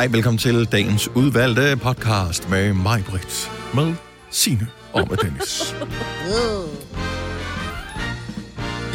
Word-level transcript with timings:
Hej, 0.00 0.06
velkommen 0.06 0.38
til 0.38 0.64
dagens 0.64 1.08
udvalgte 1.08 1.76
podcast 1.82 2.50
med 2.50 2.72
mig, 2.72 3.04
Britt, 3.08 3.50
med 3.74 3.94
Signe 4.30 4.66
og 4.92 5.06
med 5.10 5.16
Dennis. 5.16 5.74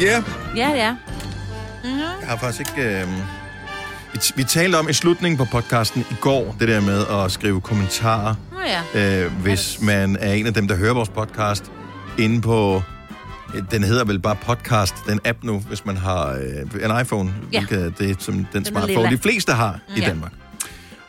Ja, 0.00 0.06
yeah, 0.10 0.22
Ja, 0.56 0.68
ja. 0.70 0.94
jeg 1.84 2.28
har 2.28 2.36
faktisk 2.36 2.60
ikke... 2.60 3.00
Øh... 3.00 3.08
Vi, 4.12 4.18
vi 4.36 4.44
talte 4.44 4.76
om 4.76 4.88
i 4.88 4.92
slutningen 4.92 5.38
på 5.38 5.44
podcasten 5.44 6.04
i 6.10 6.14
går, 6.20 6.56
det 6.60 6.68
der 6.68 6.80
med 6.80 7.04
at 7.10 7.32
skrive 7.32 7.60
kommentarer, 7.60 8.34
Nå 8.52 8.58
ja. 8.94 9.24
øh, 9.24 9.32
hvis 9.32 9.78
man 9.82 10.16
er 10.20 10.32
en 10.32 10.46
af 10.46 10.54
dem, 10.54 10.68
der 10.68 10.76
hører 10.76 10.94
vores 10.94 11.08
podcast, 11.08 11.64
inde 12.18 12.40
på... 12.40 12.82
øh, 13.54 13.62
Den 13.70 13.84
hedder 13.84 14.04
vel 14.04 14.18
bare 14.18 14.36
podcast, 14.36 14.94
den 15.08 15.20
app 15.24 15.38
nu, 15.44 15.58
hvis 15.58 15.84
man 15.84 15.96
har 15.96 16.30
øh, 16.30 16.90
en 16.90 17.00
iPhone, 17.00 17.34
Ja. 17.52 17.58
hvilket 17.58 17.86
er 17.86 17.90
det, 17.90 18.22
som 18.22 18.34
den, 18.34 18.46
Den 18.52 18.64
smartphone, 18.64 18.94
lilla. 18.96 19.10
de 19.10 19.18
fleste 19.18 19.52
har 19.52 19.78
i 19.96 20.00
Ja. 20.00 20.06
Danmark. 20.08 20.32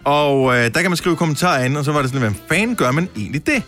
Og 0.08 0.56
øh, 0.56 0.74
der 0.74 0.82
kan 0.82 0.92
man 0.92 0.98
skrive 0.98 1.16
kommentarer 1.16 1.66
ind, 1.66 1.78
og 1.78 1.86
så 1.86 1.92
var 1.92 2.02
det 2.02 2.10
sådan, 2.10 2.22
hvad 2.22 2.40
fanden 2.50 2.76
gør 2.76 2.92
man 2.92 3.10
egentlig 3.16 3.48
det? 3.48 3.64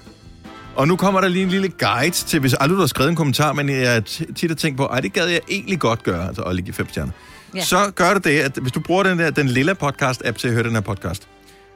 Og 0.76 0.88
nu 0.88 0.96
kommer 0.96 1.22
der 1.22 1.28
lige 1.28 1.44
en 1.44 1.50
lille 1.50 1.70
guide 1.70 2.12
til, 2.12 2.40
hvis 2.40 2.54
aldrig 2.54 2.76
du 2.76 2.82
har 2.82 2.88
skrevet 2.88 3.10
en 3.10 3.16
kommentar, 3.16 3.54
men 3.54 3.70
jeg 3.70 4.06
tit 4.06 4.50
har 4.50 4.56
tænkt 4.56 4.78
på, 4.78 4.86
ej, 4.86 5.00
det 5.00 5.14
gad 5.14 5.28
jeg 5.28 5.42
egentlig 5.50 5.80
godt 5.80 6.04
gøre, 6.04 6.28
altså 6.28 6.42
at 6.42 6.56
ligge 6.56 6.74
fem 6.74 6.90
stjerner. 6.90 7.12
Ja. 7.56 7.64
Så 7.64 7.92
gør 7.96 8.14
det 8.14 8.24
det, 8.24 8.40
at 8.40 8.58
hvis 8.62 8.72
du 8.72 8.80
bruger 8.80 9.04
den 9.04 9.20
der, 9.20 9.30
den 9.30 9.48
lille 9.48 9.76
podcast-app 9.84 10.32
til 10.32 10.48
at 10.48 10.54
høre 10.54 10.64
den 10.64 10.72
her 10.72 10.82
podcast, 10.82 11.28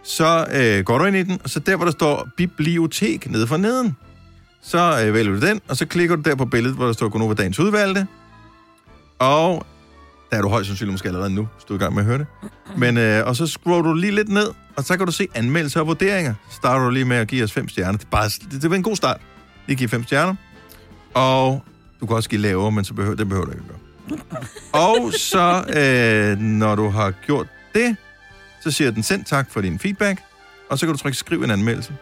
så 0.03 0.45
øh, 0.53 0.86
går 0.86 0.98
du 0.98 1.05
ind 1.05 1.16
i 1.16 1.23
den, 1.23 1.39
og 1.44 1.50
så 1.50 1.59
der, 1.59 1.75
hvor 1.75 1.86
der 1.86 1.91
står 1.91 2.27
bibliotek 2.38 3.31
nede 3.31 3.48
for 3.48 3.58
neden, 3.58 3.98
så 4.61 5.03
øh, 5.05 5.14
vælger 5.14 5.34
du 5.34 5.48
den, 5.48 5.61
og 5.67 5.77
så 5.77 5.86
klikker 5.86 6.16
du 6.16 6.22
der 6.22 6.36
på 6.36 6.45
billedet, 6.45 6.75
hvor 6.75 6.86
der 6.86 6.94
står 6.94 7.09
Gunova 7.09 7.34
Dagens 7.34 7.59
Udvalgte, 7.59 8.08
og 9.20 9.66
der 10.34 10.38
er 10.38 10.42
du 10.42 10.50
højst 10.50 10.67
sandsynligt 10.67 10.94
måske 10.94 11.08
allerede 11.08 11.30
nu, 11.30 11.48
hvis 11.56 11.64
du 11.64 11.73
er 11.73 11.78
i 11.78 11.80
gang 11.80 11.94
med 11.94 12.02
at 12.02 12.06
høre 12.06 12.17
det. 12.17 12.28
Men, 12.78 12.98
øh, 12.98 13.28
og 13.28 13.36
så 13.36 13.48
scroller 13.48 13.81
du 13.81 13.94
lige 13.94 14.12
lidt 14.12 14.30
ned, 14.30 14.48
og 14.76 14.84
så 14.84 14.98
kan 14.98 15.06
du 15.06 15.12
se 15.12 15.28
anmeldelser 15.36 15.80
og 15.80 15.88
vurderinger. 15.88 16.34
Starter 16.52 16.86
du 16.86 16.92
lige 16.92 17.06
med 17.06 17.17
at 17.17 17.28
give 17.28 17.44
os 17.44 17.52
fem 17.52 17.70
stjerner. 17.70 17.98
Det 17.98 18.06
er, 18.06 18.09
bare, 18.09 18.30
det, 18.30 18.61
det 18.61 18.72
er 18.72 18.76
en 18.76 18.84
god 18.84 18.95
start. 18.95 19.22
Lige 19.67 19.78
give 19.78 19.89
fem 19.89 20.04
stjerner. 20.04 20.36
Og 21.14 21.64
du 22.00 22.06
kan 22.06 22.16
også 22.16 22.30
give 22.30 22.42
lavere, 22.42 22.72
men 22.72 22.86
så 22.86 22.94
behøver, 22.94 23.16
det 23.16 23.30
behøver 23.30 23.45
du 23.45 23.52
ikke 23.52 23.64
gøre. 23.67 23.78
Og 24.73 25.14
så, 25.14 25.64
øh, 25.78 26.39
når 26.39 26.76
du 26.76 26.89
har 26.89 27.11
gjort 27.26 27.48
det, 27.73 27.98
så 28.64 28.72
siger 28.72 28.92
den 28.92 29.04
send 29.04 29.26
tak 29.26 29.52
for 29.52 29.61
din 29.61 29.80
feedback, 29.80 30.22
og 30.70 30.80
så 30.80 30.86
kan 30.86 30.95
du 30.95 31.00
trykke 31.00 31.17
skriv 31.17 31.44
en 31.44 31.52
anmeldelse. 31.52 31.95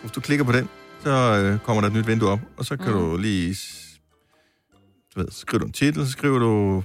Hvis 0.00 0.12
du 0.12 0.20
klikker 0.20 0.44
på 0.44 0.52
den, 0.52 0.68
så 1.04 1.10
øh, 1.10 1.58
kommer 1.58 1.80
der 1.80 1.88
et 1.88 1.94
nyt 1.94 2.06
vindue 2.06 2.30
op, 2.30 2.40
og 2.56 2.64
så 2.64 2.76
kan 2.76 2.92
mm. 2.92 2.98
du 2.98 3.16
lige 3.16 3.56
du 5.14 5.20
ved, 5.20 5.28
skriver 5.30 5.58
du 5.58 5.66
en 5.66 5.72
titel, 5.72 6.06
så 6.06 6.12
skriver 6.12 6.38
du, 6.38 6.82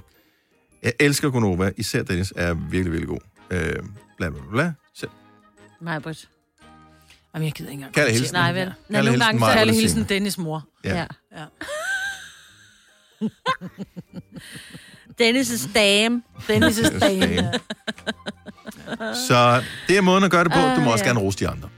jeg 0.82 0.92
elsker 1.00 1.30
Gonova, 1.30 1.70
især 1.76 2.02
Dennis 2.02 2.32
er 2.36 2.54
virkelig, 2.54 2.92
virkelig 2.92 3.08
god. 3.08 3.20
Øh, 3.50 3.72
bla, 4.16 4.28
bla, 4.30 4.40
bla. 4.50 4.72
Send. 4.94 5.10
Nej, 5.80 5.98
Britt. 5.98 6.28
Jamen, 7.34 7.44
jeg 7.46 7.52
gider 7.52 7.70
ikke 7.70 7.74
engang. 7.78 7.94
Kommentere. 7.94 8.14
hilsen. 8.18 8.34
Nej, 8.34 8.52
vel. 8.52 8.66
Nej, 8.66 8.74
nogle 8.88 9.10
hilsen, 9.10 9.20
gange 9.20 9.40
så... 9.40 9.58
Signe. 9.58 9.72
hilsen 9.80 10.04
Dennis 10.08 10.38
mor. 10.38 10.66
Ja. 10.84 11.06
Ja. 11.36 11.44
Dennis' 15.22 15.72
dame. 15.74 16.22
Dennis' 16.48 16.98
dame. 16.98 17.52
Så 19.28 19.62
det 19.88 19.96
er 19.96 20.00
måden 20.00 20.24
at 20.24 20.30
gøre 20.30 20.44
det 20.44 20.52
på. 20.52 20.58
Du 20.58 20.80
må 20.80 20.86
Ah, 20.86 20.92
også 20.92 21.04
gerne 21.04 21.20
rose 21.20 21.38
de 21.38 21.48
andre. 21.48 21.68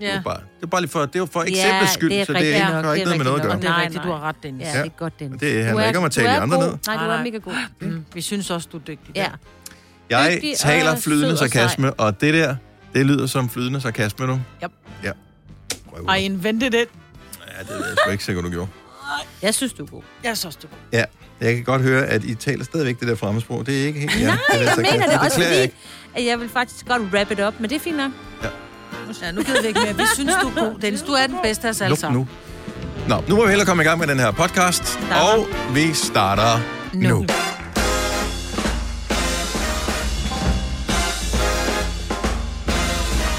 Det 0.00 0.08
er, 0.08 0.14
Ja. 0.14 0.20
bare, 0.24 0.36
det 0.56 0.62
er 0.62 0.66
bare 0.66 0.80
lige 0.80 0.90
for, 0.90 1.00
det 1.00 1.14
er 1.14 1.18
jo 1.18 1.26
for 1.26 1.40
Ja, 1.42 1.48
eksemplets 1.48 1.92
skyld, 1.92 2.10
det 2.10 2.20
er 2.20 2.24
så 2.24 2.32
det 2.32 2.40
er 2.40 2.44
ikke, 2.44 2.58
nok, 2.58 2.72
har 2.74 2.82
det 2.82 2.94
ikke 2.96 3.04
noget 3.04 3.18
med 3.18 3.24
noget 3.24 3.38
at 3.40 3.42
gøre. 3.46 3.54
Og 3.56 3.62
det 3.62 3.68
er 3.68 3.72
Nej, 3.72 3.82
rigtigt, 3.82 4.04
du 4.04 4.08
har 4.08 4.20
ret, 4.20 4.36
Dennis. 4.42 4.64
Ja, 4.66 4.72
Ja. 4.72 4.78
det 4.82 4.86
er 4.86 4.90
godt, 4.98 5.18
Dennis. 5.20 5.40
Det 5.40 5.54
Du 5.60 5.62
handler 5.64 5.82
er- 5.82 5.86
ikke 5.86 5.98
om 5.98 6.04
at 6.04 6.12
tale 6.12 6.28
de 6.28 6.32
andre 6.36 6.56
god. 6.56 6.64
ned. 6.64 6.78
Nej, 6.86 7.04
du 7.06 7.10
er 7.10 7.22
mega 7.22 7.38
god. 7.38 7.52
Mm. 7.80 8.04
Vi 8.14 8.20
synes 8.20 8.50
også, 8.50 8.68
du 8.72 8.76
er 8.76 8.80
dygtig. 8.80 9.12
Ja. 9.16 9.26
Jeg 10.10 10.32
Dygtig 10.34 10.54
taler 10.58 10.90
og 10.92 10.98
flydende 10.98 11.32
og 11.32 11.38
sarkasme, 11.38 11.92
og 11.94 12.20
det 12.20 12.34
der, 12.34 12.56
det 12.94 13.06
lyder 13.06 13.26
som 13.26 13.48
flydende 13.48 13.80
sarkasme 13.80 14.26
nu. 14.26 14.40
Yep. 14.64 14.70
Ja. 15.04 15.12
I 16.16 16.24
invented 16.24 16.66
it. 16.74 16.74
Ja, 16.74 16.82
det 17.62 17.70
er 17.70 17.74
jeg 17.74 17.96
sgu 18.04 18.10
ikke 18.10 18.24
sikker, 18.24 18.42
du 18.42 18.50
gjorde. 18.50 18.68
Jeg 19.42 19.54
synes, 19.54 19.72
du 19.72 19.82
er 19.84 19.88
god. 19.88 20.02
Jeg 20.24 20.36
synes, 20.38 20.56
du 20.56 20.66
er 20.66 20.70
god. 20.70 20.78
Ja, 20.98 21.04
jeg 21.46 21.54
kan 21.54 21.64
godt 21.64 21.82
høre, 21.82 22.06
at 22.06 22.24
I 22.24 22.34
taler 22.34 22.64
stadigvæk 22.64 23.00
det 23.00 23.08
der 23.08 23.14
fremmedsprog. 23.14 23.66
Det 23.66 23.82
er 23.82 23.86
ikke 23.86 24.00
helt... 24.00 24.20
Ja, 24.20 24.26
Nej, 24.26 24.36
det 24.52 24.60
er 24.60 24.64
jeg 24.64 24.74
mener 24.92 25.06
det 25.06 25.18
også, 25.20 25.34
fordi 25.42 25.72
at 26.14 26.24
jeg 26.26 26.40
vil 26.40 26.48
faktisk 26.48 26.86
godt 26.86 27.02
wrap 27.02 27.30
it 27.30 27.40
up, 27.40 27.54
men 27.60 27.70
det 27.70 27.76
er 27.76 27.80
fint 27.80 27.96
nok. 27.96 28.10
Ja, 28.42 28.48
nu 29.32 29.42
gider 29.42 29.62
vi 29.62 29.68
ikke 29.68 29.80
mere. 29.80 29.96
Vi 29.96 30.02
synes, 30.14 30.32
du 30.42 30.48
er 30.48 30.54
god, 30.54 30.74
Dennis. 30.82 31.02
Du 31.02 31.12
er 31.12 31.26
den 31.26 31.36
bedste 31.42 31.66
af 31.66 31.70
os 31.70 31.80
alle 31.80 31.96
sammen. 31.96 32.20
nu. 32.20 32.28
Nå, 33.08 33.22
nu 33.28 33.36
må 33.36 33.42
vi 33.42 33.48
hellere 33.48 33.66
komme 33.66 33.82
i 33.82 33.86
gang 33.86 33.98
med 33.98 34.06
den 34.06 34.18
her 34.18 34.30
podcast. 34.30 34.86
Starter. 34.86 35.20
Og 35.20 35.46
vi 35.74 35.94
starter 35.94 36.60
nu. 36.92 37.08
Nu. 37.08 37.26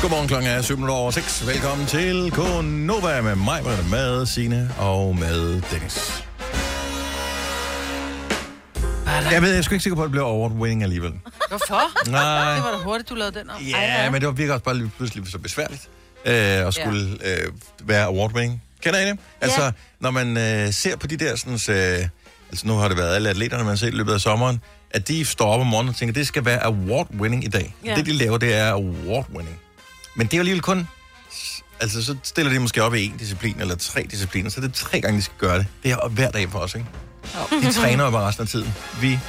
Godmorgen, 0.01 0.27
klokken 0.27 0.49
er 0.49 0.61
7 0.61 0.75
minutter 0.75 0.95
over 0.95 1.11
6. 1.11 1.47
Velkommen 1.47 1.87
til 1.87 2.31
Konova 2.31 3.21
med 3.21 3.35
mig, 3.35 3.63
med 3.91 4.25
Signe 4.25 4.71
og 4.79 5.15
med 5.15 5.61
Dennis. 5.71 6.28
Jeg 9.31 9.41
ved, 9.41 9.49
jeg 9.49 9.57
er 9.57 9.61
sgu 9.61 9.73
ikke 9.73 9.83
sikker 9.83 9.95
på, 9.95 10.01
at 10.01 10.05
det 10.05 10.11
bliver 10.11 10.25
award-winning 10.25 10.83
alligevel. 10.83 11.13
Hvorfor? 11.49 12.09
Nej. 12.09 12.55
Det 12.55 12.63
var 12.63 12.71
da 12.71 12.77
hurtigt, 12.77 13.09
du 13.09 13.15
lavede 13.15 13.39
den 13.39 13.49
om. 13.49 13.61
Ja, 13.61 14.09
men 14.09 14.21
det 14.21 14.27
var 14.27 14.33
virkelig 14.33 14.53
også 14.53 14.63
bare 14.63 14.77
lige 14.77 14.91
pludselig 14.97 15.31
så 15.31 15.37
besværligt 15.37 15.89
øh, 16.25 16.33
at 16.67 16.73
skulle 16.73 17.17
øh, 17.25 17.51
være 17.83 18.07
award-winning. 18.07 18.61
Kender 18.83 18.99
I 18.99 19.05
det? 19.05 19.19
Altså, 19.41 19.71
når 19.99 20.11
man 20.11 20.37
øh, 20.37 20.73
ser 20.73 20.95
på 20.95 21.07
de 21.07 21.17
der 21.17 21.35
sådan... 21.35 21.53
Øh, 21.53 22.07
altså, 22.49 22.67
nu 22.67 22.73
har 22.73 22.87
det 22.87 22.97
været 22.97 23.15
alle 23.15 23.29
atleterne, 23.29 23.63
man 23.63 23.71
har 23.71 23.75
set 23.75 23.87
i 23.87 23.97
løbet 23.97 24.13
af 24.13 24.21
sommeren, 24.21 24.61
at 24.91 25.07
de 25.07 25.25
står 25.25 25.53
op 25.53 25.61
om 25.61 25.67
morgenen 25.67 25.89
og 25.89 25.95
tænker, 25.95 26.13
det 26.13 26.27
skal 26.27 26.45
være 26.45 26.63
award-winning 26.65 27.45
i 27.45 27.49
dag. 27.49 27.75
Ja. 27.85 27.95
Det, 27.95 28.05
de 28.05 28.13
laver, 28.13 28.37
det 28.37 28.55
er 28.55 28.73
award-winning. 28.73 29.59
Men 30.15 30.27
det 30.27 30.33
er 30.33 30.37
jo 30.37 30.41
alligevel 30.41 30.61
kun... 30.61 30.87
Altså, 31.81 32.05
så 32.05 32.15
stiller 32.23 32.51
de 32.51 32.59
måske 32.59 32.83
op 32.83 32.95
i 32.95 33.05
en 33.05 33.17
disciplin 33.17 33.61
eller 33.61 33.75
tre 33.75 34.07
discipliner, 34.11 34.49
så 34.49 34.61
det 34.61 34.67
er 34.67 34.73
tre 34.73 35.01
gange, 35.01 35.17
de 35.17 35.23
skal 35.23 35.37
gøre 35.37 35.57
det. 35.57 35.65
Det 35.83 35.91
er 35.91 36.07
hver 36.07 36.31
dag 36.31 36.49
for 36.49 36.59
os, 36.59 36.75
ikke? 36.75 36.87
De 37.51 37.71
træner 37.73 38.03
jo 38.05 38.11
bare 38.11 38.27
resten 38.27 38.41
af 38.43 38.47
tiden. 38.47 38.75
Vi 39.01 39.19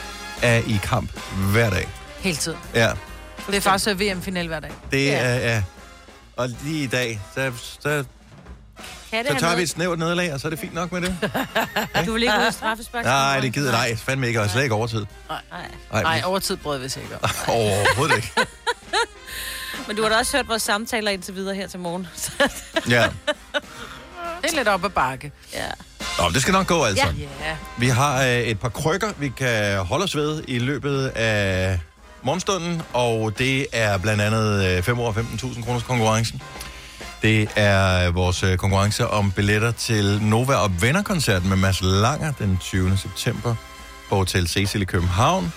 er 0.43 0.57
i 0.57 0.81
kamp 0.83 1.11
hver 1.53 1.71
dag. 1.71 1.89
Hele 2.19 2.37
tiden. 2.37 2.59
Ja, 2.75 2.91
Det 3.47 3.55
er 3.57 3.61
faktisk 3.61 4.01
VM-final 4.01 4.47
hver 4.47 4.61
dag. 4.61 4.71
det 4.91 5.05
Ja. 5.07 5.19
er... 5.19 5.35
Ja. 5.37 5.63
Og 6.37 6.49
lige 6.65 6.85
i 6.85 6.87
dag, 6.87 7.21
så, 7.35 7.53
så, 7.81 7.89
Kan 7.91 7.99
det 7.99 8.05
så 9.11 9.15
have 9.15 9.25
tager 9.25 9.35
vi 9.37 9.41
noget? 9.43 9.63
et 9.63 9.69
snævert 9.71 9.99
nederlag, 9.99 10.35
og 10.35 10.41
så 10.41 10.49
er 10.49 10.51
det 10.51 10.59
fint 10.59 10.75
nok 10.75 10.93
med 10.93 11.01
det. 11.01 11.17
Du 12.07 12.13
vil 12.13 12.23
ikke 12.23 12.35
ud 12.45 12.49
i 12.49 12.53
straffespark? 12.53 13.05
Nej, 13.05 13.41
det 13.41 13.53
gider 13.53 13.73
nej, 13.73 13.97
fandme 13.97 14.27
ikke, 14.29 14.41
og 14.41 14.51
slet 14.51 14.63
ikke 14.63 14.75
overtid. 14.75 15.07
Nej. 15.29 15.41
Nej, 15.93 16.03
Nej, 16.03 16.17
vi- 16.17 16.23
overtid 16.25 16.57
brød 16.57 16.79
vi 16.79 16.89
sikkert. 16.89 17.21
overhovedet 17.49 18.17
ikke. 18.17 18.33
Men 19.87 19.97
du 19.97 20.03
har 20.03 20.09
da 20.09 20.17
også 20.17 20.37
hørt 20.37 20.49
vores 20.49 20.63
samtaler 20.63 21.11
indtil 21.11 21.35
videre 21.35 21.55
her 21.55 21.69
til 21.69 21.81
morgen. 21.81 22.07
Ja. 22.89 23.09
Det 24.43 24.51
er 24.53 24.57
lidt 24.57 24.69
op 24.69 24.85
ad 24.85 24.91
bakke. 24.91 25.33
ja. 25.55 25.67
Nå, 26.23 26.29
det 26.31 26.43
skal 26.43 26.53
nok 26.53 26.67
gå, 26.67 26.85
altså. 26.85 27.07
Ja. 27.07 27.57
Vi 27.79 27.89
har 27.89 28.23
øh, 28.23 28.29
et 28.29 28.61
par 28.61 28.69
krykker, 28.69 29.09
vi 29.19 29.29
kan 29.29 29.79
holde 29.79 30.05
os 30.05 30.17
ved 30.17 30.43
i 30.49 30.59
løbet 30.59 31.07
af 31.07 31.79
morgenstunden, 32.23 32.83
og 32.93 33.39
det 33.39 33.67
er 33.73 33.99
blandt 33.99 34.23
andet 34.23 34.77
øh, 34.77 34.83
5 34.83 35.01
år 35.01 35.13
15.000 35.13 35.65
kroners 35.65 35.83
konkurrencen. 35.83 36.43
Det 37.23 37.49
er 37.57 38.11
vores 38.11 38.43
øh, 38.43 38.57
konkurrence 38.57 39.07
om 39.07 39.33
billetter 39.33 39.71
til 39.73 40.23
Nova 40.23 40.55
og 40.55 40.83
Venner-koncerten 40.83 41.49
med 41.49 41.57
Mads 41.57 41.81
Langer 41.83 42.33
den 42.39 42.59
20. 42.61 42.97
september 42.97 43.55
på 44.09 44.17
Hotel 44.17 44.49
Cecil 44.49 44.83
i 44.83 44.85
København. 44.85 45.53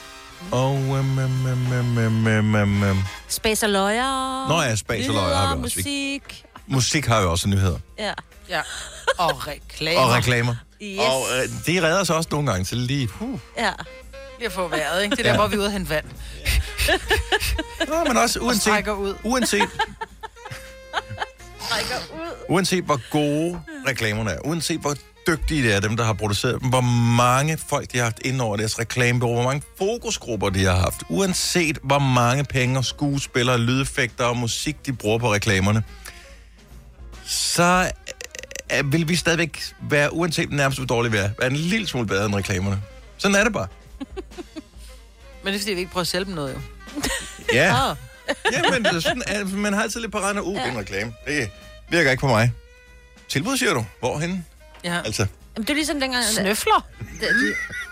Og 0.51 0.75
øhm, 0.75 1.19
øhm, 1.19 1.47
øhm, 1.47 1.73
øhm, 1.73 1.97
øhm, 1.97 2.27
øhm, 2.27 2.55
øhm, 2.55 2.83
øhm. 2.83 2.97
Space 3.27 3.65
og 3.65 3.69
løjer. 3.69 4.47
Nå 4.49 4.61
ja, 4.61 4.75
Space 4.75 5.09
og 5.09 5.15
løjer 5.15 5.35
har 5.35 5.55
vi 5.55 5.63
også. 5.63 5.79
Musik. 5.79 6.45
musik 6.67 7.05
har 7.05 7.21
jo 7.21 7.31
også 7.31 7.49
nyheder. 7.49 7.77
Ja. 7.99 8.13
Ja. 8.49 8.61
Og 9.17 9.47
reklamer. 9.47 10.01
Og 10.01 10.13
reklamer. 10.13 10.55
Yes. 10.81 10.99
Og 10.99 11.23
øh, 11.37 11.49
det 11.65 11.83
redder 11.83 12.01
os 12.01 12.09
også 12.09 12.29
nogle 12.31 12.51
gange 12.51 12.65
til 12.65 12.77
lige... 12.77 13.09
Uh. 13.19 13.39
Ja. 13.57 13.71
Lige 14.39 14.45
at 14.47 14.51
få 14.53 14.67
vejret, 14.67 15.03
ikke? 15.03 15.15
Det 15.15 15.19
er 15.19 15.23
der, 15.23 15.29
Ja. 15.31 15.37
hvor 15.37 15.47
vi 15.47 15.55
er 15.55 15.59
ude 15.59 15.65
og 15.67 15.71
hente 15.71 15.89
vand. 15.89 16.05
Nå, 17.87 18.03
men 18.07 18.17
også 18.17 18.39
Og 18.39 18.45
uanset, 18.45 18.61
strækker 18.61 18.93
ud. 18.93 19.15
uanset, 19.23 19.69
uanset 22.49 22.83
hvor 22.83 23.09
gode 23.09 23.61
reklamerne 23.87 24.31
er, 24.31 24.37
uanset 24.45 24.79
hvor 24.81 24.95
dygtige 25.27 25.63
det 25.63 25.73
er, 25.75 25.79
dem 25.79 25.97
der 25.97 26.03
har 26.03 26.13
produceret 26.13 26.61
dem, 26.61 26.69
hvor 26.69 26.81
mange 27.17 27.57
folk 27.69 27.91
de 27.91 27.97
har 27.97 28.03
haft 28.03 28.19
ind 28.25 28.41
over 28.41 28.57
deres 28.57 28.79
reklamebureau, 28.79 29.35
hvor 29.35 29.43
mange 29.43 29.63
fokusgrupper 29.77 30.49
de 30.49 30.65
har 30.65 30.75
haft, 30.75 31.03
uanset 31.09 31.77
hvor 31.83 31.99
mange 31.99 32.43
penge 32.43 32.77
og 32.77 32.85
skuespillere, 32.85 33.57
lydeffekter 33.57 34.25
og 34.25 34.37
musik 34.37 34.85
de 34.85 34.93
bruger 34.93 35.17
på 35.17 35.33
reklamerne, 35.33 35.83
så 37.25 37.91
vil 38.85 39.09
vi 39.09 39.15
stadigvæk 39.15 39.61
være, 39.81 40.13
uanset 40.13 40.51
nærmest 40.51 40.79
hvor 40.79 40.85
dårligt 40.85 41.13
vi 41.13 41.17
er, 41.17 41.29
være 41.39 41.49
en 41.49 41.55
lille 41.55 41.87
smule 41.87 42.07
bedre 42.07 42.25
end 42.25 42.35
reklamerne. 42.35 42.81
Sådan 43.17 43.35
er 43.35 43.43
det 43.43 43.53
bare. 43.53 43.67
Men 45.43 45.53
det 45.53 45.55
er, 45.55 45.59
fordi 45.59 45.73
vi 45.73 45.79
ikke 45.79 45.91
prøver 45.91 46.01
at 46.01 46.07
sælge 46.07 46.25
dem 46.25 46.33
noget, 46.33 46.53
jo. 46.53 46.59
Ja. 47.53 47.95
Ja, 48.51 48.61
men 48.71 48.85
det 48.85 48.95
er 48.95 48.99
sådan, 48.99 49.23
at 49.27 49.51
man 49.51 49.73
har 49.73 49.83
altid 49.83 49.99
lidt 49.99 50.11
parat, 50.11 50.39
uh, 50.39 50.55
det 50.55 50.61
er 50.61 50.71
en 50.71 50.77
reklame. 50.77 51.13
Det 51.27 51.49
virker 51.89 52.11
ikke 52.11 52.21
på 52.21 52.27
mig. 52.27 52.53
Tilbud, 53.29 53.57
siger 53.57 53.73
du? 53.73 53.85
Hvorhen? 53.99 54.45
Ja. 54.83 55.01
Altså, 55.05 55.27
Jamen, 55.55 55.63
det 55.67 55.69
er 55.69 55.75
ligesom 55.75 55.99
dengang... 55.99 56.23
Snøfler. 56.25 56.87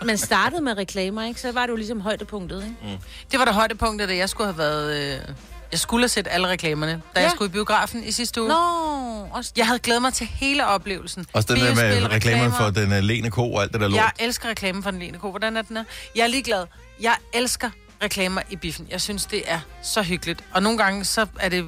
man 0.04 0.18
startede 0.18 0.60
med 0.62 0.76
reklamer, 0.76 1.24
ikke? 1.24 1.40
Så 1.40 1.52
var 1.52 1.62
det 1.62 1.68
jo 1.70 1.76
ligesom 1.76 2.00
højdepunktet, 2.00 2.64
ikke? 2.64 2.98
Det 3.30 3.38
var 3.38 3.44
det 3.44 3.54
højdepunkt, 3.54 4.08
da 4.08 4.16
jeg 4.16 4.28
skulle 4.28 4.52
have 4.52 4.58
været... 4.58 5.14
Øh, 5.14 5.34
jeg 5.72 5.80
skulle 5.80 6.02
have 6.02 6.08
set 6.08 6.28
alle 6.30 6.48
reklamerne, 6.48 6.92
da 6.92 7.20
ja. 7.20 7.22
jeg 7.22 7.30
skulle 7.30 7.48
i 7.48 7.52
biografen 7.52 8.04
i 8.04 8.10
sidste 8.10 8.40
uge. 8.40 8.48
Nå, 8.48 9.28
også 9.32 9.52
Jeg 9.56 9.66
havde 9.66 9.78
glædet 9.78 10.02
mig 10.02 10.14
til 10.14 10.26
hele 10.26 10.66
oplevelsen. 10.66 11.26
Også 11.32 11.54
den 11.54 11.62
der 11.62 11.74
med 11.74 12.10
reklamerne 12.10 12.54
for 12.58 12.70
den 12.70 12.92
uh, 12.92 12.98
lene 12.98 13.30
ko 13.30 13.52
og 13.52 13.62
alt 13.62 13.72
det 13.72 13.80
der 13.80 13.88
lort. 13.88 13.96
Jeg 13.96 14.10
elsker 14.18 14.48
reklamen 14.48 14.82
for 14.82 14.90
den 14.90 15.00
lene 15.00 15.18
ko. 15.18 15.30
Hvordan 15.30 15.56
er 15.56 15.62
den 15.62 15.76
her? 15.76 15.84
Jeg 16.16 16.22
er 16.22 16.26
ligeglad. 16.26 16.66
Jeg 17.00 17.16
elsker 17.32 17.70
reklamer 18.02 18.42
i 18.50 18.56
biffen. 18.56 18.86
Jeg 18.90 19.00
synes, 19.00 19.26
det 19.26 19.42
er 19.46 19.60
så 19.82 20.02
hyggeligt. 20.02 20.44
Og 20.52 20.62
nogle 20.62 20.78
gange, 20.78 21.04
så 21.04 21.26
er 21.40 21.48
det... 21.48 21.64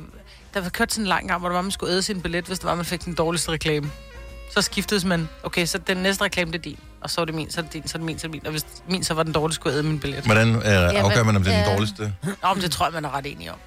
Der 0.54 0.60
var 0.60 0.68
kørt 0.68 0.92
sådan 0.92 1.04
en 1.04 1.08
lang 1.08 1.28
gang, 1.28 1.40
hvor 1.40 1.48
der 1.48 1.54
var, 1.54 1.62
man 1.62 1.70
skulle 1.70 1.92
æde 1.92 2.02
sin 2.02 2.20
billet, 2.20 2.44
hvis 2.44 2.58
det 2.58 2.66
var, 2.66 2.74
man 2.74 2.84
fik 2.84 3.04
den 3.04 3.14
dårligste 3.14 3.52
reklame. 3.52 3.90
Så 4.50 4.62
skiftedes 4.62 5.04
man. 5.04 5.28
Okay, 5.42 5.66
så 5.66 5.78
den 5.78 5.96
næste 5.96 6.24
reklame, 6.24 6.52
det 6.52 6.58
er 6.58 6.62
din. 6.62 6.78
Og 7.00 7.10
så 7.10 7.20
er 7.20 7.24
det 7.24 7.34
min, 7.34 7.50
så 7.50 7.60
er 7.60 7.62
det 7.62 7.72
din, 7.72 7.88
så 7.88 7.96
er 7.96 7.98
det 7.98 8.06
min, 8.06 8.18
så 8.18 8.26
er 8.26 8.30
det 8.30 8.32
min. 8.32 8.46
Og 8.46 8.50
hvis 8.50 8.66
min 8.88 9.04
så 9.04 9.14
var 9.14 9.22
den 9.22 9.32
dårligste, 9.32 9.54
skulle 9.60 9.72
jeg 9.72 9.78
æde 9.78 9.88
min 9.88 10.00
billet. 10.00 10.24
Hvordan 10.24 10.56
uh, 10.56 10.62
afgør 10.64 11.22
man, 11.22 11.36
om 11.36 11.44
det 11.44 11.52
er 11.52 11.56
den 11.56 11.66
ja. 11.66 11.74
dårligste? 11.74 12.14
Nå, 12.42 12.54
men 12.54 12.62
det 12.62 12.70
tror 12.70 12.86
jeg, 12.86 12.92
man 12.92 13.04
er 13.04 13.14
ret 13.14 13.26
enig 13.26 13.50
om. 13.50 13.58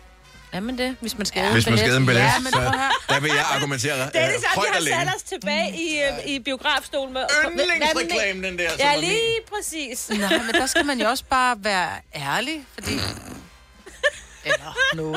Jamen 0.57 0.77
det, 0.77 0.95
hvis 0.99 1.17
man 1.17 1.25
skal 1.25 1.41
Ja. 1.41 1.51
Hvis 1.51 1.69
man 1.69 1.77
skal 1.77 1.95
en 1.95 2.05
billet, 2.05 2.21
Ja, 2.21 2.33
men 2.39 2.51
så 2.51 2.59
der 3.09 3.19
vil 3.19 3.31
jeg 3.35 3.45
argumentere 3.55 3.93
Det 3.93 4.01
er 4.13 4.27
uh, 4.27 4.33
det 4.33 4.43
højt 4.55 4.67
og 4.69 4.73
samme, 4.75 4.85
vi 4.85 4.91
har 4.91 4.97
længe. 4.99 5.11
sat 5.11 5.15
os 5.15 5.23
tilbage 5.23 5.67
i, 5.77 6.01
øh, 6.01 6.31
i 6.35 6.39
biografstolen 6.39 7.13
med... 7.13 7.21
Yndlingsreklame, 7.51 8.47
den 8.47 8.57
der. 8.57 8.69
Ja, 8.79 8.95
lige 8.99 9.39
præcis. 9.55 10.09
Nej, 10.19 10.37
men 10.45 10.55
der 10.55 10.65
skal 10.65 10.85
man 10.85 10.99
jo 11.01 11.07
også 11.09 11.23
bare 11.29 11.55
være 11.59 11.89
ærlig, 12.15 12.65
fordi... 12.73 12.93
Eller 14.45 14.77
noget. 14.95 15.15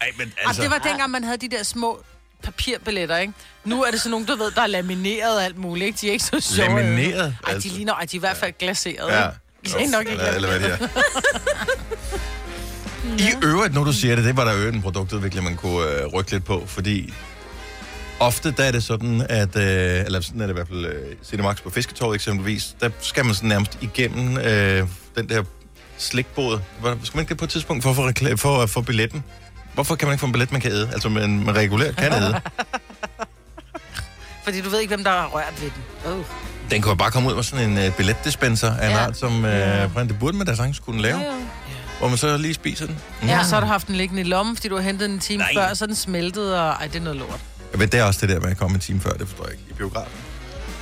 Ej, 0.00 0.08
men 0.18 0.20
Altså. 0.26 0.34
altså... 0.46 0.62
det 0.62 0.70
var 0.70 0.78
dengang, 0.78 1.10
man 1.10 1.24
havde 1.24 1.36
de 1.36 1.48
der 1.48 1.62
små 1.62 2.02
papirbilletter, 2.42 3.16
ikke? 3.18 3.32
Nu 3.64 3.82
er 3.84 3.90
det 3.90 4.00
sådan 4.00 4.10
nogle, 4.10 4.26
du 4.26 4.36
ved, 4.36 4.50
der 4.50 4.62
er 4.62 4.66
lamineret 4.66 5.36
og 5.36 5.44
alt 5.44 5.58
muligt, 5.58 5.86
ikke? 5.86 5.98
De 6.00 6.08
er 6.08 6.12
ikke 6.12 6.24
så 6.24 6.40
sjove. 6.40 6.68
Lamineret? 6.68 7.36
Ej, 7.46 7.52
Altså. 7.54 7.68
de 7.68 7.74
ligner, 7.74 7.94
ej, 7.94 8.04
de 8.04 8.16
er 8.16 8.18
i 8.18 8.20
hvert 8.20 8.36
fald 8.36 8.52
glaseret, 8.58 9.08
Ja. 9.12 9.28
ikke? 9.64 9.78
De 9.78 9.84
er 9.84 9.88
nok 9.90 10.00
ikke 10.06 10.12
eller, 10.12 10.32
eller 10.32 10.48
hvad 10.48 10.60
det 10.60 10.72
er. 10.72 10.88
I 13.18 13.28
øvrigt, 13.42 13.74
når 13.74 13.84
du 13.84 13.92
siger 13.92 14.16
det, 14.16 14.24
det 14.24 14.36
var 14.36 14.44
der 14.44 14.52
jo 14.62 14.68
en 14.68 14.82
produktudvikling, 14.82 15.44
man 15.44 15.56
kunne 15.56 15.86
øh, 15.86 16.06
rykke 16.06 16.30
lidt 16.30 16.44
på, 16.44 16.62
fordi 16.66 17.14
ofte 18.20 18.50
der 18.50 18.64
er 18.64 18.70
det 18.72 18.82
sådan, 18.84 19.26
at, 19.28 19.56
øh, 19.56 20.04
eller 20.06 20.20
sådan 20.20 20.40
er 20.40 20.46
det 20.46 20.52
i 20.52 20.54
hvert 20.54 20.68
fald 20.68 20.84
øh, 20.86 21.16
Cinemax 21.24 21.62
på 21.62 21.70
Fisketorvet 21.70 22.14
eksempelvis, 22.14 22.76
der 22.80 22.90
skal 23.00 23.24
man 23.24 23.34
sådan 23.34 23.48
nærmest 23.48 23.78
igennem 23.80 24.36
øh, 24.38 24.86
den 25.16 25.28
der 25.28 25.42
slikbåd. 25.98 26.60
Hvor- 26.80 26.98
Skal 27.04 27.16
man 27.16 27.22
ikke 27.22 27.28
det 27.30 27.38
på 27.38 27.44
et 27.44 27.50
tidspunkt 27.50 27.82
for 27.82 27.90
at 27.90 27.96
få, 27.96 28.08
rekla- 28.08 28.34
for 28.34 28.62
at 28.62 28.70
få 28.70 28.80
billetten? 28.80 29.24
Hvorfor 29.74 29.94
kan 29.94 30.08
man 30.08 30.14
ikke 30.14 30.20
få 30.20 30.26
en 30.26 30.32
billet, 30.32 30.52
man 30.52 30.60
kan 30.60 30.70
æde? 30.72 30.88
Altså, 30.92 31.08
man, 31.08 31.44
man 31.44 31.54
regulært 31.56 31.96
kan 31.96 32.12
æde. 32.12 32.40
Fordi 34.44 34.60
du 34.60 34.70
ved 34.70 34.80
ikke, 34.80 34.94
hvem 34.94 35.04
der 35.04 35.10
har 35.10 35.26
rørt 35.26 35.54
ved 35.62 35.70
den. 36.04 36.12
Oh. 36.12 36.24
Den 36.70 36.82
kunne 36.82 36.90
jo 36.90 36.94
bare 36.96 37.10
komme 37.10 37.28
ud 37.30 37.34
med 37.34 37.42
sådan 37.42 37.70
en 37.70 37.78
øh, 37.78 37.96
billetdispenser 37.96 38.74
af 38.76 38.86
en 38.86 38.92
Ja. 38.92 39.06
art, 39.06 39.16
som 39.18 39.44
øh, 39.44 39.94
det 40.08 40.18
burde 40.20 40.36
man 40.36 40.46
da 40.46 40.54
sagtens 40.54 40.78
kunne 40.78 41.02
lave, 41.02 41.18
Jo, 41.18 41.24
jo. 41.24 41.32
Hvor 42.02 42.08
man 42.08 42.18
så 42.18 42.36
lige 42.36 42.54
spiser 42.54 42.86
den. 42.86 42.98
Mm. 43.22 43.28
Ja, 43.28 43.44
så 43.44 43.54
har 43.54 43.60
du 43.60 43.66
haft 43.66 43.86
den 43.86 43.96
liggende 43.96 44.22
i 44.22 44.24
lommen, 44.24 44.56
fordi 44.56 44.68
du 44.68 44.74
har 44.74 44.82
hentet 44.82 45.08
den 45.08 45.14
en 45.14 45.20
time 45.20 45.38
Nej. 45.38 45.54
før, 45.54 45.74
så 45.74 45.86
den 45.86 45.94
smeltet, 45.94 46.58
og 46.60 46.68
ej, 46.68 46.86
det 46.86 46.96
er 46.96 47.00
noget 47.00 47.18
lort. 47.18 47.40
Jeg 47.72 47.80
ved, 47.80 47.86
det 47.86 48.00
er 48.00 48.04
også 48.04 48.20
det 48.20 48.28
der 48.28 48.40
med 48.40 48.50
at 48.50 48.56
komme 48.58 48.74
en 48.74 48.80
time 48.80 49.00
før, 49.00 49.10
det 49.10 49.28
forstår 49.28 49.44
jeg 49.44 49.52
ikke, 49.52 49.64
i 49.70 49.72
biografen. 49.72 50.12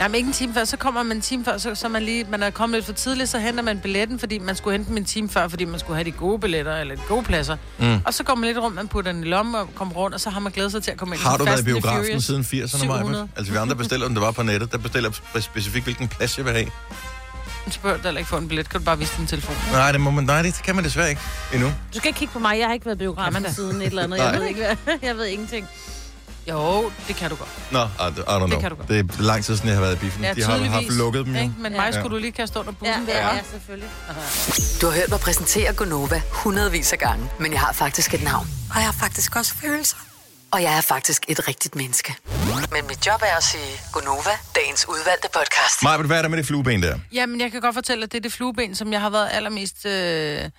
Jamen 0.00 0.14
ikke 0.14 0.26
en 0.26 0.32
time 0.32 0.54
før, 0.54 0.64
så 0.64 0.76
kommer 0.76 1.02
man 1.02 1.16
en 1.16 1.22
time 1.22 1.44
før, 1.44 1.58
så, 1.58 1.74
så 1.74 1.88
man 1.88 2.02
lige, 2.02 2.26
man 2.30 2.42
er 2.42 2.50
kommet 2.50 2.76
lidt 2.76 2.86
for 2.86 2.92
tidligt, 2.92 3.28
så 3.28 3.38
henter 3.38 3.62
man 3.62 3.80
billetten, 3.80 4.18
fordi 4.18 4.38
man 4.38 4.56
skulle 4.56 4.76
hente 4.76 4.90
den 4.90 4.98
en 4.98 5.04
time 5.04 5.28
før, 5.28 5.48
fordi 5.48 5.64
man 5.64 5.80
skulle 5.80 5.96
have 5.96 6.04
de 6.04 6.10
gode 6.12 6.38
billetter, 6.38 6.76
eller 6.76 6.94
de 6.94 7.00
gode 7.08 7.22
pladser. 7.22 7.56
Mm. 7.78 8.00
Og 8.04 8.14
så 8.14 8.24
går 8.24 8.34
man 8.34 8.46
lidt 8.46 8.58
rundt, 8.58 8.76
man 8.76 8.88
putter 8.88 9.12
den 9.12 9.24
i 9.24 9.26
lommen 9.26 9.54
og 9.54 9.68
kommer 9.74 9.94
rundt, 9.94 10.14
og 10.14 10.20
så 10.20 10.30
har 10.30 10.40
man 10.40 10.52
glædet 10.52 10.72
sig 10.72 10.82
til 10.82 10.90
at 10.90 10.96
komme 10.96 11.14
ind. 11.14 11.22
Har 11.22 11.36
du 11.36 11.44
været 11.44 11.60
i 11.60 11.64
biografen 11.64 12.20
siden 12.20 12.42
80'erne, 12.42 12.86
Maja? 12.86 12.98
700. 12.98 13.28
Altså, 13.36 13.52
vi 13.52 13.58
andre 13.58 13.76
bestiller 13.76 14.06
den, 14.06 14.16
det 14.16 14.22
var 14.22 14.30
på 14.30 14.42
nettet. 14.42 14.72
Der 14.72 14.78
bestiller 14.78 15.10
jeg 15.34 15.42
specifikt, 15.42 15.84
hvilken 15.84 16.08
plads 16.08 16.38
jeg 16.38 16.44
vil 16.44 16.52
have. 16.52 16.66
Du 17.70 17.74
spørger 17.74 17.96
du 17.96 18.02
heller 18.02 18.18
ikke 18.18 18.28
få 18.28 18.36
en 18.36 18.48
billet, 18.48 18.68
kan 18.68 18.80
du 18.80 18.84
bare 18.84 18.98
vise 18.98 19.12
din 19.18 19.26
telefon. 19.26 19.56
Nej, 19.72 19.92
det, 19.92 20.00
må 20.00 20.10
man, 20.10 20.24
nej, 20.24 20.42
det 20.42 20.54
kan 20.64 20.74
man 20.74 20.84
desværre 20.84 21.08
ikke 21.10 21.20
endnu. 21.52 21.68
Du 21.68 21.98
skal 21.98 22.08
ikke 22.08 22.18
kigge 22.18 22.32
på 22.32 22.38
mig, 22.38 22.58
jeg 22.58 22.66
har 22.66 22.74
ikke 22.74 22.86
været 22.86 22.98
biografen 22.98 23.46
siden 23.54 23.76
et 23.82 23.86
eller 23.86 24.02
andet. 24.02 24.18
Jeg 24.18 24.32
ved, 24.40 24.44
ikke, 24.46 24.60
hvad, 24.84 24.94
jeg 25.08 25.16
ved 25.16 25.26
ingenting. 25.26 25.68
Jo, 26.50 26.90
det 27.08 27.16
kan 27.16 27.30
du 27.30 27.36
godt. 27.36 27.48
Nå, 27.72 27.78
I, 27.78 27.84
I 27.86 28.20
don't 28.20 28.46
know. 28.46 28.60
kan 28.60 28.70
du 28.70 28.76
godt. 28.76 28.88
Det 28.88 28.98
er 29.18 29.22
lang 29.22 29.44
tid 29.44 29.56
siden, 29.56 29.68
jeg 29.68 29.76
har 29.76 29.82
været 29.82 29.96
i 29.96 29.98
biffen. 29.98 30.24
Ja, 30.24 30.34
De 30.34 30.42
har 30.42 30.50
tydeligvis. 30.52 30.72
haft 30.74 30.98
lukket 30.98 31.26
dem 31.26 31.34
jo. 31.34 31.40
Ikke? 31.40 31.54
Men 31.58 31.72
Ja. 31.72 31.78
mig 31.80 31.94
skulle 31.94 32.16
du 32.16 32.20
lige 32.20 32.32
kaste 32.32 32.58
under 32.60 32.72
bussen 32.72 33.04
Ja, 33.08 33.12
der. 33.12 33.18
ja, 33.18 33.34
ja, 33.34 33.40
selvfølgelig. 33.50 33.88
Du 34.80 34.86
har 34.86 34.92
hørt 34.94 35.10
mig 35.10 35.20
præsentere 35.20 35.72
Gonova 35.72 36.22
hundredvis 36.32 36.92
af 36.92 36.98
gange, 36.98 37.30
men 37.40 37.52
jeg 37.52 37.60
har 37.60 37.72
faktisk 37.72 38.14
et 38.14 38.22
navn. 38.22 38.48
Og 38.70 38.76
jeg 38.76 38.84
har 38.84 38.92
faktisk 39.00 39.36
også 39.36 39.54
følelser. 39.54 39.96
Og 40.52 40.62
jeg 40.62 40.76
er 40.76 40.80
faktisk 40.80 41.24
et 41.28 41.48
rigtigt 41.48 41.74
menneske. 41.74 42.14
Men 42.72 42.86
mit 42.86 43.06
job 43.06 43.20
er 43.22 43.36
at 43.36 43.42
sige 43.44 43.80
Gonova, 43.92 44.30
dagens 44.54 44.88
udvalgte 44.88 45.28
podcast. 45.34 45.82
Maja, 45.82 45.96
hvad 46.02 46.18
er 46.18 46.22
der 46.22 46.28
med 46.28 46.38
det 46.38 46.46
flueben 46.46 46.82
der? 46.82 46.98
Jamen, 47.12 47.40
jeg 47.40 47.52
kan 47.52 47.60
godt 47.60 47.74
fortælle, 47.74 48.04
at 48.04 48.12
det 48.12 48.18
er 48.18 48.22
det 48.22 48.32
flueben, 48.32 48.74
som 48.74 48.92
jeg 48.92 49.00
har 49.00 49.10
været 49.10 49.28
allermest 49.32 49.86
øh, 49.86 50.50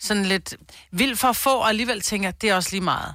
sådan 0.00 0.24
lidt 0.26 0.54
vild 0.92 1.16
for 1.16 1.28
at 1.28 1.36
få, 1.36 1.58
og 1.58 1.68
alligevel 1.68 2.00
tænker, 2.00 2.30
det 2.30 2.50
er 2.50 2.54
også 2.54 2.70
lige 2.70 2.80
meget. 2.80 3.14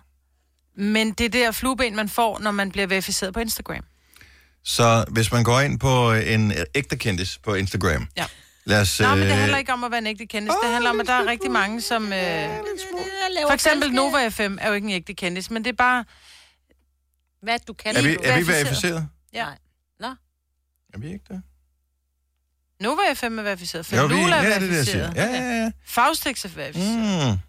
Men 0.77 1.07
det 1.11 1.25
er 1.25 1.29
det 1.29 1.41
der 1.41 1.51
flueben, 1.51 1.95
man 1.95 2.09
får, 2.09 2.39
når 2.39 2.51
man 2.51 2.71
bliver 2.71 2.87
verificeret 2.87 3.33
på 3.33 3.39
Instagram. 3.39 3.83
Så 4.63 5.05
hvis 5.11 5.31
man 5.31 5.43
går 5.43 5.59
ind 5.61 5.79
på 5.79 6.13
en 6.13 6.53
ægte 6.75 6.97
kendis 6.97 7.37
på 7.43 7.53
Instagram, 7.53 8.07
Ja. 8.17 8.25
Lad 8.65 8.81
os... 8.81 8.99
Nå, 8.99 9.09
men 9.09 9.19
det 9.19 9.31
øh, 9.31 9.37
handler 9.37 9.57
ikke 9.57 9.73
om 9.73 9.83
at 9.83 9.91
være 9.91 9.97
en 9.97 10.07
ægte 10.07 10.25
kendis. 10.25 10.53
Det 10.63 10.71
handler 10.71 10.89
om, 10.89 10.99
at 10.99 11.07
der 11.07 11.13
er 11.13 11.25
rigtig 11.25 11.51
mange, 11.51 11.81
som... 11.81 12.13
Øh, 12.13 12.49
for 13.47 13.53
eksempel 13.53 13.91
Nova 13.91 14.29
FM 14.29 14.57
er 14.61 14.67
jo 14.67 14.73
ikke 14.73 14.85
en 14.85 14.93
ægte 14.93 15.13
kendis, 15.13 15.51
men 15.51 15.63
det 15.63 15.69
er 15.71 15.75
bare... 15.75 16.05
Hvad 17.41 17.59
du 17.67 17.73
kan. 17.73 17.95
Er 17.95 18.01
vi, 18.01 18.07
er 18.07 18.17
vi 18.17 18.27
verificeret? 18.27 18.65
verificeret? 18.65 19.07
Ja. 19.33 19.43
Nej. 19.45 19.57
Nå. 19.99 20.07
Er 20.93 20.97
vi 20.99 21.07
ikke 21.07 21.25
det? 21.29 21.41
Nova 22.79 23.13
FM 23.13 23.39
er 23.39 23.43
verificeret. 23.43 23.85
Falula 23.85 24.35
ja, 24.35 24.35
er 24.35 24.41
det 24.41 24.55
er 24.55 24.59
det, 24.59 24.77
jeg 24.77 24.85
siger. 24.85 24.97
verificeret. 24.97 25.15
Ja, 25.15 25.43
ja, 25.43 25.63
ja. 25.63 25.71
Faustix 25.85 26.45
er 26.45 26.49
verificeret. 26.49 27.31
Mm. 27.31 27.39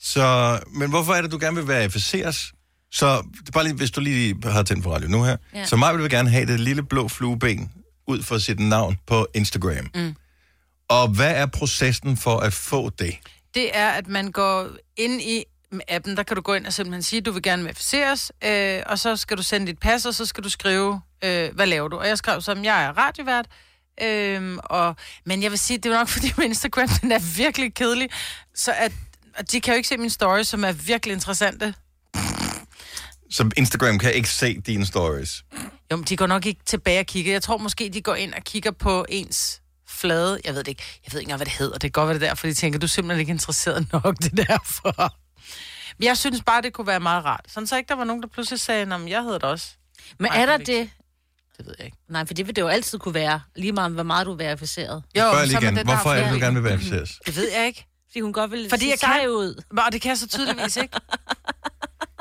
Så, 0.00 0.58
men 0.66 0.90
hvorfor 0.90 1.12
er 1.14 1.22
det, 1.22 1.32
du 1.32 1.38
gerne 1.40 1.56
vil 1.56 1.68
verificeres? 1.68 2.52
Så, 2.92 3.22
det 3.40 3.48
er 3.48 3.52
bare 3.52 3.64
lige, 3.64 3.74
hvis 3.74 3.90
du 3.90 4.00
lige 4.00 4.36
har 4.44 4.62
tændt 4.62 4.82
for 4.82 4.94
radio 4.94 5.08
nu 5.08 5.22
her. 5.24 5.36
Ja. 5.52 5.58
Ja. 5.58 5.66
Så 5.66 5.76
mig 5.76 5.98
vil 5.98 6.10
gerne 6.10 6.30
have 6.30 6.46
det 6.46 6.60
lille 6.60 6.82
blå 6.82 7.08
flueben 7.08 7.72
ud 8.06 8.22
for 8.22 8.38
sit 8.38 8.60
navn 8.60 8.96
på 9.06 9.26
Instagram. 9.34 9.90
Mm. 9.94 10.14
Og 10.88 11.08
hvad 11.08 11.36
er 11.36 11.46
processen 11.46 12.16
for 12.16 12.38
at 12.38 12.52
få 12.52 12.90
det? 12.90 13.18
det 13.54 13.76
er, 13.76 13.88
at 13.88 14.08
man 14.08 14.32
går 14.32 14.68
ind 14.96 15.22
i 15.22 15.44
appen, 15.88 16.16
der 16.16 16.22
kan 16.22 16.36
du 16.36 16.42
gå 16.42 16.54
ind 16.54 16.66
og 16.66 16.72
simpelthen 16.72 17.02
sige, 17.02 17.18
at 17.18 17.26
du 17.26 17.32
vil 17.32 17.42
gerne 17.42 17.64
verificeres, 17.64 18.32
øh, 18.44 18.82
og 18.86 18.98
så 18.98 19.16
skal 19.16 19.36
du 19.36 19.42
sende 19.42 19.66
dit 19.66 19.78
pas, 19.78 20.06
og 20.06 20.14
så 20.14 20.26
skal 20.26 20.44
du 20.44 20.50
skrive, 20.50 21.00
øh, 21.24 21.54
hvad 21.54 21.66
laver 21.66 21.88
du? 21.88 21.96
Og 21.96 22.08
jeg 22.08 22.18
skrev 22.18 22.40
som, 22.40 22.64
jeg 22.64 22.84
er 22.84 22.98
radiovært, 22.98 23.46
øh, 24.02 24.58
og, 24.64 24.96
men 25.26 25.42
jeg 25.42 25.50
vil 25.50 25.58
sige, 25.58 25.78
det 25.78 25.92
er 25.92 25.98
nok 25.98 26.08
fordi 26.14 26.32
min 26.38 26.46
Instagram, 26.46 26.88
den 26.88 27.12
er 27.12 27.36
virkelig 27.36 27.74
kedelig, 27.74 28.08
så 28.54 28.72
at, 28.78 28.92
at 29.34 29.52
de 29.52 29.60
kan 29.60 29.74
jo 29.74 29.76
ikke 29.76 29.88
se 29.88 29.96
mine 29.96 30.10
stories, 30.10 30.48
som 30.48 30.64
er 30.64 30.72
virkelig 30.72 31.12
interessante. 31.12 31.74
Så 33.30 33.50
Instagram 33.56 33.98
kan 33.98 34.12
ikke 34.12 34.28
se 34.28 34.60
dine 34.60 34.86
stories. 34.86 35.44
Jo, 35.92 35.96
men 35.96 36.04
de 36.04 36.16
går 36.16 36.26
nok 36.26 36.46
ikke 36.46 36.60
tilbage 36.66 37.00
og 37.00 37.06
kigger. 37.06 37.32
Jeg 37.32 37.42
tror 37.42 37.58
måske, 37.58 37.88
de 37.94 38.02
går 38.02 38.14
ind 38.14 38.34
og 38.34 38.42
kigger 38.44 38.70
på 38.70 39.06
ens 39.08 39.60
flade. 39.88 40.40
Jeg 40.44 40.54
ved 40.54 40.58
det 40.64 40.68
ikke. 40.68 40.82
Jeg 41.04 41.12
ved 41.12 41.20
ikke 41.20 41.26
engang, 41.28 41.38
hvad 41.38 41.46
det 41.46 41.54
hedder. 41.54 41.72
Det 41.72 41.80
kan 41.80 41.90
godt 41.90 42.06
være 42.06 42.14
det 42.14 42.20
der, 42.20 42.34
for 42.34 42.46
de 42.46 42.54
tænker, 42.54 42.78
du 42.78 42.84
er 42.86 42.88
simpelthen 42.88 43.20
ikke 43.20 43.30
interesseret 43.30 43.86
nok, 43.92 44.16
det 44.18 44.38
er 44.38 44.44
derfor. 44.44 45.14
Men 45.98 46.04
jeg 46.06 46.18
synes 46.18 46.42
bare, 46.46 46.62
det 46.62 46.72
kunne 46.72 46.86
være 46.86 47.00
meget 47.00 47.24
rart. 47.24 47.44
Sådan 47.48 47.66
så 47.66 47.76
ikke 47.76 47.88
der 47.88 47.94
var 47.94 48.04
nogen, 48.04 48.22
der 48.22 48.28
pludselig 48.28 48.60
sagde, 48.60 48.94
at 48.94 49.10
jeg 49.10 49.22
hedder 49.22 49.38
det 49.38 49.44
også. 49.50 49.68
Men 50.18 50.30
Nej, 50.30 50.42
er 50.42 50.46
der 50.46 50.56
det 50.56 50.66
det? 50.66 50.90
Det 51.58 51.66
ved 51.66 51.74
jeg 51.78 51.84
ikke. 51.86 51.96
Nej, 52.08 52.26
for 52.26 52.34
det 52.34 52.46
vil 52.46 52.56
det 52.56 52.62
jo 52.62 52.68
altid 52.68 52.98
kunne 52.98 53.14
være. 53.14 53.40
Lige 53.56 53.72
meget, 53.72 53.92
hvor 53.92 54.02
meget 54.02 54.26
du 54.26 54.32
er 54.32 54.36
verificeret. 54.36 55.02
Jo, 55.18 55.20
Spørg 55.32 55.46
lige 55.46 55.58
igen. 55.62 55.86
Hvorfor 55.86 56.10
er 56.12 56.24
det, 56.24 56.32
du 56.34 56.38
gerne 56.38 56.54
vil 56.54 56.64
verificeres? 56.64 57.20
Det 57.26 57.36
ved 57.36 57.50
jeg 57.56 57.66
ikke. 57.66 57.86
Fordi 58.08 58.20
hun 58.20 58.32
godt 58.32 58.50
vil 58.50 58.66
Fordi 58.70 58.84
se 58.84 58.90
jeg 58.90 58.98
kan- 59.20 59.28
ud. 59.30 59.62
Og 59.86 59.92
det 59.92 60.00
kan 60.02 60.08
jeg 60.08 60.18
så 60.18 60.28
tydeligvis 60.28 60.76
ikke. 60.76 60.96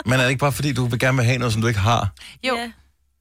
Men 0.05 0.13
er 0.13 0.23
det 0.23 0.29
ikke 0.29 0.39
bare, 0.39 0.51
fordi 0.51 0.73
du 0.73 0.85
vil 0.85 0.99
gerne 0.99 1.17
vil 1.17 1.25
have 1.25 1.37
noget, 1.37 1.53
som 1.53 1.61
du 1.61 1.67
ikke 1.67 1.79
har? 1.79 2.13
Jo, 2.43 2.55
Ja. 2.55 2.71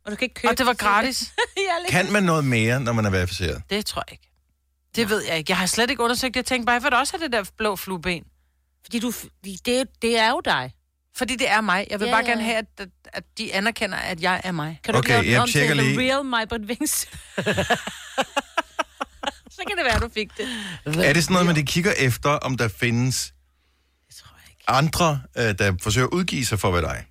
Og 0.04 0.11
du 0.12 0.16
kan 0.16 0.25
ikke 0.25 0.35
købe 0.35 0.52
og 0.52 0.59
det 0.59 0.66
var 0.66 0.73
gratis. 0.75 1.32
Kan 1.88 2.12
man 2.12 2.23
noget 2.23 2.44
mere, 2.44 2.80
når 2.80 2.92
man 2.92 3.04
er 3.04 3.11
verificeret? 3.11 3.62
Det 3.71 3.87
tror 3.87 4.04
jeg 4.09 4.12
ikke. 4.12 4.28
Det 4.97 5.09
ved 5.09 5.25
jeg 5.25 5.38
ikke. 5.38 5.50
Jeg 5.50 5.59
har 5.59 5.66
slet 5.66 5.90
ikke 5.90 6.02
undersøgt 6.02 6.35
det. 6.35 6.37
Jeg 6.38 6.44
tænkte 6.47 6.66
bare, 6.66 6.75
jeg 6.75 6.82
vil 6.82 6.90
da 6.92 6.97
også 6.97 7.12
have 7.16 7.25
det 7.25 7.32
der 7.32 7.44
blå 7.59 7.76
flueben. 7.76 8.25
Fordi 8.85 8.99
du, 8.99 9.12
det, 9.44 9.68
er- 9.80 9.85
det 10.02 10.18
er 10.18 10.30
jo 10.30 10.40
dig. 10.44 10.73
Fordi 11.16 11.37
det 11.37 11.49
er 11.50 11.61
mig. 11.61 11.87
Jeg 11.90 12.00
vil 12.00 12.06
Ja, 12.06 12.12
bare 12.12 12.23
ja. 12.25 12.30
gerne 12.30 12.42
have, 12.42 12.56
at, 12.56 12.88
at, 13.12 13.25
de 13.38 13.54
anerkender, 13.54 13.97
at 13.99 14.21
jeg 14.23 14.40
er 14.44 14.52
mig. 14.52 14.80
Kan 14.85 14.94
du 14.94 14.99
Okay, 14.99 15.09
ikke 15.09 15.12
lave 15.14 15.23
den 15.25 15.32
jeg 15.32 15.40
om 15.40 15.47
til 15.49 15.52
tjekker 15.61 15.75
The 15.75 15.85
lige. 15.94 16.12
Real 16.14 16.25
My 16.25 16.49
But 16.49 16.61
Wings? 16.68 16.92
så 19.56 19.62
kan 19.68 19.76
det 19.76 19.85
være, 19.85 20.00
du 20.00 20.09
fik 20.14 20.30
det. 20.37 20.49
Er 20.85 21.12
det 21.12 21.23
sådan 21.25 21.32
noget, 21.32 21.47
man 21.47 21.56
de 21.56 21.62
kigger 21.66 21.92
efter, 21.99 22.30
om 22.30 22.56
der 22.56 22.68
findes 22.68 23.35
Det 24.09 24.23
jeg 24.68 24.76
andre, 24.76 25.23
øh, 25.37 25.59
der 25.59 25.76
forsøger 25.82 26.06
at 26.06 26.12
udgive 26.12 26.44
sig 26.47 26.61
for 26.61 26.68
at 26.68 26.75
være 26.75 26.82
dig? 26.94 27.06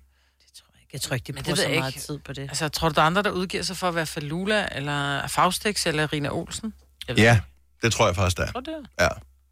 Jeg 0.92 1.00
tror 1.00 1.14
ikke, 1.14 1.32
de 1.32 1.42
bruger 1.42 1.56
så 1.56 1.68
meget 1.68 1.94
ikke. 1.94 2.06
tid 2.06 2.18
på 2.18 2.32
det. 2.32 2.42
Altså, 2.42 2.68
tror 2.68 2.88
du, 2.88 2.94
der 2.94 3.02
er 3.02 3.06
andre, 3.06 3.22
der 3.22 3.30
udgiver 3.30 3.62
sig 3.62 3.76
for 3.76 3.88
at 3.88 3.94
være 3.94 4.06
Falula, 4.06 4.68
eller 4.72 5.26
Faustix, 5.26 5.86
eller 5.86 6.12
Rina 6.12 6.28
Olsen? 6.28 6.74
Jeg 7.08 7.16
ved 7.16 7.22
Ja, 7.24 7.34
ikke. 7.34 7.46
det 7.82 7.92
tror 7.92 8.06
jeg 8.06 8.14
faktisk, 8.16 8.36
der 8.36 8.42
er. 8.46 8.52
Tror 8.52 8.60
du 8.60 8.70
det? 8.70 8.86
er? 8.98 9.04
Ja. 9.04 9.08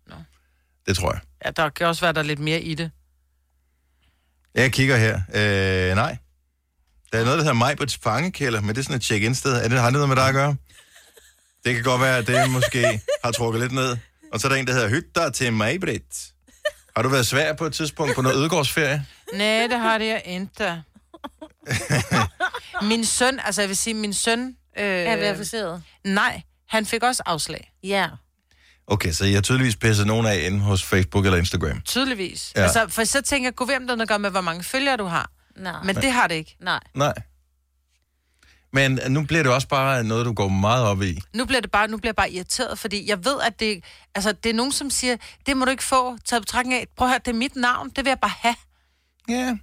Nå. 0.07 0.15
Det 0.87 0.97
tror 0.97 1.13
jeg. 1.13 1.21
Ja, 1.45 1.51
der 1.51 1.69
kan 1.69 1.87
også 1.87 2.01
være, 2.01 2.13
der 2.13 2.19
er 2.19 2.23
lidt 2.25 2.39
mere 2.39 2.61
i 2.61 2.75
det. 2.75 2.91
Jeg 4.55 4.73
kigger 4.73 4.97
her. 4.97 5.15
Øh, 5.35 5.95
nej. 5.97 6.17
Der 7.13 7.19
er 7.19 7.25
noget, 7.25 7.39
der 7.39 7.45
hedder 7.45 7.53
Majbrits 7.59 7.97
fangekælder, 8.03 8.61
men 8.61 8.69
det 8.69 8.79
er 8.79 8.83
sådan 8.83 8.97
et 8.97 9.03
check-in-sted. 9.05 9.53
Er 9.65 9.69
det, 9.69 9.79
har 9.79 9.85
det 9.87 9.93
noget 9.93 10.09
med 10.09 10.17
dig 10.17 10.29
at 10.29 10.35
gøre? 10.35 10.57
Det 11.65 11.75
kan 11.75 11.85
godt 11.85 12.01
være, 12.01 12.17
at 12.19 12.27
det 12.27 12.51
måske 12.51 13.01
har 13.25 13.31
trukket 13.33 13.61
lidt 13.61 13.73
ned. 13.73 13.97
Og 14.33 14.41
så 14.41 14.47
er 14.49 14.53
der 14.53 14.57
en, 14.59 14.67
der 14.67 14.73
hedder 14.73 14.89
Hytter 14.89 15.31
til 15.31 15.53
mig, 15.53 15.81
Britt. 15.81 16.33
Har 16.97 17.03
du 17.03 17.09
været 17.09 17.27
svær 17.27 17.53
på 17.53 17.67
et 17.67 17.73
tidspunkt 17.73 18.15
på 18.15 18.23
noget 18.23 18.37
ødegårdsferie? 18.37 19.07
Nej, 19.35 19.67
det 19.71 19.79
har 19.81 19.99
det 19.99 20.07
jeg 20.07 20.23
ikke. 20.27 20.83
min 22.91 23.05
søn, 23.05 23.41
altså 23.45 23.63
jeg 23.63 23.69
vil 23.69 23.77
sige, 23.77 23.95
min 23.95 24.13
søn... 24.15 24.57
Øh, 24.79 24.85
Er 24.85 25.17
verificeret? 25.17 25.83
nej, 26.05 26.43
han 26.69 26.87
fik 26.87 27.03
også 27.03 27.23
afslag. 27.27 27.73
Ja. 27.83 28.09
Okay, 28.87 29.13
så 29.13 29.25
jeg 29.25 29.35
har 29.35 29.41
tydeligvis 29.41 29.77
pisset 29.77 30.07
nogen 30.07 30.27
af 30.27 30.39
inde 30.47 30.61
hos 30.61 30.83
Facebook 30.83 31.25
eller 31.25 31.39
Instagram. 31.39 31.81
Tydeligvis. 31.81 32.53
Ja. 32.57 32.63
Altså, 32.63 32.87
for 32.89 33.05
så 33.05 33.23
tænker 33.23 33.47
jeg, 33.47 33.55
gå 33.55 33.65
hvem 33.65 33.87
der 33.87 34.07
gøre 34.07 34.19
med, 34.19 34.31
hvor 34.31 34.41
mange 34.41 34.65
følgere 34.65 34.97
du 34.97 35.05
har. 35.05 35.31
Nej. 35.57 35.83
Men 35.85 35.97
det 35.97 36.13
har 36.13 36.27
det 36.27 36.35
ikke. 36.35 36.57
Nej. 36.61 36.81
Nej. 36.95 37.15
Men 38.73 39.01
nu 39.09 39.25
bliver 39.25 39.43
det 39.43 39.53
også 39.53 39.69
bare 39.69 40.05
noget, 40.05 40.27
du 40.27 40.33
går 40.33 40.49
meget 40.49 40.87
op 40.87 41.03
i. 41.03 41.21
Nu 41.35 41.45
bliver 41.45 41.61
det 41.61 41.71
bare, 41.71 41.89
nu 41.89 41.97
bliver 41.97 42.09
jeg 42.09 42.17
bare 42.17 42.31
irriteret, 42.31 42.79
fordi 42.79 43.09
jeg 43.09 43.25
ved, 43.25 43.41
at 43.47 43.61
det, 43.61 43.85
altså, 44.15 44.33
det 44.33 44.51
er 44.51 44.55
nogen, 44.55 44.73
som 44.73 44.91
siger, 44.91 45.17
det 45.47 45.57
må 45.57 45.65
du 45.65 45.71
ikke 45.71 45.85
få, 45.85 46.19
taget 46.25 46.43
betragtning 46.43 46.81
af. 46.81 46.87
Prøv 46.97 47.07
at 47.09 47.13
høre, 47.13 47.21
det 47.25 47.31
er 47.31 47.37
mit 47.37 47.57
navn, 47.57 47.89
det 47.89 48.05
vil 48.05 48.11
jeg 48.11 48.19
bare 48.21 48.33
have. 48.39 48.55
Ja. 49.29 49.57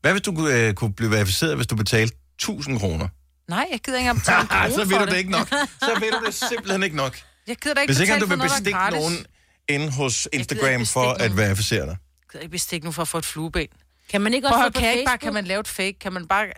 Hvad 0.00 0.12
hvis 0.12 0.22
du 0.22 0.48
øh, 0.48 0.74
kunne 0.74 0.92
blive 0.94 1.10
verificeret, 1.10 1.56
hvis 1.56 1.66
du 1.66 1.76
betalte 1.76 2.16
1000 2.38 2.78
kroner? 2.80 3.08
Nej, 3.48 3.66
jeg 3.72 3.80
gider 3.80 3.98
ikke 3.98 4.08
engang 4.10 4.18
betale 4.18 4.40
en 4.40 4.46
Ah, 4.50 4.60
krone 4.70 4.74
så 4.74 4.84
ved 4.84 4.98
for 4.98 5.04
du 5.04 5.10
det 5.10 5.18
ikke 5.18 5.30
nok. 5.30 5.48
Så 5.80 5.96
ved 6.00 6.10
du 6.20 6.26
det 6.26 6.34
simpelthen 6.50 6.82
ikke 6.82 6.96
nok. 6.96 7.18
Jeg 7.46 7.56
gider 7.56 7.74
da 7.74 7.80
ikke 7.80 7.92
Hvis 7.92 8.00
ikke 8.00 8.12
betale 8.14 8.20
du 8.20 8.26
vil 8.26 8.38
for 8.38 8.46
noget, 8.46 8.50
der 8.50 8.56
er 8.56 8.58
bestikke 8.58 8.78
gratis. 8.78 8.98
nogen 9.00 9.26
inde 9.68 9.92
hos 9.92 10.28
ikke 10.32 10.36
Instagram 10.38 10.86
for 10.86 11.02
bestikke 11.12 11.24
at 11.24 11.30
nogen. 11.30 11.36
verificere 11.36 11.80
dig. 11.86 11.88
Jeg 11.96 11.96
gider 12.32 12.42
ikke 12.42 12.50
bestikke 12.52 12.84
nogen 12.84 12.94
for 12.94 13.02
at 13.02 13.08
få 13.08 13.18
et 13.18 13.24
flueben. 13.24 13.68
Kan 14.10 14.20
man 14.20 14.34
ikke 14.34 14.48
Prøv 14.48 14.56
også 14.58 14.66
at 14.66 14.74
få 14.74 14.80
høre, 14.80 14.80
på 14.80 14.80
kan, 14.80 14.88
jeg 14.88 14.94
ikke 14.98 15.06
bare, 15.06 15.12
Facebook? 15.12 15.26
kan 15.26 15.34
man 15.34 15.44
lave 15.44 15.60
et 15.60 15.68
fake? 15.68 15.96
Kan 16.00 16.12
man 16.12 16.28
bare 16.28 16.46
øh, 16.46 16.52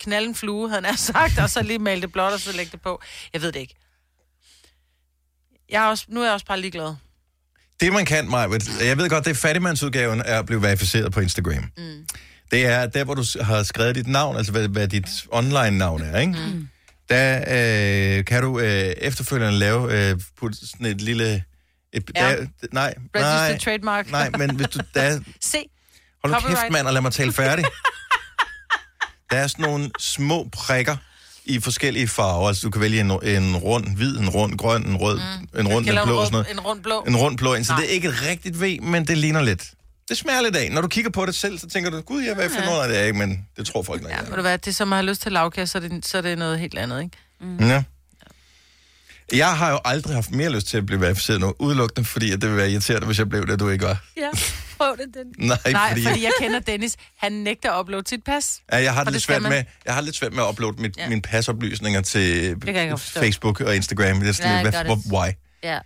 knalde 0.00 0.28
en 0.28 0.34
flue, 0.34 0.68
havde 0.70 0.86
han 0.86 0.96
sagt, 0.96 1.38
og 1.38 1.50
så 1.50 1.62
lige 1.62 1.78
male 1.78 2.00
det 2.02 2.12
blåt, 2.12 2.32
og 2.32 2.40
så 2.40 2.52
lægge 2.52 2.72
det 2.72 2.80
på? 2.80 3.02
Jeg 3.32 3.42
ved 3.42 3.52
det 3.52 3.60
ikke. 3.60 3.74
Jeg 5.70 5.84
er 5.84 5.88
også, 5.88 6.04
nu 6.08 6.20
er 6.20 6.24
jeg 6.24 6.32
også 6.32 6.46
bare 6.46 6.60
ligeglad. 6.60 6.94
Det 7.80 7.92
man 7.92 8.04
kan, 8.04 8.28
Maja, 8.30 8.48
jeg 8.80 8.98
ved 8.98 9.08
godt, 9.10 9.24
det 9.24 9.30
er 9.30 9.34
fattigmandsudgaven 9.34 10.20
er 10.20 10.38
at 10.38 10.46
blive 10.46 10.62
verificeret 10.62 11.12
på 11.12 11.20
Instagram. 11.20 11.64
Mm. 11.76 12.06
Det 12.52 12.66
er 12.66 12.86
der, 12.86 13.04
hvor 13.04 13.14
du 13.14 13.24
har 13.40 13.62
skrevet 13.62 13.94
dit 13.94 14.06
navn, 14.06 14.36
altså 14.36 14.52
hvad, 14.52 14.68
hvad 14.68 14.88
dit 14.88 15.08
online-navn 15.30 16.02
er, 16.02 16.18
ikke? 16.18 16.32
Mm. 16.32 16.68
Der 17.08 17.38
øh, 18.18 18.24
kan 18.24 18.42
du 18.42 18.58
øh, 18.58 18.66
efterfølgende 18.98 19.58
lave 19.58 20.10
øh, 20.10 20.20
putte 20.38 20.58
sådan 20.68 20.86
et 20.86 21.00
lille... 21.00 21.44
Et, 21.92 22.10
Ja. 22.16 22.30
der, 22.36 22.46
nej, 22.72 22.94
nej, 23.14 23.58
trademark. 23.58 24.10
nej, 24.10 24.30
men 24.38 24.56
hvis 24.56 24.66
du... 24.66 24.80
Der, 24.94 25.20
Se, 25.40 25.58
hold 26.24 26.32
nu 26.32 26.38
kæft, 26.38 26.42
Copyright. 26.42 26.72
mand, 26.72 26.86
og 26.86 26.92
lad 26.92 27.00
mig 27.00 27.12
tale 27.12 27.32
færdig. 27.32 27.64
der 29.30 29.36
er 29.36 29.46
sådan 29.46 29.64
nogle 29.64 29.90
små 29.98 30.48
prikker 30.52 30.96
i 31.44 31.60
forskellige 31.60 32.08
farver. 32.08 32.48
Altså, 32.48 32.62
du 32.66 32.70
kan 32.70 32.80
vælge 32.80 33.00
en, 33.00 33.10
en 33.10 33.56
rund 33.56 33.96
hvid, 33.96 34.16
en 34.16 34.28
rund 34.28 34.58
grøn, 34.58 34.86
en 34.86 34.96
rød, 34.96 35.20
mm. 35.54 35.60
en 35.60 35.68
rund, 35.68 35.86
en 35.88 35.92
blå 36.04 36.12
en, 36.12 36.18
og 36.18 36.26
sådan 36.26 36.26
rund, 36.26 36.30
noget. 36.32 36.50
en 36.50 36.60
rund 36.60 36.82
blå. 36.82 37.02
En 37.08 37.16
rund 37.16 37.38
blå 37.38 37.54
en, 37.54 37.64
så 37.64 37.72
Nej. 37.72 37.80
det 37.80 37.90
er 37.90 37.94
ikke 37.94 38.08
et 38.08 38.22
rigtigt 38.28 38.60
V, 38.60 38.78
men 38.82 39.06
det 39.06 39.18
ligner 39.18 39.42
lidt. 39.42 39.70
Det 40.12 40.18
smager 40.18 40.40
lidt 40.42 40.56
af. 40.56 40.70
Når 40.72 40.80
du 40.80 40.88
kigger 40.88 41.10
på 41.10 41.26
det 41.26 41.34
selv, 41.34 41.58
så 41.58 41.68
tænker 41.68 41.90
du, 41.90 42.00
gud, 42.00 42.22
jeg 42.22 42.36
vil 42.36 42.50
finde 42.50 42.68
ud 42.68 42.78
af 42.82 42.88
det, 42.88 43.06
ikke? 43.06 43.18
men 43.18 43.46
det 43.56 43.66
tror 43.66 43.82
folk 43.82 44.02
nok. 44.02 44.10
Ja, 44.10 44.16
Ja, 44.16 44.22
ved 44.28 44.36
du 44.36 44.40
hvad, 44.40 44.58
det 44.58 44.66
er 44.68 44.72
som 44.72 44.92
at 44.92 44.96
have 44.96 45.06
lyst 45.06 45.22
til 45.22 45.32
lavkage, 45.32 45.66
så 45.66 45.78
er 45.78 45.82
det, 45.82 46.06
så 46.06 46.18
er 46.18 46.22
det 46.22 46.38
noget 46.38 46.58
helt 46.58 46.78
andet, 46.78 47.02
ikke? 47.02 47.68
ja. 47.68 47.82
Jeg 49.32 49.56
har 49.56 49.70
jo 49.70 49.80
aldrig 49.84 50.14
haft 50.14 50.30
mere 50.30 50.50
lyst 50.50 50.66
til 50.66 50.76
at 50.76 50.86
blive 50.86 51.00
verificeret 51.00 51.40
nu, 51.40 51.54
udelukkende 51.58 52.08
fordi, 52.08 52.26
at 52.32 52.40
det 52.40 52.42
ville 52.50 52.56
være 52.56 52.70
irriterende, 52.70 53.06
hvis 53.06 53.18
jeg 53.18 53.28
blev 53.28 53.46
det, 53.46 53.60
du 53.60 53.68
ikke 53.68 53.84
var. 53.84 54.04
Ja, 54.16 54.28
prøv 54.78 54.96
det, 54.96 55.06
den. 55.14 55.46
Nej, 55.48 55.58
Nej, 55.72 55.88
fordi, 55.88 56.02
fordi 56.04 56.22
jeg 56.24 56.32
kender 56.40 56.58
Dennis. 56.60 56.96
Han 57.18 57.32
nægter 57.32 57.72
at 57.72 57.80
uploade 57.80 58.08
sit 58.08 58.24
pas. 58.24 58.60
ja, 58.72 58.82
jeg 58.82 58.94
har 58.94 59.04
det 59.04 59.12
lidt 59.12 59.20
det 59.20 59.26
svært 59.26 59.42
man. 59.42 59.50
med, 59.52 59.64
jeg 59.86 59.94
har 59.94 60.00
lidt 60.00 60.16
svært 60.16 60.32
med 60.32 60.42
at 60.42 60.48
uploade 60.48 60.82
mit, 60.82 60.96
ja. 60.96 61.08
Mine 61.08 61.22
pasoplysninger 61.22 62.00
til. 62.00 62.56
Facebook 63.16 63.60
og 63.60 63.76
Instagram. 63.76 64.20
Det 64.20 64.28
er 64.28 64.32
sådan, 64.32 64.50
Ja, 64.50 64.62
lidt, 64.62 64.74
jeg 64.74 64.82
hvad, 64.82 64.88
gør 64.88 64.94
det. 64.94 65.04
hvor, 65.06 65.18
why? 65.24 65.32
Ja, 65.62 65.78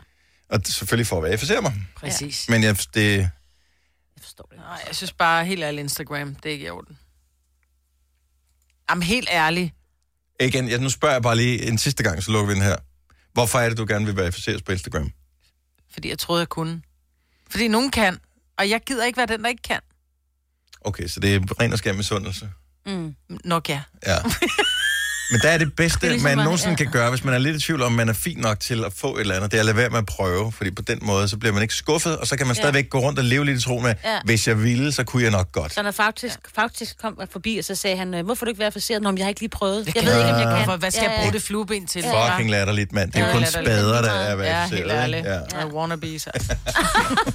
Og 0.50 0.66
det- 0.66 0.74
selvfølgelig 0.74 1.06
for 1.06 1.16
at 1.16 1.22
verificere 1.22 1.60
mig. 1.62 1.72
Præcis. 1.96 2.48
Men 2.48 2.62
jeg, 2.62 2.76
det, 2.94 3.30
forstår 4.36 4.48
det. 4.50 4.58
Nej, 4.58 4.82
jeg 4.86 4.96
synes 4.96 5.12
bare 5.12 5.44
helt 5.44 5.62
ærligt 5.62 5.80
Instagram, 5.80 6.34
det 6.34 6.48
er 6.48 6.52
ikke 6.52 6.66
i 6.66 6.70
orden. 6.70 6.98
Jamen 8.90 9.02
helt 9.02 9.28
ærligt. 9.32 9.74
igen, 10.40 10.68
jeg, 10.68 10.78
nu 10.78 10.90
spørger 10.90 11.14
jeg 11.14 11.22
bare 11.22 11.36
lige 11.36 11.66
en 11.68 11.78
sidste 11.78 12.02
gang, 12.02 12.22
så 12.22 12.30
lukker 12.30 12.46
vi 12.46 12.54
den 12.54 12.62
her. 12.62 12.76
Hvorfor 13.32 13.58
er 13.58 13.68
det, 13.68 13.78
du 13.78 13.86
gerne 13.88 14.06
vil 14.06 14.16
verificeres 14.16 14.62
på 14.62 14.72
Instagram? 14.72 15.12
Fordi 15.90 16.08
jeg 16.08 16.18
troede, 16.18 16.40
jeg 16.40 16.48
kunne. 16.48 16.82
Fordi 17.50 17.68
nogen 17.68 17.90
kan, 17.90 18.18
og 18.58 18.70
jeg 18.70 18.80
gider 18.86 19.04
ikke 19.04 19.16
være 19.16 19.26
den, 19.26 19.42
der 19.42 19.48
ikke 19.48 19.62
kan. 19.62 19.80
Okay, 20.80 21.08
så 21.08 21.20
det 21.20 21.34
er 21.34 21.40
ren 21.60 21.72
og 21.72 21.78
skær 21.78 21.92
misundelse. 21.92 22.50
Mm. 22.86 23.16
Nok 23.44 23.68
ja. 23.68 23.82
Ja. 24.06 24.16
Men 25.30 25.40
der 25.40 25.48
er 25.48 25.58
det 25.58 25.72
bedste, 25.76 25.98
Det 26.00 26.06
er 26.06 26.10
ligesom 26.10 26.28
man 26.36 26.38
nogensinde 26.44 26.70
ja. 26.72 26.76
kan 26.84 26.92
gøre, 26.92 27.10
hvis 27.10 27.24
man 27.24 27.34
er 27.34 27.38
lidt 27.38 27.56
i 27.56 27.60
tvivl 27.60 27.82
om, 27.82 27.92
man 27.92 28.08
er 28.08 28.12
fin 28.12 28.38
nok 28.38 28.60
til 28.60 28.84
at 28.84 28.92
få 28.96 29.14
et 29.16 29.20
eller 29.20 29.34
andet, 29.34 29.50
det 29.50 29.56
er 29.56 29.60
at 29.60 29.66
lade 29.66 29.76
være 29.76 29.90
med 29.90 29.98
at 29.98 30.06
prøve, 30.06 30.52
fordi 30.52 30.70
på 30.70 30.82
den 30.82 30.98
måde, 31.02 31.28
så 31.28 31.36
bliver 31.36 31.52
man 31.52 31.62
ikke 31.62 31.74
skuffet, 31.74 32.16
og 32.18 32.26
så 32.26 32.36
kan 32.36 32.46
man 32.46 32.56
Ja. 32.56 32.62
stadigvæk 32.62 32.90
gå 32.90 32.98
rundt 32.98 33.18
og 33.18 33.24
leve 33.24 33.44
lidt 33.44 33.58
i 33.60 33.62
tro 33.62 33.78
med, 33.78 33.94
Ja. 34.04 34.18
hvis 34.24 34.48
jeg 34.48 34.62
ville, 34.62 34.92
så 34.92 35.04
kunne 35.04 35.22
jeg 35.22 35.30
nok 35.30 35.52
godt. 35.52 35.74
Så 35.74 35.82
han 35.82 35.92
faktisk, 35.94 36.38
faktisk 36.54 36.98
kom 37.02 37.20
forbi, 37.32 37.56
og 37.58 37.64
så 37.64 37.74
sagde 37.74 37.96
han, 37.96 38.14
øh, 38.14 38.24
hvorfor 38.24 38.44
er 38.44 38.46
du 38.46 38.50
ikke 38.50 38.58
verificeret? 38.60 39.02
Nå, 39.02 39.10
men 39.10 39.18
jeg 39.18 39.24
har 39.24 39.28
ikke 39.28 39.40
lige 39.40 39.50
prøvet. 39.50 39.86
Jeg, 39.94 40.04
ved 40.04 40.18
ikke, 40.18 40.34
om 40.34 40.40
jeg 40.40 40.56
kan. 40.58 40.64
For 40.64 40.76
hvad 40.76 40.90
skal 40.90 41.02
jeg 41.02 41.16
bruge 41.20 41.32
det 41.32 41.42
flueben 41.42 41.86
til? 41.86 42.02
Fucking 42.30 42.50
latterligt, 42.50 42.92
mand. 42.92 43.12
Det 43.12 43.18
er 43.18 43.22
jo 43.22 43.26
Ja, 43.26 43.32
kun 43.32 43.46
spader, 43.46 44.02
der 44.02 44.10
er 44.10 44.28
Ja, 44.30 44.34
verificeret. 44.34 44.70
helt 44.70 44.92
ærligt. 44.92 45.26
Ja. 45.26 45.60
Ja. 45.60 45.66
Wannabes, 45.66 46.26
altså. 46.26 46.56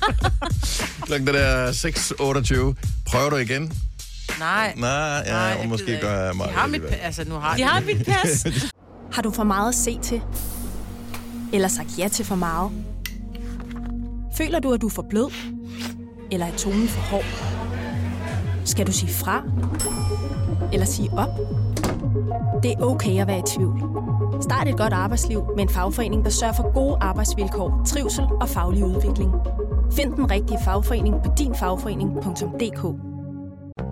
Klokken 1.05 1.27
det 1.27 1.33
der 1.35 1.71
6.28. 1.71 2.75
Prøver 3.11 3.29
du 3.29 3.35
igen? 3.35 3.73
Nej. 4.41 4.73
Nej, 4.77 4.89
ja, 5.25 5.31
Nej, 5.31 5.53
og 5.55 5.61
jeg 5.61 5.69
måske 5.69 5.99
gør 6.01 6.11
jeg 6.19 6.25
ikke. 6.27 6.37
meget. 6.37 6.49
De 6.51 6.55
har 6.55 6.67
mit, 6.67 6.81
altså 7.01 7.23
nu 7.29 7.35
har 7.35 7.55
De 7.57 7.63
har 7.63 7.81
mit 7.81 8.05
pas. 8.05 8.45
Har 9.15 9.21
du 9.21 9.31
for 9.31 9.43
meget 9.43 9.69
at 9.69 9.75
se 9.75 9.99
til? 10.01 10.21
Eller 11.53 11.67
sagt 11.67 11.99
ja 11.99 12.07
til 12.07 12.25
for 12.25 12.35
meget? 12.35 12.71
Føler 14.37 14.59
du, 14.59 14.73
at 14.73 14.81
du 14.81 14.87
er 14.87 14.91
for 14.91 15.05
blød? 15.09 15.31
Eller 16.31 16.45
er 16.45 16.51
tonen 16.57 16.87
for 16.87 17.01
hård? 17.01 17.23
Skal 18.65 18.87
du 18.87 18.91
sige 18.91 19.13
fra? 19.13 19.43
Eller 20.73 20.85
sige 20.85 21.09
op? 21.17 21.29
Det 22.63 22.71
er 22.71 22.81
okay 22.81 23.21
at 23.21 23.27
være 23.27 23.39
i 23.39 23.43
tvivl. 23.55 23.81
Start 24.41 24.67
et 24.67 24.77
godt 24.77 24.93
arbejdsliv 24.93 25.43
med 25.55 25.63
en 25.63 25.69
fagforening, 25.69 26.23
der 26.25 26.31
sørger 26.31 26.53
for 26.53 26.73
gode 26.73 26.97
arbejdsvilkår, 27.01 27.81
trivsel 27.87 28.23
og 28.41 28.49
faglig 28.49 28.83
udvikling. 28.85 29.31
Find 29.95 30.13
den 30.13 30.31
rigtige 30.31 30.59
fagforening 30.65 31.15
på 31.25 31.31
dinfagforening.dk 31.37 33.10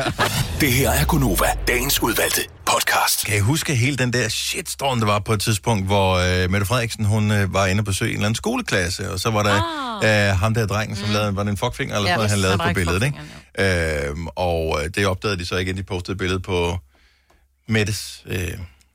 Det 0.60 0.72
her 0.72 0.90
er 0.90 1.04
Gunova, 1.04 1.46
dagens 1.68 2.02
udvalgte 2.02 2.40
podcast. 2.66 3.26
Kan 3.26 3.36
I 3.36 3.40
huske 3.40 3.74
hele 3.74 3.96
den 3.96 4.12
der 4.12 4.28
shitstorm, 4.28 4.98
der 5.00 5.06
var 5.06 5.18
på 5.18 5.32
et 5.32 5.40
tidspunkt, 5.40 5.86
hvor 5.86 6.14
øh, 6.44 6.50
Mette 6.50 6.66
Frederiksen, 6.66 7.04
hun 7.04 7.30
øh, 7.30 7.54
var 7.54 7.66
inde 7.66 7.80
og 7.80 7.84
besøge 7.84 8.10
en 8.10 8.14
eller 8.16 8.26
anden 8.26 8.34
skoleklasse, 8.34 9.10
og 9.12 9.20
så 9.20 9.30
var 9.30 9.42
der 9.42 9.62
ah. 10.02 10.30
øh, 10.30 10.38
ham 10.38 10.54
der 10.54 10.66
drengen, 10.66 10.96
som 10.96 11.06
mm. 11.08 11.12
lavede, 11.14 11.36
var 11.36 11.42
det 11.42 11.50
en 11.50 11.56
fuckfinger 11.56 11.96
eller 11.96 12.10
Ja, 12.10 12.14
sådan 12.28 12.38
noget, 12.38 12.60
han 12.60 12.60
han 12.60 12.74
lavede 12.74 12.74
på 12.74 12.74
billedet, 12.74 13.02
ikke? 13.58 14.08
Øhm, 14.08 14.26
og 14.26 14.80
øh, 14.84 14.90
det 14.94 15.06
opdagede 15.06 15.38
de 15.38 15.46
så 15.46 15.56
igen, 15.56 15.76
de 15.76 15.82
postede 15.82 16.12
et 16.12 16.18
billede 16.18 16.40
på 16.40 16.78
Mettes 17.68 18.22
øh, 18.26 18.50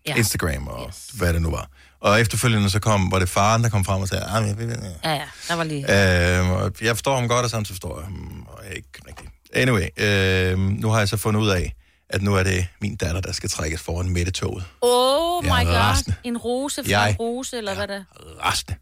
Ja. 0.08 0.16
Instagram, 0.16 0.68
og 0.68 0.86
yes. 0.88 0.96
hvad 1.13 1.34
det 1.34 1.42
nu 1.42 1.51
var. 1.51 1.70
Og 2.01 2.22
efterfølgende 2.22 2.70
så 2.70 2.80
kom, 2.80 3.12
var 3.12 3.20
det 3.20 3.30
faren, 3.30 3.63
der 3.63 3.70
kom 3.70 3.86
frem 3.86 4.01
og 4.01 4.08
sagde, 4.08 4.24
ah, 4.25 4.42
men 4.44 4.50
jeg, 4.50 4.58
ved- 4.58 4.77
Ja, 5.04 5.12
ja, 5.13 5.22
der 5.48 5.56
var 5.56 5.63
lige... 5.63 6.39
Øh, 6.39 6.50
og 6.51 6.72
jeg 6.82 6.96
forstår 6.96 7.16
ham 7.16 7.27
godt, 7.27 7.44
og 7.44 7.50
sådan 7.50 7.66
så 7.66 7.74
forstår 7.74 7.98
jeg 8.00 8.06
ham 8.06 8.46
og 8.48 8.60
jeg 8.68 8.75
ikke 8.75 8.89
rigtigt. 9.08 9.30
Anyway, 9.54 9.88
øh, 9.98 10.60
nu 10.60 10.89
har 10.89 11.00
jeg 11.00 11.10
så 11.10 11.18
fundet 11.18 11.42
ud 11.42 11.50
af, 11.50 11.74
at 12.10 12.22
nu 12.22 12.36
er 12.36 12.44
det 12.44 12.68
min 12.82 12.96
datter, 12.96 13.22
der 13.22 13.32
skal 13.32 13.50
trækkes 13.50 13.82
foran 13.82 14.10
midtetoget. 14.10 14.63
Oh 14.82 15.44
my 15.44 15.50
Jeg 15.50 15.66
god. 15.66 15.74
rasende. 15.74 16.16
En 16.24 16.38
rose 16.38 16.84
fra 16.84 16.89
Jeg 16.89 17.10
en 17.10 17.16
rose, 17.16 17.58
eller 17.58 17.75
hvad 17.75 17.88
det 17.88 18.06
Restende. 18.46 18.80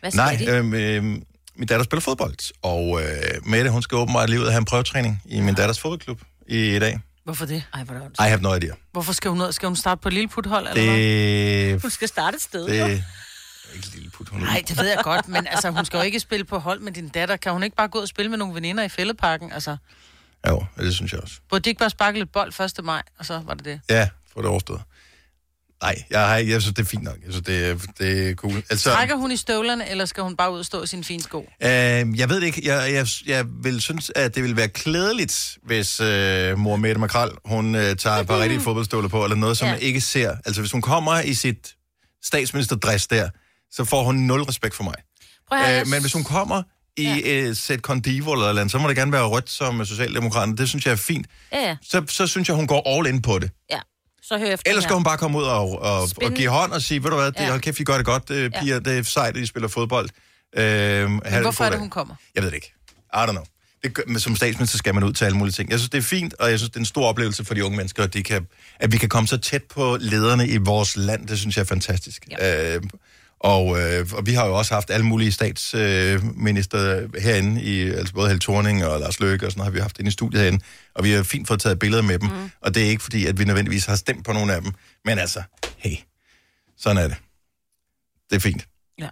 Hvad 0.00 0.12
Nej, 0.14 0.36
de? 0.40 0.50
øhm, 0.50 0.74
øhm, 0.74 1.22
min 1.56 1.68
datter 1.68 1.84
spiller 1.84 2.00
fodbold, 2.00 2.52
og 2.62 3.00
øh, 3.02 3.46
Mette, 3.46 3.70
hun 3.70 3.82
skal 3.82 3.96
åbenbart 3.96 4.30
lige 4.30 4.40
ud 4.40 4.44
og 4.44 4.52
have 4.52 4.58
en 4.58 4.64
prøvetræning 4.64 5.22
i 5.26 5.40
min 5.40 5.54
datters 5.54 5.80
fodboldklub 5.80 6.20
i, 6.48 6.76
i 6.76 6.78
dag. 6.78 7.00
Hvorfor 7.24 7.46
det? 7.46 7.62
Ej, 7.74 7.82
hvor 7.84 7.94
er 7.94 7.98
det 8.08 8.10
I 8.18 8.22
have 8.28 8.40
no 8.40 8.54
idea. 8.54 8.70
Hvorfor 8.92 9.12
skal 9.12 9.30
hun, 9.30 9.40
ud- 9.40 9.52
skal 9.52 9.66
hun 9.66 9.76
starte 9.76 10.00
på 10.02 10.08
et 10.08 10.12
lille 10.12 10.28
puthold, 10.28 10.68
eller 10.68 10.84
hvad? 10.84 10.98
Det, 11.72 11.82
Hun 11.82 11.90
skal 11.90 12.08
starte 12.08 12.34
et 12.34 12.42
sted, 12.42 12.66
det 12.66 12.80
jo. 12.80 13.00
Ikke 13.74 13.88
lille 13.94 14.10
put, 14.10 14.28
hun 14.28 14.40
Nej, 14.40 14.62
det 14.68 14.78
ved 14.78 14.86
jeg 14.88 14.98
godt, 15.02 15.28
men 15.28 15.46
altså, 15.46 15.70
hun 15.70 15.84
skal 15.84 15.96
jo 15.96 16.02
ikke 16.02 16.20
spille 16.20 16.44
på 16.44 16.58
hold 16.58 16.80
med 16.80 16.92
din 16.92 17.08
datter. 17.08 17.36
Kan 17.36 17.52
hun 17.52 17.62
ikke 17.62 17.76
bare 17.76 17.88
gå 17.88 17.98
ud 17.98 18.02
og 18.02 18.08
spille 18.08 18.28
med 18.28 18.38
nogle 18.38 18.54
veninder 18.54 18.84
i 18.84 18.88
fældeparken? 18.88 19.52
Altså, 19.52 19.76
Jo, 20.48 20.64
det 20.78 20.94
synes 20.94 21.12
jeg 21.12 21.20
også. 21.20 21.34
burde 21.50 21.64
de 21.64 21.68
ikke 21.70 21.78
bare 21.78 21.90
sparke 21.90 22.18
lidt 22.18 22.32
bold 22.32 22.60
1. 22.78 22.84
maj, 22.84 23.02
og 23.18 23.26
så 23.26 23.42
var 23.46 23.54
det 23.54 23.64
det? 23.64 23.80
Ja, 23.90 24.08
for 24.32 24.40
det 24.40 24.50
overstået. 24.50 24.80
Nej, 25.82 26.02
jeg, 26.10 26.26
har, 26.28 26.36
ikke- 26.36 26.52
jeg 26.52 26.62
synes, 26.62 26.74
det 26.74 26.82
er 26.82 26.86
fint 26.86 27.02
nok. 27.02 27.14
Jeg 27.24 27.32
synes, 27.32 27.46
det, 27.46 27.66
er- 27.68 27.78
det 27.98 28.30
er 28.30 28.34
cool. 28.34 28.56
Altså, 28.70 28.90
Trækker 28.90 29.14
hun 29.16 29.30
i 29.32 29.36
støvlerne, 29.36 29.88
eller 29.90 30.04
skal 30.04 30.22
hun 30.22 30.36
bare 30.36 30.52
ud 30.52 30.58
og 30.58 30.64
stå 30.64 30.82
i 30.82 30.86
sine 30.86 31.04
fine 31.04 31.22
sko? 31.22 31.38
øh, 31.62 31.68
jeg 31.68 32.28
ved 32.28 32.40
det 32.40 32.42
ikke. 32.46 32.62
Jeg, 32.64 32.92
jeg, 32.92 33.06
jeg 33.26 33.44
vil 33.62 33.80
synes, 33.80 34.10
at 34.16 34.34
det 34.34 34.42
vil 34.42 34.56
være 34.56 34.68
klædeligt, 34.68 35.58
hvis 35.62 36.00
øh, 36.00 36.58
mor 36.58 36.76
Mette 36.76 37.00
Makrel, 37.00 37.30
hun 37.44 37.74
øh, 37.74 37.96
tager 37.96 38.16
et 38.16 38.26
par 38.26 38.38
rigtige 38.40 38.60
fodboldstøvler 38.60 39.08
på, 39.08 39.24
eller 39.24 39.36
noget, 39.36 39.58
som 39.58 39.66
ja. 39.66 39.72
man 39.72 39.82
ikke 39.82 40.00
ser. 40.00 40.36
Altså, 40.46 40.60
hvis 40.60 40.72
hun 40.72 40.82
kommer 40.82 41.20
i 41.20 41.34
sit 41.34 41.74
statsministerdress 42.24 43.06
der, 43.06 43.28
så 43.70 43.84
får 43.84 44.02
hun 44.04 44.14
nul 44.14 44.42
respekt 44.42 44.74
for 44.74 44.84
mig. 44.84 44.94
Prøv 45.48 45.58
Øh, 45.80 45.86
men 45.86 46.00
hvis 46.00 46.12
hun 46.12 46.24
kommer 46.24 46.62
i 46.96 47.02
ja. 47.02 47.16
et 47.24 47.56
sæt 47.58 47.78
Condivo 47.80 48.32
eller 48.32 48.52
noget, 48.52 48.70
så 48.70 48.78
må 48.78 48.88
det 48.88 48.96
gerne 48.96 49.12
være 49.12 49.24
rødt 49.26 49.50
som 49.50 49.84
Socialdemokraterne. 49.84 50.56
Det 50.56 50.68
synes 50.68 50.86
jeg 50.86 50.92
er 50.92 50.96
fint. 50.96 51.26
Ja, 51.52 51.58
ja. 51.68 51.76
Så, 51.82 52.04
så 52.08 52.26
synes 52.26 52.48
jeg, 52.48 52.56
hun 52.56 52.66
går 52.66 52.96
all 52.98 53.06
in 53.14 53.22
på 53.22 53.38
det. 53.38 53.50
ja. 53.70 53.78
Så 54.22 54.38
hør 54.38 54.46
efter 54.46 54.70
Ellers 54.70 54.84
skal 54.84 54.94
hun 54.94 55.04
bare 55.04 55.18
komme 55.18 55.38
ud 55.38 55.42
og, 55.44 55.82
og, 55.82 56.08
og 56.22 56.32
give 56.36 56.48
hånd 56.48 56.72
og 56.72 56.82
sige, 56.82 57.02
ved 57.04 57.10
du 57.10 57.16
hvad, 57.16 57.26
det, 57.32 57.40
Ja. 57.40 57.50
hold 57.50 57.60
kæft, 57.60 57.80
I 57.80 57.84
gør 57.84 57.96
det 57.96 58.06
godt, 58.06 58.30
øh, 58.30 58.50
piger, 58.60 58.74
ja. 58.74 58.78
det 58.80 58.98
er 58.98 59.02
sejt, 59.02 59.36
at 59.36 59.42
I 59.42 59.46
spiller 59.46 59.68
fodbold. 59.68 60.08
Øh, 60.56 61.10
hvorfor 61.42 61.64
er 61.64 61.70
det, 61.70 61.78
hun 61.78 61.90
kommer? 61.90 62.14
Jeg 62.34 62.42
ved 62.42 62.50
det 62.50 62.54
ikke. 62.56 62.72
I 63.14 63.16
don't 63.16 63.30
know. 63.30 63.44
Det, 63.84 63.94
gør- 63.94 64.02
men 64.06 64.20
som 64.20 64.36
statsminister 64.36 64.78
skal 64.78 64.94
man 64.94 65.04
ud 65.04 65.12
til 65.12 65.24
alle 65.24 65.38
mulige 65.38 65.52
ting. 65.52 65.70
Jeg 65.70 65.78
synes, 65.78 65.90
det 65.90 65.98
er 65.98 66.02
fint, 66.02 66.34
og 66.34 66.50
jeg 66.50 66.58
synes, 66.58 66.70
det 66.70 66.76
er 66.76 66.80
en 66.80 66.86
stor 66.86 67.06
oplevelse 67.08 67.44
for 67.44 67.54
de 67.54 67.64
unge 67.64 67.76
mennesker, 67.76 68.02
at, 68.02 68.14
de 68.14 68.22
kan, 68.22 68.46
at 68.80 68.92
vi 68.92 68.96
kan 68.98 69.08
komme 69.08 69.26
så 69.28 69.36
tæt 69.38 69.62
på 69.62 69.96
lederne 70.00 70.48
i 70.48 70.56
vores 70.56 70.96
land. 70.96 71.28
Det 71.28 71.38
synes 71.38 71.56
jeg 71.56 71.62
er 71.62 71.66
fantastisk. 71.66 72.26
Ja. 72.30 72.74
Øh, 72.76 72.82
og, 73.40 73.80
øh, 73.80 74.06
og 74.12 74.26
vi 74.26 74.32
har 74.34 74.46
jo 74.46 74.54
også 74.58 74.74
haft 74.74 74.90
alle 74.90 75.06
mulige 75.06 75.32
statsminister 75.32 76.98
øh, 77.02 77.22
herinde, 77.22 77.62
i, 77.62 77.90
altså 77.90 78.14
både 78.14 78.28
Helle 78.28 78.40
Thorning 78.40 78.84
og 78.84 79.00
Lars 79.00 79.20
Løkke 79.20 79.46
og 79.46 79.52
sådan 79.52 79.58
noget, 79.60 79.66
har 79.72 79.74
vi 79.74 79.80
haft 79.80 79.98
inde 79.98 80.08
i 80.08 80.12
studiet 80.12 80.42
herinde, 80.42 80.64
og 80.94 81.04
vi 81.04 81.10
har 81.10 81.22
fint 81.22 81.48
fået 81.48 81.60
taget 81.60 81.78
billeder 81.78 82.02
med 82.02 82.18
dem, 82.18 82.28
mm. 82.28 82.50
og 82.60 82.74
det 82.74 82.84
er 82.84 82.88
ikke 82.88 83.02
fordi, 83.02 83.26
at 83.26 83.38
vi 83.38 83.44
nødvendigvis 83.44 83.86
har 83.86 83.96
stemt 83.96 84.24
på 84.24 84.32
nogle 84.32 84.54
af 84.54 84.62
dem, 84.62 84.72
men 85.04 85.18
altså, 85.18 85.42
hey, 85.76 85.96
sådan 86.78 86.96
er 87.02 87.08
det. 87.08 87.16
Det 88.30 88.36
er 88.36 88.40
fint. 88.40 88.66
Ja. 88.98 89.04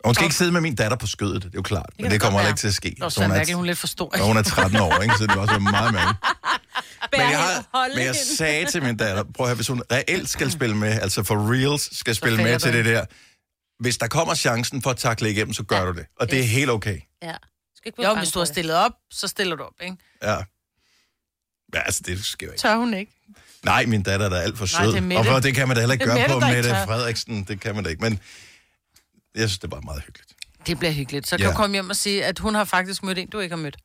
Og 0.00 0.08
hun 0.08 0.14
skal 0.14 0.24
ikke 0.24 0.36
sidde 0.36 0.52
med 0.52 0.60
min 0.60 0.74
datter 0.74 0.96
på 0.96 1.06
skødet, 1.06 1.42
det 1.42 1.48
er 1.48 1.50
jo 1.54 1.62
klart, 1.62 1.90
men 2.00 2.10
det 2.10 2.20
kommer 2.20 2.38
heller 2.40 2.48
ikke 2.50 2.60
til 2.60 2.68
at 2.68 2.74
ske. 2.74 2.96
Er 3.02 3.08
Så 3.08 3.20
hun 3.20 3.30
er- 3.30 3.34
mærkeligt, 3.34 3.56
hun 3.56 3.64
er 3.64 3.66
lidt 3.66 3.78
for 3.78 3.86
stor. 3.86 4.10
og 4.20 4.26
hun 4.26 4.36
er 4.36 4.42
13 4.42 4.80
år, 4.80 5.02
ikke? 5.02 5.14
så 5.18 5.26
det 5.26 5.36
var 5.36 5.42
også 5.42 5.58
meget 5.58 5.92
mærkeligt. 5.92 6.18
Men 7.12 7.20
jeg, 7.20 7.38
har, 7.38 7.88
men 7.96 8.04
jeg 8.04 8.14
sagde 8.36 8.66
til 8.70 8.82
min 8.82 8.96
datter, 8.96 9.22
prøv 9.34 9.44
at 9.46 9.48
høre, 9.48 9.54
hvis 9.54 9.68
hun 9.68 9.82
reelt 9.92 10.28
skal 10.28 10.50
spille 10.52 10.76
med, 10.76 11.00
altså 11.00 11.22
for 11.22 11.52
reals 11.52 11.98
skal 11.98 12.14
spille 12.14 12.42
med 12.42 12.58
til 12.58 12.72
det 12.72 12.84
der, 12.84 13.04
hvis 13.84 13.98
der 13.98 14.06
kommer 14.08 14.34
chancen 14.34 14.82
for 14.82 14.90
at 14.90 14.96
takle 14.96 15.30
igennem, 15.30 15.54
så 15.54 15.62
gør 15.62 15.84
du 15.84 15.92
det. 15.98 16.06
Og 16.20 16.30
det 16.30 16.40
er 16.40 16.44
helt 16.44 16.70
okay. 16.70 17.00
Ja. 17.22 17.34
Skal 17.76 17.88
ikke 17.88 18.02
Jo, 18.08 18.14
hvis 18.14 18.30
du 18.30 18.38
har 18.38 18.46
stillet 18.46 18.76
op, 18.76 18.92
så 19.10 19.28
stiller 19.28 19.56
du 19.56 19.62
op, 19.62 19.72
ikke? 19.82 19.96
Ja. 20.22 20.36
Ja, 21.74 21.80
altså, 21.80 22.02
det 22.06 22.24
sker 22.24 22.46
jo 22.46 22.52
ikke. 22.52 22.60
Tør 22.60 22.76
hun 22.76 22.94
ikke? 22.94 23.12
Nej, 23.64 23.86
min 23.86 24.02
datter 24.02 24.26
er 24.26 24.30
da 24.30 24.36
alt 24.36 24.58
for 24.58 24.78
Nej, 24.78 24.84
sød. 24.84 24.92
det 24.92 24.98
er 24.98 25.02
Mette. 25.02 25.18
og 25.18 25.24
for, 25.26 25.38
det 25.40 25.54
kan 25.54 25.68
man 25.68 25.74
da 25.76 25.80
heller 25.82 25.92
ikke 25.92 26.04
Det 26.04 26.10
er 26.10 26.14
gøre 26.14 26.22
Mette, 26.28 26.34
på 26.34 26.40
der 26.40 26.54
Mette 26.54 26.70
tør. 26.70 26.84
Frederiksen. 26.86 27.44
Det 27.44 27.60
kan 27.60 27.74
man 27.74 27.84
da 27.84 27.90
ikke. 27.90 28.02
Men 28.02 28.20
jeg 29.34 29.48
synes, 29.48 29.58
det 29.58 29.64
er 29.64 29.70
bare 29.70 29.80
meget 29.84 30.02
hyggeligt. 30.06 30.32
Det 30.66 30.78
bliver 30.78 30.92
hyggeligt. 30.92 31.28
Så 31.28 31.36
kan 31.36 31.46
Ja. 31.46 31.52
du 31.52 31.56
komme 31.56 31.74
hjem 31.76 31.90
og 31.90 31.96
sige, 31.96 32.24
at 32.24 32.38
hun 32.38 32.54
har 32.54 32.64
faktisk 32.64 33.02
mødt 33.02 33.18
en, 33.18 33.28
du 33.28 33.38
ikke 33.40 33.54
har 33.56 33.62
mødt. 33.62 33.76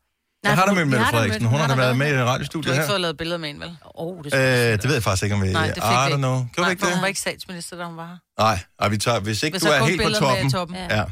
Jeg 0.44 0.56
har 0.56 0.66
da 0.66 0.70
hun- 0.72 0.78
med 0.78 0.86
Mette 0.86 1.06
Frederiksen. 1.06 1.46
Hun 1.46 1.60
har 1.60 1.68
da 1.68 1.76
været 1.76 1.98
med 1.98 2.14
i 2.14 2.18
Du 2.20 2.24
radiostudiet 2.26 2.66
har 2.66 2.74
ikke 2.74 2.82
her. 2.88 2.92
fået 2.92 3.02
lavet 3.02 3.18
billeder 3.18 3.38
med 3.38 3.50
en, 3.50 3.60
vel? 3.60 3.78
Åh, 3.96 4.18
det 4.24 4.34
Øh, 4.34 4.40
det 4.42 4.84
ved 4.88 4.94
jeg 4.94 5.04
faktisk 5.04 5.24
ikke, 5.24 5.36
om 5.36 5.42
vi... 5.42 5.52
Nej, 5.54 5.66
det 5.68 5.74
fik 5.76 5.84
I 5.84 5.86
don't 5.86 6.06
ikke. 6.08 6.18
know. 6.18 6.36
Gjorde 6.36 6.50
vi 6.56 6.62
Nej, 6.62 6.70
ikke 6.72 6.86
det? 6.86 6.94
hun 6.94 7.02
var 7.02 7.08
ikke 7.08 7.20
statsminister, 7.20 7.78
da 7.78 7.84
hun 7.86 7.98
var 7.98 8.06
her. 8.08 8.18
Nej, 8.44 8.60
ej, 8.80 8.88
vi 8.90 8.98
tager, 8.98 9.20
hvis 9.20 9.44
ikke 9.44 9.54
Hvis 9.56 9.64
du 9.64 9.68
der 9.70 9.76
er 9.82 9.84
helt 9.86 10.02
på 10.04 10.10
toppen. 10.10 10.52
toppen. 10.52 10.76
Ja. 10.90 11.04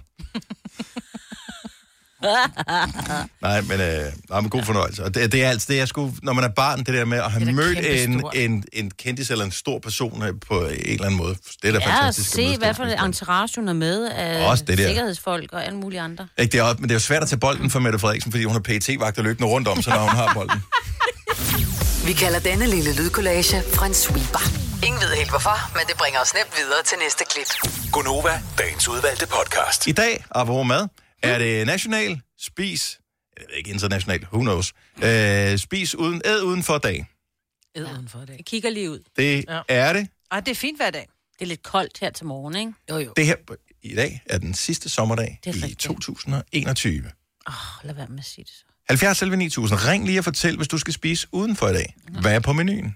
nej, 3.41 3.61
men, 3.61 3.81
øh, 3.81 4.03
nej, 4.29 4.39
men 4.41 4.49
god 4.49 4.63
fornøjelse. 4.63 5.03
Og 5.03 5.15
det, 5.15 5.31
det 5.31 5.43
er 5.43 5.49
altså 5.49 5.67
det, 5.71 5.77
jeg 5.77 5.87
skulle, 5.87 6.13
når 6.23 6.33
man 6.33 6.43
er 6.43 6.47
barn, 6.55 6.79
det 6.79 6.87
der 6.87 7.05
med 7.05 7.17
at 7.17 7.31
have 7.31 7.45
Det 7.45 7.55
mødt 7.55 7.79
en, 8.03 8.23
en, 8.33 8.63
en 8.73 8.91
kendis 8.91 9.31
eller 9.31 9.45
en 9.45 9.51
stor 9.51 9.79
person 9.79 10.23
øh, 10.23 10.33
på 10.47 10.65
en 10.65 10.71
eller 10.75 11.05
anden 11.05 11.17
måde. 11.17 11.35
Det 11.61 11.67
er 11.67 11.71
da 11.71 11.79
Ja, 11.79 11.85
og 11.87 11.91
fantastisk. 11.93 12.29
at 12.29 12.35
se, 12.35 12.41
møde 12.47 12.57
hvad 12.57 12.67
for 12.67 12.73
statsministeren. 12.73 13.09
entourage 13.09 13.51
hun 13.55 13.67
er 13.67 13.73
med 13.73 14.05
af 14.05 14.49
Også 14.49 14.63
det 14.63 14.77
der. 14.77 14.87
sikkerhedsfolk 14.87 15.53
og 15.53 15.65
alle 15.65 15.77
mulige 15.77 16.01
andre. 16.01 16.27
Ikke, 16.37 16.51
det 16.51 16.59
er, 16.59 16.73
men 16.73 16.83
det 16.83 16.91
er 16.91 16.95
jo 16.95 16.99
svært 16.99 17.23
at 17.23 17.29
tage 17.29 17.39
bolden 17.39 17.69
for 17.69 17.79
Mette 17.79 17.99
Frederiksen, 17.99 18.31
fordi 18.31 18.43
hun 18.43 18.53
har 18.53 18.59
PT-vagter 18.61 19.21
løbende 19.23 19.49
rundt 19.49 19.67
om, 19.67 19.81
så 19.81 19.89
når 19.89 19.99
hun 19.99 20.09
har 20.09 20.33
bolden. 20.33 20.63
Vi 22.07 22.13
kalder 22.13 22.39
denne 22.39 22.67
lille 22.67 22.95
lydkollage 22.95 23.57
en 23.85 23.93
sweeper. 23.93 24.39
Ingen 24.85 25.01
ved 25.01 25.09
helt 25.17 25.29
hvorfor, 25.29 25.71
men 25.73 25.81
det 25.87 25.97
bringer 25.97 26.19
os 26.19 26.33
nemt 26.33 26.53
videre 26.57 26.83
til 26.85 26.97
næste 27.03 27.23
klip. 27.31 27.71
Gunova, 27.91 28.41
dagens 28.57 28.87
udvalgte 28.87 29.27
podcast. 29.27 29.87
I 29.87 29.91
dag, 29.91 30.23
apropos 30.31 30.67
mad, 30.67 30.87
er 31.23 31.37
det 31.37 31.65
national 31.67 32.21
spis, 32.39 32.99
jeg 33.37 33.45
ved 33.49 33.55
ikke 33.57 33.69
international, 33.69 34.23
who 34.33 34.41
knows, 34.41 34.73
øh, 35.03 35.57
spis 35.57 35.95
uden, 35.95 36.21
æd 36.25 36.41
uden 36.41 36.63
for 36.63 36.77
dag. 36.77 37.05
Æd 37.75 37.83
udenfor 37.83 38.21
i 38.21 38.25
dag. 38.25 38.35
Jeg 38.37 38.45
kigger 38.45 38.69
lige 38.69 38.91
ud. 38.91 38.99
Det 39.15 39.45
Ja. 39.47 39.61
er 39.67 39.93
det. 39.93 40.07
Ej, 40.31 40.39
det 40.39 40.51
er 40.51 40.55
fint 40.55 40.77
hver 40.77 40.89
dag. 40.91 41.07
Det 41.33 41.41
er 41.41 41.45
lidt 41.47 41.63
koldt 41.63 41.97
her 41.99 42.09
til 42.09 42.25
morgen, 42.25 42.55
ikke? 42.55 42.73
Jo, 42.89 42.97
jo. 42.97 43.13
Det 43.15 43.25
her 43.25 43.35
i 43.81 43.95
dag 43.95 44.21
er 44.25 44.37
den 44.37 44.53
sidste 44.53 44.89
sommerdag 44.89 45.39
Det 45.43 45.49
er 45.49 45.59
i 45.59 45.61
rigtigt. 45.61 45.79
2021. 45.79 46.97
Åh, 47.47 47.53
oh, 47.53 47.85
lad 47.85 47.93
være 47.95 48.07
med 48.07 48.19
at 48.19 48.25
sige 48.25 48.45
det 48.45 48.53
så. 48.53 48.63
70 48.89 49.21
11 49.21 49.37
9000. 49.37 49.79
Ring 49.85 50.05
lige 50.05 50.19
og 50.19 50.23
fortæl, 50.23 50.55
hvis 50.57 50.67
du 50.67 50.77
skal 50.77 50.93
spise 50.93 51.27
udenfor 51.31 51.67
i 51.67 51.73
dag. 51.73 51.95
Hvad 52.21 52.35
er 52.35 52.39
på 52.39 52.53
menuen? 52.53 52.95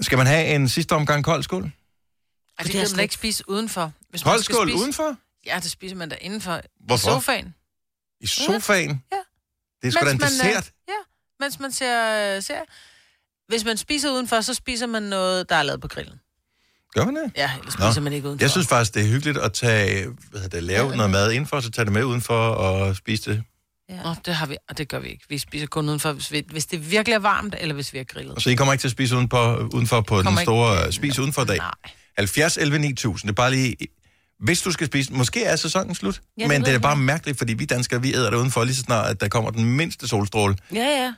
Skal 0.00 0.18
man 0.18 0.26
have 0.26 0.54
en 0.54 0.68
sidste 0.68 0.92
omgang 0.92 1.24
kold 1.24 1.42
skål? 1.42 1.62
Ej, 1.62 2.62
det 2.62 2.72
kan 2.72 2.86
man 2.92 3.00
ikke 3.00 3.14
spise 3.14 3.44
udenfor. 3.48 3.92
Hvis 4.10 4.24
man 4.24 4.32
Kold 4.32 4.42
skal 4.42 4.54
skål 4.54 4.68
spise... 4.68 4.78
udenfor? 4.82 5.16
Ja, 5.46 5.58
det 5.62 5.70
spiser 5.70 5.96
man 5.96 6.08
da 6.08 6.16
indenfor. 6.20 6.60
Hvorfor? 6.86 7.08
I 7.10 7.12
sofaen. 7.14 7.54
I 8.20 8.26
sofaen? 8.26 9.02
Ja. 9.12 9.16
Det 9.82 9.88
er 9.88 9.90
sgu 9.90 10.06
da 10.06 10.10
en 10.10 10.18
man, 10.18 10.26
øh, 10.26 10.30
dessert. 10.30 10.70
Ja, 10.88 10.92
mens 11.40 11.60
man 11.60 11.72
ser, 11.72 12.40
ser. 12.40 12.60
Hvis 13.48 13.64
man 13.64 13.76
spiser 13.76 14.10
udenfor, 14.10 14.40
så 14.40 14.54
spiser 14.54 14.86
man 14.86 15.02
noget, 15.02 15.48
der 15.48 15.56
er 15.56 15.62
lavet 15.62 15.80
på 15.80 15.88
grillen. 15.88 16.20
Gør 16.94 17.04
man 17.04 17.16
det? 17.16 17.32
Ja, 17.36 17.50
ellers 17.58 17.72
spiser 17.72 18.00
man 18.00 18.12
ikke 18.12 18.28
udenfor. 18.28 18.44
Jeg 18.44 18.50
synes 18.50 18.66
faktisk, 18.66 18.94
det 18.94 19.02
er 19.02 19.06
hyggeligt 19.06 19.38
at 19.38 19.52
tage, 19.52 20.06
hvad 20.30 20.40
hedder 20.40 20.56
det, 20.56 20.62
lave 20.62 20.96
noget 20.96 21.10
mad 21.10 21.30
indenfor, 21.32 21.60
så 21.60 21.70
tage 21.70 21.84
det 21.84 21.92
med 21.92 22.04
udenfor 22.04 22.48
og 22.48 22.96
spise 22.96 23.30
det. 23.30 23.42
Ja. 23.88 24.02
Nå, 24.02 24.14
det 24.26 24.34
har 24.34 24.46
vi, 24.46 24.56
og 24.68 24.78
det 24.78 24.88
gør 24.88 24.98
vi 24.98 25.08
ikke. 25.08 25.24
Vi 25.28 25.38
spiser 25.38 25.66
kun 25.66 25.88
udenfor, 25.88 26.12
hvis, 26.12 26.32
vi, 26.32 26.44
hvis 26.50 26.66
det 26.66 26.90
virkelig 26.90 27.14
er 27.14 27.18
varmt, 27.18 27.54
eller 27.58 27.74
hvis 27.74 27.92
vi 27.92 27.98
har 27.98 28.04
grillet. 28.04 28.34
Og 28.34 28.42
så 28.42 28.50
I 28.50 28.54
kommer 28.54 28.72
ikke 28.72 28.80
til 28.82 28.88
at 28.88 28.92
spise 28.92 29.16
udenfor, 29.16 29.70
udenfor 29.74 30.00
på 30.00 30.16
den 30.16 30.24
Kommer 30.24 30.40
ikke- 30.40 30.48
store 30.50 30.92
spis 30.92 31.18
udenfor 31.18 31.44
dag. 31.44 31.56
Nej. 31.58 31.70
70 32.18 32.56
11 32.56 32.78
9000. 32.78 33.28
Det 33.28 33.32
er 33.32 33.34
bare 33.34 33.50
lige... 33.50 33.76
Hvis 34.40 34.62
du 34.62 34.70
skal 34.72 34.86
spise... 34.86 35.12
Måske 35.12 35.44
er 35.44 35.56
sæsonen 35.56 35.94
slut, 35.94 36.20
Ja, 36.38 36.42
det 36.42 36.48
men 36.48 36.60
det 36.60 36.68
er 36.68 36.72
jeg 36.72 36.82
bare 36.82 36.96
mærkeligt, 36.96 37.38
fordi 37.38 37.54
vi 37.54 37.64
danskere, 37.64 38.02
vi 38.02 38.14
æder 38.14 38.30
det 38.30 38.36
udenfor 38.36 38.64
lige 38.64 38.74
så 38.76 38.82
snart, 38.82 39.10
at 39.10 39.20
der 39.20 39.28
kommer 39.28 39.50
den 39.50 39.64
mindste 39.64 40.08
solstråle. 40.08 40.56
Ja, 40.74 40.84
ja. 41.04 41.14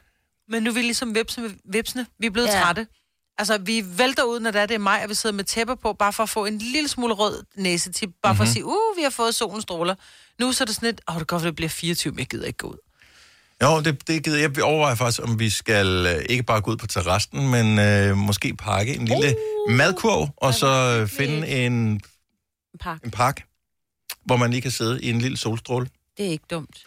Men 0.49 0.63
nu 0.63 0.71
er 0.71 0.75
vi 0.75 0.81
ligesom 0.83 1.15
vipsene. 1.15 1.51
vipsene. 1.73 2.07
Vi 2.21 2.27
er 2.27 2.31
blevet 2.31 2.49
Ja. 2.49 2.61
trætte. 2.61 2.87
Altså, 3.39 3.59
vi 3.59 3.85
vælter 3.99 4.23
ud, 4.23 4.41
når 4.41 4.51
det 4.51 4.61
er, 4.61 4.67
det 4.67 4.75
er 4.75 4.79
maj, 4.79 5.01
og 5.05 5.09
vi 5.11 5.15
sidder 5.15 5.37
med 5.37 5.45
tæpper 5.45 5.75
på, 5.75 5.93
bare 5.93 6.13
for 6.13 6.23
at 6.23 6.29
få 6.31 6.45
en 6.47 6.59
lille 6.59 6.89
smule 6.89 7.15
rød 7.15 7.43
næsetip, 7.57 8.11
bare 8.23 8.33
Mhm. 8.33 8.37
for 8.37 8.45
at 8.45 8.51
sige, 8.51 8.65
uh, 8.65 8.97
vi 8.97 9.03
har 9.03 9.11
fået 9.11 9.35
solens 9.35 9.63
stråler. 9.63 9.95
Nu 10.41 10.53
så 10.53 10.65
er 10.65 10.67
det 10.67 10.75
sådan 10.75 10.87
lidt, 10.87 11.01
åh, 11.09 11.15
det 11.19 11.29
kan 11.29 11.37
godt 11.39 11.43
det 11.45 11.57
bliver 11.57 11.69
24, 11.69 12.13
men 12.13 12.19
jeg 12.19 12.27
gider 12.27 12.47
ikke 12.47 12.57
gå 12.57 12.67
ud. 12.69 12.77
Jo, 13.63 13.81
det, 13.81 14.09
det 14.09 14.25
gider 14.25 14.39
jeg. 14.39 14.57
Vi 14.57 14.61
overvejer 14.61 14.95
faktisk, 14.95 15.23
om 15.23 15.39
vi 15.39 15.51
skal 15.51 16.07
øh, 16.07 16.25
ikke 16.29 16.43
bare 16.43 16.61
gå 16.61 16.71
ud 16.71 16.77
på 16.77 16.87
terrassen, 16.87 17.49
men 17.49 17.79
øh, 17.79 18.17
måske 18.17 18.55
pakke 18.57 18.95
en 18.97 19.05
lille 19.05 19.35
uh, 19.69 19.75
madkurv, 19.75 20.29
og 20.37 20.55
så 20.55 20.67
øh, 21.01 21.09
finde 21.09 21.49
en, 21.49 22.01
En 22.79 22.91
pakke. 22.91 23.05
en 23.05 23.11
park, 23.11 23.43
hvor 24.25 24.37
man 24.37 24.51
lige 24.51 24.61
kan 24.61 24.71
sidde 24.71 25.03
i 25.03 25.11
en 25.11 25.19
lille 25.19 25.37
solstråle. 25.37 25.87
Det 26.17 26.27
er 26.27 26.31
ikke 26.31 26.45
dumt. 26.51 26.83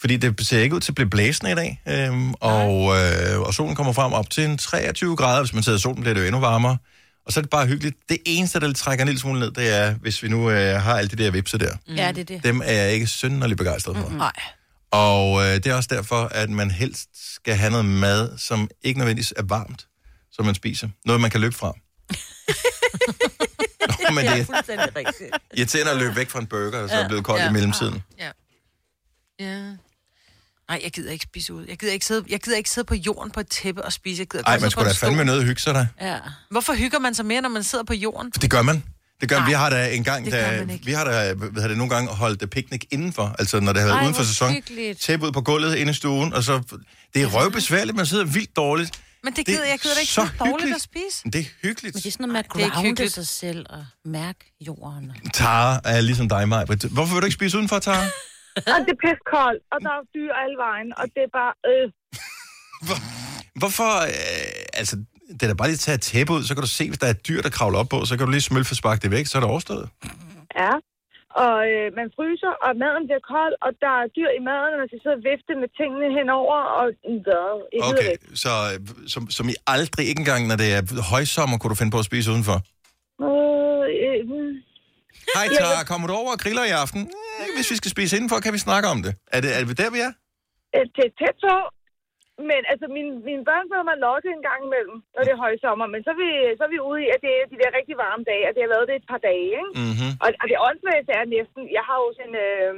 Fordi 0.00 0.16
det 0.16 0.46
ser 0.46 0.58
ikke 0.60 0.74
ud 0.76 0.80
til 0.80 0.90
at 0.92 0.94
blive 0.94 1.10
blæsende 1.10 1.52
i 1.52 1.54
dag, 1.54 1.80
øhm, 1.88 2.34
og, 2.34 2.96
øh, 2.96 3.40
og 3.40 3.54
solen 3.54 3.74
kommer 3.74 3.92
frem 3.92 4.12
op 4.12 4.30
til 4.30 4.44
en 4.44 4.58
23 4.58 5.16
grader. 5.16 5.42
Hvis 5.42 5.52
man 5.54 5.62
sidder 5.62 5.78
i 5.78 5.80
solen, 5.80 6.00
bliver 6.00 6.14
det 6.14 6.20
jo 6.20 6.26
endnu 6.26 6.40
varmere. 6.40 6.78
Og 7.26 7.32
så 7.32 7.40
er 7.40 7.42
det 7.42 7.50
bare 7.50 7.66
hyggeligt. 7.66 7.96
Det 8.08 8.18
eneste, 8.24 8.60
der 8.60 8.72
trækker 8.72 9.02
en 9.02 9.08
lille 9.08 9.20
smule 9.20 9.40
ned, 9.40 9.50
det 9.50 9.74
er, 9.74 9.94
hvis 9.94 10.22
vi 10.22 10.28
nu 10.28 10.50
øh, 10.50 10.82
har 10.82 10.98
alle 10.98 11.08
de 11.08 11.24
der 11.24 11.30
vipser 11.30 11.58
der. 11.58 11.76
Mm. 11.88 11.94
Ja, 11.94 12.08
det 12.08 12.18
er 12.18 12.24
det. 12.24 12.44
Dem 12.44 12.60
er 12.64 12.72
jeg 12.72 12.92
ikke 12.92 13.06
synderligt 13.06 13.58
begejstret 13.58 13.96
for. 13.96 14.02
Mm-hmm. 14.02 14.18
Nej. 14.18 14.32
Og 14.90 15.42
øh, 15.42 15.54
det 15.54 15.66
er 15.66 15.74
også 15.74 15.88
derfor, 15.92 16.24
at 16.24 16.50
man 16.50 16.70
helst 16.70 17.34
skal 17.34 17.54
have 17.54 17.70
noget 17.70 17.86
mad, 17.86 18.38
som 18.38 18.68
ikke 18.82 18.98
nødvendigvis 18.98 19.32
er 19.36 19.42
varmt, 19.42 19.86
som 20.32 20.44
man 20.44 20.54
spiser. 20.54 20.88
Noget, 21.04 21.20
man 21.20 21.30
kan 21.30 21.40
løbe 21.40 21.54
fra. 21.54 21.74
Men 24.14 24.24
det 24.32 24.40
er 24.40 24.44
fuldstændig 24.44 24.96
rigtigt. 24.96 25.30
irriterende 25.54 25.92
at 25.92 25.98
løbe 25.98 26.16
væk 26.16 26.30
fra 26.30 26.38
en 26.38 26.46
burger, 26.46 26.78
og 26.78 26.88
så 26.88 26.94
er 26.94 26.98
det 26.98 27.08
blevet 27.08 27.24
koldt 27.24 27.42
Ja. 27.42 27.48
i 27.48 27.52
mellemtiden. 27.52 28.02
Ja. 28.18 28.30
Ja. 29.40 29.62
Nej, 30.68 30.80
jeg 30.84 30.92
gider 30.92 31.12
ikke 31.12 31.22
spise 31.22 31.54
ud. 31.54 31.66
Jeg 31.66 31.78
gider 31.78 31.92
ikke 31.92 32.06
sidde, 32.06 32.24
jeg 32.28 32.40
gider 32.40 32.56
ikke 32.56 32.70
sidde 32.70 32.84
på 32.84 32.94
jorden 32.94 33.30
på 33.30 33.40
et 33.40 33.48
tæppe 33.48 33.84
og 33.84 33.92
spise. 33.92 34.20
Jeg 34.20 34.26
gider 34.28 34.44
Ej, 34.46 34.56
kun 34.56 34.62
man 34.62 34.70
skulle 34.70 34.88
da 34.88 34.94
fandme 34.94 35.24
noget 35.24 35.38
at 35.40 35.46
hygge 35.46 35.60
sig 35.60 35.74
der. 35.74 35.86
Ja. 36.00 36.18
Hvorfor 36.50 36.74
hygger 36.74 36.98
man 36.98 37.14
sig 37.14 37.26
mere, 37.26 37.40
når 37.42 37.48
man 37.48 37.62
sidder 37.62 37.84
på 37.84 37.94
jorden? 37.94 38.32
For 38.32 38.40
det 38.40 38.50
gør 38.50 38.62
man. 38.62 38.84
Det 39.20 39.28
gør 39.28 39.46
vi 39.46 39.52
har 39.52 39.70
da 39.70 39.90
en 39.90 40.04
gang, 40.04 40.24
det 40.24 40.32
da, 40.32 40.66
vi 40.84 40.92
har 40.92 41.04
da 41.04 41.34
hvad 41.34 41.68
det, 41.68 41.76
nogle 41.78 41.94
gange 41.94 42.10
holdt 42.10 42.50
picnic 42.50 42.82
indenfor, 42.90 43.36
altså 43.38 43.60
når 43.60 43.72
det 43.72 43.82
har 43.82 43.88
været 43.88 43.98
Ej, 43.98 44.04
uden 44.04 44.14
for 44.14 44.22
sæson. 44.22 44.54
Tæppe 45.00 45.26
ud 45.26 45.32
på 45.32 45.40
gulvet 45.40 45.74
inde 45.74 45.90
i 45.90 45.94
stuen, 45.94 46.32
og 46.34 46.44
så... 46.44 46.62
Det 47.14 47.22
er 47.22 47.26
røvbesværligt, 47.26 47.96
man 47.96 48.06
sidder 48.06 48.24
vildt 48.24 48.56
dårligt. 48.56 49.00
Men 49.24 49.32
det 49.32 49.36
Det 49.36 49.46
gider 49.46 49.62
er 49.62 49.68
jeg 49.74 49.78
gider 49.82 49.94
da 49.94 50.00
ikke 50.00 50.12
så 50.12 50.20
dårligt 50.38 50.54
hyggeligt. 50.54 50.74
at 50.74 50.82
spise. 50.82 51.16
Men 51.24 51.32
det 51.32 51.40
er 51.40 51.44
hyggeligt. 51.62 51.94
Men 51.94 52.00
det 52.02 52.06
er 52.06 52.10
sådan 52.16 52.22
noget 52.28 52.32
med 52.32 52.40
at 52.40 52.46
det 52.64 52.72
grounde 52.72 53.08
sig 53.10 53.26
selv 53.26 53.66
og 53.70 53.84
mærke 54.04 54.42
jorden. 54.68 55.12
Tara 55.34 55.80
er 55.84 56.00
ligesom 56.00 56.28
dig, 56.28 56.48
Maj. 56.48 56.64
Hvorfor 56.96 57.12
vil 57.14 57.20
du 57.22 57.26
ikke 57.26 57.34
spise 57.40 57.56
udenfor, 57.58 57.78
Tara? 57.78 58.04
Og 58.74 58.78
det 58.86 58.92
er 58.96 59.00
piskoldt, 59.06 59.62
og 59.72 59.78
der 59.84 59.92
er 59.98 60.02
dyr 60.16 60.32
alle 60.42 60.56
vejen, 60.66 60.88
og 61.00 61.04
det 61.14 61.22
er 61.28 61.32
bare... 61.40 61.52
Øh. 61.72 61.86
Hvorfor... 63.60 63.92
Øh, 64.02 64.80
altså, 64.80 64.96
det 65.32 65.42
er 65.42 65.46
da 65.46 65.54
bare 65.54 65.68
lige 65.68 65.74
at 65.74 65.80
tage 65.80 65.94
et 65.94 66.00
tæppe 66.02 66.32
ud, 66.32 66.44
så 66.44 66.54
kan 66.54 66.60
du 66.62 66.68
se, 66.68 66.88
hvis 66.88 66.98
der 66.98 67.06
er 67.06 67.10
et 67.10 67.28
dyr, 67.28 67.42
der 67.42 67.48
kravler 67.50 67.78
op 67.78 67.88
på, 67.88 68.04
så 68.04 68.16
kan 68.16 68.26
du 68.26 68.30
lige 68.30 68.40
smølfe 68.40 68.74
sparke 68.74 69.00
det 69.02 69.10
væk, 69.10 69.26
så 69.26 69.38
er 69.38 69.40
det 69.40 69.50
overstået. 69.50 69.88
Ja, 70.62 70.70
og 71.42 71.56
øh, 71.72 71.86
man 71.98 72.08
fryser, 72.16 72.52
og 72.64 72.70
maden 72.82 73.02
bliver 73.08 73.24
kold, 73.34 73.54
og 73.66 73.70
der 73.84 73.92
er 74.02 74.06
dyr 74.16 74.30
i 74.38 74.40
maden, 74.50 74.70
og 74.74 74.78
man 74.82 74.88
skal 74.90 75.00
sidde 75.02 75.16
og 75.20 75.24
vifte 75.30 75.52
med 75.62 75.70
tingene 75.80 76.08
henover, 76.18 76.58
og 76.80 76.86
ja, 77.32 77.42
i 77.76 77.78
Okay, 77.90 78.14
så 78.42 78.52
øh, 78.72 78.78
som, 79.14 79.22
som 79.36 79.44
I 79.52 79.54
aldrig, 79.74 80.04
ikke 80.10 80.22
engang 80.24 80.42
når 80.50 80.58
det 80.62 80.68
er 80.78 80.82
højsommer, 81.12 81.56
kunne 81.58 81.72
du 81.74 81.78
finde 81.80 81.94
på 81.96 82.00
at 82.04 82.08
spise 82.10 82.26
udenfor? 82.34 82.58
Øh, 83.26 83.84
øh, 84.06 84.20
Hej 85.36 85.46
Ja, 85.52 85.56
Tara, 85.58 85.78
ja. 85.78 85.84
kommer 85.90 86.06
du 86.10 86.14
over 86.22 86.30
og 86.36 86.38
griller 86.44 86.64
i 86.72 86.74
aften? 86.84 87.00
Eh, 87.40 87.46
Hvis 87.56 87.70
vi 87.72 87.76
skal 87.80 87.90
spise 87.96 88.10
indenfor, 88.16 88.38
kan 88.44 88.52
vi 88.56 88.60
snakke 88.68 88.86
om 88.94 88.98
det. 89.06 89.12
Er 89.36 89.40
det, 89.44 89.50
er 89.56 89.60
det 89.70 89.78
der, 89.82 89.90
vi 89.96 90.00
er? 90.08 90.12
øh, 90.76 90.84
det 90.96 91.04
er 91.08 91.12
tæt 91.20 91.36
på, 91.46 91.54
men 92.50 92.62
altså, 92.72 92.86
mine, 92.96 93.12
mine 93.28 93.44
børn 93.48 93.66
får 93.70 93.82
mig 93.90 93.96
lokket 94.06 94.30
en 94.32 94.46
gang 94.48 94.60
imellem, 94.68 94.96
når 95.14 95.22
det 95.24 95.32
er 95.32 95.44
højsommer, 95.46 95.86
men 95.92 96.00
så 96.04 96.10
er 96.14 96.18
vi, 96.24 96.30
så 96.58 96.62
er 96.64 96.72
vi 96.74 96.86
ude 96.90 97.00
i, 97.04 97.08
at 97.14 97.20
det 97.24 97.32
er 97.34 97.50
de 97.52 97.60
der 97.62 97.76
rigtig 97.78 97.96
varme 98.04 98.24
dage, 98.32 98.46
og 98.48 98.52
det 98.54 98.62
har 98.62 98.74
været 98.74 98.88
det 98.90 98.96
et 98.96 99.10
par 99.12 99.22
dage, 99.30 99.50
ikke? 99.60 99.72
Mm-hmm. 99.82 100.10
Og, 100.22 100.28
og 100.40 100.46
det 100.50 100.62
åndssvageste 100.66 101.12
er 101.20 101.32
næsten, 101.36 101.62
jeg 101.76 101.84
har 101.88 101.96
jo 102.04 102.08
sådan 102.18 102.34
en 102.34 102.38
øh, 102.46 102.72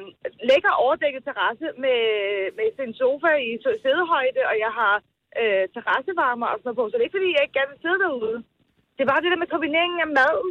lækker 0.49 0.73
overdækket 0.85 1.23
terrasse 1.25 1.67
med, 1.85 2.01
med 2.57 2.65
en 2.89 2.95
sofa 3.01 3.31
i 3.49 3.51
sædehøjde, 3.83 4.43
og 4.51 4.57
jeg 4.65 4.73
har 4.81 4.95
øh, 5.41 5.65
terrassevarmer 5.75 6.49
og 6.53 6.57
sådan 6.59 6.67
noget 6.69 6.79
på, 6.79 6.85
så 6.87 6.95
det 6.95 7.03
er 7.03 7.09
ikke 7.09 7.19
fordi, 7.19 7.37
jeg 7.37 7.45
ikke 7.45 7.59
gerne 7.59 7.73
vil 7.73 7.85
sidde 7.85 8.03
derude. 8.05 8.39
Det 8.95 9.03
er 9.03 9.13
bare 9.13 9.23
det 9.23 9.33
der 9.33 9.43
med 9.43 9.53
kombineringen 9.55 10.01
af 10.07 10.11
maden. 10.19 10.51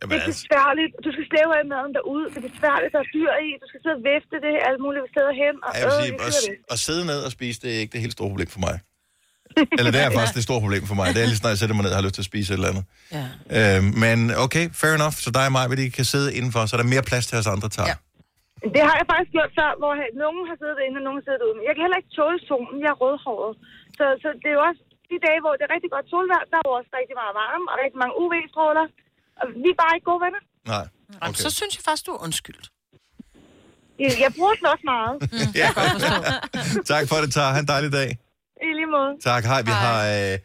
Jamen, 0.00 0.10
Det 0.12 0.18
er 0.20 0.26
altså, 0.26 0.42
besværligt. 0.44 0.92
Du 1.04 1.08
skal 1.14 1.24
slæve 1.30 1.52
af 1.60 1.64
maden 1.72 1.92
derude. 1.98 2.24
Det 2.32 2.38
er 2.42 2.46
besværligt, 2.52 2.90
der 2.94 3.00
er 3.06 3.08
dyr 3.16 3.32
i. 3.46 3.48
Du 3.62 3.66
skal 3.70 3.80
sidde 3.84 3.96
og 4.00 4.04
vifte 4.10 4.36
det 4.46 4.52
alle 4.66 4.80
mulige 4.84 5.04
steder 5.14 5.32
hen. 5.42 5.54
Og, 5.66 5.70
jeg 5.80 5.86
vil 5.88 5.96
øh, 5.96 6.02
sige, 6.02 6.14
jeg 6.18 6.68
at, 6.68 6.74
at 6.74 6.78
sidde 6.86 7.02
ned 7.10 7.20
og 7.28 7.30
spise, 7.38 7.56
det 7.62 7.70
er 7.74 7.78
ikke 7.82 7.92
det 7.94 8.02
helt 8.04 8.16
store 8.18 8.30
problem 8.32 8.50
for 8.56 8.62
mig. 8.66 8.76
Eller 9.78 9.90
det 9.94 10.00
er 10.06 10.10
faktisk 10.18 10.36
det 10.40 10.44
store 10.48 10.60
problem 10.66 10.82
for 10.90 10.96
mig. 11.00 11.06
Det 11.14 11.20
er 11.24 11.28
lige 11.32 11.40
snart, 11.42 11.52
jeg 11.54 11.60
sætter 11.62 11.76
mig 11.76 11.84
ned 11.84 11.92
og 11.94 11.98
har 12.00 12.06
lyst 12.08 12.16
til 12.18 12.24
at 12.26 12.30
spise 12.32 12.48
et 12.52 12.56
eller 12.58 12.70
andet. 12.72 12.84
Ja. 13.16 13.24
Øh, 13.58 13.80
men 14.04 14.18
okay, 14.44 14.64
fair 14.80 14.92
enough. 14.98 15.16
Så 15.24 15.30
dig 15.38 15.44
og 15.50 15.52
mig, 15.56 15.64
de 15.82 15.86
kan 15.98 16.06
sidde 16.14 16.28
indenfor, 16.38 16.60
så 16.68 16.72
er 16.76 16.80
der 16.82 16.88
mere 16.94 17.04
plads 17.10 17.24
til 17.30 17.36
os 17.40 17.48
andre 17.54 17.68
tager. 17.76 17.90
Ja. 17.92 17.96
Det 18.74 18.82
har 18.88 18.94
jeg 19.00 19.06
faktisk 19.12 19.32
gjort 19.36 19.52
før, 19.58 19.70
hvor 19.80 19.92
nogen 20.24 20.42
har 20.50 20.56
siddet 20.62 20.78
inde, 20.86 20.96
og 21.00 21.04
nogen 21.06 21.18
har 21.20 21.24
siddet 21.28 21.42
ude. 21.46 21.54
Men 21.58 21.64
jeg 21.68 21.74
kan 21.74 21.82
heller 21.84 22.00
ikke 22.02 22.12
tåle 22.18 22.38
solen. 22.48 22.76
Jeg 22.84 22.90
er 22.94 22.98
rødhåret. 23.02 23.52
Så, 23.98 24.04
så 24.22 24.28
det 24.42 24.48
er 24.52 24.56
jo 24.58 24.64
også 24.70 24.82
de 25.10 25.16
dage, 25.26 25.40
hvor 25.44 25.52
det 25.56 25.64
er 25.66 25.72
rigtig 25.76 25.90
godt 25.96 26.06
solvejr, 26.12 26.44
der 26.50 26.56
er 26.60 26.66
jo 26.68 26.72
også 26.80 26.90
rigtig 26.98 27.16
meget 27.20 27.34
varme 27.42 27.66
og 27.72 27.76
rigtig 27.82 27.98
mange 28.02 28.14
UV-stråler. 28.22 28.86
Vi 29.64 29.68
er 29.74 29.78
bare 29.82 29.92
ikke 29.96 30.04
gode 30.04 30.20
venner. 30.24 30.42
Nej. 30.74 30.86
Okay. 31.20 31.32
Så 31.44 31.50
synes 31.50 31.76
jeg 31.76 31.82
faktisk, 31.84 32.06
du 32.06 32.12
er 32.12 32.22
undskyldt. 32.24 32.66
Jeg, 33.98 34.10
jeg 34.20 34.30
bruger 34.36 34.54
den 34.54 34.66
også 34.66 34.84
meget. 34.94 35.14
ja. 35.62 35.68
tak 36.94 37.08
for 37.08 37.16
det, 37.16 37.32
Tara. 37.34 37.52
Ha' 37.52 37.60
en 37.60 37.68
dejlig 37.68 37.92
dag. 37.92 38.10
I 38.62 38.66
lige 38.78 38.86
måde. 38.86 39.10
Tak. 39.22 39.44
Hej, 39.44 39.62
vi 39.62 39.70
har... 39.70 39.98
Øh, 40.06 40.38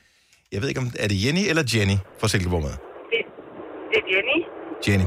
jeg 0.51 0.61
ved 0.61 0.67
ikke, 0.69 0.81
om 0.81 0.87
er 0.99 1.07
det 1.07 1.25
Jenny 1.25 1.43
eller 1.49 1.63
Jenny 1.75 1.97
fra 2.19 2.27
Silkeborg 2.27 2.61
med? 2.61 2.69
Det, 3.11 3.21
det 3.91 3.97
er 4.01 4.05
Jenny. 4.15 4.39
Jenny. 4.87 5.05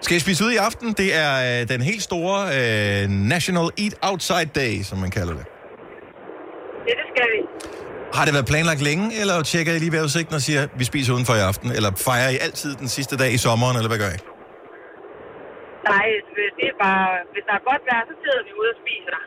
Skal 0.00 0.16
I 0.16 0.20
spise 0.20 0.44
ud 0.44 0.50
i 0.52 0.56
aften? 0.56 0.92
Det 0.92 1.14
er 1.14 1.60
øh, 1.62 1.68
den 1.68 1.80
helt 1.80 2.02
store 2.02 2.38
øh, 2.58 3.08
National 3.10 3.68
Eat 3.78 3.94
Outside 4.02 4.50
Day, 4.60 4.82
som 4.82 4.98
man 4.98 5.10
kalder 5.10 5.34
det. 5.34 5.46
Ja, 6.88 6.92
det 7.00 7.06
skal 7.14 7.26
vi. 7.34 7.40
Har 8.16 8.24
det 8.26 8.32
været 8.36 8.48
planlagt 8.52 8.82
længe, 8.88 9.06
eller 9.20 9.36
tjekker 9.50 9.72
I 9.76 9.78
lige 9.84 9.92
vejrudsigten 9.96 10.34
og 10.40 10.42
siger, 10.48 10.62
vi 10.80 10.84
spiser 10.92 11.10
udenfor 11.16 11.34
i 11.40 11.42
aften? 11.50 11.68
Eller 11.78 11.90
fejrer 12.08 12.30
I 12.36 12.38
altid 12.46 12.70
den 12.82 12.88
sidste 12.96 13.14
dag 13.22 13.30
i 13.36 13.38
sommeren, 13.46 13.76
eller 13.78 13.90
hvad 13.92 14.00
gør 14.04 14.12
I? 14.18 14.20
Nej, 15.92 16.06
det 16.58 16.66
er 16.72 16.76
bare... 16.86 17.08
Hvis 17.32 17.44
der 17.48 17.54
er 17.60 17.64
godt 17.70 17.82
vejr, 17.88 18.02
så 18.10 18.14
sidder 18.22 18.40
vi 18.48 18.52
ude 18.60 18.70
og 18.74 18.78
spiser. 18.82 19.20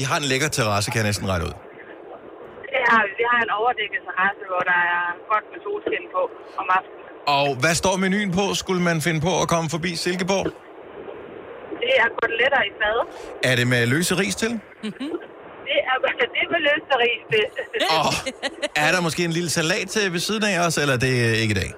I 0.00 0.02
har 0.10 0.16
en 0.22 0.26
lækker 0.32 0.48
terrasse, 0.56 0.88
kan 0.90 0.98
jeg 1.00 1.08
næsten 1.10 1.26
regne 1.32 1.44
ud. 1.48 1.54
Det 2.74 2.82
har 2.90 3.00
vi. 3.06 3.10
Vi 3.20 3.24
har 3.32 3.40
en 3.46 3.52
overdækket 3.60 4.00
terrasse, 4.08 4.42
hvor 4.50 4.62
der 4.70 4.80
er 4.96 5.04
godt 5.32 5.44
med 5.52 5.58
solskin 5.64 6.04
på 6.14 6.22
om 6.60 6.66
aftenen. 6.78 7.02
Og 7.38 7.46
hvad 7.62 7.74
står 7.82 7.94
menuen 8.04 8.30
på? 8.38 8.44
Skulle 8.62 8.82
man 8.90 8.96
finde 9.06 9.20
på 9.28 9.32
at 9.42 9.46
komme 9.54 9.68
forbi 9.74 9.92
Silkeborg? 10.04 10.46
Det 11.82 11.92
er 12.02 12.08
koteletter 12.18 12.62
i 12.70 12.72
fad. 12.80 12.98
Er 13.50 13.54
det 13.58 13.66
med 13.72 13.86
løse 13.94 14.14
ris 14.22 14.36
til? 14.42 14.52
Det 15.68 15.78
er, 15.90 15.94
det 16.32 16.40
er 16.44 16.48
med. 17.32 17.44
Og 17.98 18.10
er 18.84 18.90
der 18.94 19.00
måske 19.06 19.24
en 19.24 19.34
lille 19.38 19.50
salat 19.50 19.88
til 19.94 20.12
ved 20.12 20.20
siden 20.28 20.44
af 20.44 20.66
os, 20.66 20.74
eller 20.82 20.94
er 20.94 21.02
det 21.06 21.14
ikke 21.42 21.54
i 21.56 21.60
dag? 21.62 21.70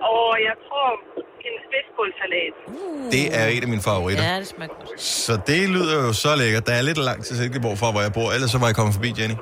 Og 0.00 0.28
jeg 0.48 0.54
tror, 0.66 0.86
en 1.48 1.56
spidskålsalat. 1.66 2.54
Det 3.14 3.24
er 3.40 3.46
en 3.54 3.62
af 3.62 3.68
mine 3.68 3.82
favoritter. 3.82 4.24
Ja, 4.24 4.38
det 4.38 4.46
smager 4.46 4.74
godt. 4.74 5.00
Så 5.00 5.38
det 5.46 5.68
lyder 5.68 6.06
jo 6.06 6.12
så 6.12 6.36
lækkert. 6.36 6.66
Der 6.66 6.72
er 6.72 6.82
lidt 6.82 6.98
langt 6.98 7.26
til 7.26 7.36
Silkeborg 7.36 7.78
fra, 7.78 7.90
hvor 7.90 8.00
jeg 8.00 8.12
bor. 8.12 8.32
Ellers 8.32 8.50
så 8.50 8.58
var 8.58 8.66
jeg 8.66 8.76
kommet 8.76 8.94
forbi, 8.94 9.10
Jenny. 9.18 9.34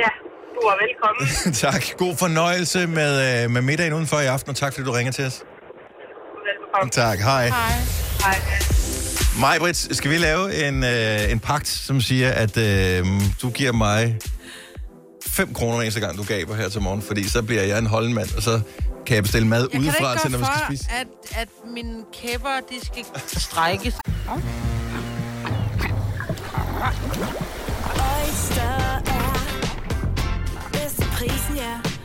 Ja, 0.00 0.10
du 0.54 0.60
er 0.72 0.76
velkommen. 0.86 1.22
tak. 1.66 1.82
God 1.96 2.14
fornøjelse 2.18 2.86
med, 2.86 3.12
øh, 3.44 3.50
med 3.50 3.62
middagen 3.62 3.92
udenfor 3.92 4.20
i 4.20 4.26
aften, 4.26 4.50
og 4.50 4.56
tak 4.56 4.72
fordi 4.74 4.84
du 4.86 4.92
ringer 4.92 5.12
til 5.12 5.24
os. 5.26 5.36
Velkommen. 6.48 6.90
Tak. 6.90 7.18
Hej. 7.18 7.46
Hej. 7.48 7.74
Hej. 8.24 8.87
Majbrit, 9.40 9.88
skal 9.96 10.10
vi 10.10 10.16
lave 10.18 10.68
en, 10.68 10.84
øh, 10.84 11.32
en 11.32 11.40
pagt, 11.40 11.68
som 11.68 12.00
siger, 12.00 12.30
at 12.30 12.56
øh, 12.56 13.06
du 13.42 13.50
giver 13.50 13.72
mig 13.72 14.18
5 15.26 15.54
kroner 15.54 15.74
hver 15.74 15.82
eneste 15.82 16.00
gang, 16.00 16.16
du 16.18 16.22
gaber 16.22 16.54
her 16.54 16.68
til 16.68 16.80
morgen, 16.82 17.02
fordi 17.02 17.28
så 17.28 17.42
bliver 17.42 17.62
jeg 17.62 17.78
en 17.78 17.86
holdmand, 17.86 18.28
og 18.36 18.42
så 18.42 18.60
kan 19.06 19.14
jeg 19.14 19.22
bestille 19.22 19.48
mad 19.48 19.68
Jeg 19.72 19.80
udefra 19.80 20.12
ikke 20.12 20.22
til, 20.22 20.30
når 20.30 20.38
vi 20.38 20.44
skal 20.44 20.76
spise. 20.76 20.84
at, 21.00 21.06
at 21.40 21.48
mine 21.74 22.04
kæber, 22.22 22.48
de 22.70 22.86
skal 22.86 23.04
strækkes. 23.26 23.94
Oyster 27.94 28.62
er 29.06 30.68
bedst 30.72 30.96
til 30.96 31.08
prisen, 31.12 31.56
ja. 31.56 31.97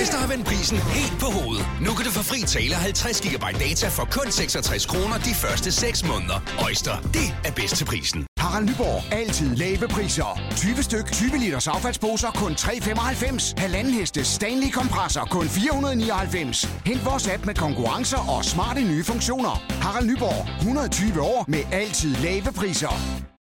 Øjster 0.00 0.18
har 0.18 0.28
vendt 0.28 0.46
prisen 0.46 0.78
helt 0.78 1.20
på 1.20 1.26
hovedet. 1.26 1.66
Nu 1.86 1.90
kan 1.96 2.04
du 2.06 2.10
få 2.10 2.22
fri 2.22 2.40
tale 2.40 2.74
50 2.74 3.20
GB 3.20 3.44
data 3.66 3.88
for 3.88 4.04
kun 4.16 4.30
66 4.32 4.86
kroner 4.86 5.18
de 5.18 5.34
første 5.34 5.72
6 5.72 6.04
måneder. 6.10 6.38
Øjster, 6.66 6.94
det 7.00 7.28
er 7.44 7.52
bedst 7.52 7.76
til 7.76 7.84
prisen. 7.84 8.26
Harald 8.38 8.64
Nyborg. 8.68 9.12
Altid 9.12 9.56
lave 9.56 9.88
priser. 9.88 10.40
20 10.56 10.82
styk, 10.82 11.06
20 11.12 11.38
liters 11.38 11.68
affaldsposer 11.68 12.30
kun 12.30 12.52
3,95. 12.52 13.54
Halvanden 13.62 13.92
heste 13.92 14.24
Stanley 14.24 14.70
kompresser 14.70 15.24
kun 15.24 15.48
499. 15.48 16.68
Hent 16.86 17.04
vores 17.04 17.28
app 17.28 17.46
med 17.46 17.54
konkurrencer 17.54 18.20
og 18.34 18.44
smarte 18.44 18.80
nye 18.80 19.04
funktioner. 19.04 19.54
Harald 19.84 20.06
Nyborg. 20.10 20.48
120 20.58 21.20
år 21.20 21.44
med 21.48 21.62
altid 21.72 22.14
lave 22.16 22.52
priser. 22.60 22.94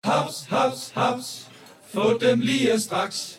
Haps, 0.03 0.35
haps, 0.49 0.91
haps. 0.95 1.47
Få 1.93 2.17
dem 2.21 2.39
lige 2.39 2.79
straks. 2.79 3.38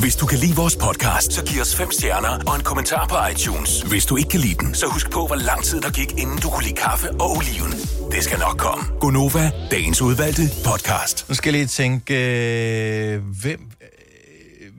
Hvis 0.00 0.16
du 0.16 0.26
kan 0.26 0.38
lide 0.38 0.56
vores 0.56 0.76
podcast, 0.76 1.32
så 1.32 1.44
giv 1.44 1.60
os 1.60 1.76
fem 1.76 1.90
stjerner 1.90 2.38
og 2.46 2.56
en 2.56 2.62
kommentar 2.62 3.06
på 3.06 3.16
iTunes. 3.32 3.82
Hvis 3.82 4.06
du 4.06 4.16
ikke 4.16 4.28
kan 4.30 4.40
lide 4.40 4.54
den, 4.54 4.74
så 4.74 4.86
husk 4.86 5.10
på, 5.10 5.26
hvor 5.26 5.36
lang 5.36 5.64
tid 5.64 5.80
der 5.80 5.90
gik, 5.90 6.12
inden 6.12 6.38
du 6.38 6.50
kunne 6.50 6.62
lide 6.64 6.74
kaffe 6.74 7.10
og 7.10 7.30
oliven. 7.36 7.72
Det 8.12 8.24
skal 8.24 8.38
nok 8.38 8.56
komme. 8.58 8.84
Gonova, 9.00 9.50
dagens 9.70 10.02
udvalgte 10.02 10.42
podcast. 10.64 11.28
Nu 11.28 11.34
skal 11.34 11.50
jeg 11.50 11.58
lige 11.60 11.66
tænke, 11.66 12.14
øh, 13.14 13.22
hvem... 13.42 13.60
Øh, 13.82 13.88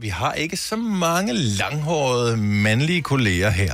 vi 0.02 0.08
har 0.08 0.34
ikke 0.34 0.58
så 0.58 0.76
mange 0.76 1.34
langhårede 1.34 2.38
mandlige 2.38 3.02
kolleger 3.02 3.50
her 3.50 3.74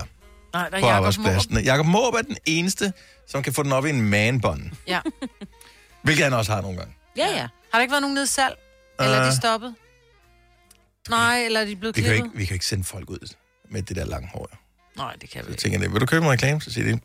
Nej, 0.53 0.69
der 0.69 0.77
er 0.77 0.81
på 0.81 0.88
Jacob 0.88 0.95
arbejdspladsen. 0.97 1.58
Jakob 1.60 1.86
Måb 1.86 2.13
er 2.13 2.21
den 2.21 2.38
eneste, 2.45 2.93
som 3.27 3.43
kan 3.43 3.53
få 3.53 3.63
den 3.63 3.71
op 3.71 3.86
i 3.86 3.89
en 3.89 4.01
manbånd. 4.10 4.62
Ja. 4.88 4.99
Hvilket 6.03 6.23
han 6.23 6.34
også 6.34 6.51
har 6.53 6.62
nogle 6.62 6.77
gange. 6.77 6.93
Ja, 7.17 7.27
ja. 7.27 7.39
Har 7.41 7.47
der 7.73 7.79
ikke 7.81 7.91
været 7.91 8.01
nogen 8.01 8.13
nede 8.13 8.23
i 8.23 8.27
salg? 8.27 8.55
Eller 8.99 9.15
er 9.17 9.21
Øh. 9.25 9.31
de 9.31 9.36
stoppet? 9.36 9.75
Nej, 11.09 11.45
eller 11.45 11.59
er 11.61 11.65
de 11.65 11.75
blevet 11.75 11.95
Vi 11.97 12.01
kan, 12.01 12.11
klippet? 12.11 12.25
ikke, 12.27 12.37
vi 12.37 12.45
kan 12.45 12.53
ikke 12.55 12.65
sende 12.65 12.83
folk 12.83 13.09
ud 13.09 13.33
med 13.69 13.81
det 13.81 13.95
der 13.95 14.05
lange 14.05 14.27
hår. 14.33 14.49
Nej, 14.97 15.13
det 15.21 15.29
kan 15.29 15.39
vi 15.41 15.45
Så 15.45 15.49
ikke. 15.51 15.61
tænker 15.61 15.79
jeg, 15.79 15.91
vil 15.93 16.01
du 16.01 16.05
købe 16.05 16.25
en 16.25 16.31
reklame? 16.31 16.61
Så 16.61 16.71
siger 16.71 16.91
de, 16.95 16.99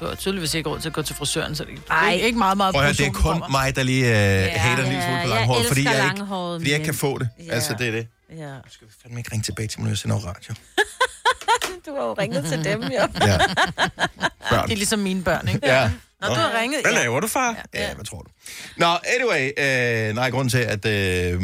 Du 0.00 0.06
har 0.06 0.14
tydeligvis 0.14 0.54
ikke 0.54 0.70
råd 0.70 0.80
til 0.80 0.88
at 0.88 0.92
gå 0.92 1.02
til 1.02 1.16
frisøren, 1.16 1.54
så 1.56 1.64
det 1.64 1.72
er 1.90 1.92
Ej. 1.94 2.12
ikke, 2.12 2.26
ikke 2.26 2.38
meget, 2.38 2.56
meget 2.56 2.74
prøv 2.74 2.84
at 2.84 2.98
det 2.98 3.06
er 3.06 3.10
kun 3.12 3.22
kommer. 3.22 3.48
mig, 3.48 3.76
der 3.76 3.82
lige 3.82 4.06
øh, 4.06 4.48
hater 4.60 4.82
en 4.84 4.88
lille 4.88 5.02
smule 5.04 5.20
på 5.22 5.28
langhåret, 5.28 5.66
fordi 5.66 5.84
jeg, 5.84 6.04
ikke, 6.14 6.26
fordi 6.26 6.64
jeg 6.70 6.74
ikke 6.74 6.84
kan 6.84 6.94
få 6.94 7.18
det. 7.18 7.28
Ja. 7.46 7.52
Altså, 7.52 7.74
det 7.78 7.86
er 7.88 7.90
det. 7.92 8.06
Ja. 8.30 8.36
Jeg 8.48 8.60
skal 8.70 8.86
fandme 9.02 9.20
ikke 9.20 9.32
ringe 9.32 9.42
tilbage 9.42 9.68
til 9.68 9.80
mig, 9.80 9.84
når 9.84 9.90
jeg 9.90 9.98
sender 9.98 10.16
radio. 10.16 10.54
Du 11.86 11.94
har 11.96 12.02
jo 12.04 12.12
ringet 12.18 12.44
til 12.44 12.64
dem, 12.64 12.82
jo. 12.82 12.88
Ja. 12.90 13.38
Børn. 14.50 14.64
Det 14.64 14.72
er 14.72 14.76
ligesom 14.76 14.98
mine 14.98 15.22
børn, 15.24 15.48
ikke? 15.48 15.66
Ja. 15.66 15.90
Nå, 16.20 16.26
du 16.28 16.34
har 16.34 16.60
ringet. 16.60 16.80
Hvad 16.82 16.92
Ja. 16.92 16.98
laver 16.98 17.20
du, 17.20 17.26
far? 17.26 17.56
Ja, 17.74 17.80
ja 17.88 17.94
hvad 17.94 18.04
tror 18.04 18.18
du? 18.18 18.30
Nå, 18.76 18.86
anyway, 18.86 19.50
øh, 20.08 20.14
nej, 20.14 20.30
grunden 20.30 20.48
til, 20.48 20.58
at 20.58 20.86
øh, 20.86 21.42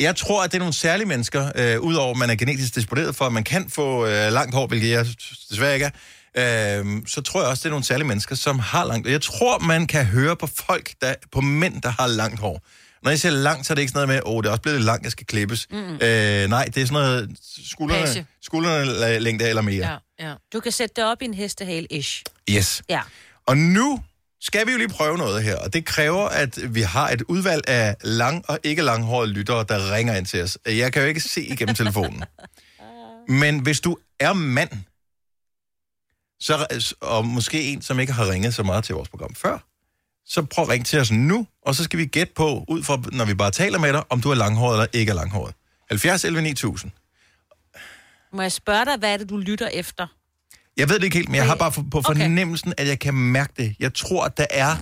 jeg 0.00 0.16
tror, 0.16 0.42
at 0.44 0.50
det 0.52 0.56
er 0.56 0.60
nogle 0.60 0.74
særlige 0.74 1.06
mennesker, 1.08 1.50
øh, 1.54 1.80
udover 1.80 2.10
at 2.10 2.16
man 2.16 2.30
er 2.30 2.34
genetisk 2.34 2.74
disponeret 2.74 3.16
for, 3.16 3.24
at 3.24 3.32
man 3.32 3.44
kan 3.44 3.70
få 3.70 4.06
øh, 4.06 4.32
langt 4.32 4.54
hår, 4.54 4.66
hvilket 4.66 4.90
jeg 4.90 5.06
desværre 5.50 5.74
ikke 5.74 5.90
er, 6.34 6.80
øh, 6.80 6.86
så 7.06 7.20
tror 7.20 7.40
jeg 7.40 7.50
også, 7.50 7.60
det 7.60 7.66
er 7.66 7.70
nogle 7.70 7.84
særlige 7.84 8.06
mennesker, 8.08 8.34
som 8.36 8.58
har 8.58 8.84
langt 8.84 9.08
Jeg 9.08 9.22
tror, 9.22 9.58
man 9.58 9.86
kan 9.86 10.04
høre 10.04 10.36
på 10.36 10.46
folk, 10.66 10.90
der, 11.00 11.14
på 11.32 11.40
mænd, 11.40 11.82
der 11.82 11.88
har 11.98 12.06
langt 12.06 12.40
hår. 12.40 12.60
Når 13.04 13.10
jeg 13.10 13.20
siger 13.20 13.32
langt, 13.32 13.66
så 13.66 13.72
er 13.72 13.74
det 13.74 13.82
ikke 13.82 13.92
sådan 13.92 14.08
noget 14.08 14.24
med, 14.24 14.30
åh, 14.30 14.36
oh, 14.36 14.42
det 14.42 14.48
er 14.48 14.50
også 14.50 14.62
blevet 14.62 14.80
langt, 14.80 15.04
jeg 15.04 15.12
skal 15.12 15.26
klippes. 15.26 15.66
Mm. 15.70 15.76
Øh, 15.76 16.48
nej, 16.48 16.64
det 16.64 16.76
er 16.76 16.86
sådan 16.86 16.92
noget 16.92 17.36
skuldrene, 17.66 18.06
Page. 18.06 18.26
skuldrene 18.42 19.18
længde 19.18 19.48
eller 19.48 19.62
mere. 19.62 20.00
Ja, 20.20 20.28
ja. 20.28 20.34
Du 20.52 20.60
kan 20.60 20.72
sætte 20.72 20.94
det 20.96 21.04
op 21.04 21.22
i 21.22 21.24
en 21.24 21.34
hestehale-ish. 21.34 22.22
Yes. 22.50 22.82
Ja. 22.88 23.00
Og 23.46 23.56
nu 23.56 24.00
skal 24.40 24.66
vi 24.66 24.72
jo 24.72 24.78
lige 24.78 24.88
prøve 24.88 25.18
noget 25.18 25.42
her, 25.42 25.56
og 25.56 25.72
det 25.72 25.84
kræver, 25.84 26.28
at 26.28 26.74
vi 26.74 26.80
har 26.80 27.10
et 27.10 27.22
udvalg 27.22 27.68
af 27.68 27.96
lang- 28.04 28.44
og 28.48 28.58
ikke 28.62 28.82
langhårede 28.82 29.30
lyttere, 29.32 29.64
der 29.68 29.94
ringer 29.94 30.16
ind 30.16 30.26
til 30.26 30.42
os. 30.42 30.58
Jeg 30.66 30.92
kan 30.92 31.02
jo 31.02 31.08
ikke 31.08 31.20
se 31.20 31.42
igennem 31.44 31.74
telefonen. 31.74 32.24
Men 33.42 33.58
hvis 33.58 33.80
du 33.80 33.96
er 34.20 34.32
mand, 34.32 34.70
så, 36.40 36.94
og 37.00 37.26
måske 37.26 37.62
en, 37.62 37.82
som 37.82 38.00
ikke 38.00 38.12
har 38.12 38.30
ringet 38.30 38.54
så 38.54 38.62
meget 38.62 38.84
til 38.84 38.94
vores 38.94 39.08
program 39.08 39.34
før, 39.34 39.58
så 40.26 40.42
prøv 40.42 40.62
at 40.62 40.68
ringe 40.68 40.84
til 40.84 41.00
os 41.00 41.10
nu, 41.10 41.46
og 41.66 41.74
så 41.74 41.84
skal 41.84 41.98
vi 41.98 42.06
gætte 42.06 42.32
på, 42.36 42.64
ud 42.68 42.82
fra, 42.82 43.02
når 43.12 43.24
vi 43.24 43.34
bare 43.34 43.50
taler 43.50 43.78
med 43.78 43.92
dig, 43.92 44.02
om 44.10 44.20
du 44.20 44.30
er 44.30 44.34
langhåret 44.34 44.74
eller 44.74 44.86
ikke 44.92 45.10
er 45.10 45.14
langhåret. 45.14 45.54
70 45.90 46.24
11 46.24 46.42
9000. 46.42 46.90
Må 48.32 48.42
jeg 48.42 48.52
spørge 48.52 48.84
dig, 48.84 48.96
hvad 48.98 49.12
er 49.12 49.16
det, 49.16 49.28
du 49.30 49.36
lytter 49.36 49.68
efter? 49.68 50.06
Jeg 50.76 50.88
ved 50.88 50.96
det 50.98 51.04
ikke 51.04 51.16
helt, 51.16 51.28
men 51.28 51.36
jeg 51.36 51.46
har 51.46 51.54
bare 51.54 51.72
på 51.72 51.82
på 51.90 52.02
fornemmelsen, 52.02 52.74
at 52.76 52.86
jeg 52.88 52.98
kan 52.98 53.14
mærke 53.14 53.52
det. 53.56 53.76
Jeg 53.78 53.94
tror, 53.94 54.24
at 54.24 54.36
der 54.36 54.46
er 54.50 54.76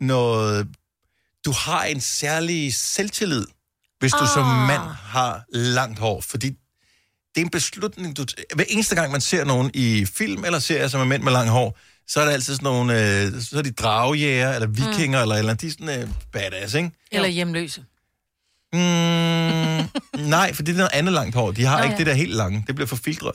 noget... 0.00 0.68
Du 1.44 1.52
har 1.52 1.84
en 1.84 2.00
særlig 2.00 2.74
selvtillid, 2.74 3.46
hvis 3.98 4.12
du 4.12 4.26
som 4.34 4.44
Ah. 4.44 4.66
mand 4.66 4.82
har 5.02 5.44
langt 5.52 5.98
hår. 5.98 6.20
Fordi 6.20 6.48
det 7.34 7.40
er 7.40 7.40
en 7.40 7.50
beslutning, 7.50 8.16
du... 8.16 8.24
Hver 8.54 8.64
eneste 8.68 8.94
gang, 8.94 9.12
man 9.12 9.20
ser 9.20 9.44
nogen 9.44 9.70
i 9.74 10.06
film 10.06 10.44
eller 10.44 10.58
serier, 10.58 10.88
som 10.88 11.00
er 11.00 11.04
mænd 11.04 11.22
med 11.22 11.32
langt 11.32 11.50
hår, 11.50 11.78
så 12.08 12.20
er 12.20 12.24
der 12.24 12.32
altid 12.32 12.54
sådan 12.54 12.64
nogle... 12.64 13.22
Øh, 13.22 13.42
så 13.42 13.58
er 13.58 13.62
de 13.62 13.70
dragjæger, 13.72 14.52
eller 14.54 14.66
vikinger, 14.66 15.18
mm. 15.18 15.22
eller, 15.22 15.36
eller 15.36 15.54
de 15.54 15.66
er 15.66 15.70
sådan 15.70 16.00
øh, 16.02 16.08
badass, 16.32 16.74
ikke? 16.74 16.90
Eller 17.12 17.28
hjemløse. 17.28 17.84
Mm, 18.72 18.78
nej, 20.28 20.52
for 20.52 20.62
det 20.62 20.72
er 20.72 20.76
noget 20.76 20.90
andet 20.92 21.12
langt 21.14 21.34
hår. 21.34 21.50
De 21.52 21.64
har 21.64 21.78
Nå, 21.78 21.82
ikke 21.84 21.92
ja. 21.92 21.98
det 21.98 22.06
der 22.06 22.12
helt 22.12 22.34
lange. 22.34 22.64
Det 22.66 22.74
bliver 22.74 22.88
for 22.88 22.96
filtret. 22.96 23.32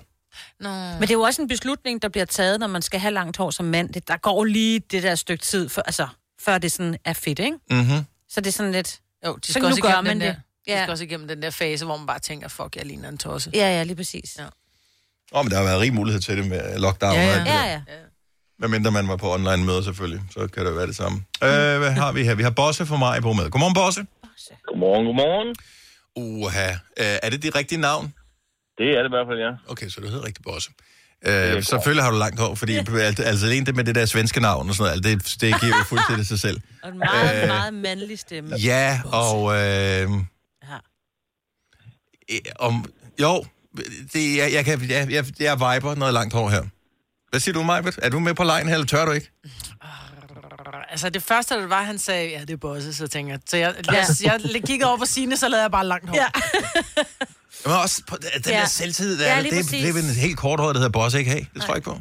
Nå. 0.59 0.69
Men 0.69 1.01
det 1.01 1.09
er 1.09 1.13
jo 1.13 1.21
også 1.21 1.41
en 1.41 1.47
beslutning, 1.47 2.01
der 2.01 2.09
bliver 2.09 2.25
taget, 2.25 2.59
når 2.59 2.67
man 2.67 2.81
skal 2.81 2.99
have 2.99 3.13
langt 3.13 3.37
hår 3.37 3.51
som 3.51 3.65
mand. 3.65 3.89
Det, 3.93 4.07
der 4.07 4.17
går 4.17 4.45
lige 4.45 4.79
det 4.79 5.03
der 5.03 5.15
stykke 5.15 5.43
tid, 5.45 5.69
for, 5.69 5.81
altså, 5.81 6.07
før 6.41 6.57
det 6.57 6.71
sådan 6.71 6.97
er 7.05 7.13
fedt, 7.13 7.39
ikke? 7.39 7.57
Mm-hmm. 7.71 8.05
Så 8.29 8.41
det 8.41 8.47
er 8.47 8.51
sådan 8.51 8.71
lidt... 8.71 8.99
Jo, 9.25 9.35
de 9.35 9.47
så 9.47 9.53
skal 9.53 9.61
nu 9.61 9.67
også 9.67 9.81
gør 9.81 9.89
igennem 9.89 10.03
man 10.03 10.15
den 10.15 10.21
der, 10.21 10.33
det. 10.33 10.41
de 10.67 10.71
Ja. 10.71 10.83
skal 10.83 10.91
også 10.91 11.03
igennem 11.03 11.27
den 11.27 11.41
der 11.41 11.49
fase, 11.49 11.85
hvor 11.85 11.97
man 11.97 12.07
bare 12.07 12.19
tænker, 12.19 12.47
fuck, 12.47 12.75
jeg 12.75 12.85
ligner 12.85 13.09
en 13.09 13.17
tosse. 13.17 13.51
Ja, 13.53 13.59
ja, 13.77 13.83
lige 13.83 13.95
præcis. 13.95 14.35
Ja. 14.37 14.43
Åh, 14.43 14.49
oh, 15.39 15.45
men 15.45 15.51
der 15.51 15.57
har 15.57 15.63
været 15.63 15.79
rig 15.79 15.93
mulighed 15.93 16.21
til 16.21 16.37
det 16.37 16.47
med 16.47 16.79
lockdown. 16.79 17.15
Ja, 17.15 17.39
og 17.39 17.45
ja. 17.47 17.51
der. 17.51 17.63
Ja, 17.65 17.71
ja. 17.71 17.81
Hvad 18.59 18.69
mindre 18.69 18.91
man 18.91 19.07
var 19.07 19.15
på 19.15 19.33
online 19.33 19.65
møder 19.65 19.81
selvfølgelig, 19.81 20.21
så 20.31 20.47
kan 20.47 20.65
det 20.65 20.75
være 20.75 20.87
det 20.87 20.95
samme. 20.95 21.17
Øh, 21.43 21.77
hvad 21.79 21.91
har 21.91 22.11
vi 22.11 22.23
her? 22.23 22.35
Vi 22.35 22.43
har 22.43 22.49
Bosse 22.49 22.85
fra 22.85 22.97
mig 22.97 23.21
på 23.21 23.33
med. 23.33 23.49
Godmorgen, 23.49 23.73
Bosse. 23.73 24.05
Godmorgen, 24.67 25.05
godmorgen. 25.05 25.55
Uha. 26.15 26.69
Øh, 26.71 27.19
er 27.23 27.29
det 27.29 27.43
dit 27.43 27.55
rigtige 27.55 27.81
navn? 27.81 28.13
Det 28.77 28.85
er 28.97 29.01
det 29.03 29.09
i 29.09 29.15
hvert 29.15 29.27
fald, 29.29 29.39
ja. 29.39 29.71
Okay, 29.71 29.89
så 29.89 30.01
du 30.01 30.07
hedder 30.07 30.25
rigtig 30.25 30.43
Bosse. 30.43 30.69
Øh, 31.27 31.63
selvfølgelig 31.63 32.03
har 32.03 32.11
du 32.11 32.17
langt 32.17 32.39
hår, 32.39 32.55
fordi 32.55 32.73
alt- 33.09 33.19
altså 33.19 33.45
alene 33.45 33.65
det 33.65 33.75
med 33.75 33.83
det 33.83 33.95
der 33.95 34.05
svenske 34.05 34.39
navn 34.39 34.69
og 34.69 34.75
sådan 34.75 34.83
noget, 35.01 35.11
alt 35.11 35.23
det, 35.23 35.41
det 35.41 35.61
giver 35.61 35.77
jo 35.77 35.83
fuldstændig 35.83 36.25
sig 36.27 36.39
selv. 36.39 36.61
Og 36.83 36.89
en 36.89 36.97
meget, 36.97 37.41
Øh, 37.41 37.47
meget 37.47 37.73
mandlig 37.73 38.19
stemme. 38.19 38.55
Ja, 38.55 39.01
og... 39.05 39.53
Øh, 39.55 40.11
øh, 42.31 42.39
om, 42.59 42.85
jo, 43.21 43.45
det, 44.13 44.37
jeg, 44.37 44.53
jeg, 44.53 44.65
kan, 44.65 44.81
jeg, 44.89 45.07
jeg, 45.11 45.25
jeg 45.39 45.55
viber 45.59 45.95
noget 45.95 46.13
langt 46.13 46.33
hår 46.33 46.49
her. 46.49 46.63
Hvad 47.29 47.39
siger 47.39 47.53
du, 47.53 47.63
Majbet? 47.63 47.99
Er 48.01 48.09
du 48.09 48.19
med 48.19 48.33
på 48.33 48.43
lejen 48.43 48.67
her, 48.67 48.73
eller 48.73 48.87
tør 48.87 49.05
du 49.05 49.11
ikke? 49.11 49.31
Altså 50.89 51.09
det 51.09 51.23
første, 51.23 51.55
der 51.55 51.67
var, 51.67 51.83
han 51.83 51.97
sagde, 51.97 52.29
ja, 52.29 52.41
det 52.41 52.49
er 52.49 52.57
Bosse, 52.57 52.93
så 52.93 53.07
tænker 53.07 53.33
jeg. 53.33 53.39
Så 53.45 53.57
jeg, 53.57 53.75
jeg, 53.87 54.05
jeg, 54.23 54.39
jeg 54.53 54.63
kiggede 54.63 54.87
over 54.89 54.97
på 54.97 55.05
sine, 55.05 55.37
så 55.37 55.47
lavede 55.49 55.61
jeg 55.63 55.71
bare 55.71 55.85
langt 55.85 56.09
hår. 56.09 56.15
Ja. 56.15 56.27
Men 57.65 57.73
også 57.83 58.03
på 58.09 58.15
den 58.21 58.41
Ja. 58.53 58.59
der 58.59 58.65
selvtid, 58.65 59.19
der, 59.19 59.25
Ja, 59.25 59.35
ja, 59.35 59.41
lige 59.41 59.51
det, 59.51 59.59
præcis. 59.59 59.81
det 59.81 59.89
er 59.89 59.93
vel 59.99 60.03
en 60.15 60.21
helt 60.27 60.37
kort 60.37 60.59
hår, 60.59 60.67
der 60.73 60.79
hedder 60.81 60.91
Bosse, 60.99 61.19
ikke? 61.19 61.31
Hey, 61.31 61.43
det 61.53 61.61
tror 61.61 61.73
jeg 61.73 61.77
ikke 61.81 61.89
på. 61.93 61.97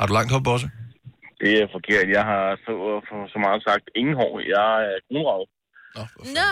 Har 0.00 0.06
du 0.06 0.12
langt 0.12 0.32
hår, 0.32 0.38
Bosse? 0.48 0.70
Det 1.40 1.52
er 1.62 1.66
forkert. 1.76 2.06
Jeg 2.18 2.24
har 2.32 2.44
så, 2.66 2.72
så 3.34 3.38
meget 3.46 3.60
sagt 3.68 3.84
ingen 4.00 4.14
hår. 4.20 4.32
Jeg 4.56 4.70
er 4.92 4.98
kronravet. 5.08 5.48
Nå. 6.38 6.48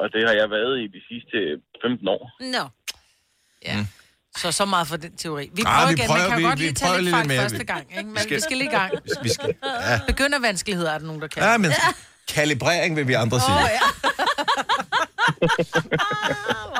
Og 0.00 0.06
det 0.14 0.22
har 0.28 0.34
jeg 0.40 0.48
været 0.50 0.74
i 0.84 0.86
de 0.96 1.00
sidste 1.10 1.36
15 1.84 2.08
år. 2.08 2.22
Nå. 2.56 2.64
Ja. 3.68 3.76
Så 4.40 4.52
så 4.52 4.64
meget 4.74 4.86
for 4.90 4.96
den 4.96 5.12
teori. 5.16 5.44
Vi 5.58 5.62
Ah, 5.66 5.72
prøver 5.74 5.88
vi 5.88 5.94
igen. 5.94 6.06
prøver- 6.10 6.20
Man 6.20 6.30
kan 6.30 6.38
vi- 6.38 6.44
godt 6.50 6.58
vi 6.58 6.64
lige 6.64 6.74
tage 6.82 7.02
lidt 7.02 7.14
fejl 7.16 7.30
første 7.42 7.58
Vi- 7.58 7.64
gang, 7.72 7.84
ikke? 7.90 8.02
Men 8.04 8.14
vi 8.14 8.20
skal- 8.20 8.36
vi 8.36 8.40
skal 8.48 8.56
lige 8.62 8.70
i 8.72 8.76
gang. 8.80 8.90
Vi 9.26 9.28
skal, 9.36 9.48
ja. 9.64 9.96
Begyndervanskeligheder 10.12 10.90
er 10.94 10.98
der 10.98 11.06
nogen, 11.10 11.22
der 11.24 11.28
kan. 11.34 11.42
ja, 11.42 11.52
men 11.64 11.70
kalibrering 12.36 12.90
vil 12.98 13.06
vi 13.08 13.14
andre 13.24 13.38
sige. 13.46 13.58
Åh, 13.64 13.68
ja. 13.78 13.82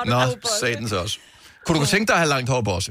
Nå, 0.13 0.19
satans 0.61 0.93
også. 1.03 1.17
Kunne 1.67 1.79
du 1.83 1.87
tænke 1.95 2.07
dig 2.09 2.15
at 2.19 2.23
have 2.25 2.33
langt 2.35 2.49
hår, 2.53 2.61
Bosse? 2.71 2.91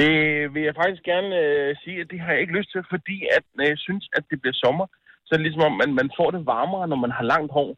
Det 0.00 0.12
vil 0.54 0.62
jeg 0.68 0.74
faktisk 0.82 1.02
gerne 1.12 1.30
øh, 1.44 1.68
sige, 1.82 1.96
at 2.02 2.08
det 2.12 2.18
har 2.24 2.30
jeg 2.34 2.40
ikke 2.44 2.54
lyst 2.58 2.70
til, 2.74 2.82
fordi 2.94 3.16
at, 3.36 3.44
når 3.56 3.64
jeg 3.72 3.78
synes, 3.86 4.04
at 4.18 4.22
det 4.30 4.36
bliver 4.42 4.56
sommer, 4.64 4.86
så 5.26 5.30
er 5.32 5.36
det 5.38 5.46
ligesom 5.48 5.64
om, 5.70 5.74
man, 5.82 5.90
man 6.00 6.08
får 6.18 6.28
det 6.34 6.42
varmere, 6.54 6.84
når 6.92 6.98
man 7.04 7.12
har 7.18 7.24
langt 7.34 7.50
hår. 7.58 7.70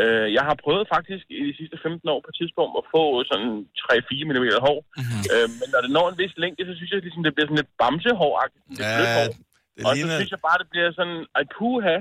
Øh, 0.00 0.26
jeg 0.36 0.44
har 0.48 0.56
prøvet 0.64 0.84
faktisk 0.96 1.24
i 1.40 1.42
de 1.48 1.54
sidste 1.60 1.76
15 1.82 2.08
år 2.14 2.20
på 2.24 2.30
et 2.32 2.36
tidspunkt 2.40 2.72
at 2.80 2.84
få 2.94 3.02
sådan 3.30 3.50
3-4 3.90 4.28
mm 4.28 4.46
hår. 4.66 4.78
Mm-hmm. 4.84 5.22
Øh, 5.34 5.48
men 5.60 5.66
når 5.72 5.80
det 5.84 5.90
når 5.96 6.06
en 6.10 6.18
vis 6.22 6.34
længde, 6.42 6.62
så 6.68 6.74
synes 6.76 6.90
jeg 6.90 6.98
ligesom, 7.06 7.22
det 7.26 7.34
bliver 7.34 7.48
sådan 7.48 7.60
lidt 7.62 7.72
bamsehår-agtigt. 7.82 8.64
Ja, 8.82 8.92
hår. 9.18 9.30
det 9.74 9.82
Og 9.86 9.92
så 10.02 10.06
synes 10.18 10.32
jeg 10.34 10.42
bare, 10.48 10.58
det 10.62 10.68
bliver 10.72 10.88
sådan, 10.98 11.18
ej 11.38 11.44
puha, 11.56 11.96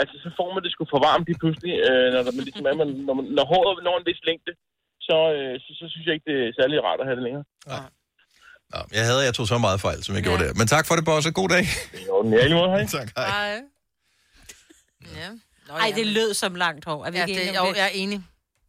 altså 0.00 0.14
så 0.24 0.28
får 0.38 0.48
man 0.54 0.62
det 0.64 0.70
sgu 0.72 0.82
for 0.94 1.00
varmt 1.08 1.26
lige 1.28 1.40
pludselig, 1.42 1.72
øh, 1.88 2.06
når, 2.14 2.20
der, 2.26 2.32
men 2.36 2.44
ligesom 2.48 2.64
er, 2.70 2.74
man, 2.82 2.90
når, 3.08 3.14
man, 3.18 3.24
når 3.38 3.44
håret 3.52 3.84
når 3.88 3.94
en 4.00 4.06
vis 4.10 4.22
længde, 4.28 4.52
så, 5.08 5.16
øh, 5.36 5.54
så, 5.64 5.70
så 5.80 5.84
synes 5.92 6.04
jeg 6.06 6.14
ikke, 6.16 6.28
det 6.30 6.38
er 6.48 6.52
særlig 6.60 6.76
rart 6.86 7.00
at 7.02 7.06
have 7.08 7.18
det 7.18 7.26
længere. 7.28 7.44
Nå, 8.72 8.80
jeg 8.98 9.04
havde, 9.08 9.22
jeg 9.28 9.34
tog 9.34 9.46
så 9.52 9.58
meget 9.66 9.78
fejl, 9.86 10.00
som 10.04 10.12
jeg 10.14 10.22
ja. 10.22 10.26
gjorde 10.28 10.42
der. 10.44 10.52
Men 10.60 10.66
tak 10.74 10.84
for 10.88 10.94
det, 10.96 11.04
Bosse. 11.04 11.30
God 11.40 11.48
dag. 11.56 11.64
Jo, 12.08 12.14
ja, 12.36 12.44
lige 12.46 12.58
måde, 12.60 12.70
hej. 12.74 12.84
tak, 12.98 13.08
hej. 13.16 13.28
Hej. 13.36 13.60
Ja. 15.20 15.30
Nå, 15.70 15.76
Ej, 15.76 15.92
det 15.96 16.06
lød 16.06 16.34
som 16.34 16.54
langt 16.54 16.84
hår. 16.84 17.04
Er 17.06 17.10
vi 17.10 17.18
Ja, 17.18 17.24
ikke 17.24 17.38
det- 17.40 17.46
enige 17.48 17.60
om 17.60 17.66
jo, 17.68 17.74
jeg 17.74 17.84
er 17.84 17.88
enig. 17.94 18.22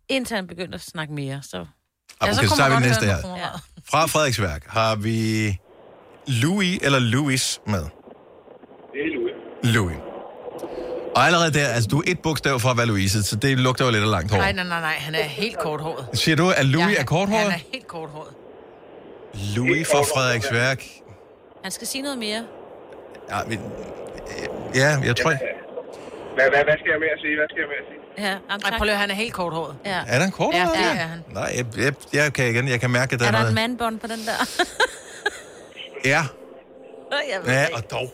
Indtil 0.09 0.35
han 0.35 0.47
begynder 0.47 0.75
at 0.75 0.81
snakke 0.81 1.13
mere, 1.13 1.41
så... 1.43 1.57
Ja, 1.57 2.31
okay, 2.31 2.47
så 2.47 2.55
tager 2.57 2.79
vi 2.79 2.85
næste 2.87 3.05
her. 3.05 3.17
Ja. 3.37 3.47
Fra 3.91 4.05
Frederiksværk 4.05 4.63
har 4.67 4.95
vi 4.95 5.57
Louis 6.27 6.79
eller 6.81 6.99
Louis 6.99 7.59
med. 7.67 7.79
Det 7.79 7.85
er 8.93 9.15
Louis. 9.15 9.33
Louis. 9.75 9.97
Og 11.15 11.25
allerede 11.25 11.53
der, 11.53 11.67
altså 11.67 11.87
du 11.89 11.99
er 11.99 12.03
et 12.07 12.19
bogstav 12.19 12.59
fra 12.59 12.71
at 12.71 12.77
være 12.77 12.85
Louise, 12.85 13.23
så 13.23 13.35
det 13.35 13.59
lugter 13.59 13.85
jo 13.85 13.91
lidt 13.91 14.03
af 14.03 14.09
langt 14.11 14.31
hår. 14.31 14.37
Nej, 14.37 14.51
nej, 14.51 14.63
nej, 14.63 14.81
nej, 14.81 14.93
han 14.93 15.15
er 15.15 15.23
helt 15.23 15.57
korthåret. 15.59 16.07
Siger 16.19 16.35
du, 16.35 16.49
at 16.49 16.65
Louis 16.65 16.95
Ja, 16.95 17.01
er 17.01 17.05
korthåret? 17.05 17.41
Han 17.41 17.51
er 17.51 17.63
helt 17.73 17.87
korthåret. 17.87 18.33
Louis 19.55 19.87
fra 19.87 20.01
Frederiksværk. 20.01 20.83
Han 21.63 21.71
skal 21.71 21.87
sige 21.87 22.01
noget 22.01 22.17
mere. 22.17 22.43
Ja, 23.29 23.37
men, 23.47 23.59
ja 24.75 24.87
jeg 25.03 25.15
tror... 25.15 25.33
Hvad, 26.35 26.47
hvad, 26.53 26.63
hvad 26.67 26.77
skal 26.81 26.89
jeg 26.95 26.99
mere 27.05 27.15
sige? 27.23 27.35
Hvad 27.39 27.47
skal 27.51 27.59
jeg 27.63 27.69
mere 27.73 27.85
sige? 27.89 27.99
Ja, 28.25 28.33
jamen, 28.49 28.61
Ej, 28.65 28.77
prøv 28.77 28.85
lige, 28.85 28.93
at- 28.93 28.99
han 28.99 29.11
er 29.11 29.15
helt 29.15 29.33
korthåret. 29.33 29.75
Ja. 29.85 29.99
Er 30.07 30.17
der 30.19 30.25
en 30.25 30.31
kort 30.31 30.53
Ja, 30.55 30.65
hår 30.65 30.71
det 30.73 30.83
der? 30.83 30.89
er 30.89 31.07
han. 31.13 31.19
Nej, 31.39 31.49
jeg, 31.57 31.65
jeg, 31.77 31.93
jeg, 32.13 32.33
kan 32.33 32.45
igen, 32.51 32.67
jeg 32.67 32.79
kan 32.79 32.89
mærke, 32.91 33.13
at 33.13 33.19
der 33.19 33.25
Er 33.25 33.29
er, 33.29 33.31
der 33.31 33.39
en 33.39 33.43
noget... 33.43 33.55
mandbånd 33.69 33.99
på 33.99 34.07
den 34.07 34.19
der? 34.27 34.37
Ja, 36.13 36.21
Jeg 37.31 37.39
ved 37.43 37.53
ja, 37.53 37.61
ikke. 37.65 37.75
og 37.75 37.91
dog. 37.91 38.13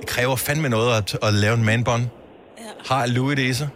Det 0.00 0.06
kræver 0.08 0.36
fandme 0.36 0.68
noget 0.68 0.96
at, 0.96 1.18
at 1.28 1.34
lave 1.34 1.54
en 1.54 1.64
manbånd. 1.64 2.02
Ja. 2.58 2.62
Har 2.94 3.06
Louis 3.06 3.36
det 3.36 3.42
i 3.42 3.54
sig? 3.54 3.68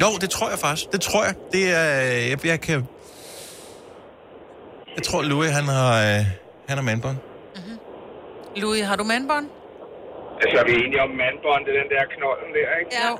Jo, 0.00 0.06
det 0.20 0.30
tror 0.30 0.48
jeg 0.50 0.58
faktisk. 0.58 0.92
Det 0.92 1.00
tror 1.00 1.24
jeg. 1.24 1.34
Det 1.52 1.70
er... 1.72 1.90
Jeg, 2.30 2.46
jeg 2.46 2.60
kan... 2.60 2.86
Jeg 4.96 5.02
tror, 5.02 5.22
Louis, 5.22 5.50
han 5.50 5.64
har, 5.64 5.98
øh, 6.00 6.24
han 6.68 6.78
har 6.78 6.82
manbånd. 6.82 7.16
Louis, 8.56 8.82
har 8.86 8.96
du 8.96 9.04
mandbånd? 9.04 9.46
Altså, 10.42 10.56
er 10.62 10.66
vi 10.70 10.74
enige 10.84 11.02
om 11.06 11.12
mandbånd, 11.22 11.62
det 11.64 11.70
er 11.74 11.78
den 11.82 11.90
der 11.94 12.04
knolden 12.14 12.50
der, 12.58 12.68
ikke? 12.80 12.90
Ja. 13.00 13.10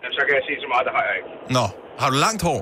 Jamen, 0.00 0.14
så 0.18 0.22
kan 0.26 0.32
jeg 0.38 0.44
sige 0.48 0.58
så 0.64 0.68
meget, 0.72 0.84
det 0.88 0.92
har 0.98 1.04
jeg 1.08 1.14
ikke. 1.20 1.30
Nå, 1.56 1.64
har 2.00 2.08
du 2.12 2.16
langt 2.26 2.42
hår? 2.48 2.60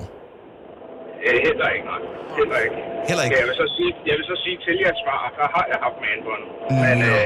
Øh, 1.27 1.37
heller 1.47 1.67
ikke, 1.75 1.85
nej. 1.93 2.01
Heller 2.39 2.59
ikke. 2.65 2.77
Heller 3.09 3.23
ikke? 3.25 3.35
Jeg 3.41 3.47
vil 3.49 3.57
så 3.63 3.67
sige, 3.77 3.91
jeg 4.09 4.15
vil 4.19 4.25
så 4.31 4.35
sige 4.43 4.57
til 4.65 4.73
jeres 4.83 4.99
svar, 5.03 5.21
der 5.39 5.47
har 5.55 5.65
jeg 5.71 5.79
haft 5.85 5.97
mandbånd. 6.05 6.45
Men 6.83 6.97
øh, 7.11 7.25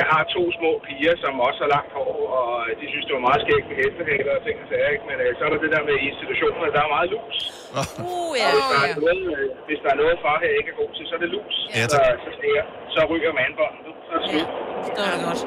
jeg 0.00 0.06
har 0.12 0.22
to 0.36 0.42
små 0.58 0.70
piger, 0.86 1.14
som 1.24 1.32
også 1.48 1.60
har 1.64 1.70
langt 1.76 1.92
hår, 1.98 2.12
og 2.38 2.48
de 2.80 2.84
synes, 2.92 3.04
det 3.08 3.14
var 3.18 3.24
meget 3.28 3.40
skægt 3.44 3.66
med 3.70 3.76
hestehæler 3.82 4.32
og 4.38 4.42
ting 4.46 4.56
og 4.62 4.66
sager, 4.70 4.88
ikke? 4.94 5.06
Men 5.10 5.16
øh, 5.24 5.30
så 5.36 5.40
er 5.46 5.50
der 5.54 5.60
det 5.64 5.70
der 5.76 5.82
med 5.90 5.96
institutionerne, 6.10 6.70
der 6.76 6.80
er 6.86 6.90
meget 6.96 7.08
lus. 7.14 7.36
Uh, 7.74 8.34
Og 8.46 8.50
hvis 8.56 8.66
der, 8.72 8.80
er 8.88 8.94
noget, 9.04 9.22
øh, 9.36 9.46
hvis 9.68 9.80
der 9.84 9.90
er 9.94 9.98
noget, 10.02 10.14
far 10.24 10.36
her 10.44 10.52
ikke 10.60 10.70
er 10.74 10.78
god 10.82 10.90
til, 10.96 11.04
så 11.08 11.12
er 11.18 11.22
det 11.24 11.30
lus. 11.36 11.54
Ja, 11.78 11.84
så, 11.94 12.00
så, 12.24 12.30
stiger, 12.38 12.64
så 12.94 13.00
ryger 13.12 13.32
mandbåndet. 13.40 13.87
Så 14.08 14.12
er 14.16 14.20
det 14.22 14.28
slut. 14.32 14.48
Det 14.86 15.24
godt. 15.28 15.40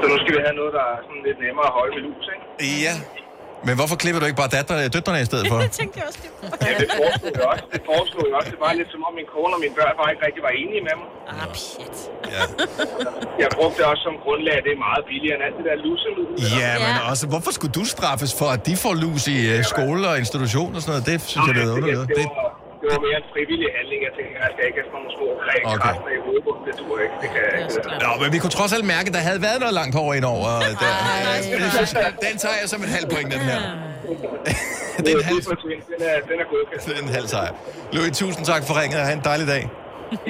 Så 0.00 0.04
nu 0.12 0.16
skal 0.22 0.32
vi 0.36 0.40
have 0.46 0.56
noget, 0.60 0.72
der 0.78 0.84
er 0.92 0.96
sådan 1.06 1.22
lidt 1.28 1.38
nemmere 1.46 1.66
at 1.70 1.74
holde 1.78 1.92
med 1.96 2.02
lus, 2.08 2.24
ikke? 2.34 2.44
Ja. 2.86 2.94
Men 3.66 3.74
hvorfor 3.78 3.96
klipper 4.02 4.20
du 4.22 4.26
ikke 4.30 4.40
bare 4.44 4.52
datter, 4.56 4.74
døtrene 4.96 5.20
i 5.26 5.28
stedet 5.30 5.44
for? 5.50 5.56
Det 5.66 5.72
tænkte 5.80 5.96
jeg 6.00 6.06
også. 6.10 6.20
Det. 6.24 6.30
Ja, 6.66 6.70
det 6.82 6.88
foreslog 7.00 7.32
jeg 7.40 7.46
også. 7.52 7.64
Det 7.74 7.82
foreslog 7.90 8.24
jeg 8.30 8.34
også. 8.40 8.50
Det 8.54 8.60
var 8.66 8.72
lidt 8.80 8.90
som 8.94 9.00
om 9.08 9.12
min 9.20 9.28
kone 9.34 9.52
og 9.56 9.60
mine 9.64 9.74
børn 9.78 9.94
bare 10.00 10.10
ikke 10.12 10.22
rigtig 10.28 10.42
var 10.48 10.52
enige 10.62 10.82
med 10.88 10.94
mig. 11.00 11.08
Ah, 11.32 11.46
pjat. 11.56 11.96
Jeg 13.42 13.48
brugte 13.56 13.76
det 13.80 13.86
også 13.92 14.02
som 14.08 14.14
grundlag, 14.24 14.54
at 14.60 14.64
det 14.66 14.72
er 14.76 14.80
meget 14.88 15.02
billigere 15.10 15.34
end 15.38 15.44
alt 15.48 15.56
det 15.58 15.64
der 15.68 15.76
lusemiddel. 15.86 16.34
Ja, 16.62 16.70
men 16.84 16.94
også, 17.10 17.24
hvorfor 17.32 17.50
skulle 17.56 17.74
du 17.80 17.84
straffes 17.96 18.32
for, 18.40 18.48
at 18.56 18.60
de 18.68 18.74
får 18.84 18.94
lus 19.04 19.22
i 19.34 19.36
uh, 19.52 19.58
skole 19.72 20.02
og 20.10 20.14
institution 20.22 20.70
og 20.76 20.80
sådan 20.82 20.92
noget? 20.94 21.04
Det 21.10 21.16
synes 21.30 21.44
jeg, 21.48 21.54
det 21.58 21.62
er 21.68 21.72
underligt. 21.76 22.00
Det, 22.00 22.16
Det, 22.20 22.26
var, 22.38 22.48
det 22.80 22.86
var 22.92 23.00
mere 23.06 23.16
en 23.22 23.26
frivillig 23.34 23.68
handling. 23.78 24.00
Jeg 24.08 24.12
tænkte, 24.16 24.32
jeg 24.44 24.50
skal 24.54 24.62
ikke 24.68 24.78
have 24.80 24.88
sådan 24.90 24.98
nogle 24.98 25.12
små 25.18 25.26
Okay. 25.38 25.46
rækkræfter 25.48 26.10
i 26.18 26.20
hovedbunden. 26.26 26.62
Det 26.68 26.74
tror 26.80 26.92
jeg 26.98 27.04
ikke. 27.06 27.18
Det 27.22 27.28
kan 27.34 27.40
jeg 27.48 27.54
ikke. 27.60 28.04
Nå, 28.04 28.10
men 28.22 28.28
vi 28.34 28.38
kunne 28.42 28.54
trods 28.58 28.72
alt 28.76 28.86
mærke, 28.94 29.06
at 29.10 29.14
der 29.18 29.22
havde 29.28 29.40
været 29.48 29.58
noget 29.64 29.74
langt 29.80 29.94
hår 29.98 30.08
indover. 30.18 30.48
og 30.58 30.62
Der, 30.82 30.92
jeg 31.26 31.70
synes, 31.76 31.90
den 32.26 32.34
tager 32.44 32.56
jeg 32.60 32.68
som 32.72 32.80
en 32.86 32.90
halv 32.96 33.06
point, 33.14 33.28
den 33.34 33.42
her. 33.50 33.58
det 35.04 35.08
er 35.14 35.18
en 35.22 35.28
halv, 35.30 35.40
Den 35.92 36.00
er, 36.10 36.16
den 36.30 36.36
er 36.42 36.46
godkendt. 36.52 36.82
det 36.86 36.92
er 36.98 37.02
en 37.08 37.12
halv 37.18 37.28
sejr. 37.34 37.52
Louis, 37.94 38.12
tusind 38.22 38.44
tak 38.52 38.62
for 38.68 38.74
ringet, 38.80 38.98
og 39.00 39.06
have 39.08 39.16
en 39.20 39.24
dejlig 39.30 39.46
dag. 39.54 39.62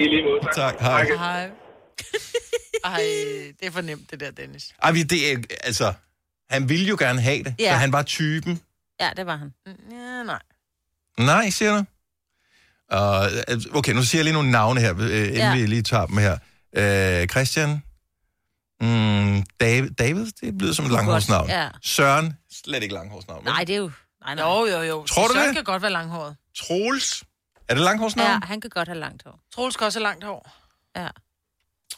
I 0.03 0.05
lige 0.13 0.23
måde, 0.29 0.41
tak. 0.61 0.75
Tak, 0.79 0.81
hej. 0.81 1.05
Hej. 1.27 1.45
Ej, 2.85 3.01
det 3.61 3.67
er 3.67 3.71
for 3.71 3.81
nemt, 3.81 4.11
det 4.11 4.21
der, 4.21 4.31
Dennis. 4.31 4.65
Ej, 4.83 4.91
vi- 4.93 5.03
det 5.03 5.33
er, 5.33 5.37
altså, 5.65 5.93
han 6.51 6.69
ville 6.69 6.87
jo 6.87 6.97
gerne 6.99 7.21
have 7.21 7.43
det, 7.45 7.55
Ja. 7.59 7.71
så 7.73 7.77
han 7.77 7.93
var 7.93 8.03
typen. 8.03 8.61
Ja, 9.01 9.09
det 9.17 9.27
var 9.27 9.37
han. 9.37 9.53
Ja, 9.91 10.23
nej. 10.23 10.39
Nej, 11.19 11.51
siger 11.51 11.77
du? 11.77 11.85
Uh, 12.93 13.77
okay, 13.79 13.93
nu 13.93 14.03
siger 14.03 14.19
jeg 14.19 14.25
lige 14.25 14.35
nogle 14.35 14.51
navne 14.51 14.81
her, 14.81 14.95
øh, 14.99 15.11
inden 15.11 15.35
Ja. 15.37 15.55
vi 15.55 15.67
lige 15.67 15.83
tager 15.83 16.07
dem 16.07 16.17
her. 16.17 16.33
Uh, 16.79 17.27
Christian. 17.29 17.83
Mm, 18.81 19.43
David, 19.61 19.91
David, 19.91 20.27
det 20.41 20.55
lyder 20.63 20.73
som 20.75 20.85
et 20.85 20.91
langhårsnavn. 20.93 21.49
Ja. 21.49 21.69
Søren, 21.83 22.37
slet 22.65 22.83
ikke 22.83 22.95
langhårsnavn. 22.95 23.45
Nej, 23.45 23.65
det 23.65 23.73
er 23.73 23.77
jo... 23.79 23.91
Nej, 24.25 24.35
nej. 24.35 24.45
Jo, 24.51 24.67
jo, 24.67 24.83
jo. 24.83 25.05
Tror 25.07 25.27
du 25.29 25.35
Søren 25.35 25.49
det? 25.49 25.55
kan 25.57 25.65
godt 25.65 25.83
være 25.83 25.91
langhåret. 25.93 26.37
Troels, 26.57 27.25
er 27.69 27.75
det 27.75 27.83
langhårsnavn? 27.83 28.31
Ja, 28.31 28.39
han 28.47 28.61
kan 28.61 28.71
godt 28.71 28.89
have 28.89 28.99
langt 28.99 29.23
hår. 29.27 29.41
Troels 29.55 29.75
skal 29.75 29.85
også 29.85 29.99
have 29.99 30.03
langt 30.05 30.25
hår. 30.25 30.51
Ja. 30.97 31.09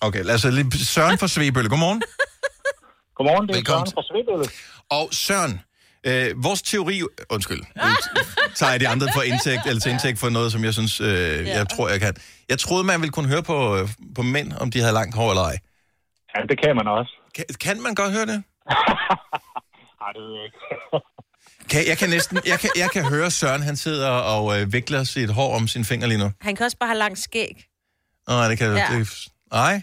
Okay, 0.00 0.24
lad 0.24 0.34
os 0.34 0.44
lige... 0.44 0.78
Søren 0.84 1.18
fra 1.18 1.28
Svebølle, 1.28 1.68
godmorgen. 1.70 2.02
Godmorgen, 3.14 3.48
det 3.48 3.54
er 3.54 3.58
Velkommen. 3.58 3.86
Søren 3.86 3.94
fra 3.94 4.02
Svebølle. 4.02 4.50
Og 4.90 5.08
Søren, 5.12 5.60
øh, 6.06 6.44
vores 6.44 6.62
teori... 6.62 7.02
Undskyld, 7.30 7.60
tager 8.54 8.70
jeg 8.72 8.80
de 8.80 8.88
andre 8.88 9.08
for 9.14 9.22
indtægt, 9.22 9.66
eller 9.66 9.80
til 9.80 9.90
indtægt 9.92 10.18
for 10.18 10.28
noget, 10.28 10.52
som 10.52 10.64
jeg 10.64 10.72
synes, 10.72 11.00
øh, 11.00 11.46
jeg 11.46 11.68
tror, 11.68 11.88
jeg 11.88 12.00
kan. 12.00 12.14
Jeg 12.48 12.58
troede, 12.58 12.84
man 12.84 13.00
ville 13.00 13.12
kunne 13.12 13.28
høre 13.28 13.42
på, 13.42 13.76
øh, 13.76 13.88
på 14.14 14.22
mænd, 14.22 14.52
om 14.52 14.70
de 14.70 14.80
havde 14.80 14.92
langt 14.94 15.14
hår 15.14 15.30
eller 15.30 15.42
ej. 15.42 15.58
Ja, 16.36 16.42
det 16.48 16.60
kan 16.62 16.76
man 16.76 16.88
også. 16.88 17.12
Kan, 17.34 17.44
kan 17.60 17.82
man 17.82 17.94
godt 17.94 18.12
høre 18.12 18.26
det? 18.26 18.42
Nej, 20.00 20.10
det 20.14 20.22
ved 20.22 20.34
jeg 20.36 20.44
ikke. 20.44 20.58
Kan, 21.70 21.86
jeg, 21.88 21.98
kan 21.98 22.10
næsten, 22.10 22.38
jeg, 22.46 22.58
kan, 22.58 22.70
jeg 22.76 22.90
kan 22.90 23.04
høre 23.04 23.30
Søren, 23.30 23.62
han 23.62 23.76
sidder 23.76 24.08
og 24.10 24.60
øh, 24.60 24.72
vikler 24.72 25.04
sit 25.04 25.30
hår 25.30 25.56
om 25.56 25.68
sin 25.68 25.84
finger 25.84 26.06
lige 26.06 26.18
nu. 26.18 26.30
Han 26.40 26.56
kan 26.56 26.64
også 26.66 26.76
bare 26.76 26.88
have 26.88 26.98
langt 26.98 27.18
skæg. 27.18 27.64
Nej, 28.28 28.48
det 28.48 28.58
kan 28.58 28.72
Ja. 28.76 28.92
ja. 28.92 28.98
det, 28.98 29.28
Nej. 29.52 29.82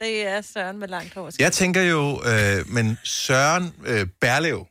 Det 0.00 0.26
er 0.26 0.40
Søren 0.40 0.78
med 0.78 0.88
langt 0.88 1.14
hår. 1.14 1.30
Jeg 1.38 1.52
tænker 1.52 1.82
jo, 1.82 2.22
øh, 2.24 2.68
men 2.68 2.98
Søren 3.04 3.74
øh, 3.86 4.06
Berlev 4.20 4.66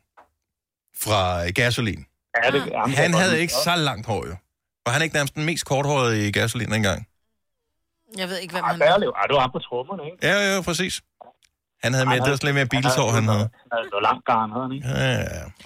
fra 1.04 1.50
Gasolin, 1.50 2.06
Ja, 2.44 2.52
det, 2.52 2.66
jamen, 2.72 2.90
det 2.90 2.98
han 2.98 3.14
havde 3.14 3.40
ikke 3.40 3.54
så 3.54 3.76
langt 3.76 4.08
hår 4.08 4.26
jo. 4.28 4.36
Var 4.86 4.92
han 4.94 5.02
ikke 5.02 5.16
nærmest 5.16 5.36
den 5.36 5.46
mest 5.46 5.66
korthårede 5.66 6.28
i 6.28 6.32
Gasolin 6.32 6.74
engang? 6.74 7.08
Jeg 8.18 8.30
ved 8.30 8.38
ikke, 8.38 8.54
hvem 8.54 8.64
Ah, 8.64 8.72
han 8.72 8.82
er. 8.82 8.86
Berlev. 8.86 9.14
Ah, 9.16 9.28
det 9.28 9.34
var 9.36 9.42
ham 9.42 9.52
på 9.52 9.60
trommerne, 9.60 10.04
ikke? 10.06 10.28
Ja, 10.28 10.56
ja, 10.56 10.62
præcis. 10.62 11.02
Han 11.84 11.94
havde 11.94 12.06
mere, 12.06 12.16
det 12.20 12.32
var 12.32 12.40
lidt 12.44 12.56
mere 12.56 12.66
bilshår, 12.66 13.12
han 13.12 13.24
havde. 13.28 13.40
Han 13.40 13.50
havde 13.72 13.90
noget 13.92 14.04
langt 14.04 14.26
garn, 14.26 14.52
havde 14.52 14.64
han 14.64 14.72
ikke? 14.76 14.88
Ja, 14.88 15.12
ja, 15.12 15.20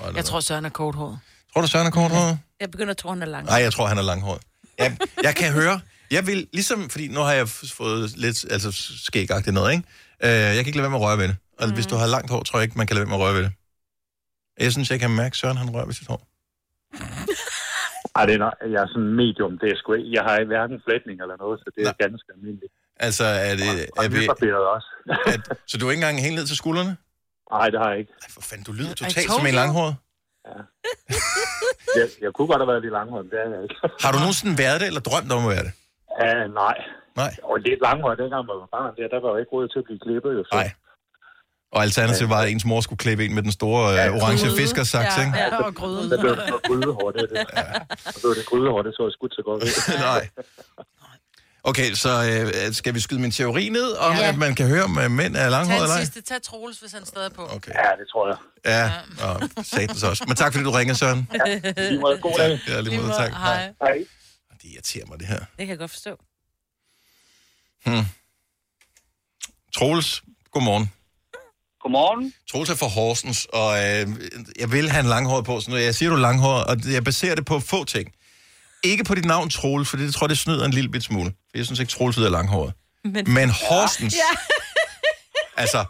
ja. 0.10 0.16
Jeg 0.16 0.26
tror, 0.26 0.40
Søren 0.40 0.66
er 0.66 0.70
korthåret. 0.70 1.20
Tror 1.54 1.62
du, 1.62 1.68
Søren 1.68 1.88
er 1.88 1.92
korthåret? 1.92 2.40
Jeg 2.60 2.72
begynder 2.72 2.92
at 2.92 2.98
tro, 2.98 3.10
han 3.10 3.22
er 3.22 3.26
langt. 3.26 3.50
Nej, 3.50 3.62
jeg 3.62 3.74
tror, 3.74 3.86
han 3.88 3.98
er 3.98 4.02
langhåret. 4.02 4.42
Jeg, 4.78 4.98
jeg 5.24 5.36
kan 5.36 5.52
høre, 5.54 5.80
jeg 6.12 6.28
vil, 6.28 6.48
ligesom, 6.54 6.90
fordi 6.90 7.08
nu 7.08 7.20
har 7.20 7.34
jeg 7.34 7.48
fået 7.50 8.18
lidt, 8.18 8.46
altså 8.52 8.72
skægagtigt 9.06 9.54
noget, 9.54 9.72
ikke? 9.74 9.84
Øh, 10.24 10.30
jeg 10.30 10.56
kan 10.56 10.58
ikke 10.68 10.72
lade 10.78 10.82
være 10.82 10.90
med 10.90 11.00
at 11.00 11.04
røre 11.06 11.18
ved 11.18 11.28
det. 11.28 11.38
Og 11.60 11.68
mm. 11.68 11.74
hvis 11.74 11.86
du 11.86 11.96
har 11.96 12.08
langt 12.08 12.32
hår, 12.32 12.44
tror 12.44 12.60
jeg 12.60 12.64
ikke, 12.64 12.78
man 12.78 12.88
kan 12.88 12.96
lade 12.96 13.08
være 13.08 13.18
med 13.18 13.26
at 13.26 13.30
røre 13.30 13.36
ved 13.36 13.44
det. 13.44 13.52
Jeg 14.64 14.72
synes, 14.72 14.92
jeg 14.92 15.00
kan 15.00 15.12
mærke, 15.22 15.34
at 15.34 15.40
Søren 15.42 15.58
han 15.58 15.70
rører 15.76 15.86
ved 15.86 15.94
sit 15.94 16.08
hår. 16.08 16.22
Ej, 18.18 18.26
det 18.28 18.34
er, 18.36 18.42
nok- 18.46 18.60
jeg 18.74 18.80
er 18.86 18.90
sådan 18.94 19.12
medium. 19.24 19.54
Det 19.62 19.68
er 19.72 19.78
sgu 19.78 19.94
ikke. 19.94 20.12
Jeg 20.18 20.24
har 20.28 20.34
ikke 20.38 20.52
hverken 20.56 20.78
flætning 20.86 21.18
eller 21.24 21.38
noget, 21.44 21.60
så 21.64 21.68
det 21.76 21.82
er 21.88 21.94
ganske 22.06 22.28
almindeligt. 22.36 22.74
Altså, 23.08 23.26
er 23.50 23.54
det... 23.62 23.70
Og 23.98 24.02
Er 24.06 24.10
vi, 24.10 24.52
også. 24.78 24.90
er, 25.32 25.38
så 25.70 25.74
du 25.78 25.84
er 25.88 25.92
ikke 25.92 26.02
engang 26.04 26.22
helt 26.28 26.36
ned 26.40 26.46
til 26.52 26.58
skuldrene? 26.64 26.94
Nej, 27.56 27.68
det 27.72 27.80
har 27.84 27.90
jeg 27.92 28.00
ikke. 28.02 28.14
Ej, 28.24 28.30
for 28.36 28.42
fanden, 28.50 28.66
du 28.70 28.72
lyder 28.80 28.92
I 28.92 29.00
totalt 29.04 29.32
som 29.32 29.46
en 29.46 29.54
you. 29.54 29.60
langhåret. 29.62 29.96
Jeg, 32.00 32.08
jeg 32.24 32.32
kunne 32.36 32.48
godt 32.52 32.62
have 32.64 32.72
været 32.74 32.82
lidt 32.86 32.96
langhåret, 33.00 33.24
men 33.26 33.32
det 33.34 33.40
er 33.46 33.50
jeg 33.56 33.62
ikke. 33.66 33.76
Har 34.04 34.12
du 34.14 34.18
nogensinde 34.24 34.54
været 34.64 34.78
det, 34.82 34.88
eller 34.92 35.04
drømt 35.10 35.32
om 35.36 35.42
at 35.48 35.52
være 35.56 35.64
det? 35.68 35.74
Ja, 36.24 36.34
nej. 36.64 36.78
Nej. 37.22 37.32
Og 37.50 37.56
lidt 37.68 37.80
langhåret, 37.88 38.16
dengang 38.24 38.42
man 38.50 38.56
var 38.64 38.70
barn, 38.76 38.92
der, 38.98 39.08
der 39.16 39.20
var 39.24 39.30
jo 39.34 39.38
ikke 39.42 39.52
råd 39.56 39.68
til 39.74 39.80
at 39.82 39.86
blive 39.88 40.00
klippet. 40.06 40.32
Jo, 40.38 40.42
så. 40.50 40.54
Nej. 40.60 40.70
Og 41.72 41.84
alternativet 41.84 42.30
var, 42.30 42.42
at 42.42 42.50
ens 42.50 42.66
mor 42.66 42.82
skulle 42.82 42.98
klippe 42.98 43.26
en 43.26 43.34
med 43.36 43.44
den 43.44 43.52
store 43.52 44.08
øh, 44.08 44.16
orange 44.16 44.48
fiskersaks, 44.58 45.18
ikke? 45.18 45.32
Ja, 45.38 45.58
og 45.58 45.76
gryden. 45.76 46.10
Så 46.10 46.18
blev 46.20 46.36
det 46.36 46.54
grydehår, 46.68 47.12
det 47.12 47.22
er 47.22 47.28
det. 47.28 47.46
Ja. 47.58 47.80
Og 48.06 48.14
så 48.14 48.28
var 48.28 48.34
det 48.34 48.46
grydehår, 48.46 48.82
det 48.82 48.94
så 48.96 49.10
skudt 49.18 49.34
så 49.36 49.42
godt. 49.46 49.64
Nej. 50.00 50.30
Okay, 51.64 51.94
så 51.94 52.10
øh, 52.68 52.74
skal 52.74 52.94
vi 52.94 53.00
skyde 53.00 53.22
min 53.22 53.32
teori 53.32 53.70
ned, 53.70 53.92
om 53.92 54.16
Ja. 54.16 54.30
at 54.30 54.38
man 54.38 54.56
kan 54.56 54.68
høre, 54.68 54.84
om 54.84 55.00
øh, 55.00 55.12
mænd 55.12 55.36
er 55.36 55.40
Tag 55.40 55.52
langhåret 55.52 55.82
eller 55.82 55.96
ej? 55.96 56.00
sidste. 56.04 56.22
Tag 56.22 56.42
Troels, 56.42 56.80
hvis 56.80 56.92
han 56.92 57.06
stadig 57.06 57.26
er 57.26 57.30
på. 57.30 57.42
Okay. 57.56 57.72
Ja, 57.72 57.90
det 58.00 58.08
tror 58.12 58.28
jeg. 58.28 58.38
Ja, 58.66 58.92
og 59.28 59.50
satans 59.66 60.04
også. 60.04 60.24
Men 60.28 60.36
tak, 60.36 60.54
fordi 60.54 60.64
du 60.66 60.72
ringede, 60.72 60.98
Søren. 60.98 61.30
Ja, 61.48 61.60
lige 61.90 62.00
måde. 62.00 62.18
God 62.18 62.34
dag. 62.38 62.60
Ja, 62.68 62.82
lige 62.82 62.98
måde, 63.02 63.12
tak. 63.14 63.32
Hej. 63.32 63.74
Hej. 63.82 64.06
Det 64.62 64.70
irriterer 64.74 65.06
mig, 65.06 65.20
det 65.20 65.28
her. 65.28 65.40
Det 65.40 65.46
kan 65.58 65.70
jeg 65.70 65.78
godt 65.78 65.92
forstå. 65.92 66.16
Hmm. 67.86 68.06
Troels, 69.76 70.24
godmorgen. 70.52 70.92
Godmorgen. 71.86 72.34
Troels 72.52 72.70
er 72.70 72.76
fra 72.76 72.88
Horsens, 72.88 73.48
og 73.54 73.78
øh, 73.78 74.08
jeg 74.60 74.72
vil 74.72 74.90
have 74.90 75.00
en 75.04 75.10
langhåret 75.10 75.46
på, 75.46 75.60
så 75.60 75.72
når 75.72 75.78
jeg 75.78 75.96
siger, 75.96 76.10
du 76.10 76.16
er 76.16 76.20
langhåret, 76.20 76.64
og 76.66 76.78
jeg 76.94 77.04
baserer 77.04 77.36
det 77.36 77.46
på 77.46 77.60
få 77.60 77.84
ting. 77.84 78.12
Ikke 78.84 79.04
på 79.04 79.16
dit 79.16 79.26
navn, 79.26 79.50
Troels, 79.50 79.90
for 79.90 79.98
det 79.98 80.14
tror 80.14 80.26
jeg, 80.26 80.30
det 80.30 80.38
snyder 80.38 80.66
en 80.66 80.72
lille 80.72 80.90
bit 80.90 81.04
smule. 81.04 81.26
For 81.30 81.58
jeg 81.58 81.66
synes 81.66 81.80
ikke, 81.80 81.90
Troels 81.92 82.18
lyder 82.18 82.30
langhåret. 82.30 82.74
Men, 83.04 83.34
Men 83.34 83.50
Horsens, 83.50 84.16
Ja. 84.16 84.38
altså, 85.62 85.86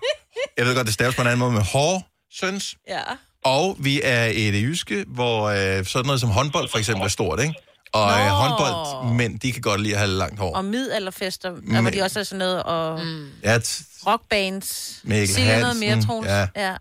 jeg 0.58 0.66
ved 0.66 0.76
godt, 0.76 0.86
det 0.86 0.94
staves 0.94 1.16
på 1.16 1.22
en 1.22 1.28
anden 1.28 1.40
måde 1.40 1.52
med 1.52 1.62
Horsens, 1.62 2.76
Ja. 2.88 3.02
og 3.46 3.78
vi 3.80 4.02
er 4.04 4.26
i 4.26 4.52
det 4.52 4.62
jyske, 4.64 5.06
hvor 5.08 5.44
øh, 5.44 5.86
sådan 5.86 6.06
noget 6.06 6.22
som 6.22 6.30
håndbold 6.30 6.70
for 6.70 6.78
eksempel 6.78 7.04
er 7.06 7.10
stort, 7.10 7.40
ikke? 7.40 7.54
Og 8.00 8.08
øh, 8.20 8.26
Nå. 8.28 8.34
håndboldmænd, 8.42 9.40
de 9.40 9.52
kan 9.52 9.62
godt 9.62 9.82
lide 9.82 9.94
at 9.94 10.00
have 10.00 10.12
langt 10.12 10.40
hår. 10.40 10.56
Og 10.56 10.66
middelalderfester, 10.66 11.50
der 11.50 11.62
Men- 11.62 11.82
hvor 11.82 11.92
de 11.92 12.02
også 12.02 12.20
er 12.20 12.24
sådan 12.24 12.40
noget, 12.46 12.64
og 12.64 13.00
mm. 13.06 13.30
Ja, 13.44 13.58
t- 13.58 14.04
rockbands. 14.08 15.02
Mikkel 15.04 15.28
Sig 15.30 15.44
lige 15.44 15.62
noget 15.62 15.78
mere, 15.80 15.90
Hansen, 15.90 16.10
Troels. 16.10 16.28
ja. 16.28 16.48
Ja. 16.56 16.74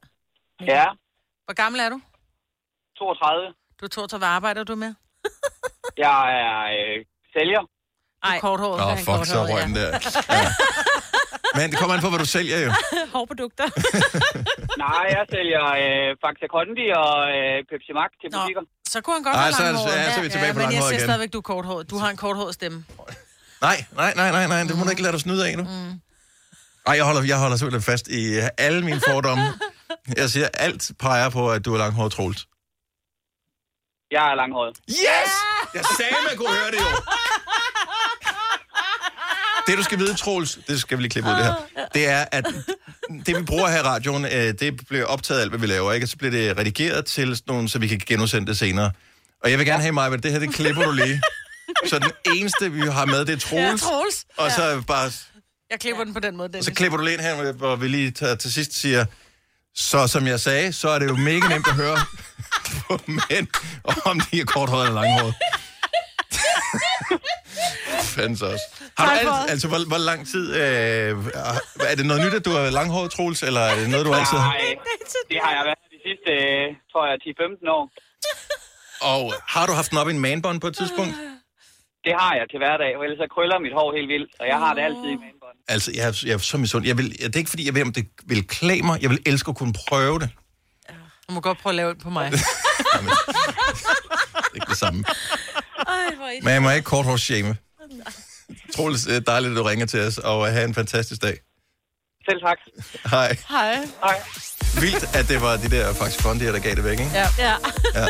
Ja, 0.75 0.85
Hvor 1.47 1.55
gammel 1.63 1.81
er 1.81 1.89
du? 1.89 2.01
32. 2.99 3.55
Du 3.81 3.85
er 3.85 3.89
32. 3.89 4.19
Hvad 4.21 4.29
arbejder 4.29 4.65
du 4.65 4.75
med? 4.75 4.95
Jeg 6.07 6.21
er 6.45 6.59
øh, 6.79 7.05
sælger. 7.37 7.63
Du 8.25 8.29
er 8.37 8.41
korthåret. 8.41 8.81
Åh, 8.81 8.93
oh, 8.93 8.99
fuck, 8.99 9.23
så 9.33 9.39
røg 9.51 9.63
den 9.67 9.75
der. 9.81 9.89
Ja. 10.39 10.49
Men 11.59 11.71
det 11.71 11.77
kommer 11.79 11.95
an 11.97 12.01
på, 12.07 12.09
hvad 12.13 12.19
du 12.19 12.25
sælger 12.37 12.59
jo. 12.67 12.71
Hårprodukter. 13.15 13.67
Nej, 14.85 15.05
jeg 15.17 15.25
sælger 15.35 15.65
øh, 15.83 16.07
Faxa 16.23 16.47
Kondi 16.55 16.87
og 17.05 17.15
øh, 17.37 17.55
Pepsi 17.71 17.93
Max 18.01 18.11
til 18.21 18.29
Nå. 18.33 18.39
butikker. 18.39 18.63
Så 18.93 18.99
kunne 19.01 19.15
han 19.19 19.23
godt 19.29 19.37
Ej, 19.37 19.47
det- 19.51 19.59
langhåret. 19.61 19.97
ja, 19.97 20.13
så 20.15 20.19
er 20.21 20.25
vi 20.27 20.29
tilbage 20.37 20.53
på 20.53 20.59
men 20.59 20.63
jeg 20.65 20.73
langhåret 20.73 20.91
siger 20.91 20.99
igen. 21.01 21.09
stadigvæk, 21.09 21.33
du 21.33 21.39
er 21.39 21.47
korthåret. 21.53 21.91
Du 21.91 21.97
har 22.03 22.09
en 22.15 22.17
korthåret 22.25 22.55
stemme. 22.55 22.79
Nej, 23.67 23.79
nej, 24.01 24.13
nej, 24.21 24.31
nej, 24.37 24.47
nej, 24.53 24.61
det 24.69 24.75
må 24.79 24.85
du 24.85 24.91
ikke 24.91 25.03
lade 25.03 25.13
dig 25.13 25.21
snyde 25.21 25.43
af 25.49 25.57
nu. 25.61 25.65
Mm. 25.65 26.01
Ej, 26.87 26.95
jeg 27.01 27.05
holder, 27.09 27.23
jeg 27.33 27.39
holder 27.39 27.57
simpelthen 27.57 27.83
fast 27.93 28.07
i 28.09 28.23
alle 28.59 28.81
mine 28.89 29.01
fordomme. 29.09 29.45
Jeg 30.21 30.31
siger, 30.31 30.49
alt 30.55 30.91
peger 30.99 31.29
på, 31.31 31.43
at 31.53 31.65
du 31.65 31.75
er 31.75 31.79
langhåret, 31.79 32.13
Troels. 32.13 32.47
Jeg 34.11 34.25
er 34.31 34.35
langhåret. 34.35 34.77
Yes! 34.91 35.33
Jeg 35.75 35.85
sagde, 35.99 36.17
man 36.29 36.37
kunne 36.37 36.55
høre 36.61 36.71
det 36.75 36.81
jo. 36.87 36.91
Det, 39.67 39.79
du 39.79 39.83
skal 39.83 39.99
vide, 39.99 40.15
Troels, 40.15 40.59
det 40.69 40.81
skal 40.81 40.99
vi 40.99 41.03
lige 41.03 41.11
klippe 41.11 41.31
ud 41.31 41.35
det 41.35 41.45
her, 41.45 41.55
det 41.95 42.09
er, 42.09 42.25
at 42.33 42.45
det, 43.27 43.37
vi 43.37 43.43
bruger 43.43 43.69
her 43.69 43.79
i 43.79 43.83
radioen, 43.83 44.25
øh, 44.25 44.31
det 44.33 44.87
bliver 44.89 45.05
optaget 45.05 45.41
alt, 45.41 45.51
hvad 45.51 45.59
vi 45.61 45.67
laver, 45.67 45.93
ikke? 45.93 46.05
Og 46.05 46.09
så 46.09 46.17
bliver 46.17 46.31
det 46.31 46.59
redigeret 46.59 47.05
til 47.07 47.37
sådan 47.37 47.45
nogle, 47.55 47.69
så 47.69 47.79
vi 47.79 47.89
kan 47.89 48.01
genudsende 48.07 48.47
det 48.47 48.59
senere. 48.59 48.91
Og 49.45 49.51
jeg 49.51 49.59
vil 49.59 49.67
gerne 49.67 49.83
have 49.83 49.93
mig, 49.93 50.13
at 50.13 50.23
det 50.23 50.33
her, 50.33 50.39
det 50.39 50.55
klipper 50.55 50.85
du 50.85 50.93
lige. 50.93 51.23
Så 51.87 51.99
den 51.99 52.11
eneste, 52.37 52.73
vi 52.73 52.81
har 52.81 53.05
med, 53.07 53.25
det 53.25 53.33
er 53.33 53.39
Troels. 53.39 53.83
Ja, 53.83 53.89
Troels. 53.89 54.25
Og 54.37 54.51
så 54.51 54.83
bare... 54.87 55.11
Jeg 55.71 55.81
klipper 55.81 56.05
den 56.05 56.15
på 56.15 56.21
den 56.21 56.37
måde, 56.37 56.49
Dennis. 56.49 56.65
så 56.67 56.73
klipper 56.75 56.99
du 56.99 57.05
lige 57.05 57.15
ind 57.15 57.21
her, 57.23 57.53
hvor 57.53 57.77
vi 57.77 57.89
lige 57.89 58.11
tager, 58.11 58.35
til 58.35 58.53
sidst 58.53 58.81
siger, 58.81 59.05
så 59.75 60.07
som 60.07 60.27
jeg 60.27 60.41
sagde, 60.41 60.73
så 60.73 60.89
er 60.89 60.99
det 60.99 61.09
jo 61.09 61.17
mega 61.17 61.49
nemt 61.49 61.69
at 61.69 61.75
høre 61.75 61.99
på 62.89 63.01
mænd, 63.07 63.47
om 64.05 64.21
de 64.21 64.41
er 64.41 64.45
korthåret 64.45 64.87
eller 64.87 65.03
langhåret. 65.03 65.35
Fandens 68.15 68.43
også. 68.43 68.65
Har 68.99 69.05
du 69.07 69.11
alt, 69.21 69.51
altså, 69.53 69.67
hvor, 69.71 69.81
hvor 69.93 69.99
lang 70.11 70.21
tid... 70.33 70.45
Øh, 70.55 70.61
er- 71.91 71.95
det 71.99 72.07
noget 72.07 72.21
nyt, 72.27 72.35
at 72.41 72.45
du 72.49 72.51
er 72.61 72.71
langhåret, 72.79 73.11
Troels, 73.17 73.43
eller 73.49 73.61
er 73.61 73.75
det 73.81 73.91
noget, 73.91 74.07
du 74.07 74.13
altid 74.21 74.39
har? 74.39 74.49
Nej, 74.49 74.75
det 75.33 75.39
har 75.45 75.53
jeg 75.57 75.63
været 75.69 75.83
de 75.95 75.99
sidste, 76.09 76.31
øh, 76.47 76.67
tror 76.93 77.03
jeg, 77.09 77.17
10-15 77.67 77.71
år. 77.79 77.85
Og 79.13 79.35
har 79.55 79.67
du 79.67 79.73
haft 79.73 79.91
den 79.91 79.99
op 79.99 80.09
i 80.09 80.11
en 80.11 80.19
manbånd 80.27 80.61
på 80.61 80.67
et 80.67 80.77
tidspunkt? 80.77 81.15
Det 82.07 82.13
har 82.23 82.33
jeg 82.39 82.45
til 82.51 82.59
hverdag, 82.59 82.91
for 82.97 83.03
ellers 83.05 83.19
så 83.25 83.27
krøller 83.35 83.59
mit 83.67 83.73
hår 83.79 83.89
helt 83.97 84.09
vildt, 84.15 84.31
og 84.41 84.47
jeg 84.53 84.59
har 84.65 84.75
det 84.75 84.83
altid 84.83 85.05
i 85.17 85.19
manbånd. 85.27 85.57
Altså, 85.69 85.91
jeg, 85.95 86.05
er- 86.09 86.23
jeg 86.27 86.35
er 86.35 86.39
så 86.39 86.57
misund. 86.59 86.87
Jeg 86.87 86.97
vil, 86.99 87.07
det 87.19 87.35
er 87.37 87.39
ikke, 87.45 87.51
fordi 87.51 87.67
jeg 87.67 87.75
ved, 87.75 87.83
om 87.83 87.93
det 87.93 88.05
vil 88.33 88.47
klæde 88.49 88.83
mig. 88.83 89.03
Jeg 89.03 89.11
vil 89.11 89.21
elske 89.27 89.49
at 89.49 89.57
kunne 89.57 89.75
prøve 89.89 90.19
det. 90.19 90.31
Du 91.29 91.33
må 91.33 91.41
godt 91.41 91.59
prøve 91.59 91.71
at 91.71 91.75
lave 91.75 91.95
det 91.95 92.03
på 92.03 92.11
mig. 92.11 92.33
Det 92.33 92.41
er 94.51 94.55
ikke 94.55 94.71
det 94.71 94.79
samme. 94.79 95.05
Ej, 95.79 96.15
hvor 96.17 96.25
er 96.25 96.41
Men 96.43 96.53
jeg 96.53 96.63
må 96.63 96.71
ikke 96.71 96.85
korthårsshame. 96.85 97.57
Troels, 98.77 99.07
er 99.07 99.21
dejligt, 99.21 99.51
at 99.51 99.57
du 99.57 99.63
ringer 99.63 99.87
til 99.87 100.01
os, 100.07 100.19
og 100.19 100.53
have 100.53 100.65
en 100.65 100.75
fantastisk 100.75 101.23
dag. 101.23 101.37
Selv 102.29 102.41
tak. 102.41 102.59
Hej. 103.11 103.37
Hej. 103.49 103.75
Hej. 104.03 104.21
Vildt, 104.81 105.17
at 105.17 105.29
det 105.29 105.41
var 105.41 105.57
de 105.57 105.71
der 105.71 105.95
faktisk 105.95 106.23
fondier, 106.23 106.53
der 106.53 106.59
gav 106.59 106.75
det 106.75 106.85
væk, 106.85 106.99
ikke? 106.99 107.11
Ja. 107.15 107.29
ja. 107.39 107.55
Ja. 107.95 108.07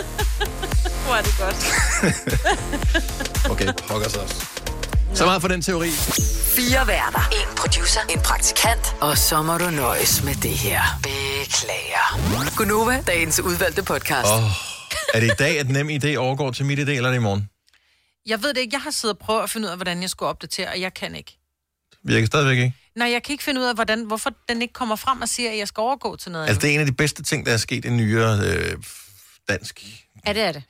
Hvor 1.05 1.14
er 1.14 1.22
det 1.22 1.34
godt. 1.38 1.57
Okay, 3.51 3.72
pokker 3.88 4.09
så 4.09 4.20
også. 4.20 4.47
Så 5.14 5.24
meget 5.24 5.40
for 5.40 5.49
den 5.49 5.62
teori. 5.62 5.90
Fire 6.57 6.86
værter. 6.86 7.28
En 7.32 7.57
producer. 7.57 8.01
En 8.11 8.20
praktikant. 8.20 8.97
Og 9.01 9.18
så 9.18 9.42
må 9.42 9.59
du 9.59 9.70
nøjes 9.70 10.24
med 10.24 10.34
det 10.34 10.51
her. 10.51 10.80
Beklager. 11.03 12.57
Gunova, 12.57 13.03
dagens 13.07 13.40
udvalgte 13.40 13.82
podcast. 13.82 14.28
Åh, 14.28 14.42
er 15.14 15.20
det 15.20 15.26
i 15.26 15.36
dag, 15.38 15.61
at 15.61 15.68
nem 15.68 15.90
idé 15.90 16.16
overgår 16.16 16.51
til 16.51 16.64
mit 16.64 16.78
idé, 16.78 16.90
eller 16.90 17.05
er 17.05 17.12
det 17.12 17.16
i 17.16 17.22
morgen? 17.22 17.49
Jeg 18.27 18.43
ved 18.43 18.55
det 18.55 18.61
ikke. 18.61 18.75
Jeg 18.75 18.81
har 18.83 18.91
siddet 18.91 19.14
og 19.16 19.18
prøvet 19.18 19.43
at 19.43 19.51
finde 19.51 19.66
ud 19.66 19.70
af, 19.70 19.77
hvordan 19.79 20.03
jeg 20.03 20.11
skulle 20.11 20.29
opdatere, 20.29 20.68
og 20.68 20.81
jeg 20.81 20.95
kan 20.95 21.14
ikke. 21.14 21.39
Virker 22.05 22.27
stadigvæk 22.27 22.59
ikke. 22.59 22.75
Nej, 22.97 23.11
jeg 23.11 23.22
kan 23.22 23.33
ikke 23.33 23.45
finde 23.45 23.61
ud 23.61 23.66
af, 23.66 23.75
hvordan, 23.75 24.05
hvorfor 24.05 24.31
den 24.49 24.62
ikke 24.62 24.75
kommer 24.75 24.97
frem 24.97 25.22
og 25.22 25.29
siger, 25.29 25.51
at 25.51 25.59
jeg 25.59 25.68
skal 25.68 25.81
overgå 25.81 26.16
til 26.16 26.33
noget 26.33 26.47
Altså, 26.47 26.61
det 26.61 26.70
er 26.70 26.75
en 26.75 26.81
af 26.81 26.87
de 26.87 26.93
bedste 26.93 27.22
ting, 27.22 27.47
der 27.47 27.53
er 27.53 27.57
sket 27.57 27.85
i 27.85 27.91
nyere 27.91 28.39
øh, 28.47 28.77
dansk 29.49 29.85
Ja, 30.27 30.33
det 30.33 30.43
er 30.43 30.53
det. 30.53 30.62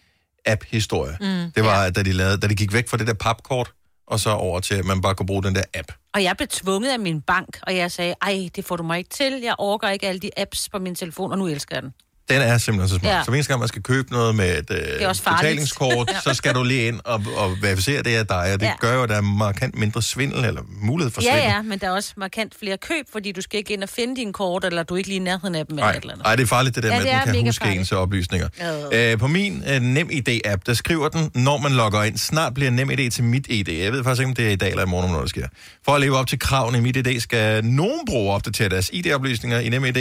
app-historie. 0.46 1.16
Mm. 1.20 1.52
Det 1.52 1.64
var, 1.64 1.90
da 1.90 2.02
de, 2.02 2.12
lavede, 2.12 2.36
da 2.40 2.46
de 2.46 2.54
gik 2.54 2.72
væk 2.72 2.88
fra 2.88 2.96
det 2.96 3.06
der 3.06 3.14
papkort, 3.14 3.72
og 4.06 4.20
så 4.20 4.30
over 4.30 4.60
til, 4.60 4.74
at 4.74 4.84
man 4.84 5.00
bare 5.00 5.14
kunne 5.14 5.26
bruge 5.26 5.42
den 5.42 5.54
der 5.54 5.62
app. 5.74 5.92
Og 6.14 6.22
jeg 6.22 6.36
blev 6.36 6.48
tvunget 6.48 6.90
af 6.92 6.98
min 6.98 7.22
bank, 7.22 7.58
og 7.62 7.76
jeg 7.76 7.92
sagde, 7.92 8.14
ej, 8.22 8.48
det 8.56 8.64
får 8.64 8.76
du 8.76 8.82
mig 8.82 8.98
ikke 8.98 9.10
til. 9.10 9.40
Jeg 9.42 9.54
overgår 9.58 9.88
ikke 9.88 10.08
alle 10.08 10.20
de 10.20 10.30
apps 10.36 10.68
på 10.68 10.78
min 10.78 10.94
telefon, 10.94 11.32
og 11.32 11.38
nu 11.38 11.46
elsker 11.46 11.76
jeg 11.76 11.82
den. 11.82 11.92
Den 12.30 12.40
er 12.42 12.58
simpelthen 12.58 12.88
så 12.88 12.94
smart. 13.00 13.10
Ja. 13.12 13.16
Ja. 13.16 13.22
Så 13.24 13.30
hver 13.30 13.36
eneste 13.36 13.48
gang, 13.52 13.58
man 13.60 13.68
skal 13.68 13.82
købe 13.82 14.12
noget 14.12 14.34
med 14.34 14.58
et 14.58 14.70
øh, 14.70 15.08
betalingskort, 15.08 16.10
Ja. 16.12 16.20
så 16.20 16.34
skal 16.34 16.54
du 16.54 16.62
lige 16.62 16.88
ind 16.88 17.00
og, 17.04 17.22
og 17.36 17.56
verificere, 17.62 17.98
at 17.98 18.04
det 18.04 18.16
er 18.16 18.22
dig, 18.22 18.36
og 18.52 18.60
det 18.60 18.62
ja. 18.62 18.66
Ja. 18.66 18.74
gør 18.80 18.94
jo, 18.94 19.02
at 19.02 19.08
der 19.08 19.16
er 19.16 19.20
markant 19.20 19.78
mindre 19.78 20.02
svindel, 20.02 20.44
eller 20.44 20.62
mulighed 20.82 21.10
for 21.12 21.22
Ja, 21.22 21.30
svindel. 21.30 21.48
ja, 21.50 21.62
men 21.62 21.78
der 21.78 21.86
er 21.86 21.90
også 21.90 22.12
markant 22.16 22.52
flere 22.60 22.76
køb, 22.76 23.06
fordi 23.12 23.32
du 23.32 23.40
skal 23.40 23.58
ikke 23.58 23.72
ind 23.72 23.82
og 23.82 23.88
finde 23.88 24.16
din 24.16 24.32
kort, 24.32 24.64
eller 24.64 24.82
du 24.82 24.94
er 24.94 24.98
ikke 24.98 25.08
lige 25.08 25.16
i 25.16 25.22
nærheden 25.22 25.54
af 25.54 25.66
dem, 25.66 25.76
eller 25.78 25.86
Nej, 25.86 25.96
eller 26.00 26.12
andet. 26.12 26.26
Ej, 26.26 26.36
det 26.36 26.42
er 26.42 26.46
farligt, 26.46 26.74
det 26.74 26.82
der 26.82 26.88
Ja, 26.88 26.94
med, 26.98 27.04
det 27.06 27.10
at 27.12 27.26
den 27.26 27.34
kan 27.34 27.46
huske 27.46 27.62
farligt. 27.64 27.80
ens 27.80 27.92
oplysninger. 27.92 28.48
Øh. 28.92 29.12
Øh, 29.12 29.18
på 29.18 29.26
min 29.26 29.64
øh, 29.68 29.76
NemID-app, 29.80 30.62
der 30.66 30.74
skriver 30.74 31.08
den, 31.08 31.30
når 31.34 31.58
man 31.58 31.72
logger 31.72 32.02
ind, 32.02 32.18
snart 32.18 32.54
bliver 32.54 32.70
NemID 32.70 33.10
til 33.10 33.24
mit 33.24 33.46
ID. 33.48 33.68
Jeg 33.68 33.92
ved 33.92 34.04
faktisk 34.04 34.20
ikke, 34.20 34.28
om 34.28 34.34
det 34.34 34.46
er 34.46 34.50
i 34.50 34.56
dag 34.56 34.70
eller 34.70 34.82
i 34.82 34.88
morgen, 34.88 35.12
når 35.12 35.20
det 35.20 35.30
sker. 35.30 35.46
For 35.84 35.92
at 35.94 36.00
leve 36.00 36.16
op 36.16 36.26
til 36.26 36.38
kravene 36.38 36.78
i 36.78 36.80
mit 36.80 36.96
ID, 36.96 37.20
skal 37.20 37.64
nogen 37.64 38.00
bruge 38.06 38.30
at 38.30 38.34
opdatere 38.34 38.68
deres 38.68 38.90
ID-oplysninger 38.92 39.58
i 39.58 39.68
NemID, 39.68 39.96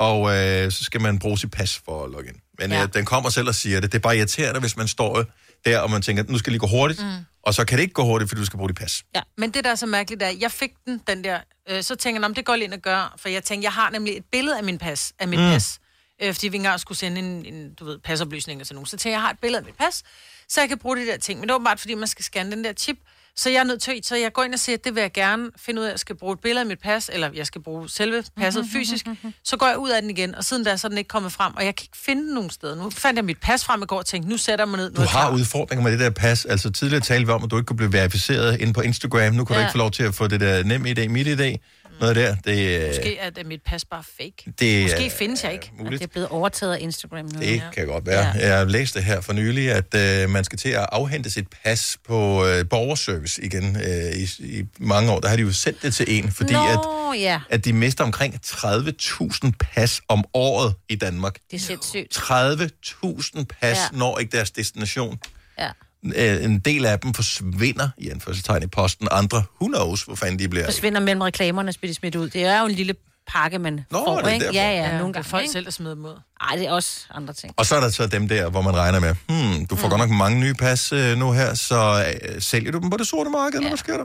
og 0.00 0.36
øh, 0.36 0.72
så 0.72 0.84
skal 0.84 1.00
man 1.00 1.18
bruge 1.18 1.38
sit 1.38 1.50
pas 1.50 1.78
for 1.84 2.04
at 2.04 2.10
logge 2.10 2.28
ind. 2.28 2.36
Men 2.58 2.70
ja. 2.70 2.82
øh, 2.82 2.88
den 2.94 3.04
kommer 3.04 3.30
selv 3.30 3.48
og 3.48 3.54
siger 3.54 3.80
det. 3.80 3.92
Det 3.92 3.98
er 3.98 4.02
bare 4.02 4.16
irriterende, 4.16 4.60
hvis 4.60 4.76
man 4.76 4.88
står 4.88 5.24
der, 5.64 5.78
og 5.78 5.90
man 5.90 6.02
tænker, 6.02 6.22
nu 6.28 6.38
skal 6.38 6.44
det 6.44 6.52
lige 6.52 6.60
gå 6.60 6.66
hurtigt, 6.66 7.02
mm. 7.02 7.24
og 7.42 7.54
så 7.54 7.64
kan 7.64 7.78
det 7.78 7.82
ikke 7.82 7.94
gå 7.94 8.04
hurtigt, 8.04 8.28
fordi 8.30 8.40
du 8.40 8.46
skal 8.46 8.56
bruge 8.56 8.68
dit 8.68 8.76
pas. 8.78 9.02
Ja, 9.14 9.20
men 9.38 9.50
det, 9.50 9.64
der 9.64 9.70
er 9.70 9.74
så 9.74 9.86
mærkeligt, 9.86 10.22
er, 10.22 10.26
at 10.26 10.40
jeg 10.40 10.52
fik 10.52 10.70
den, 10.86 11.00
den 11.06 11.24
der, 11.24 11.38
øh, 11.70 11.82
så 11.82 11.94
tænker 11.94 12.16
jeg, 12.16 12.20
"Nå, 12.20 12.28
men 12.28 12.36
det 12.36 12.44
går 12.44 12.56
lige 12.56 12.64
ind 12.64 12.74
at 12.74 12.82
gøre, 12.82 13.08
for 13.16 13.28
jeg 13.28 13.44
tænker, 13.44 13.64
jeg 13.66 13.72
har 13.72 13.90
nemlig 13.90 14.16
et 14.16 14.24
billede 14.32 14.58
af 14.58 14.64
min 14.64 14.78
pas, 14.78 15.12
af 15.18 15.28
mit 15.28 15.38
mm. 15.40 15.44
pas, 15.44 15.78
øh, 16.22 16.34
fordi 16.34 16.48
vi 16.48 16.56
engang 16.56 16.80
skulle 16.80 16.98
sende 16.98 17.18
en, 17.18 17.54
en, 17.54 17.74
du 17.74 17.84
ved, 17.84 17.98
pasoplysninger 17.98 18.64
til 18.64 18.74
nogen, 18.74 18.86
så 18.86 18.96
tænker 18.96 19.10
jeg, 19.10 19.20
jeg 19.20 19.22
har 19.22 19.30
et 19.30 19.38
billede 19.38 19.58
af 19.58 19.64
mit 19.64 19.74
pas, 19.76 20.02
så 20.48 20.60
jeg 20.60 20.68
kan 20.68 20.78
bruge 20.78 20.96
de 20.96 21.06
der 21.06 21.16
ting, 21.16 21.40
men 21.40 21.48
det 21.48 21.52
er 21.52 21.54
åbenbart, 21.56 21.80
fordi 21.80 21.94
man 21.94 22.08
skal 22.08 22.24
scanne 22.24 22.52
den 22.52 22.64
der 22.64 22.72
chip, 22.72 22.96
så 23.40 23.50
jeg 23.50 23.58
er 23.60 23.64
nødt 23.64 23.82
til, 23.82 24.00
så 24.02 24.16
jeg 24.16 24.32
går 24.32 24.42
ind 24.42 24.54
og 24.54 24.60
siger, 24.60 24.76
at 24.76 24.84
det 24.84 24.94
vil 24.94 25.00
jeg 25.00 25.12
gerne 25.12 25.48
finde 25.56 25.80
ud 25.80 25.84
af, 25.86 25.88
at 25.88 25.92
jeg 25.92 25.98
skal 25.98 26.16
bruge 26.16 26.32
et 26.32 26.40
billede 26.40 26.60
af 26.60 26.66
mit 26.66 26.78
pas, 26.78 27.10
eller 27.12 27.30
jeg 27.34 27.46
skal 27.46 27.62
bruge 27.62 27.88
selve 27.88 28.24
passet 28.36 28.64
fysisk, 28.74 29.06
så 29.44 29.56
går 29.56 29.66
jeg 29.66 29.78
ud 29.78 29.90
af 29.90 30.02
den 30.02 30.10
igen, 30.10 30.34
og 30.34 30.44
siden 30.44 30.64
da 30.64 30.76
så 30.76 30.86
er 30.86 30.88
den 30.88 30.98
ikke 30.98 31.08
kommet 31.08 31.32
frem, 31.32 31.52
og 31.56 31.64
jeg 31.64 31.76
kan 31.76 31.84
ikke 31.84 31.98
finde 32.04 32.22
den 32.22 32.34
nogen 32.34 32.50
steder. 32.50 32.76
Nu 32.76 32.90
fandt 32.90 33.16
jeg 33.16 33.24
mit 33.24 33.38
pas 33.42 33.64
frem 33.64 33.82
i 33.82 33.86
går 33.86 33.98
og 33.98 34.06
tænkte, 34.06 34.30
nu 34.30 34.36
sætter 34.36 34.64
jeg 34.64 34.68
mig 34.68 34.76
ned. 34.76 34.90
Nu 34.90 34.96
Du 34.96 35.00
har 35.00 35.08
klar. 35.08 35.34
udfordringer 35.34 35.82
med 35.82 35.92
det 35.92 36.00
der 36.00 36.10
pas. 36.10 36.44
Altså 36.44 36.70
tidligere 36.70 37.00
talte 37.02 37.26
vi 37.26 37.32
om, 37.32 37.44
at 37.44 37.50
du 37.50 37.56
ikke 37.56 37.66
kunne 37.66 37.76
blive 37.76 37.92
verificeret 37.92 38.60
inde 38.60 38.72
på 38.72 38.80
Instagram. 38.80 39.34
Nu 39.34 39.44
kan 39.44 39.54
ja. 39.56 39.60
du 39.60 39.66
ikke 39.66 39.72
få 39.72 39.78
lov 39.78 39.90
til 39.90 40.02
at 40.02 40.14
få 40.14 40.26
det 40.26 40.40
der 40.40 40.64
nem 40.64 40.86
idé, 40.86 41.08
mit 41.08 41.26
idé. 41.26 41.56
Noget 42.00 42.16
der. 42.16 42.34
Det, 42.34 42.80
øh, 42.80 42.86
Måske 42.88 43.18
er 43.18 43.30
det 43.30 43.46
mit 43.46 43.62
pas 43.66 43.84
bare 43.84 44.02
fake. 44.18 44.52
Det 44.58 44.82
Måske 44.82 45.06
er- 45.06 45.10
findes 45.10 45.44
jeg 45.44 45.52
ikke. 45.52 45.70
muligt. 45.78 46.00
Det 46.00 46.06
er 46.06 46.10
blevet 46.12 46.28
overtaget 46.28 46.74
af 46.74 46.78
Instagram 46.80 47.24
nu. 47.24 47.40
Det 47.40 47.62
kan 47.74 47.86
godt 47.86 48.06
være. 48.06 48.32
Ja. 48.38 48.56
Jeg 48.56 48.66
læste 48.66 49.00
her 49.00 49.20
for 49.20 49.32
nylig, 49.32 49.70
at 49.70 49.94
øh, 49.94 50.30
man 50.30 50.44
skal 50.44 50.58
til 50.58 50.68
at 50.68 50.86
afhente 50.92 51.30
sit 51.30 51.46
pas 51.64 51.96
på 52.08 52.46
øh, 52.46 52.68
borgerservice 52.68 53.44
igen 53.44 53.76
øh, 53.76 54.12
i, 54.16 54.28
i 54.58 54.64
mange 54.78 55.12
år. 55.12 55.20
Der 55.20 55.28
har 55.28 55.36
de 55.36 55.42
jo 55.42 55.52
sendt 55.52 55.82
det 55.82 55.94
til 55.94 56.06
en, 56.18 56.30
fordi 56.32 56.52
Nå, 56.52 57.12
at, 57.12 57.20
ja. 57.20 57.40
at 57.50 57.64
de 57.64 57.72
mister 57.72 58.04
omkring 58.04 58.34
30.000 58.46 59.50
pas 59.74 60.00
om 60.08 60.24
året 60.34 60.74
i 60.88 60.96
Danmark. 60.96 61.34
Det 61.50 61.56
er 61.56 61.60
sindssygt. 61.60 62.16
30.000 62.18 63.44
pas 63.60 63.62
ja. 63.62 63.68
Ja. 63.68 63.98
når 63.98 64.18
ikke 64.18 64.36
deres 64.36 64.50
destination. 64.50 65.18
Ja. 65.58 65.70
Øh, 66.04 66.44
En 66.44 66.58
del 66.58 66.86
af 66.86 67.00
dem 67.00 67.14
forsvinder 67.14 67.88
i 67.98 68.08
anførselstegn 68.08 68.62
i 68.62 68.66
posten. 68.66 69.08
Andre, 69.10 69.42
who 69.60 69.66
knows, 69.68 70.02
hvor 70.02 70.14
fanden 70.14 70.38
de 70.38 70.48
bliver. 70.48 70.64
Forsvinder 70.64 71.00
mellem 71.00 71.20
reklamerne, 71.20 71.72
bliver 71.80 71.90
de 71.90 71.94
smidt 71.94 72.16
ud. 72.16 72.28
Det 72.30 72.44
er 72.44 72.60
jo 72.60 72.66
en 72.66 72.72
lille 72.72 72.94
pakke, 73.26 73.58
man 73.58 73.84
Nå, 73.90 73.98
får, 74.04 74.16
det 74.20 74.26
er 74.28 74.32
ikke? 74.34 74.44
derfor. 74.46 74.54
Ja, 74.54 74.70
ja, 74.70 74.76
Ja, 74.76 74.90
nogle 74.92 75.06
det 75.06 75.14
gange. 75.14 75.28
folk 75.28 75.42
ikke? 75.42 75.52
selv, 75.52 75.64
der 75.64 75.70
smider 75.70 75.94
dem 75.94 76.04
ud. 76.04 76.20
Ej, 76.40 76.56
det 76.56 76.66
er 76.66 76.72
også 76.72 77.06
andre 77.10 77.34
ting. 77.34 77.54
Og 77.56 77.66
så 77.66 77.74
er 77.76 77.80
der 77.80 77.88
så 77.90 78.06
dem 78.06 78.28
der, 78.28 78.50
hvor 78.50 78.62
man 78.62 78.76
regner 78.76 79.00
med, 79.00 79.14
hmm, 79.28 79.66
du 79.66 79.76
får 79.76 79.86
mm. 79.86 79.90
godt 79.90 80.00
nok 80.00 80.10
mange 80.10 80.40
nye 80.40 80.54
pas 80.54 80.92
øh, 80.92 81.16
nu 81.18 81.32
her, 81.32 81.54
så 81.54 82.04
øh, 82.34 82.42
sælger 82.42 82.72
du 82.72 82.78
dem 82.78 82.90
på 82.90 82.96
det 82.96 83.06
sorte 83.06 83.30
marked, 83.30 83.52
ja. 83.52 83.56
eller 83.58 83.68
hvad 83.68 83.78
sker 83.78 83.96
der? 83.96 84.04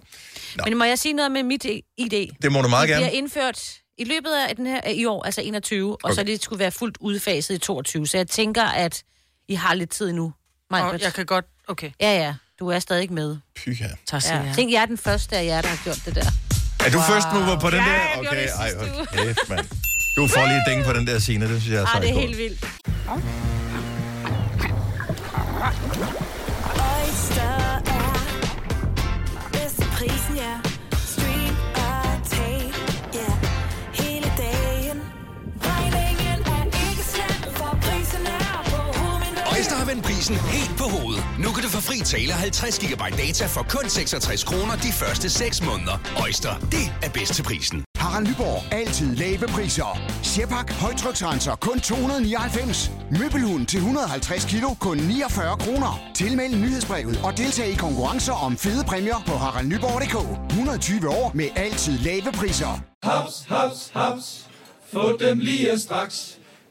Men 0.69 0.77
må 0.77 0.83
jeg 0.83 0.99
sige 0.99 1.13
noget 1.13 1.31
med 1.31 1.43
mit 1.43 1.65
ID? 1.97 2.27
Det 2.41 2.51
må 2.51 2.61
du 2.61 2.67
meget 2.67 2.81
det 2.87 2.89
gerne. 2.95 3.05
bliver 3.05 3.17
indført 3.17 3.73
i 3.97 4.03
løbet 4.03 4.29
af 4.49 4.55
den 4.55 4.65
her 4.65 4.89
i 4.89 5.05
år, 5.05 5.23
altså 5.23 5.41
21, 5.41 5.91
og 5.91 5.99
Okay. 6.03 6.15
så 6.15 6.23
det 6.23 6.43
skulle 6.43 6.59
være 6.59 6.71
fuldt 6.71 6.97
udfaset 6.99 7.55
i 7.55 7.57
22. 7.57 8.07
Så 8.07 8.17
jeg 8.17 8.27
tænker, 8.27 8.63
at 8.63 9.03
I 9.47 9.55
har 9.55 9.73
lidt 9.73 9.89
tid 9.89 10.11
nu. 10.13 10.33
Og 10.69 11.01
jeg 11.01 11.13
kan 11.13 11.25
godt... 11.25 11.45
Okay. 11.67 11.91
Ja, 12.01 12.17
ja. 12.17 12.33
Du 12.59 12.67
er 12.67 12.79
stadig 12.79 13.13
med. 13.13 13.37
Pyha. 13.55 13.87
Tak 14.07 14.23
Ja. 14.25 14.35
ja. 14.43 14.53
Tænk, 14.53 14.71
jeg 14.71 14.81
er 14.81 14.85
den 14.85 14.97
første 14.97 15.37
af 15.37 15.45
jer, 15.45 15.61
der 15.61 15.67
har 15.69 15.79
gjort 15.83 16.01
det 16.05 16.15
der. 16.15 16.25
Er 16.85 16.89
du 16.89 16.97
wow. 16.97 17.05
først 17.07 17.27
nu 17.33 17.39
på 17.59 17.69
den 17.69 17.79
Ja, 17.79 17.85
der? 17.85 18.19
Okay, 18.19 18.41
det 18.41 18.49
ej, 18.59 18.71
hold 18.77 19.07
kæft, 19.07 19.49
mand. 19.49 19.67
Du 20.17 20.27
får 20.27 20.45
lige 20.47 20.57
et 20.57 20.63
ding 20.69 20.85
på 20.85 20.93
den 20.93 21.07
der 21.07 21.19
scene, 21.19 21.47
det 21.49 21.61
synes 21.61 21.73
jeg 21.73 21.81
er 21.81 21.85
Ej, 21.85 21.91
sejt 21.91 22.01
det 22.03 22.09
er 22.09 22.19
helt 22.19 22.37
vildt. 22.37 22.65
Oyster 26.75 27.81
er 27.85 28.13
bedst 29.51 29.75
til 29.75 29.87
prisen, 29.97 30.35
ja. 30.35 30.53
Øjster 39.55 39.75
har 39.75 39.85
vendt 39.85 40.03
prisen 40.03 40.35
helt 40.35 40.77
på 40.77 40.83
hovedet. 40.83 41.23
Nu 41.39 41.49
kan 41.55 41.63
du 41.63 41.69
få 41.69 41.81
fri 41.81 41.97
tale 42.13 42.33
50 42.33 42.79
GB 42.79 43.03
data 43.23 43.45
for 43.55 43.63
kun 43.69 43.89
66 43.89 44.43
kroner 44.43 44.75
de 44.85 44.91
første 45.01 45.29
6 45.29 45.63
måneder. 45.69 45.97
Øjster, 46.23 46.53
det 46.75 46.85
er 47.05 47.09
bedst 47.09 47.33
til 47.33 47.43
prisen. 47.43 47.83
Harald 47.97 48.27
Nyborg. 48.27 48.73
Altid 48.73 49.15
lave 49.15 49.47
priser. 49.55 50.01
Sjehpak. 50.23 50.71
Højtryksrenser. 50.71 51.55
Kun 51.55 51.79
299. 51.79 52.91
Møbelhund 53.19 53.65
til 53.65 53.77
150 53.77 54.45
kilo. 54.45 54.69
Kun 54.79 54.97
49 54.97 55.57
kroner. 55.57 55.91
Tilmeld 56.15 56.55
nyhedsbrevet 56.55 57.19
og 57.23 57.37
deltag 57.37 57.67
i 57.69 57.75
konkurrencer 57.75 58.33
om 58.33 58.57
fede 58.57 58.83
præmier 58.83 59.23
på 59.27 59.33
haraldnyborg.dk. 59.43 60.17
120 60.49 61.09
år 61.09 61.31
med 61.33 61.47
altid 61.55 61.97
lave 61.99 62.31
priser. 62.39 62.73
Haps, 63.03 63.45
haps, 63.47 63.91
haps. 63.93 64.45
Få 64.93 65.17
dem 65.17 65.39
lige 65.39 65.79
straks. 65.79 66.37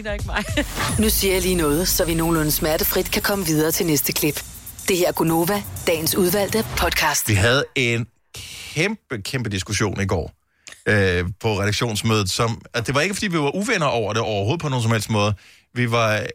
Ligner 0.00 0.12
ikke 0.12 0.26
mig. 0.26 0.44
Nu 1.02 1.08
siger 1.08 1.34
jeg 1.34 1.42
lige 1.42 1.54
noget, 1.54 1.88
så 1.88 2.04
vi 2.04 2.14
nogenlunde 2.14 2.50
smertefrit 2.50 3.10
kan 3.10 3.22
komme 3.22 3.46
videre 3.46 3.72
til 3.72 3.86
næste 3.86 4.12
klip. 4.12 4.44
Det 4.88 4.96
her 4.96 5.08
er 5.08 5.12
Gunova, 5.12 5.62
dagens 5.86 6.14
udvalgte 6.14 6.64
podcast. 6.76 7.28
Vi 7.28 7.34
havde 7.34 7.64
en 7.76 8.06
kæmpe, 8.74 9.22
kæmpe 9.22 9.50
diskussion 9.50 10.00
i 10.00 10.06
går 10.06 10.32
øh, 10.86 11.24
på 11.40 11.60
redaktionsmødet, 11.60 12.30
som, 12.30 12.62
at 12.74 12.86
det 12.86 12.94
var 12.94 13.00
ikke, 13.00 13.14
fordi 13.14 13.26
vi 13.26 13.38
var 13.38 13.56
uvenner 13.56 13.86
over 13.86 14.12
det 14.12 14.22
overhovedet 14.22 14.60
på 14.60 14.68
nogen 14.68 14.82
som 14.82 14.92
helst 14.92 15.10
måde. 15.10 15.34
Vi 15.74 15.90
var, 15.90 16.26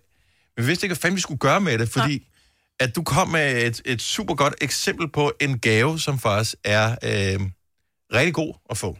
vi 0.57 0.65
vidste 0.65 0.85
ikke, 0.85 0.93
hvad 0.93 1.01
fanden 1.01 1.15
vi 1.15 1.21
skulle 1.21 1.39
gøre 1.39 1.61
med 1.61 1.77
det, 1.77 1.89
fordi 1.89 2.27
at 2.79 2.95
du 2.95 3.03
kom 3.03 3.27
med 3.27 3.63
et, 3.63 3.81
et 3.85 4.01
super 4.01 4.35
godt 4.35 4.55
eksempel 4.61 5.11
på 5.11 5.31
en 5.41 5.59
gave, 5.59 5.99
som 5.99 6.19
faktisk 6.19 6.55
er 6.63 6.91
øh, 6.91 7.39
rigtig 8.13 8.33
god 8.33 8.53
at 8.69 8.77
få. 8.77 8.97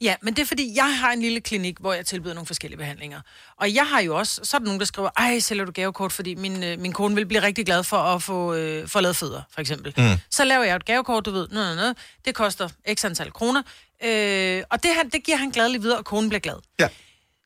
Ja, 0.00 0.14
men 0.22 0.34
det 0.36 0.42
er 0.42 0.46
fordi, 0.46 0.72
jeg 0.76 0.98
har 0.98 1.12
en 1.12 1.20
lille 1.20 1.40
klinik, 1.40 1.76
hvor 1.80 1.92
jeg 1.92 2.06
tilbyder 2.06 2.34
nogle 2.34 2.46
forskellige 2.46 2.78
behandlinger. 2.78 3.20
Og 3.56 3.74
jeg 3.74 3.86
har 3.86 4.00
jo 4.00 4.16
også, 4.18 4.40
så 4.44 4.56
er 4.56 4.58
der 4.58 4.64
nogen, 4.64 4.80
der 4.80 4.86
skriver, 4.86 5.10
ej, 5.16 5.38
sælger 5.38 5.64
du 5.64 5.72
gavekort, 5.72 6.12
fordi 6.12 6.34
min, 6.34 6.62
øh, 6.64 6.78
min 6.80 6.92
kone 6.92 7.14
vil 7.14 7.26
blive 7.26 7.42
rigtig 7.42 7.66
glad 7.66 7.84
for 7.84 7.96
at 7.96 8.22
få, 8.22 8.54
øh, 8.54 8.88
få 8.88 9.00
lavet 9.00 9.16
fødder, 9.16 9.42
for 9.52 9.60
eksempel. 9.60 9.94
Mm. 9.96 10.04
Så 10.30 10.44
laver 10.44 10.64
jeg 10.64 10.76
et 10.76 10.84
gavekort, 10.84 11.24
du 11.26 11.30
ved, 11.30 11.48
noget, 11.50 11.76
noget, 11.76 11.96
det 12.24 12.34
koster 12.34 12.68
x 12.94 13.04
antal 13.04 13.32
kroner. 13.32 13.62
Øh, 14.04 14.62
og 14.70 14.82
det, 14.82 14.94
han, 14.94 15.08
det 15.08 15.22
giver 15.24 15.36
han 15.36 15.50
gladelig 15.50 15.82
videre, 15.82 15.98
og 15.98 16.04
konen 16.04 16.28
bliver 16.28 16.40
glad. 16.40 16.56
Ja. 16.78 16.88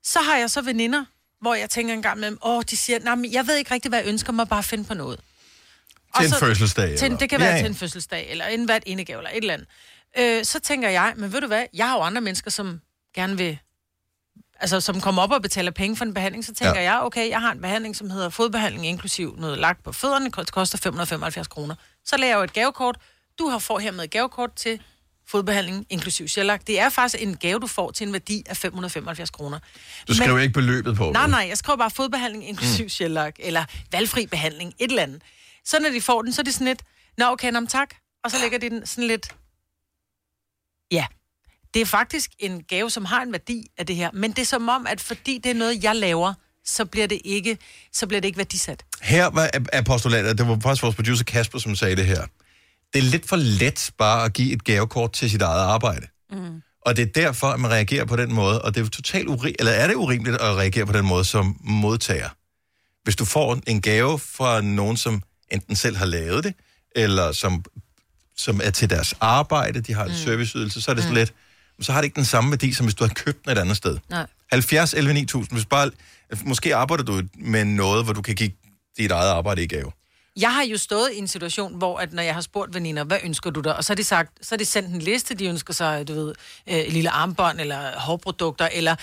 Så 0.02 0.18
har 0.20 0.36
jeg 0.36 0.50
så 0.50 0.60
veninder, 0.62 1.04
hvor 1.40 1.54
jeg 1.54 1.70
tænker 1.70 1.94
en 1.94 2.02
gang 2.02 2.18
med 2.20 2.28
dem, 2.30 2.38
åh, 2.44 2.62
de 2.70 2.76
siger, 2.76 2.98
nej, 2.98 3.14
men 3.14 3.32
jeg 3.32 3.46
ved 3.46 3.56
ikke 3.56 3.74
rigtig, 3.74 3.88
hvad 3.88 3.98
jeg 3.98 4.08
ønsker 4.08 4.32
mig, 4.32 4.48
bare 4.48 4.62
finde 4.62 4.84
på 4.84 4.94
noget. 4.94 5.20
Til 6.16 6.24
en 6.24 6.30
så- 6.30 6.38
fødselsdag, 6.38 6.98
Til, 6.98 7.04
eller? 7.04 7.18
det 7.18 7.30
kan 7.30 7.40
være 7.40 7.48
ja, 7.48 7.54
ja. 7.56 7.62
til 7.62 7.68
en 7.70 7.74
fødselsdag, 7.76 8.30
eller 8.30 8.46
en 8.46 8.64
hvert 8.64 8.82
indegave, 8.86 9.18
eller 9.18 9.30
et 9.30 9.36
eller 9.36 9.54
andet. 9.54 9.68
Øh, 10.18 10.44
så 10.44 10.60
tænker 10.60 10.88
jeg, 10.88 11.14
men 11.16 11.32
ved 11.32 11.40
du 11.40 11.46
hvad, 11.46 11.66
jeg 11.74 11.88
har 11.88 11.96
jo 11.96 12.02
andre 12.02 12.20
mennesker, 12.20 12.50
som 12.50 12.80
gerne 13.14 13.36
vil, 13.36 13.58
altså 14.60 14.80
som 14.80 15.00
kommer 15.00 15.22
op 15.22 15.30
og 15.32 15.42
betaler 15.42 15.70
penge 15.70 15.96
for 15.96 16.04
en 16.04 16.14
behandling, 16.14 16.44
så 16.44 16.54
tænker 16.54 16.80
Ja. 16.80 16.92
jeg, 16.92 17.00
okay, 17.02 17.28
jeg 17.28 17.40
har 17.40 17.52
en 17.52 17.60
behandling, 17.60 17.96
som 17.96 18.10
hedder 18.10 18.28
fodbehandling, 18.28 18.86
inklusiv 18.86 19.36
noget 19.38 19.58
lagt 19.58 19.84
på 19.84 19.92
fødderne, 19.92 20.24
det 20.30 20.52
koster 20.52 20.78
575 20.78 21.48
kroner. 21.48 21.74
Så 22.04 22.16
laver 22.16 22.30
jeg 22.30 22.36
jo 22.38 22.42
et 22.42 22.52
gavekort. 22.52 22.96
Du 23.38 23.48
har 23.48 23.58
får 23.58 23.78
hermed 23.78 24.04
et 24.04 24.10
gavekort 24.10 24.52
til 24.56 24.80
fodbehandling, 25.28 25.86
inklusiv 25.90 26.28
sjællagt. 26.28 26.66
Det 26.66 26.80
er 26.80 26.88
faktisk 26.88 27.22
en 27.22 27.36
gave, 27.36 27.58
du 27.58 27.66
får 27.66 27.90
til 27.90 28.06
en 28.06 28.12
værdi 28.12 28.42
af 28.46 28.56
575 28.56 29.30
kroner. 29.30 29.58
Du 30.08 30.14
skriver 30.14 30.38
ikke 30.38 30.52
beløbet 30.52 30.96
på. 30.96 31.10
Nej, 31.10 31.26
nej, 31.28 31.46
jeg 31.48 31.58
skriver 31.58 31.76
bare 31.76 31.90
fodbehandling 31.90 32.48
inklusiv 32.48 32.84
mm. 32.84 32.88
sjællagt, 32.88 33.36
eller 33.40 33.64
valgfri 33.92 34.26
behandling, 34.26 34.74
et 34.78 34.90
eller 34.90 35.02
andet. 35.02 35.22
Så 35.64 35.78
når 35.80 35.88
de 35.90 36.00
får 36.00 36.22
den, 36.22 36.32
så 36.32 36.42
er 36.42 36.44
det 36.44 36.54
sådan 36.54 36.66
lidt, 36.66 36.82
nå 37.18 37.24
okay, 37.26 37.50
nå, 37.52 37.60
men 37.60 37.66
tak. 37.66 37.94
Og 38.24 38.30
så 38.30 38.36
lægger 38.40 38.58
de 38.58 38.70
den 38.70 38.86
sådan 38.86 39.04
lidt, 39.04 39.34
ja. 40.90 41.06
Det 41.74 41.82
er 41.82 41.86
faktisk 41.86 42.30
en 42.38 42.62
gave, 42.62 42.90
som 42.90 43.04
har 43.04 43.22
en 43.22 43.32
værdi 43.32 43.66
af 43.78 43.86
det 43.86 43.96
her, 43.96 44.10
men 44.12 44.30
det 44.30 44.38
er 44.38 44.46
som 44.46 44.68
om, 44.68 44.86
at 44.86 45.00
fordi 45.00 45.38
det 45.44 45.50
er 45.50 45.54
noget, 45.54 45.84
jeg 45.84 45.96
laver, 45.96 46.34
så 46.64 46.84
bliver 46.84 47.06
det 47.06 47.20
ikke, 47.24 47.58
så 47.92 48.06
bliver 48.06 48.20
det 48.20 48.28
ikke 48.28 48.38
værdisat. 48.38 48.84
Her 49.02 49.26
var 49.26 49.50
postulatet, 49.86 50.38
det 50.38 50.48
var 50.48 50.58
faktisk 50.62 50.82
vores 50.82 50.96
producer 50.96 51.24
Kasper, 51.24 51.58
som 51.58 51.76
sagde 51.76 51.96
det 51.96 52.06
her. 52.06 52.26
Det 52.92 52.98
er 52.98 53.02
lidt 53.02 53.28
for 53.28 53.36
let 53.36 53.90
bare 53.98 54.24
at 54.24 54.32
give 54.32 54.52
et 54.52 54.64
gavekort 54.64 55.12
til 55.12 55.30
sit 55.30 55.42
eget 55.42 55.60
arbejde. 55.60 56.06
Mm. 56.30 56.62
Og 56.86 56.96
det 56.96 57.02
er 57.02 57.12
derfor, 57.22 57.46
at 57.46 57.60
man 57.60 57.70
reagerer 57.70 58.04
på 58.04 58.16
den 58.16 58.32
måde, 58.32 58.62
og 58.62 58.74
det 58.74 58.86
er 58.86 58.88
totalt 58.88 59.28
uri- 59.28 59.54
eller 59.58 59.72
er 59.72 59.86
det 59.86 59.94
urimeligt 59.94 60.36
at 60.36 60.56
reagere 60.56 60.86
på 60.86 60.92
den 60.92 61.04
måde 61.04 61.24
som 61.24 61.56
modtager. 61.60 62.28
Hvis 63.04 63.16
du 63.16 63.24
får 63.24 63.58
en 63.66 63.82
gave 63.82 64.18
fra 64.18 64.60
nogen, 64.60 64.96
som 64.96 65.22
enten 65.50 65.76
selv 65.76 65.96
har 65.96 66.06
lavet 66.06 66.44
det, 66.44 66.54
eller 66.96 67.32
som, 67.32 67.64
som 68.40 68.60
er 68.64 68.70
til 68.70 68.90
deres 68.90 69.14
arbejde, 69.20 69.80
de 69.80 69.94
har 69.94 70.04
en 70.04 70.10
mm. 70.10 70.16
serviceydelse, 70.16 70.82
så 70.82 70.90
er 70.90 70.94
det 70.94 71.02
sådan 71.02 71.14
Mm. 71.14 71.18
lidt, 71.18 71.32
så 71.80 71.92
har 71.92 72.00
det 72.00 72.06
ikke 72.06 72.16
den 72.16 72.24
samme 72.24 72.50
værdi, 72.50 72.72
som 72.72 72.86
hvis 72.86 72.94
du 72.94 73.04
har 73.04 73.12
købt 73.14 73.44
den 73.44 73.52
et 73.52 73.58
andet 73.58 73.76
sted. 73.76 73.98
Nej. 74.10 74.26
70 74.52 74.94
11 74.94 75.14
9000, 75.14 75.52
hvis 75.58 75.66
bare, 75.66 75.90
måske 76.44 76.74
arbejder 76.76 77.04
du 77.04 77.22
med 77.38 77.64
noget, 77.64 78.04
hvor 78.04 78.12
du 78.12 78.22
kan 78.22 78.34
give 78.34 78.50
dit 78.98 79.10
eget 79.10 79.30
arbejde 79.30 79.62
i 79.62 79.66
gave. 79.66 79.92
Jeg 80.40 80.54
har 80.54 80.62
jo 80.64 80.76
stået 80.78 81.10
i 81.12 81.18
en 81.18 81.28
situation, 81.28 81.74
hvor 81.78 81.98
at 81.98 82.12
når 82.12 82.22
jeg 82.22 82.34
har 82.34 82.40
spurgt 82.40 82.74
veninder, 82.74 83.04
hvad 83.04 83.18
ønsker 83.24 83.50
du 83.50 83.60
dig? 83.60 83.76
Og 83.76 83.84
så 83.84 83.92
har 83.92 83.96
de 83.96 84.04
sagt, 84.04 84.46
så 84.46 84.48
har 84.50 84.56
de 84.56 84.64
sendt 84.64 84.88
en 84.94 85.02
liste, 85.02 85.34
de 85.34 85.46
ønsker 85.46 85.74
sig, 85.74 86.08
du 86.08 86.14
ved, 86.14 86.34
øh, 86.68 86.74
et 86.74 86.92
lille 86.92 87.10
armbånd, 87.10 87.60
eller 87.60 87.98
hårprodukter, 87.98 88.68
eller, 88.72 88.96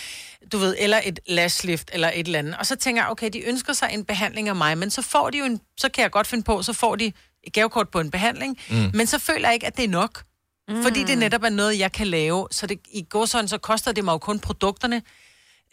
du 0.51 0.57
ved, 0.57 0.75
eller 0.79 0.99
et 1.03 1.19
lashlift, 1.27 1.89
eller 1.93 2.11
et 2.13 2.25
eller 2.25 2.39
andet. 2.39 2.55
Og 2.59 2.65
så 2.65 2.75
tænker 2.75 3.01
jeg, 3.01 3.11
okay, 3.11 3.29
de 3.33 3.39
ønsker 3.47 3.73
sig 3.73 3.89
en 3.93 4.05
behandling 4.05 4.49
af 4.49 4.55
mig, 4.55 4.77
men 4.77 4.89
så 4.89 5.01
får 5.01 5.29
de 5.29 5.37
jo 5.37 5.45
en, 5.45 5.59
så 5.79 5.89
kan 5.89 6.01
jeg 6.01 6.11
godt 6.11 6.27
finde 6.27 6.43
på, 6.43 6.61
så 6.63 6.73
får 6.73 6.95
de 6.95 7.11
et 7.47 7.53
gavekort 7.53 7.89
på 7.89 7.99
en 7.99 8.11
behandling, 8.11 8.57
Mm. 8.69 8.91
men 8.93 9.07
så 9.07 9.19
føler 9.19 9.47
jeg 9.47 9.53
ikke, 9.53 9.67
at 9.67 9.77
det 9.77 9.83
er 9.85 9.89
nok. 9.89 10.23
Mm. 10.69 10.83
Fordi 10.83 11.03
det 11.03 11.17
netop 11.17 11.43
er 11.43 11.49
noget, 11.49 11.79
jeg 11.79 11.91
kan 11.91 12.07
lave. 12.07 12.47
Så 12.51 12.67
det, 12.67 12.79
i 12.93 13.01
går 13.09 13.25
sådan, 13.25 13.47
så 13.47 13.57
koster 13.57 13.91
det 13.91 14.05
mig 14.05 14.11
jo 14.11 14.17
kun 14.17 14.39
produkterne. 14.39 15.01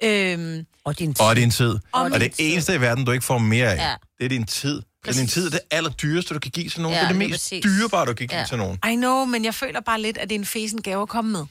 Øhm, 0.03 0.67
og 0.85 0.99
din 0.99 1.17
Og 1.19 1.37
din 1.37 1.51
tid. 1.51 1.79
Og 1.93 2.03
Og, 2.03 2.21
det 2.21 2.35
eneste 2.39 2.75
i 2.75 2.81
verden, 2.81 3.05
du 3.05 3.13
ikke 3.13 3.25
får 3.25 3.39
mere 3.39 3.73
af, 3.73 3.77
Ja. 3.77 3.95
det 4.19 4.25
er 4.25 4.29
din 4.29 4.47
tid. 4.47 4.75
Det 4.75 4.83
er 5.09 5.13
din 5.13 5.21
Præcis. 5.23 5.33
tid, 5.33 5.51
det 5.51 5.61
allerdyreste, 5.71 6.35
du 6.35 6.39
kan 6.41 6.51
give 6.51 6.69
til 6.69 6.81
nogen. 6.81 6.95
Ja, 6.95 7.01
det 7.01 7.05
er 7.05 7.09
det 7.09 7.19
mest 7.19 7.31
præcis. 7.33 7.65
dyrebare, 7.65 8.07
du 8.07 8.15
kan 8.15 8.29
give 8.29 8.45
til 8.49 8.59
nogen. 8.59 8.79
I 8.93 8.95
know, 8.97 9.25
men 9.25 9.45
jeg 9.45 9.55
føler 9.55 9.81
bare 9.81 10.01
lidt, 10.01 10.19
at 10.19 10.29
det 10.29 10.35
er 10.35 10.39
en 10.39 10.45
fesen 10.47 10.83
gave 10.83 11.03
at 11.03 11.09
komme 11.09 11.33
med. 11.33 11.45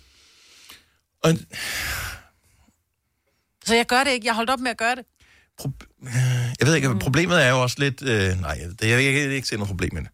Og, 1.23 1.33
Så 3.65 3.75
jeg 3.75 3.85
gør 3.85 4.03
det 4.03 4.11
ikke. 4.11 4.27
Jeg 4.27 4.35
holdt 4.35 4.49
op 4.49 4.59
med 4.59 4.71
at 4.71 4.77
gøre 4.77 4.95
det. 4.95 5.05
Jeg 6.59 6.67
ved 6.67 6.75
ikke, 6.75 6.99
problemet 6.99 7.43
er 7.43 7.49
jo 7.49 7.61
også 7.61 7.75
lidt... 7.79 8.01
Øh, 8.01 8.41
nej, 8.41 8.57
det, 8.81 8.89
jeg, 8.89 9.03
jeg 9.03 9.13
kan 9.13 9.31
ikke 9.31 9.47
se 9.47 9.55
noget 9.55 9.67
problem 9.67 9.93
med 9.93 10.01
det. 10.01 10.09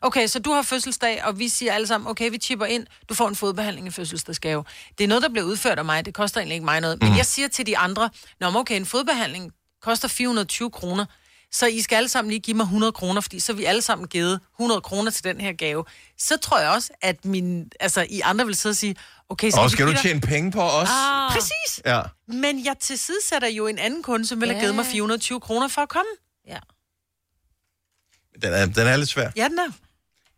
Okay, 0.00 0.26
så 0.26 0.38
du 0.38 0.52
har 0.52 0.62
fødselsdag, 0.62 1.24
og 1.24 1.38
vi 1.38 1.48
siger 1.48 1.72
alle 1.72 1.86
sammen, 1.86 2.10
okay, 2.10 2.30
vi 2.30 2.38
chipper 2.38 2.66
ind, 2.66 2.86
du 3.08 3.14
får 3.14 3.28
en 3.28 3.36
fodbehandling 3.36 3.86
i 3.86 3.90
fødselsdagsgave. 3.90 4.64
Det 4.98 5.04
er 5.04 5.08
noget, 5.08 5.22
der 5.22 5.28
bliver 5.28 5.44
udført 5.46 5.78
af 5.78 5.84
mig, 5.84 6.06
det 6.06 6.14
koster 6.14 6.40
egentlig 6.40 6.54
ikke 6.54 6.64
mig 6.64 6.80
noget. 6.80 6.98
Men 7.00 7.08
Mhm. 7.08 7.16
jeg 7.16 7.26
siger 7.26 7.48
til 7.48 7.66
de 7.66 7.78
andre, 7.78 8.10
Nå, 8.40 8.46
okay, 8.54 8.76
en 8.76 8.86
fodbehandling 8.86 9.52
koster 9.82 10.08
420 10.08 10.70
kroner, 10.70 11.04
så 11.52 11.66
I 11.66 11.80
skal 11.80 11.96
alle 11.96 12.08
sammen 12.08 12.30
lige 12.30 12.40
give 12.40 12.56
mig 12.56 12.64
100 12.64 12.92
kroner, 12.92 13.20
fordi 13.20 13.40
så 13.40 13.52
vi 13.52 13.64
alle 13.64 13.82
sammen 13.82 14.08
givet 14.08 14.40
100 14.60 14.80
kroner 14.80 15.10
til 15.10 15.24
den 15.24 15.40
her 15.40 15.52
gave. 15.52 15.84
Så 16.18 16.36
tror 16.36 16.58
jeg 16.58 16.70
også, 16.70 16.90
at 17.02 17.24
min, 17.24 17.70
altså, 17.80 18.06
I 18.10 18.20
andre 18.20 18.46
vil 18.46 18.54
sidde 18.54 18.72
og 18.72 18.76
sige, 18.76 18.96
okay, 19.32 19.50
Og 19.58 19.64
vi 19.66 19.70
skal 19.74 19.84
du 19.90 19.94
tjene 20.04 20.20
penge 20.32 20.48
på 20.58 20.62
os? 20.80 20.88
Ah. 20.88 21.32
Præcis. 21.34 21.70
Ja. 21.92 22.00
Men 22.44 22.54
jeg 22.68 22.76
tilsidesætter 22.88 23.48
jo 23.58 23.64
en 23.66 23.78
anden 23.86 24.02
kunde, 24.08 24.24
som 24.30 24.36
vil 24.40 24.48
have 24.50 24.60
givet 24.62 24.74
mig 24.74 24.86
420 24.86 25.40
kroner 25.46 25.68
for 25.68 25.82
at 25.86 25.90
komme. 25.96 26.12
Ja. 26.52 26.60
Den 28.42 28.50
er, 28.58 28.64
den 28.78 28.86
er 28.92 28.96
lidt 29.02 29.08
svær. 29.16 29.28
Ja, 29.36 29.46
den 29.52 29.58
er. 29.58 29.70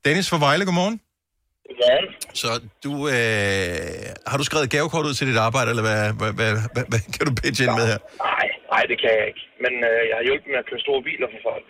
Dennis 0.04 0.26
fra 0.30 0.38
Vejle, 0.46 0.64
godmorgen. 0.68 0.96
Godmorgen. 1.68 2.06
Så 2.42 2.48
du, 2.84 2.92
øh, 3.14 4.30
har 4.30 4.36
du 4.40 4.44
skrevet 4.48 4.64
et 4.68 4.72
gavekort 4.76 5.04
ud 5.08 5.14
til 5.18 5.26
dit 5.30 5.36
arbejde, 5.48 5.68
eller 5.72 5.84
hvad, 5.88 6.00
hvad, 6.20 6.32
hvad, 6.38 6.50
hvad, 6.74 6.84
hvad 6.90 7.00
kan 7.14 7.24
du 7.28 7.32
pitche 7.42 7.62
ind 7.66 7.74
med 7.80 7.86
her? 7.92 7.98
Nej, 8.30 8.46
nej, 8.74 8.82
det 8.90 8.96
kan 9.02 9.10
jeg 9.18 9.24
ikke. 9.30 9.42
Men 9.64 9.72
øh, 9.90 10.00
jeg 10.10 10.14
har 10.18 10.24
hjulpet 10.28 10.48
med 10.52 10.58
at 10.62 10.66
køre 10.70 10.80
store 10.86 11.00
biler 11.08 11.28
for 11.34 11.40
folk. 11.50 11.66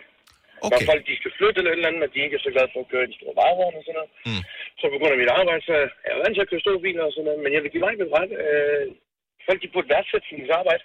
Okay. 0.65 0.75
Når 0.75 0.89
folk 0.91 1.01
de 1.09 1.15
skal 1.21 1.31
flytte 1.37 1.57
eller 1.59 1.71
et 1.71 1.77
eller 1.79 1.89
andet, 1.91 2.03
og 2.07 2.11
de 2.13 2.19
ikke 2.25 2.35
er 2.39 2.43
så 2.47 2.51
glade 2.55 2.69
for 2.73 2.79
at 2.85 2.89
køre 2.91 3.03
i 3.07 3.09
de 3.11 3.17
store 3.19 3.35
varevogne 3.41 3.77
og 3.79 3.83
sådan 3.87 3.97
noget. 3.99 4.11
Mm. 4.29 4.41
Så 4.79 4.85
på 4.93 4.97
grund 4.99 5.11
af 5.15 5.19
mit 5.23 5.31
arbejde, 5.39 5.61
så 5.69 5.73
er 6.07 6.11
jeg 6.13 6.19
vant 6.23 6.33
til 6.37 6.45
at 6.45 6.49
køre 6.51 6.63
store 6.65 6.79
biler 6.85 7.03
og 7.09 7.13
sådan 7.15 7.25
noget. 7.29 7.39
Men 7.43 7.51
jeg 7.55 7.61
vil 7.63 7.71
give 7.73 7.83
mig 7.85 7.93
med 8.01 8.07
ret. 8.17 8.31
Øh, 8.45 8.83
folk 9.47 9.59
de 9.63 9.67
burde 9.73 9.87
værdsætte 9.93 10.27
deres 10.39 10.53
arbejde. 10.61 10.83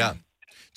Ja. 0.00 0.08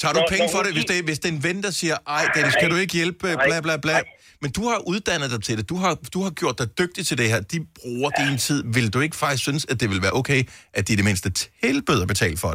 Tager 0.01 0.13
du 0.17 0.21
Når- 0.23 0.31
penge 0.33 0.47
for 0.55 0.61
det, 0.65 0.71
hvis 0.77 0.87
det, 0.91 0.97
hvis 1.09 1.19
det 1.21 1.27
er 1.31 1.35
en 1.39 1.43
ven, 1.49 1.57
der 1.65 1.71
siger, 1.81 1.95
ej 2.17 2.23
Dennis, 2.35 2.55
kan 2.61 2.69
du 2.73 2.77
ikke 2.83 2.95
hjælpe, 2.99 3.27
bla 3.47 3.57
bla 3.67 3.75
bla. 3.85 3.97
Men 4.43 4.49
du 4.57 4.63
har 4.71 4.79
uddannet 4.91 5.29
dig 5.33 5.41
til 5.47 5.55
det. 5.59 5.65
Du 5.73 5.77
har, 5.83 5.93
du 6.15 6.19
har 6.25 6.31
gjort 6.41 6.55
dig 6.61 6.67
dygtig 6.81 7.03
til 7.09 7.15
det 7.21 7.27
her. 7.33 7.39
De 7.53 7.57
bruger 7.79 8.09
ja. 8.13 8.19
din 8.21 8.35
tid. 8.47 8.59
Vil 8.75 8.87
du 8.93 8.99
ikke 9.05 9.17
faktisk 9.23 9.43
synes, 9.47 9.63
at 9.71 9.75
det 9.81 9.87
vil 9.91 10.01
være 10.05 10.15
okay, 10.21 10.41
at 10.77 10.81
de 10.87 10.91
i 10.93 10.97
det 11.01 11.05
mindste 11.09 11.27
tilbød 11.41 11.99
at 12.05 12.09
betale 12.13 12.37
for? 12.43 12.49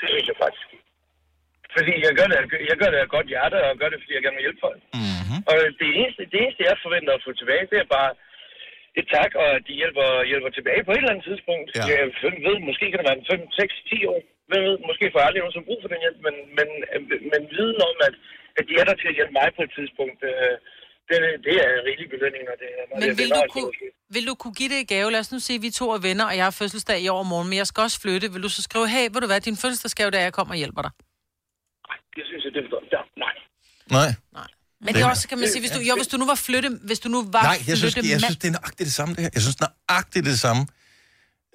Det 0.00 0.06
synes 0.12 0.26
jeg 0.30 0.36
faktisk. 0.44 0.66
Fordi 1.76 1.92
jeg 2.06 2.12
gør 2.18 2.26
det, 2.30 2.36
jeg 2.70 2.76
gør 2.80 2.90
det 2.92 2.98
af 3.00 3.14
godt 3.16 3.28
hjerte, 3.32 3.56
og 3.66 3.78
gør 3.80 3.90
det, 3.92 3.98
fordi 4.02 4.12
jeg 4.16 4.22
gerne 4.24 4.38
vil 4.38 4.46
hjælpe 4.46 4.64
folk. 4.66 4.80
Mm-hmm. 4.98 5.40
Og 5.50 5.56
det 5.80 5.88
eneste, 6.00 6.22
det 6.32 6.38
eneste, 6.42 6.68
jeg 6.68 6.84
forventer 6.86 7.12
at 7.14 7.24
få 7.26 7.32
tilbage, 7.40 7.70
det 7.72 7.78
er 7.80 7.94
bare 7.98 8.10
et 9.00 9.06
tak, 9.16 9.30
og 9.42 9.48
at 9.56 9.62
de 9.68 9.74
hjælper, 9.80 10.08
hjælper 10.30 10.50
tilbage 10.58 10.82
på 10.84 10.92
et 10.92 11.00
eller 11.00 11.12
andet 11.12 11.26
tidspunkt. 11.30 11.68
Ja. 11.76 11.84
Jeg 11.90 12.06
ved, 12.46 12.56
måske 12.70 12.84
kan 12.90 12.98
det 13.00 13.08
være 13.10 13.20
5, 13.30 13.40
6, 13.60 13.74
10 13.90 14.12
år. 14.12 14.20
Hvem 14.50 14.62
ved, 14.68 14.76
måske 14.88 15.04
får 15.10 15.18
jeg 15.20 15.28
aldrig 15.28 15.42
nogen 15.42 15.56
som 15.58 15.68
brug 15.68 15.80
for 15.82 15.90
den 15.92 16.00
hjælp, 16.04 16.18
men, 16.26 16.36
men, 16.58 16.68
men 17.32 17.40
viden 17.54 17.80
om, 17.90 17.96
at, 18.08 18.14
at 18.58 18.64
de 18.68 18.74
er 18.80 18.84
der 18.88 18.96
til 18.98 19.10
at 19.10 19.16
hjælpe 19.18 19.34
mig 19.40 19.48
på 19.56 19.62
et 19.66 19.72
tidspunkt, 19.78 20.20
øh, 20.30 20.54
det, 21.08 21.16
det 21.46 21.54
er 21.64 21.68
en 21.76 21.84
rigelig 21.88 22.08
belønning, 22.14 22.42
når 22.48 22.56
det, 22.62 22.68
når 22.88 22.96
Men 23.00 23.08
det, 23.08 23.18
vil 23.20 23.28
det 23.28 23.36
du, 23.36 23.42
er 23.44 23.48
kunne, 23.56 23.70
vil 24.16 24.24
du 24.30 24.34
kunne 24.42 24.56
give 24.60 24.70
det 24.74 24.80
i 24.84 24.88
gave? 24.94 25.08
Lad 25.14 25.20
os 25.24 25.32
nu 25.34 25.38
sige, 25.46 25.58
at 25.60 25.64
vi 25.66 25.70
to 25.80 25.86
er 25.96 26.00
venner, 26.08 26.26
og 26.30 26.34
jeg 26.38 26.44
har 26.48 26.54
fødselsdag 26.60 26.98
i 27.06 27.08
overmorgen, 27.16 27.48
men 27.50 27.56
jeg 27.62 27.68
skal 27.70 27.80
også 27.86 27.98
flytte. 28.04 28.26
Vil 28.34 28.42
du 28.46 28.50
så 28.56 28.62
skrive, 28.68 28.86
hey, 28.94 29.04
vil 29.12 29.20
du 29.24 29.28
være 29.34 29.42
din 29.48 29.58
fødselsdagsgave, 29.62 30.10
da 30.14 30.18
jeg 30.26 30.32
kommer 30.38 30.52
og 30.56 30.60
hjælper 30.64 30.82
dig? 30.86 30.92
Det 32.16 32.24
synes 32.28 32.42
jeg, 32.44 32.52
det 32.56 32.62
forstår. 32.64 32.82
Ja, 32.94 33.00
nej. 33.24 33.34
Nej. 33.96 34.10
Men 34.84 34.94
det 34.94 35.02
er 35.02 35.08
også, 35.14 35.28
kan 35.28 35.38
man 35.38 35.48
sige, 35.48 35.60
hvis 35.64 35.70
du, 35.70 35.80
jo, 35.80 35.94
hvis 36.00 36.10
du 36.12 36.16
nu 36.16 36.26
var 36.26 36.38
flytte, 36.48 36.68
hvis 36.88 37.00
du 37.04 37.08
nu 37.08 37.18
var 37.36 37.42
Nej, 37.42 37.58
jeg 37.68 37.76
synes, 37.76 37.94
flytte 37.94 38.10
jeg 38.10 38.20
synes, 38.20 38.38
det 38.42 38.48
er 38.48 38.52
nøjagtigt 38.58 38.86
det 38.90 38.96
samme, 39.00 39.14
det 39.14 39.22
her. 39.24 39.30
Jeg 39.34 39.42
synes 39.42 39.58
nøjagtigt 39.66 40.24
det 40.26 40.38
samme. 40.46 40.62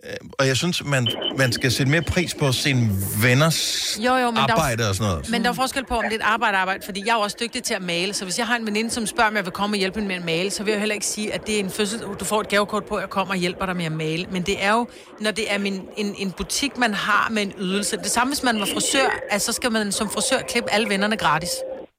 Øh, 0.06 0.14
Og 0.40 0.48
jeg 0.48 0.58
synes, 0.58 0.86
man, 0.86 1.08
man 1.38 1.52
skal 1.52 1.72
sætte 1.72 1.92
mere 1.92 2.02
pris 2.14 2.36
på 2.42 2.52
sine 2.52 2.82
venners 3.26 3.60
Jo, 4.06 4.14
jo, 4.24 4.28
men 4.32 4.36
der 4.36 4.42
er 4.42 4.52
arbejde 4.52 4.84
og 4.90 4.96
sådan 4.96 5.12
noget. 5.12 5.32
Men 5.34 5.44
der 5.44 5.50
er 5.50 5.54
forskel 5.64 5.86
på, 5.86 5.96
om 6.02 6.04
det 6.04 6.16
er 6.18 6.22
et 6.24 6.30
arbejde 6.36 6.58
arbejde, 6.58 6.82
fordi 6.86 7.00
jeg 7.08 7.14
er 7.18 7.22
også 7.28 7.38
dygtig 7.44 7.64
til 7.64 7.74
at 7.74 7.82
male. 7.82 8.14
Så 8.14 8.24
hvis 8.28 8.38
jeg 8.40 8.48
har 8.48 8.56
en 8.62 8.66
veninde, 8.70 8.90
som 8.98 9.06
spørger, 9.14 9.30
om 9.30 9.36
jeg 9.36 9.46
vil 9.46 9.56
komme 9.60 9.74
og 9.76 9.80
hjælpe 9.84 9.96
hende 10.00 10.08
med 10.08 10.16
at 10.16 10.26
male, 10.26 10.50
så 10.50 10.64
vil 10.64 10.72
jeg 10.72 10.80
heller 10.80 10.98
ikke 11.00 11.06
sige, 11.06 11.28
at 11.34 11.42
det 11.48 11.54
er 11.56 11.60
en 11.60 11.70
fødsel, 11.78 12.00
du 12.22 12.26
får 12.32 12.40
et 12.46 12.50
gavekort 12.54 12.86
på, 12.86 12.96
at 12.96 13.02
jeg 13.02 13.10
kommer 13.10 13.34
og 13.34 13.40
hjælper 13.40 13.66
dig 13.66 13.76
med 13.82 13.86
at 13.86 13.92
male. 13.92 14.24
Men 14.36 14.42
det 14.50 14.56
er 14.68 14.74
jo, 14.78 14.82
når 15.26 15.32
det 15.40 15.46
er 15.54 15.58
min, 15.58 15.76
en, 15.98 16.16
en 16.24 16.32
butik, 16.32 16.78
man 16.78 16.94
har 16.94 17.30
med 17.36 17.42
en 17.42 17.54
ydelse. 17.66 17.98
Det 17.98 18.12
samme, 18.18 18.30
hvis 18.34 18.44
man 18.50 18.56
var 18.60 18.68
frisør, 18.76 19.10
at 19.30 19.42
så 19.42 19.52
skal 19.54 19.72
man 19.72 19.92
som 20.00 20.08
frisør 20.16 20.40
klippe 20.52 20.70
alle 20.76 20.88
vennerne 20.94 21.18
gratis. 21.18 21.54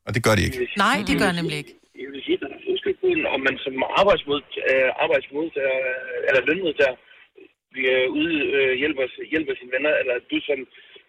Og 0.06 0.10
det 0.14 0.20
gør 0.26 0.34
de 0.38 0.42
ikke. 0.48 0.58
Nej, 0.86 0.96
det 1.08 1.14
gør 1.18 1.28
jeg 1.30 1.36
nemlig 1.40 1.56
ikke. 1.62 1.72
Jeg 2.02 2.08
vil 2.12 2.20
sige, 2.26 2.36
der 2.42 2.48
er 2.56 2.60
forskel 2.68 2.94
på, 3.02 3.08
om 3.34 3.40
man 3.48 3.56
som 3.64 3.74
arbejdsmodtager, 4.00 4.88
arbejdsmodtager 5.04 5.78
eller 6.28 6.40
lønmodtager 6.48 6.96
vi 7.76 7.82
er 7.96 8.02
ude 8.20 8.36
øh, 8.56 8.72
hjælper, 8.82 9.04
hjælper 9.32 9.54
sine 9.60 9.72
venner, 9.76 9.92
eller 10.00 10.16
du 10.30 10.36
som 10.48 10.58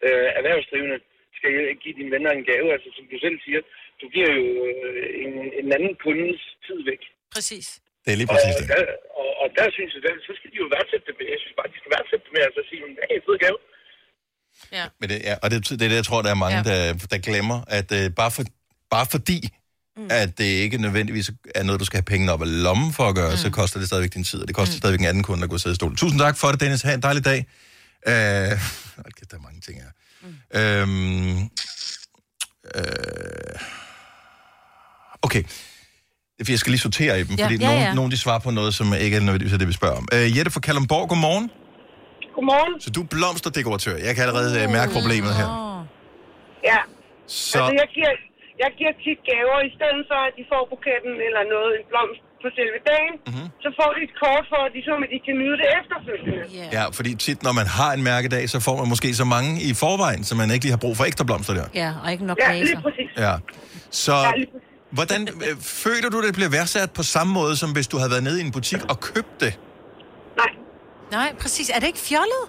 øh, 0.06 0.28
erhvervsdrivende 0.40 0.98
skal 1.38 1.52
give 1.84 1.96
dine 2.00 2.12
venner 2.16 2.32
en 2.34 2.46
gave. 2.52 2.68
Altså, 2.76 2.90
som 2.98 3.06
du 3.12 3.18
selv 3.26 3.38
siger, 3.46 3.62
du 4.02 4.06
giver 4.16 4.32
jo 4.40 4.48
øh, 4.70 5.24
en, 5.24 5.34
en 5.62 5.68
anden 5.76 5.94
kundes 6.06 6.42
tid 6.66 6.80
væk. 6.90 7.02
Præcis. 7.36 7.68
Det 8.04 8.10
er 8.14 8.20
lige 8.22 8.32
præcis 8.34 8.56
og, 8.56 8.62
det. 8.62 8.68
Der, 8.74 8.82
og, 9.22 9.30
og 9.42 9.48
der 9.58 9.68
synes 9.76 9.92
jeg, 9.96 10.02
der, 10.06 10.12
så 10.28 10.34
skal 10.38 10.50
de 10.54 10.58
jo 10.64 10.68
værdsætte 10.76 11.06
det. 11.20 11.26
Jeg 11.34 11.40
synes 11.44 11.56
bare, 11.60 11.70
de 11.74 11.78
skal 11.82 11.92
værdsætte 11.96 12.24
det 12.26 12.34
med 12.36 12.42
altså 12.48 12.60
at 12.64 12.68
sige, 12.70 12.82
hey, 13.10 13.20
fed 13.28 13.38
gave. 13.46 13.60
Ja. 14.78 14.86
Men 15.00 15.06
det, 15.12 15.18
ja, 15.30 15.36
og 15.44 15.48
det, 15.52 15.58
det 15.80 15.86
er 15.86 15.92
det, 15.94 16.00
jeg 16.02 16.10
tror, 16.10 16.22
der 16.28 16.32
er 16.36 16.42
mange, 16.46 16.62
ja. 16.62 16.70
der, 16.72 16.80
der 17.14 17.20
glemmer, 17.28 17.60
at 17.80 17.90
øh, 18.00 18.06
bare, 18.22 18.32
for, 18.36 18.44
bare 18.96 19.08
fordi, 19.16 19.40
mm. 19.98 20.08
at 20.10 20.38
det 20.38 20.44
ikke 20.44 20.78
nødvendigvis 20.78 21.32
er 21.56 21.64
noget, 21.64 21.80
du 21.80 21.86
skal 21.86 21.98
have 21.98 22.04
pengene 22.04 22.32
op 22.32 22.42
af 22.42 22.64
lommen 22.64 22.94
for 22.94 23.04
at 23.04 23.16
gøre, 23.16 23.32
mm. 23.32 23.38
så 23.38 23.50
koster 23.50 23.80
det 23.80 23.88
stadigvæk 23.88 24.14
din 24.14 24.24
tid, 24.24 24.42
og 24.42 24.48
det 24.48 24.56
koster 24.56 24.76
mm. 24.76 24.78
stadigvæk 24.78 25.00
en 25.00 25.06
anden 25.06 25.24
kunde, 25.24 25.42
der 25.42 25.48
går 25.48 25.54
og 25.54 25.60
sidde 25.60 25.74
i 25.74 25.76
stolen. 25.76 25.96
Tusind 25.96 26.20
tak 26.20 26.38
for 26.38 26.48
det, 26.48 26.60
Dennis. 26.60 26.82
Ha' 26.82 26.94
en 26.94 27.02
dejlig 27.02 27.26
dag. 27.26 27.38
Øh, 28.08 28.14
okay, 29.10 29.26
der 29.32 29.38
er 29.38 29.42
mange 29.42 29.62
ting 29.62 29.82
her. 29.82 29.90
Mm. 30.24 30.60
Øhm, 30.60 31.50
øh, 32.76 33.60
okay. 35.22 35.44
Jeg 36.50 36.60
skal 36.60 36.72
lige 36.72 36.80
sortere 36.80 37.20
i 37.20 37.24
dem, 37.24 37.36
Ja, 37.36 37.46
fordi 37.46 37.58
ja, 37.58 37.68
nogen, 37.68 37.82
ja. 37.82 37.94
nogen 37.94 38.12
de 38.12 38.18
svarer 38.18 38.40
på 38.40 38.52
noget, 38.52 38.74
som 38.74 38.94
ikke 38.94 39.18
er 39.18 39.22
nødvendigvis 39.22 39.54
er 39.54 39.58
det, 39.58 39.68
vi 39.68 39.74
spørger 39.74 39.96
om. 39.96 40.08
Øh, 40.14 40.38
Jette 40.38 40.52
fra 40.52 40.60
Kalundborg, 40.60 41.10
godmorgen. 41.10 41.50
Godmorgen. 42.36 42.82
Så 42.82 42.90
du 42.90 43.02
er 43.02 43.06
blomsterdekoratør. 43.06 43.96
Jeg 43.98 44.16
kan 44.16 44.24
allerede 44.24 44.62
øh, 44.62 44.70
mærke 44.70 44.92
problemet 44.94 45.36
her. 45.36 45.48
Ja. 46.70 46.78
Så, 47.28 47.60
Altså, 47.60 47.74
jeg 47.82 47.88
giver, 47.98 48.12
jeg 48.62 48.70
giver 48.80 48.94
tit 49.06 49.20
gaver, 49.32 49.58
i 49.70 49.72
stedet 49.78 50.04
for, 50.10 50.20
at 50.28 50.34
de 50.40 50.44
får 50.52 50.62
buketten 50.72 51.14
eller 51.28 51.42
noget, 51.56 51.72
en 51.80 51.86
blomst 51.92 52.22
på 52.44 52.48
selve 52.60 52.80
dagen. 52.92 53.14
Mhm. 53.20 53.26
Mm-hmm. 53.30 53.48
Så 53.64 53.70
får 53.80 53.90
de 53.96 54.00
et 54.08 54.14
kort 54.24 54.46
for, 54.52 54.62
at 54.68 54.72
de, 54.76 54.80
så, 54.88 54.92
at 55.06 55.10
de 55.16 55.20
kan 55.28 55.36
nyde 55.42 55.56
det 55.62 55.68
efterfølgende. 55.80 56.44
Yeah. 56.60 56.70
ja, 56.78 56.84
fordi 56.98 57.12
tit, 57.26 57.40
når 57.48 57.54
man 57.62 57.68
har 57.80 57.92
en 57.98 58.04
mærkedag, 58.12 58.44
så 58.54 58.58
får 58.68 58.76
man 58.82 58.88
måske 58.94 59.10
så 59.22 59.26
mange 59.36 59.52
i 59.70 59.72
forvejen, 59.84 60.22
så 60.30 60.34
man 60.42 60.48
ikke 60.54 60.64
lige 60.66 60.76
har 60.78 60.84
brug 60.86 60.96
for 61.00 61.06
ekstra 61.10 61.24
blomster 61.30 61.54
der. 61.60 61.68
Ja, 61.84 61.90
og 62.04 62.08
ikke 62.14 62.26
nok 62.30 62.38
Ja, 62.44 62.52
lige 62.70 62.82
præcis. 62.88 63.12
Ja. 63.26 63.34
Så 64.06 64.16
hvordan 64.98 65.22
øh, 65.48 65.56
føler 65.84 66.10
du, 66.14 66.18
det 66.28 66.34
bliver 66.40 66.52
værdsat 66.58 66.90
på 67.00 67.04
samme 67.16 67.32
måde, 67.40 67.54
som 67.62 67.70
hvis 67.76 67.88
du 67.92 67.96
havde 68.00 68.12
været 68.16 68.26
nede 68.28 68.38
i 68.42 68.44
en 68.48 68.54
butik 68.58 68.82
og 68.92 68.98
købt 69.10 69.36
det? 69.44 69.54
Nej, 71.18 71.30
præcis. 71.42 71.68
Er 71.76 71.80
det 71.82 71.88
ikke 71.94 72.04
fjollet? 72.12 72.44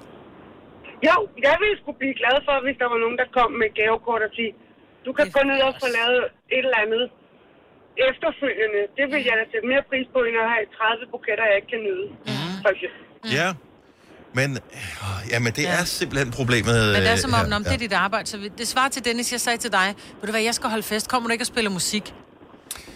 Jo, 1.09 1.17
jeg 1.47 1.55
ville 1.63 1.77
skulle 1.81 1.99
blive 2.03 2.17
glad 2.23 2.37
for, 2.47 2.55
hvis 2.67 2.77
der 2.83 2.89
var 2.93 2.99
nogen, 3.05 3.17
der 3.23 3.29
kom 3.39 3.51
med 3.63 3.69
gavekort 3.81 4.23
og 4.29 4.31
sige, 4.39 4.51
du 5.07 5.11
kan 5.19 5.27
gå 5.37 5.41
ned 5.51 5.59
og 5.69 5.73
få 5.83 5.89
lavet 5.99 6.21
et 6.57 6.65
eller 6.69 6.79
andet 6.85 7.05
efterfølgende. 8.09 8.81
Det 8.99 9.05
vil 9.13 9.23
jeg 9.29 9.35
da 9.41 9.45
sætte 9.53 9.67
mere 9.73 9.85
pris 9.91 10.07
på, 10.15 10.19
end 10.29 10.37
at 10.45 10.49
have 10.55 10.65
30 10.79 11.07
buketter, 11.15 11.45
jeg 11.51 11.57
ikke 11.61 11.71
kan 11.75 11.83
nyde. 11.89 12.07
Mm. 12.29 12.53
Eksempel. 12.73 13.03
Ja. 13.39 13.49
Men, 14.39 14.49
øh, 14.79 15.31
ja, 15.33 15.39
men 15.45 15.53
det 15.59 15.63
ja. 15.63 15.81
er 15.81 15.85
simpelthen 15.85 16.31
problemet 16.41 16.75
Men 16.95 17.01
det 17.03 17.11
er 17.11 17.17
som 17.27 17.31
øh, 17.35 17.41
om, 17.41 17.47
her. 17.47 17.57
om 17.57 17.65
det 17.65 17.73
er 17.79 17.83
dit 17.87 17.93
arbejde. 18.07 18.27
Så 18.33 18.37
vi- 18.39 18.53
det 18.61 18.67
svarer 18.69 18.89
til 18.89 19.05
Dennis, 19.05 19.33
jeg 19.33 19.41
sagde 19.41 19.59
til 19.59 19.73
dig, 19.73 19.89
ved 20.21 20.27
du 20.29 20.31
hvad, 20.31 20.41
jeg 20.43 20.55
skal 20.55 20.71
holde 20.71 20.83
fest, 20.93 21.09
kommer 21.11 21.29
du 21.29 21.33
ikke 21.33 21.43
og 21.43 21.47
spille 21.55 21.71
musik? 21.71 22.15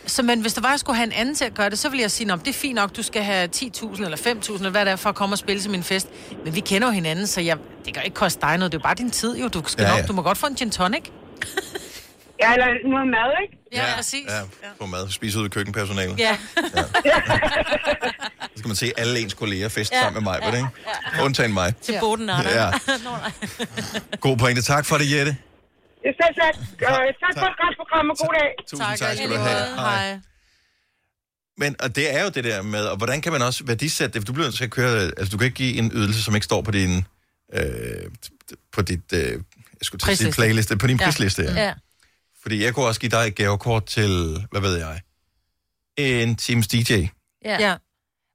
Så 0.07 0.23
men 0.23 0.41
hvis 0.41 0.55
der 0.55 0.61
var, 0.61 0.71
jeg 0.71 0.79
skulle 0.79 0.97
have 0.97 1.07
en 1.07 1.13
anden 1.13 1.35
til 1.35 1.45
at 1.45 1.55
gøre 1.55 1.71
det, 1.71 1.79
så 1.79 1.89
ville 1.89 2.03
jeg 2.03 2.11
sige, 2.11 2.27
"Nå, 2.27 2.37
det 2.37 2.49
er 2.49 2.53
fint 2.53 2.75
nok, 2.75 2.97
du 2.97 3.03
skal 3.03 3.23
have 3.23 3.49
10.000 3.49 4.05
eller 4.05 4.17
5.000, 4.17 4.57
eller 4.57 4.71
hvad 4.71 4.85
det 4.85 4.93
er, 4.93 4.97
for 4.97 5.09
at 5.09 5.15
komme 5.15 5.35
og 5.35 5.39
spille 5.39 5.63
til 5.63 5.71
min 5.71 5.83
fest. 5.83 6.09
Men 6.45 6.55
vi 6.55 6.61
kender 6.61 6.89
jo 6.89 6.93
hinanden, 6.93 7.27
så 7.27 7.41
jeg, 7.41 7.57
det 7.85 7.95
kan 7.95 8.03
ikke 8.05 8.15
koste 8.15 8.41
dig 8.41 8.59
noget. 8.59 8.73
Det 8.73 8.79
er 8.79 8.81
jo 8.81 8.83
bare 8.83 8.95
din 8.95 9.11
tid, 9.11 9.39
jo. 9.39 9.49
Du, 9.49 9.63
skal 9.67 9.83
Ja, 9.83 9.89
ja, 9.89 9.95
ja. 9.95 10.01
nok, 10.01 10.09
du 10.09 10.13
må 10.13 10.23
godt 10.23 10.39
få 10.39 10.47
en 10.47 10.55
gin 10.55 10.71
tonic. 10.71 11.03
Ja, 12.43 12.53
eller 12.53 12.66
noget 12.91 13.09
mad, 13.09 13.30
ikke? 13.43 13.59
Ja, 13.72 13.89
ja 13.91 13.97
præcis. 13.97 14.26
Ja, 14.28 14.41
få 14.80 14.86
mad, 14.86 15.11
spise 15.11 15.39
ud 15.39 15.45
af 15.45 15.51
køkkenpersonalet. 15.51 16.18
Ja. 16.18 16.36
Så 18.41 18.57
skal 18.57 18.68
man 18.68 18.76
se 18.76 18.93
alle 18.97 19.20
ens 19.20 19.34
kolleger 19.34 19.68
fest 19.68 19.93
Ja, 19.93 20.01
sammen 20.03 20.24
med 20.24 20.32
mig, 20.32 20.39
ja, 20.43 20.57
ikke? 20.57 20.68
Undtagen 21.24 21.53
mig. 21.53 21.74
Til 21.82 21.95
boden 22.01 22.28
er 22.28 22.43
der. 22.43 22.62
Ja. 22.64 22.70
God 24.26 24.36
pointe. 24.36 24.62
Tak 24.62 24.84
for 24.86 24.99
det, 24.99 25.11
Jette. 25.11 25.36
Ja, 26.05 26.11
selv 26.20 26.34
tak. 26.41 26.55
Øh, 26.62 27.14
tak 27.22 27.34
for 27.39 27.47
et 27.47 27.57
godt 27.62 27.76
program, 27.76 28.11
og 28.11 28.16
god 28.18 28.34
dag. 28.41 28.51
Tusind 28.70 28.86
tak, 28.89 28.99
tak 28.99 29.16
skal 29.16 29.30
du 29.30 29.36
have. 29.36 29.74
Hej. 29.76 30.18
Men 31.59 31.76
og 31.80 31.97
det 31.97 32.14
er 32.16 32.22
jo 32.24 32.28
det 32.28 32.45
der 32.45 32.62
med, 32.62 32.84
og 32.84 32.97
hvordan 32.97 33.20
kan 33.22 33.32
man 33.32 33.43
også 33.43 33.64
værdisætte 33.66 34.12
det? 34.14 34.22
For 34.22 34.26
du 34.26 34.32
bliver 34.32 34.47
nødt 34.47 34.55
til 34.57 34.64
at 34.64 34.70
køre, 34.70 35.01
altså 35.03 35.28
du 35.32 35.39
kan 35.39 35.45
ikke 35.45 35.57
give 35.57 35.76
en 35.78 35.91
ydelse, 35.95 36.22
som 36.22 36.34
ikke 36.34 36.45
står 36.45 36.62
på 36.62 36.70
din, 36.70 37.05
øh, 37.55 37.62
på 38.72 38.82
dit, 38.82 39.12
øh, 39.12 39.20
jeg 39.20 39.41
skulle 39.82 40.01
til 40.01 40.11
at 40.11 40.18
sige 40.18 40.32
playliste, 40.32 40.76
på 40.76 40.86
din 40.86 40.97
Ja. 41.01 41.05
prisliste. 41.05 41.43
Ja. 41.43 41.53
Ja. 41.64 41.72
Fordi 42.43 42.64
jeg 42.64 42.74
kunne 42.74 42.86
også 42.86 43.01
give 43.01 43.11
dig 43.11 43.26
et 43.26 43.34
gavekort 43.34 43.86
til, 43.86 44.45
hvad 44.51 44.61
ved 44.61 44.76
jeg, 44.76 45.01
en 45.97 46.36
Teams 46.36 46.68
DJ. 46.68 46.93
Ja. 47.45 47.57
ja. 47.61 47.74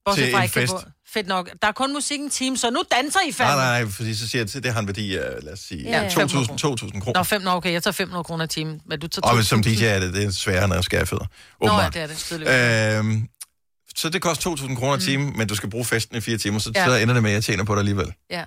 Bortset 0.06 0.26
Til 0.26 0.34
en 0.36 0.40
kan 0.42 0.50
fest. 0.50 0.72
få- 0.74 0.82
Fedt 1.14 1.28
nok. 1.28 1.50
Der 1.62 1.68
er 1.68 1.72
kun 1.72 1.94
musik 1.94 2.20
en 2.20 2.30
time, 2.30 2.58
så 2.58 2.70
nu 2.70 2.84
danser 2.92 3.20
I 3.20 3.24
Nej, 3.26 3.34
fandme. 3.34 3.56
nej, 3.56 3.82
nej, 3.84 3.92
fordi 3.92 4.16
så 4.16 4.28
siger 4.30 4.42
jeg, 4.44 4.56
at 4.56 4.64
det 4.64 4.74
har 4.74 4.80
en 4.80 4.88
værdi 4.88 5.16
af, 5.18 5.44
lad 5.44 5.54
os 5.54 5.60
sige, 5.60 5.84
Ja, 5.84 6.02
ja. 6.02 6.08
2.000 6.10 6.16
2.000 6.16 7.00
kroner. 7.00 7.14
Nå, 7.20 7.24
fem, 7.24 7.42
nå, 7.42 7.50
okay, 7.52 7.72
jeg 7.72 7.84
tager 7.84 7.92
500 7.92 8.24
kroner 8.24 8.46
i 8.46 8.48
timen. 8.48 8.82
Men 8.86 9.00
du 9.00 9.08
tager 9.08 9.28
Og 9.28 9.36
men 9.36 9.44
som 9.44 9.60
2.000. 9.60 9.64
DJ 9.64 9.84
er 9.86 10.00
det, 10.00 10.14
det 10.14 10.24
er 10.24 10.32
sværere, 10.32 10.68
når 10.68 10.76
jeg 10.76 10.84
skærer 10.84 11.06
fødder. 11.06 11.26
Nå, 11.62 11.74
ja, 11.82 11.90
det 11.90 12.02
er 12.02 12.08
det. 12.08 12.18
tydeligvis. 12.18 12.54
Øhm, 13.16 13.28
så 13.96 14.10
det 14.10 14.22
koster 14.22 14.56
2.000 14.56 14.76
kroner 14.76 14.98
i 14.98 15.00
timen, 15.02 15.38
men 15.38 15.48
du 15.48 15.56
skal 15.56 15.70
bruge 15.70 15.86
festen 15.86 16.18
i 16.18 16.22
fire 16.22 16.38
timer, 16.38 16.60
så, 16.60 16.72
Ja. 16.76 16.86
så 16.86 16.96
ender 16.96 17.14
det 17.14 17.24
med, 17.24 17.32
at 17.32 17.36
jeg 17.36 17.44
tjener 17.44 17.64
på 17.64 17.74
det 17.74 17.80
alligevel. 17.80 18.14
Ja. 18.30 18.44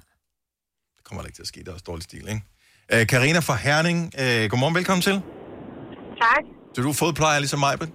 Det 0.96 1.04
kommer 1.04 1.22
da 1.22 1.26
ikke 1.26 1.36
til 1.36 1.42
at 1.42 1.48
ske, 1.48 1.61
det 1.61 1.68
er 1.68 1.72
også 1.72 1.84
dårlig 1.86 2.04
stil, 2.04 2.28
ikke? 2.28 2.42
Øh, 2.92 3.07
Karina 3.07 3.38
fra 3.38 3.54
Herning, 3.57 4.12
øh, 4.18 4.50
godmorgen, 4.50 4.74
velkommen 4.74 5.02
til. 5.02 5.22
Tak. 6.24 6.42
Så 6.74 6.78
du 6.84 6.88
er 6.92 6.98
fodplejer 7.02 7.38
ligesom 7.44 7.60
mig, 7.66 7.74
Ben? 7.80 7.90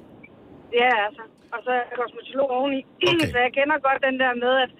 Ja, 0.81 0.91
altså. 1.07 1.23
Og 1.53 1.59
så 1.65 1.69
er 1.77 1.81
jeg 1.81 1.87
kosmetolog 1.99 2.49
oveni. 2.59 2.79
Okay. 3.09 3.27
Så 3.33 3.37
jeg 3.45 3.51
kender 3.57 3.75
godt 3.87 3.99
den 4.07 4.15
der 4.23 4.33
med, 4.45 4.53
at 4.65 4.71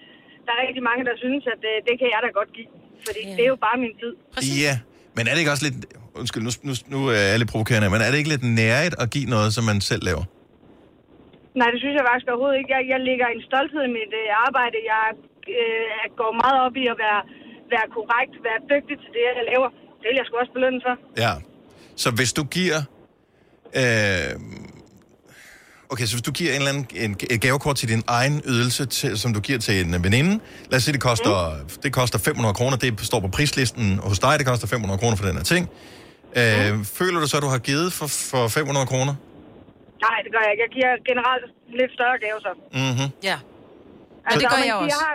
der 0.44 0.52
er 0.56 0.60
rigtig 0.66 0.84
mange, 0.90 1.02
der 1.08 1.14
synes, 1.24 1.42
at 1.54 1.62
øh, 1.70 1.76
det 1.88 1.94
kan 2.00 2.08
jeg 2.14 2.20
da 2.26 2.28
godt 2.40 2.50
give. 2.56 2.70
Fordi 3.06 3.20
yeah. 3.24 3.36
det 3.36 3.42
er 3.46 3.50
jo 3.54 3.58
bare 3.66 3.76
min 3.84 3.94
tid. 4.02 4.12
Ja, 4.66 4.74
men 5.16 5.22
er 5.26 5.32
det 5.32 5.40
ikke 5.42 5.54
også 5.56 5.66
lidt... 5.68 5.78
Undskyld, 6.20 6.42
nu, 6.48 6.52
nu, 6.68 6.72
nu 6.94 6.98
er 7.16 7.24
jeg 7.32 7.38
lidt 7.42 7.52
provokerende, 7.54 7.86
men 7.94 8.00
er 8.04 8.08
det 8.10 8.18
ikke 8.22 8.32
lidt 8.34 8.46
nærigt 8.62 8.94
at 9.02 9.06
give 9.14 9.26
noget, 9.34 9.48
som 9.56 9.64
man 9.70 9.78
selv 9.90 10.02
laver? 10.08 10.24
Nej, 11.60 11.68
det 11.72 11.78
synes 11.82 11.94
jeg 11.98 12.04
faktisk 12.10 12.26
overhovedet 12.32 12.58
ikke. 12.60 12.70
Jeg, 12.76 12.82
jeg 12.92 13.00
lægger 13.08 13.26
en 13.36 13.42
stolthed 13.48 13.82
i 13.90 13.92
mit 13.98 14.12
øh, 14.22 14.44
arbejde. 14.46 14.76
Jeg 14.92 15.04
øh, 15.48 15.84
jeg 16.00 16.08
går 16.20 16.32
meget 16.42 16.58
op 16.66 16.74
i 16.82 16.84
at 16.92 16.96
være, 17.04 17.20
være 17.74 17.86
korrekt, 17.96 18.34
være 18.48 18.60
dygtig 18.72 18.96
til 19.02 19.10
det, 19.16 19.22
jeg 19.28 19.44
laver. 19.52 19.68
Det 20.00 20.06
vil 20.10 20.16
jeg 20.20 20.26
sgu 20.26 20.34
også 20.42 20.54
belønne 20.56 20.80
for. 20.86 20.94
Ja. 21.24 21.32
Så 22.02 22.08
hvis 22.18 22.32
du 22.38 22.42
giver... 22.58 22.80
Øh, 23.76 24.40
okay, 25.90 26.04
så 26.04 26.14
hvis 26.14 26.22
du 26.22 26.32
giver 26.32 26.50
en 26.50 26.56
eller 26.56 26.68
anden, 26.68 26.86
en, 26.94 27.16
et 27.30 27.40
gavekort 27.40 27.76
til 27.76 27.88
din 27.88 28.02
egen 28.06 28.42
ydelse, 28.46 28.86
til, 28.86 29.18
som 29.18 29.34
du 29.34 29.40
giver 29.40 29.58
til 29.58 29.80
en 29.86 30.04
veninde, 30.04 30.40
lad 30.70 30.76
os 30.76 30.82
sige, 30.84 30.92
det 30.92 31.00
koster, 31.00 31.62
mm. 31.62 31.68
det 31.82 31.92
koster 31.92 32.18
500 32.18 32.54
kroner, 32.54 32.76
det 32.76 33.00
står 33.00 33.20
på 33.20 33.28
prislisten 33.28 33.98
hos 33.98 34.18
dig, 34.18 34.38
det 34.38 34.46
koster 34.46 34.66
500 34.66 34.98
kroner 34.98 35.16
for 35.16 35.26
den 35.26 35.36
her 35.36 35.44
ting. 35.44 35.68
Øh, 36.36 36.74
mm. 36.74 36.84
Føler 36.84 37.20
du 37.20 37.26
så, 37.28 37.36
at 37.36 37.42
du 37.42 37.48
har 37.48 37.58
givet 37.58 37.92
for, 37.92 38.06
for 38.30 38.48
500 38.48 38.86
kroner? 38.86 39.14
Nej, 40.06 40.18
det 40.24 40.30
gør 40.34 40.42
jeg 40.46 40.50
ikke. 40.54 40.62
Jeg 40.66 40.72
giver 40.76 40.92
generelt 41.10 41.44
lidt 41.80 41.92
større 41.98 42.16
gave 42.24 42.38
så. 42.46 42.52
Mm-hmm. 42.80 43.08
Ja. 43.28 43.36
Og 44.26 44.32
det 44.40 44.48
gør 44.52 44.62
jeg 44.68 44.74
også. 44.74 44.88
Jeg 44.94 45.00
har, 45.06 45.14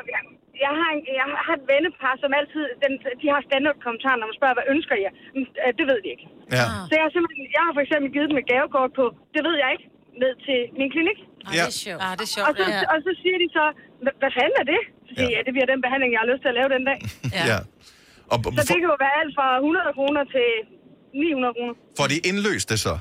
jeg, 0.64 0.64
jeg, 0.66 0.74
har 0.82 0.90
en, 0.96 1.02
jeg 1.20 1.28
har 1.48 1.54
et 1.60 1.66
vennepar, 1.72 2.14
som 2.24 2.30
altid, 2.40 2.64
den, 2.84 2.94
de 3.22 3.26
har 3.34 3.42
standard-kommentarer, 3.50 4.18
når 4.20 4.28
man 4.32 4.38
spørger, 4.40 4.56
hvad 4.60 4.68
ønsker 4.76 4.96
jeg? 5.06 5.12
Øh, 5.38 5.72
Det 5.80 5.86
ved 5.92 5.98
de 6.06 6.10
ikke. 6.16 6.26
Ja. 6.58 6.66
Så 6.90 6.92
jeg 6.98 7.04
har, 7.06 7.12
simpelthen, 7.16 7.42
jeg 7.58 7.62
har 7.68 7.74
for 7.78 7.84
eksempel 7.86 8.08
givet 8.16 8.28
dem 8.32 8.38
et 8.44 8.48
gavekort 8.54 8.92
på, 9.00 9.06
det 9.36 9.42
ved 9.48 9.56
jeg 9.64 9.70
ikke, 9.76 9.86
ned 10.24 10.34
til 10.48 10.60
min 10.80 10.90
klinik. 10.96 11.20
Ah, 11.48 11.52
det 11.56 11.62
er 11.72 11.76
sjovt. 11.86 12.02
Ah, 12.06 12.14
det 12.20 12.26
er 12.30 12.32
sjovt, 12.36 12.48
og, 12.50 12.54
så, 12.60 12.64
ja. 12.76 12.80
og 12.94 12.98
så 13.06 13.12
siger 13.22 13.38
de 13.44 13.48
så, 13.58 13.64
"Hva- 14.04 14.18
hvad 14.22 14.32
fanden 14.38 14.56
er 14.64 14.68
det? 14.74 14.82
Så 15.08 15.12
siger 15.16 15.30
jeg, 15.30 15.36
ja, 15.38 15.42
det 15.48 15.52
bliver 15.56 15.68
den 15.74 15.80
behandling, 15.86 16.10
jeg 16.16 16.22
har 16.24 16.30
lyst 16.32 16.42
til 16.44 16.52
at 16.54 16.58
lave 16.60 16.70
den 16.76 16.84
dag. 16.90 16.98
Ja. 17.38 17.44
ja. 17.52 17.60
Og 18.34 18.38
Så 18.60 18.64
det 18.70 18.76
kan 18.82 18.88
jo 18.94 18.98
være 19.06 19.16
alt 19.22 19.34
fra 19.40 19.48
100 19.58 19.98
kroner 19.98 20.24
til 20.36 20.48
900 21.14 21.54
kroner. 21.58 21.74
får 22.00 22.08
de 22.14 22.18
indløst 22.30 22.68
det 22.74 22.80
så? 22.88 22.94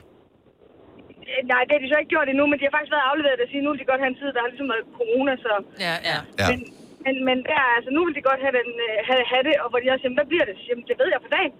Øh, 1.30 1.40
Nej, 1.52 1.62
det 1.66 1.72
har 1.76 1.82
de 1.84 1.88
så 1.92 1.98
ikke 2.02 2.12
gjort 2.14 2.28
endnu, 2.32 2.44
men 2.50 2.56
de 2.58 2.64
har 2.68 2.72
faktisk 2.76 2.92
været 2.96 3.06
afleveret 3.10 3.38
og 3.44 3.48
sige, 3.52 3.62
nu 3.64 3.68
vil 3.72 3.80
de 3.82 3.86
godt 3.92 4.00
have 4.02 4.12
en 4.14 4.18
tid, 4.22 4.28
der 4.34 4.40
har 4.44 4.50
ligesom 4.52 4.68
været 4.72 4.84
corona, 5.00 5.32
så... 5.46 5.52
Ja, 5.86 5.94
ja. 6.10 6.18
Ja. 6.42 6.46
Men, 7.06 7.14
men, 7.28 7.36
der, 7.48 7.56
er 7.64 7.72
altså, 7.78 7.90
nu 7.96 8.00
vil 8.06 8.14
de 8.18 8.22
godt 8.30 8.40
have, 8.44 8.54
den, 8.60 8.70
øh, 8.86 8.96
have, 9.08 9.24
have 9.32 9.44
det, 9.48 9.54
og 9.62 9.66
hvor 9.70 9.78
de 9.82 9.86
også 9.92 10.02
siger, 10.02 10.14
hvad 10.18 10.28
bliver 10.32 10.46
det? 10.48 10.54
Så 10.60 10.64
jeg, 10.70 10.76
det 10.90 10.96
ved 11.00 11.08
jeg 11.14 11.20
på 11.26 11.30
dagen. 11.36 11.54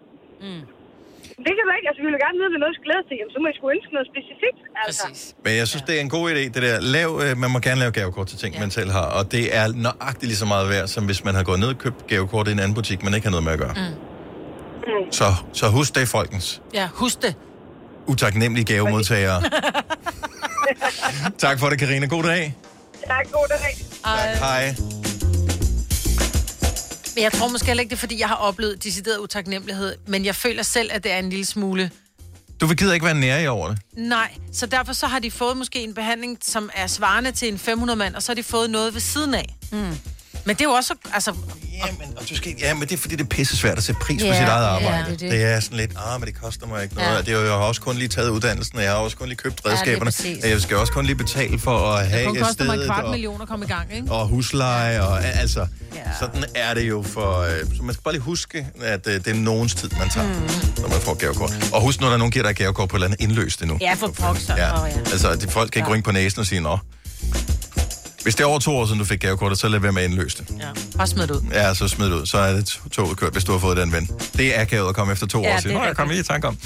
Mm. 0.45 0.63
Det 1.47 1.53
kan 1.57 1.63
du 1.69 1.73
ikke. 1.79 1.89
Altså, 1.91 2.01
vi 2.05 2.09
vil 2.11 2.21
gerne 2.27 2.37
vide, 2.41 2.51
hvad 2.53 2.61
noget 2.65 2.75
skal 2.77 2.87
glæde 2.89 3.05
til. 3.09 3.17
Jamen, 3.21 3.33
så 3.35 3.39
må 3.43 3.47
I 3.53 3.55
sgu 3.59 3.65
ønske 3.77 3.93
noget 3.97 4.09
specifikt. 4.13 4.61
Altså. 4.85 5.07
Præcis. 5.09 5.35
Men 5.45 5.53
jeg 5.61 5.67
synes, 5.71 5.85
det 5.89 5.95
er 5.99 6.03
en 6.09 6.13
god 6.17 6.25
idé, 6.33 6.43
det 6.55 6.61
der. 6.67 6.77
Lav, 6.97 7.11
øh, 7.25 7.31
man 7.43 7.49
må 7.55 7.59
gerne 7.69 7.81
lave 7.85 7.93
gavekort 7.99 8.27
til 8.33 8.39
ting, 8.43 8.51
ja. 8.55 8.61
man 8.65 8.71
selv 8.79 8.91
har. 8.99 9.07
Og 9.19 9.23
det 9.35 9.45
er 9.59 9.65
nøjagtigt 9.87 10.29
lige 10.33 10.41
så 10.45 10.49
meget 10.55 10.67
værd, 10.75 10.87
som 10.95 11.03
hvis 11.09 11.21
man 11.29 11.35
har 11.39 11.45
gået 11.51 11.61
ned 11.63 11.69
og 11.75 11.79
købt 11.85 11.99
gavekort 12.13 12.47
i 12.49 12.53
en 12.57 12.61
anden 12.65 12.77
butik, 12.81 12.99
man 13.07 13.13
ikke 13.17 13.27
har 13.29 13.35
noget 13.37 13.47
med 13.49 13.55
at 13.57 13.61
gøre. 13.65 13.75
Mm. 13.81 15.13
Så, 15.19 15.29
så 15.61 15.65
husk 15.79 15.91
det, 15.97 16.09
folkens. 16.09 16.47
Ja, 16.79 16.87
husk 17.03 17.19
det. 17.23 17.33
Utaknemmelige 18.13 18.67
gavemodtagere. 18.73 19.39
tak 21.45 21.57
for 21.61 21.67
det, 21.71 21.79
Karina. 21.79 22.07
God 22.07 22.23
dag. 22.23 22.55
Tak, 23.07 23.27
god 23.33 23.47
dag. 23.49 23.75
Tak, 24.05 24.39
hej. 24.39 25.16
Men 27.17 27.23
jeg 27.25 27.33
tror 27.33 27.49
måske 27.49 27.67
heller 27.67 27.81
ikke, 27.81 27.91
det 27.91 27.97
er, 27.97 28.01
fordi 28.01 28.21
jeg 28.21 28.29
har 28.29 28.35
oplevet 28.35 28.85
decideret 28.85 29.19
utaknemmelighed, 29.19 29.95
men 30.07 30.25
jeg 30.25 30.35
føler 30.35 30.63
selv, 30.63 30.91
at 30.93 31.05
det 31.05 31.13
er 31.13 31.19
en 31.19 31.31
lille 31.31 31.45
smule... 31.45 31.91
Du 32.61 32.67
vil 32.67 32.77
gider 32.77 32.95
ikke 32.95 33.07
være 33.07 33.15
nære 33.15 33.49
over 33.49 33.69
det. 33.69 33.79
Nej, 33.93 34.31
så 34.53 34.67
derfor 34.67 34.93
så 34.93 35.07
har 35.07 35.19
de 35.19 35.31
fået 35.31 35.57
måske 35.57 35.83
en 35.85 35.95
behandling, 35.95 36.39
som 36.43 36.71
er 36.75 36.87
svarende 36.87 37.33
til 37.33 37.49
en 37.49 37.59
500 37.59 37.97
mand, 37.97 38.15
og 38.15 38.23
så 38.23 38.33
har 38.33 38.35
de 38.35 38.43
fået 38.43 38.71
noget 38.71 38.95
ved 38.95 39.01
siden 39.01 39.35
af. 39.35 39.57
Mm. 39.73 39.99
Men 40.47 40.57
det 40.57 40.61
er 40.61 40.65
jo 40.65 40.71
også, 40.71 40.95
altså... 41.15 41.33
Jamen, 41.87 42.17
og 42.17 42.29
du 42.31 42.37
skal, 42.37 42.55
ja, 42.61 42.75
men 42.75 42.83
det 42.83 42.93
er 42.93 42.97
fordi, 42.97 43.17
det 43.17 43.23
er 43.25 43.29
pisse 43.29 43.57
svært 43.57 43.79
at 43.79 43.85
sætte 43.85 44.01
pris 44.01 44.23
på 44.23 44.27
Ja, 44.27 44.35
sit 44.41 44.49
eget 44.49 44.65
ja, 44.65 44.69
arbejde. 44.69 45.05
det 45.05 45.13
er 45.13 45.17
det. 45.17 45.31
det 45.31 45.43
er 45.45 45.61
sådan 45.61 45.77
lidt, 45.79 45.93
ah, 45.97 46.21
men 46.21 46.27
det 46.29 46.41
koster 46.43 46.67
mig 46.67 46.83
ikke 46.83 46.95
noget. 46.95 47.09
Ja. 47.09 47.15
Ja. 47.15 47.21
Det 47.21 47.29
er 47.29 47.33
jo, 47.33 47.43
jeg 47.43 47.51
har 47.53 47.59
også 47.59 47.81
kun 47.81 47.97
lige 47.97 48.09
taget 48.09 48.29
uddannelsen, 48.31 48.77
og 48.79 48.83
jeg 48.85 48.91
har 48.93 48.99
også 48.99 49.17
kun 49.17 49.29
lige 49.29 49.37
købt 49.37 49.61
Ja, 49.65 49.71
redskaberne. 49.71 50.13
Ja, 50.43 50.49
jeg 50.49 50.61
skal 50.61 50.77
også 50.77 50.93
kun 50.93 51.07
lige 51.07 51.17
betale 51.17 51.59
for 51.59 51.79
at 51.79 52.05
Det 52.05 52.13
have 52.13 52.27
kun 52.27 52.37
koster 52.37 52.65
mig 52.65 52.75
en 52.79 52.85
kvart 52.87 53.05
og, 53.05 53.11
million 53.11 53.43
at 53.43 53.49
komme 53.49 53.65
i 53.65 53.69
gang, 53.69 53.95
ikke? 53.95 54.13
og 54.13 54.29
husleje. 54.29 55.03
Og, 55.03 55.25
altså, 55.25 55.67
ja. 55.95 56.01
sådan 56.21 56.45
er 56.55 56.75
det 56.75 56.89
jo 56.89 57.03
for... 57.03 57.41
Øh, 57.41 57.51
så 57.77 57.83
man 57.83 57.95
skal 57.95 58.03
bare 58.03 58.15
lige 58.15 58.23
huske, 58.23 58.67
at 58.83 59.07
øh, 59.07 59.15
det 59.15 59.27
er 59.27 59.35
nogens 59.35 59.75
tid, 59.75 59.91
man 59.99 60.09
tager, 60.09 60.27
mm. 60.29 60.83
når 60.83 60.89
man 60.89 61.01
får 61.01 61.15
gavekort. 61.15 61.71
Og 61.73 61.81
husk 61.83 62.01
nu, 62.01 62.07
at 62.07 62.11
der 62.11 62.15
er 62.15 62.19
nogen, 62.19 62.33
der 62.33 62.35
giver 62.35 62.43
dig 62.43 62.51
et 62.51 62.57
gavekort 62.57 62.89
på 62.89 62.97
et 62.97 62.99
eller 62.99 63.07
andet 63.07 63.21
indløst 63.21 63.63
endnu. 63.63 63.79
Ja, 63.81 63.95
for 63.95 64.07
pokker. 64.09 64.41
Ja. 64.57 64.83
Oh, 64.83 64.89
ja. 64.91 64.99
Altså, 64.99 65.35
de 65.37 65.49
folk 65.51 65.71
kan 65.71 65.79
ikke 65.81 65.89
Ja. 65.89 65.93
ringe 65.95 66.05
på 66.05 66.13
næsen 66.13 66.41
og 66.41 66.47
sige, 66.47 66.61
nå. 66.61 66.79
Hvis 68.27 68.35
det 68.35 68.45
er 68.45 68.49
over 68.49 68.59
to 68.59 68.77
år 68.77 68.87
siden, 68.87 68.99
du 68.99 69.05
fik 69.05 69.21
gavekortet, 69.21 69.59
så 69.59 69.69
lad 69.69 69.81
være 69.81 69.93
med 69.93 70.03
at 70.03 70.11
indløse 70.11 70.39
det. 70.39 70.47
Ja. 70.61 70.67
Bare 70.97 71.07
smid 71.07 71.23
det 71.23 71.31
ud. 71.31 71.41
Ja, 71.53 71.75
så 71.75 71.89
smid 71.89 72.07
det 72.07 72.13
ud. 72.13 72.27
Så 72.27 72.39
er 72.39 72.53
det 72.53 72.81
toget 72.93 73.17
kørt, 73.19 73.33
hvis 73.33 73.45
du 73.45 73.53
har 73.53 73.59
fået 73.59 73.77
den 73.77 73.93
ven. 73.93 74.11
Det 74.37 74.57
er 74.57 74.61
akavet 74.61 74.89
at 74.89 74.95
komme 74.95 75.13
efter 75.13 75.27
to 75.27 75.43
Ja, 75.43 75.49
år 75.49 75.51
det 75.51 75.57
er 75.57 75.61
siden. 75.63 75.77
Nå, 75.77 75.85
jeg 75.85 75.97
kom 75.97 76.09
lige 76.09 76.21
i 76.21 76.23
tanke 76.23 76.49
om. 76.49 76.59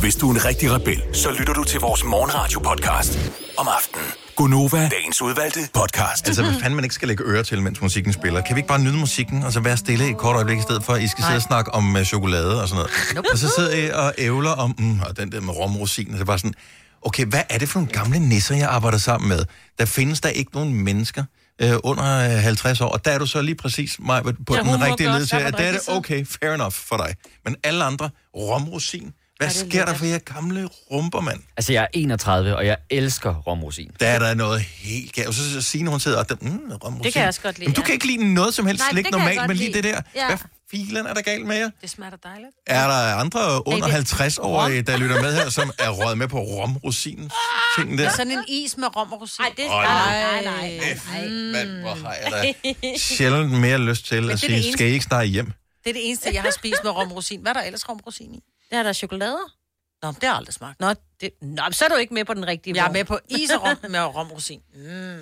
Hvis 0.00 0.16
du 0.16 0.30
er 0.30 0.34
en 0.34 0.44
rigtig 0.44 0.72
rebel, 0.72 1.02
så 1.12 1.30
lytter 1.38 1.52
du 1.52 1.64
til 1.64 1.80
vores 1.80 2.04
morgenradio-podcast 2.04 3.18
om 3.56 3.68
aftenen. 3.76 4.06
Gunova, 4.36 4.88
dagens 4.88 5.22
udvalgte 5.22 5.60
podcast. 5.74 6.26
Altså, 6.26 6.42
hvad 6.42 6.54
fanden 6.54 6.74
man 6.74 6.84
ikke 6.84 6.94
skal 6.94 7.08
lægge 7.08 7.24
øre 7.24 7.42
til, 7.42 7.62
mens 7.62 7.80
musikken 7.80 8.12
spiller. 8.12 8.40
Kan 8.40 8.56
vi 8.56 8.58
ikke 8.58 8.68
bare 8.68 8.80
nyde 8.80 8.96
musikken, 8.96 9.42
og 9.42 9.52
så 9.52 9.60
være 9.60 9.76
stille 9.76 10.06
i 10.06 10.10
et 10.10 10.16
kort 10.16 10.34
øjeblik, 10.36 10.58
i 10.58 10.62
stedet 10.62 10.84
for, 10.84 10.92
at 10.92 11.02
I 11.02 11.08
skal 11.08 11.24
sidde 11.24 11.36
og 11.36 11.42
snakke 11.42 11.74
om 11.74 11.96
uh, 11.96 12.02
chokolade 12.02 12.62
og 12.62 12.68
sådan 12.68 12.76
noget. 12.76 12.90
Nope. 13.14 13.28
Og 13.32 13.38
så 13.38 13.52
sidder 13.56 13.74
I 13.76 13.90
og 13.90 14.14
ævler 14.18 14.50
om, 14.50 14.74
mm, 14.78 15.00
og 15.00 15.16
den 15.16 15.32
der 15.32 15.40
med 15.40 15.54
romrosinen, 15.56 16.12
det 16.12 16.20
er 16.20 16.24
bare 16.24 16.38
sådan, 16.38 16.54
okay, 17.02 17.26
hvad 17.26 17.42
er 17.50 17.58
det 17.58 17.68
for 17.68 17.78
nogle 17.80 17.92
gamle 17.92 18.18
nisser, 18.18 18.56
jeg 18.56 18.68
arbejder 18.68 18.98
sammen 18.98 19.28
med? 19.28 19.44
Der 19.78 19.84
findes 19.84 20.20
der 20.20 20.28
ikke 20.28 20.50
nogen 20.54 20.74
mennesker 20.74 21.24
øh, 21.62 21.72
under 21.84 22.34
øh, 22.36 22.42
50 22.42 22.80
år, 22.80 22.88
og 22.88 23.04
der 23.04 23.10
er 23.10 23.18
du 23.18 23.26
så 23.26 23.42
lige 23.42 23.54
præcis 23.54 23.96
mig 24.00 24.22
på 24.22 24.54
Ja, 24.54 24.60
den 24.62 24.82
rigtige 24.82 25.08
godt 25.08 25.18
led 25.18 25.26
til, 25.26 25.36
være 25.36 25.50
på 25.50 25.56
at 25.56 25.62
der 25.62 25.68
er 25.68 25.72
det 25.72 25.80
okay, 25.88 26.26
fair 26.26 26.54
enough 26.54 26.72
for 26.72 26.96
dig. 26.96 27.14
Men 27.44 27.56
alle 27.64 27.84
andre, 27.84 28.10
romrosin, 28.36 29.12
hvad 29.38 29.48
er 29.48 29.52
sker 29.52 29.84
der 29.84 29.94
for 29.94 30.04
jer 30.06 30.18
gamle 30.18 30.68
rumper, 30.90 31.20
mand? 31.20 31.40
Altså, 31.56 31.72
jeg 31.72 31.82
er 31.82 31.86
31, 31.92 32.56
og 32.56 32.66
jeg 32.66 32.76
elsker 32.90 33.34
romrosin. 33.34 33.90
Der 34.00 34.06
er 34.06 34.18
der 34.18 34.34
noget 34.34 34.60
helt 34.60 35.12
galt. 35.12 35.28
Og 35.28 35.34
så 35.34 35.52
så 35.52 35.62
Signe, 35.62 35.90
hun 35.90 36.00
sidder 36.00 36.18
og, 36.18 36.26
mm, 36.40 36.60
romrosin. 36.84 37.04
Det 37.04 37.12
kan 37.12 37.20
jeg 37.20 37.28
også 37.28 37.40
godt 37.40 37.58
lide, 37.58 37.68
Men 37.68 37.74
du 37.74 37.80
ja. 37.80 37.84
kan 37.84 37.92
ikke 37.94 38.06
lide 38.06 38.34
noget 38.34 38.54
som 38.54 38.66
helst 38.66 38.80
Nej, 38.82 38.90
slik 38.90 39.10
normalt, 39.10 39.46
men 39.48 39.56
lige 39.56 39.72
det 39.72 39.84
der. 39.84 40.00
Ja. 40.14 40.26
Hvad 40.26 40.38
filen 40.70 41.06
er 41.06 41.14
der 41.14 41.20
galt 41.22 41.46
med 41.46 41.56
jer? 41.56 41.70
Det 41.82 41.90
smager 41.90 42.16
dejligt. 42.24 42.50
Er 42.66 42.86
der 42.86 43.14
andre 43.14 43.66
under 43.68 43.86
det- 43.86 44.12
50-årige, 44.12 44.82
der 44.82 44.96
lytter 44.96 45.22
med 45.22 45.34
her, 45.34 45.48
som 45.50 45.70
er 45.78 45.90
røget 45.90 46.18
med 46.18 46.28
på 46.28 46.38
romrosinen? 46.38 47.30
Ting 47.78 47.90
Det 47.90 47.98
der. 47.98 48.06
er 48.06 48.10
sådan 48.16 48.32
en 48.32 48.44
is 48.48 48.76
med 48.76 48.96
rom 48.96 49.12
og 49.12 49.20
rosin. 49.20 49.42
Nej, 49.42 49.52
det 49.56 49.64
Ej, 49.66 49.84
nej, 49.86 50.44
nej, 50.44 50.80
nej. 51.12 51.28
Mand, 51.52 51.80
hvor 51.80 51.94
har 51.94 52.16
jeg 52.24 52.32
da 52.32 52.70
sjældent 52.98 53.52
mere 53.52 53.78
lyst 53.78 54.06
til 54.06 54.24
at 54.24 54.30
er 54.32 54.36
sige, 54.36 54.72
skal 54.72 54.86
I 54.86 54.90
ikke 54.90 55.04
snart 55.04 55.28
hjem? 55.28 55.46
Det 55.84 55.90
er 55.90 55.92
det 55.94 56.08
eneste, 56.08 56.30
jeg 56.32 56.42
har 56.42 56.50
spist 56.50 56.84
med 56.84 56.90
rom 56.92 57.10
og 57.10 57.16
rosin. 57.16 57.40
Hvad 57.42 57.50
er 57.52 57.54
der 57.54 57.62
ellers 57.62 57.88
rom 57.88 57.96
og 57.96 58.06
rosin 58.06 58.34
i? 58.34 58.40
Der 58.70 58.78
er 58.78 58.82
der 58.82 58.92
chokolader. 58.92 59.54
Nå, 60.02 60.08
det 60.08 60.16
har 60.22 60.28
jeg 60.28 60.36
aldrig 60.36 60.54
smagt. 60.54 60.80
Nå, 60.80 60.94
det, 61.20 61.30
nå, 61.42 61.62
så 61.72 61.84
er 61.84 61.88
du 61.88 61.94
ikke 61.94 62.14
med 62.14 62.24
på 62.24 62.34
den 62.34 62.46
rigtige 62.46 62.76
Jeg 62.76 62.86
er 62.88 62.92
med 62.92 63.04
på 63.04 63.18
is 63.28 63.50
og 63.50 63.62
rom 63.62 63.76
med 63.90 64.00
rom 64.00 64.26
og 64.26 64.32
rosin. 64.32 64.60
Mm. 64.74 65.18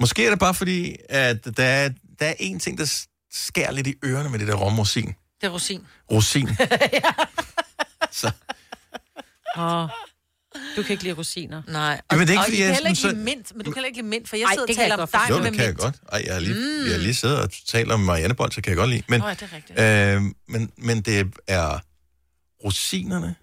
Måske 0.00 0.26
er 0.26 0.30
det 0.30 0.38
bare 0.38 0.54
fordi, 0.54 0.96
at 1.08 1.44
der 1.56 1.64
er, 1.64 1.88
der 2.20 2.26
er 2.26 2.34
en 2.38 2.58
ting, 2.60 2.78
der 2.78 3.04
skærer 3.32 3.70
lidt 3.72 3.86
i 3.86 3.94
ørerne 4.04 4.28
med 4.30 4.38
det 4.38 4.48
der 4.48 4.54
romrosin. 4.54 5.06
Det 5.40 5.46
er 5.46 5.50
rosin. 5.50 5.86
Rosin. 6.10 6.48
Åh, 9.58 9.88
du 10.76 10.82
kan 10.82 10.92
ikke 10.92 11.02
lide 11.04 11.14
rosiner. 11.14 11.62
Nej. 11.68 12.00
Jamen, 12.12 12.26
det 12.28 12.32
er 12.32 12.32
ikke, 12.32 12.40
og 12.40 12.44
fordi 12.44 12.60
jeg 12.60 12.66
kan 12.66 12.70
er 12.70 12.74
heller 12.74 12.90
ikke 12.90 13.02
lide 13.02 13.16
mint, 13.16 13.56
men 13.56 13.64
du 13.64 13.70
kan 13.70 13.74
heller 13.74 13.86
ikke 13.86 13.98
lide 13.98 14.08
mint, 14.08 14.28
for 14.28 14.36
jeg 14.36 14.44
Ej, 14.44 14.52
sidder 14.52 14.68
og 14.68 14.76
taler 14.76 14.96
om 14.96 15.08
dig 15.12 15.20
Jo, 15.30 15.36
med 15.38 15.44
det 15.44 15.52
kan 15.52 15.60
jeg 15.64 15.68
mint. 15.70 15.80
godt. 15.80 15.96
Ej, 16.12 16.22
jeg 16.26 16.32
har 16.34 16.40
lige, 16.40 16.54
Mm. 16.54 16.84
jeg 16.84 16.92
har 16.92 16.98
lige 16.98 17.14
siddet 17.14 17.38
og 17.40 17.50
talt 17.68 17.92
om 17.92 18.00
Marianne 18.00 18.34
Bold, 18.34 18.52
så 18.52 18.60
kan 18.62 18.70
jeg 18.70 18.76
godt 18.76 18.90
lide. 18.90 19.02
Men, 19.08 19.20
Nå, 19.20 19.28
ja, 19.28 19.34
det 19.34 19.42
er 19.42 19.56
rigtigt. 19.56 19.80
øh, 19.80 20.22
men, 20.48 20.72
men 20.76 21.00
det 21.02 21.32
er 21.46 21.78
rosinerne. 22.64 23.34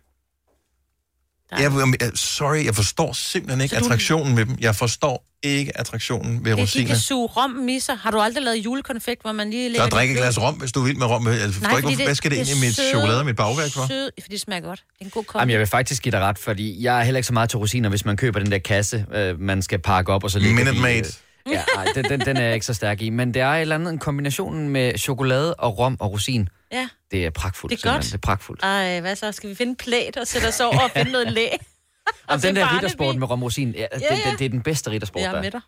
Jeg, 1.52 1.72
jeg, 2.02 2.12
sorry, 2.16 2.66
jeg 2.66 2.76
forstår 2.76 3.14
simpelthen 3.14 3.62
ikke 3.62 3.76
Så 3.76 3.80
du- 3.80 3.86
attraktionen 3.86 4.36
med 4.36 4.46
dem. 4.46 4.58
Jeg 4.60 4.76
forstår 4.76 5.26
ikke 5.44 5.78
attraktionen 5.80 6.36
ved 6.38 6.44
Det 6.46 6.52
er, 6.52 6.56
de 6.56 6.62
rosiner. 6.62 6.88
kan 6.88 6.98
suge 6.98 7.28
rom 7.28 7.50
misser. 7.50 7.96
Har 7.96 8.12
du 8.12 8.20
aldrig 8.20 8.44
lavet 8.44 8.58
julekonfekt, 8.58 9.22
hvor 9.22 9.32
man 9.32 9.50
lige 9.50 9.70
lægger... 9.70 9.84
Så 9.84 9.90
drik 9.90 10.10
et 10.10 10.14
det 10.16 10.24
glas 10.24 10.42
rom, 10.42 10.56
hvis 10.56 10.72
du 10.72 10.82
vil 10.82 10.98
med 10.98 11.06
rom. 11.08 11.28
Jeg 11.28 11.40
forstår 11.54 11.78
ikke, 11.78 11.88
hvorfor, 11.90 12.04
hvad 12.06 12.16
skal 12.16 12.32
det 12.32 12.38
ind 12.38 12.48
i 12.48 12.66
mit 12.66 12.76
chokolade 12.90 13.20
og 13.20 13.26
mit 13.26 13.36
bagværk 13.36 13.72
for? 13.72 13.88
Søde, 13.88 14.12
fordi 14.22 14.34
det 14.34 14.42
smager 14.42 14.62
godt. 14.62 14.80
Det 14.94 15.02
er 15.02 15.06
en 15.06 15.12
god 15.12 15.24
kombi. 15.24 15.42
Jamen, 15.42 15.52
jeg 15.52 15.60
vil 15.60 15.68
faktisk 15.68 16.04
give 16.04 16.12
dig 16.12 16.20
ret, 16.20 16.38
fordi 16.38 16.84
jeg 16.84 17.00
er 17.00 17.04
heller 17.04 17.18
ikke 17.18 17.28
så 17.28 17.34
meget 17.34 17.50
til 17.50 17.58
rosiner, 17.60 17.90
hvis 17.90 18.06
man 18.06 18.18
køber 18.18 18.40
den 18.40 18.52
der 18.52 18.60
kasse, 18.60 19.06
øh, 19.14 19.40
man 19.40 19.62
skal 19.62 19.80
pakke 19.80 20.12
op, 20.14 20.24
og 20.24 20.32
så 20.32 20.40
ligger 20.40 20.56
Minute 20.56 20.76
de, 20.78 20.82
Maid. 20.82 21.04
Øh, 21.48 21.54
ja, 21.54 21.64
ej, 21.78 21.86
den, 21.96 22.06
den, 22.06 22.20
den 22.20 22.38
er 22.38 22.42
jeg 22.44 22.54
ikke 22.54 22.66
så 22.66 22.74
stærk 22.74 23.02
i. 23.02 23.10
Men 23.10 23.34
det 23.34 23.42
er 23.42 23.50
et 23.52 23.62
eller 23.62 23.76
andet 23.76 23.92
en 23.94 24.00
kombination 24.00 24.70
med 24.70 24.98
chokolade 24.98 25.54
og 25.54 25.78
rom 25.80 25.98
og 26.00 26.12
rosin. 26.12 26.50
Ja, 26.72 26.90
Det 27.12 27.26
er 27.26 27.30
pragtfuldt. 27.30 27.72
det 27.72 27.86
er 27.86 27.92
godt. 27.94 28.06
simpelthen. 28.06 28.12
Det 28.20 28.24
er 28.24 28.28
pragtfuldt. 28.28 28.64
Ej, 28.64 29.00
hvad 29.00 29.16
så? 29.16 29.32
Skal 29.32 29.50
vi 29.50 29.56
finde 29.56 29.70
en 29.70 29.76
plæt 29.76 30.18
og 30.18 30.28
sætte 30.28 30.46
os 30.48 30.60
over 30.60 30.80
og 30.80 30.92
finde 30.92 31.12
noget 31.12 31.32
læ? 31.32 31.48
Jamen, 32.30 32.42
den 32.44 32.56
der 32.56 32.76
riddersport 32.78 33.16
med 33.16 33.30
rom 33.30 33.42
og 33.44 33.46
rosin, 33.46 33.72
ja, 33.72 33.80
ja, 33.82 33.88
Ja, 34.10 34.16
Det, 34.16 34.26
det, 34.26 34.40
det, 34.40 34.46
er 34.46 34.50
den 34.50 34.62
bedste 34.62 34.90
riddersport, 34.92 35.22
Jeg 35.22 35.32
der 35.32 35.38
er 35.38 35.42
med 35.42 35.52
dig. 35.52 35.62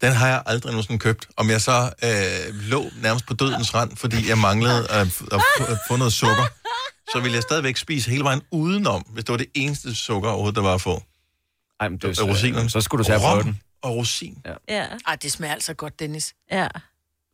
Den 0.00 0.12
har 0.12 0.28
jeg 0.28 0.42
aldrig 0.46 0.72
nogensinde 0.72 0.98
købt. 0.98 1.28
Om 1.36 1.50
jeg 1.50 1.60
så 1.60 1.92
øh, 2.04 2.54
lå 2.54 2.84
nærmest 3.02 3.26
på 3.26 3.34
dødens 3.34 3.74
rand, 3.74 3.96
fordi 3.96 4.28
jeg 4.28 4.38
manglede 4.38 4.88
at, 4.90 5.06
at, 5.32 5.40
at 5.68 5.78
få 5.88 5.96
noget 5.96 6.12
sukker, 6.12 6.46
så 7.12 7.20
ville 7.20 7.34
jeg 7.34 7.42
stadigvæk 7.42 7.76
spise 7.76 8.10
hele 8.10 8.24
vejen 8.24 8.42
udenom, 8.50 9.02
hvis 9.02 9.24
det 9.24 9.32
var 9.32 9.36
det 9.38 9.46
eneste 9.54 9.94
sukker 9.94 10.28
overhovedet, 10.28 10.56
der 10.56 10.62
var 10.62 10.74
at 10.74 10.80
få. 10.80 11.02
Ej, 11.80 11.88
men 11.88 11.98
det, 11.98 12.20
Øh, 12.20 12.28
rosinerne. 12.28 12.70
så 12.70 12.80
skulle 12.80 13.04
du 13.04 13.06
tage 13.06 13.18
prøve 13.18 13.32
Rom 13.38 13.42
den. 13.44 13.60
Og 13.82 13.96
rosin. 13.96 14.38
Ja. 14.46 14.52
Ja. 14.68 14.86
Ej, 15.06 15.16
det 15.16 15.32
smager 15.32 15.54
altså 15.54 15.74
godt, 15.74 15.98
Dennis. 16.00 16.34
Ja. 16.50 16.68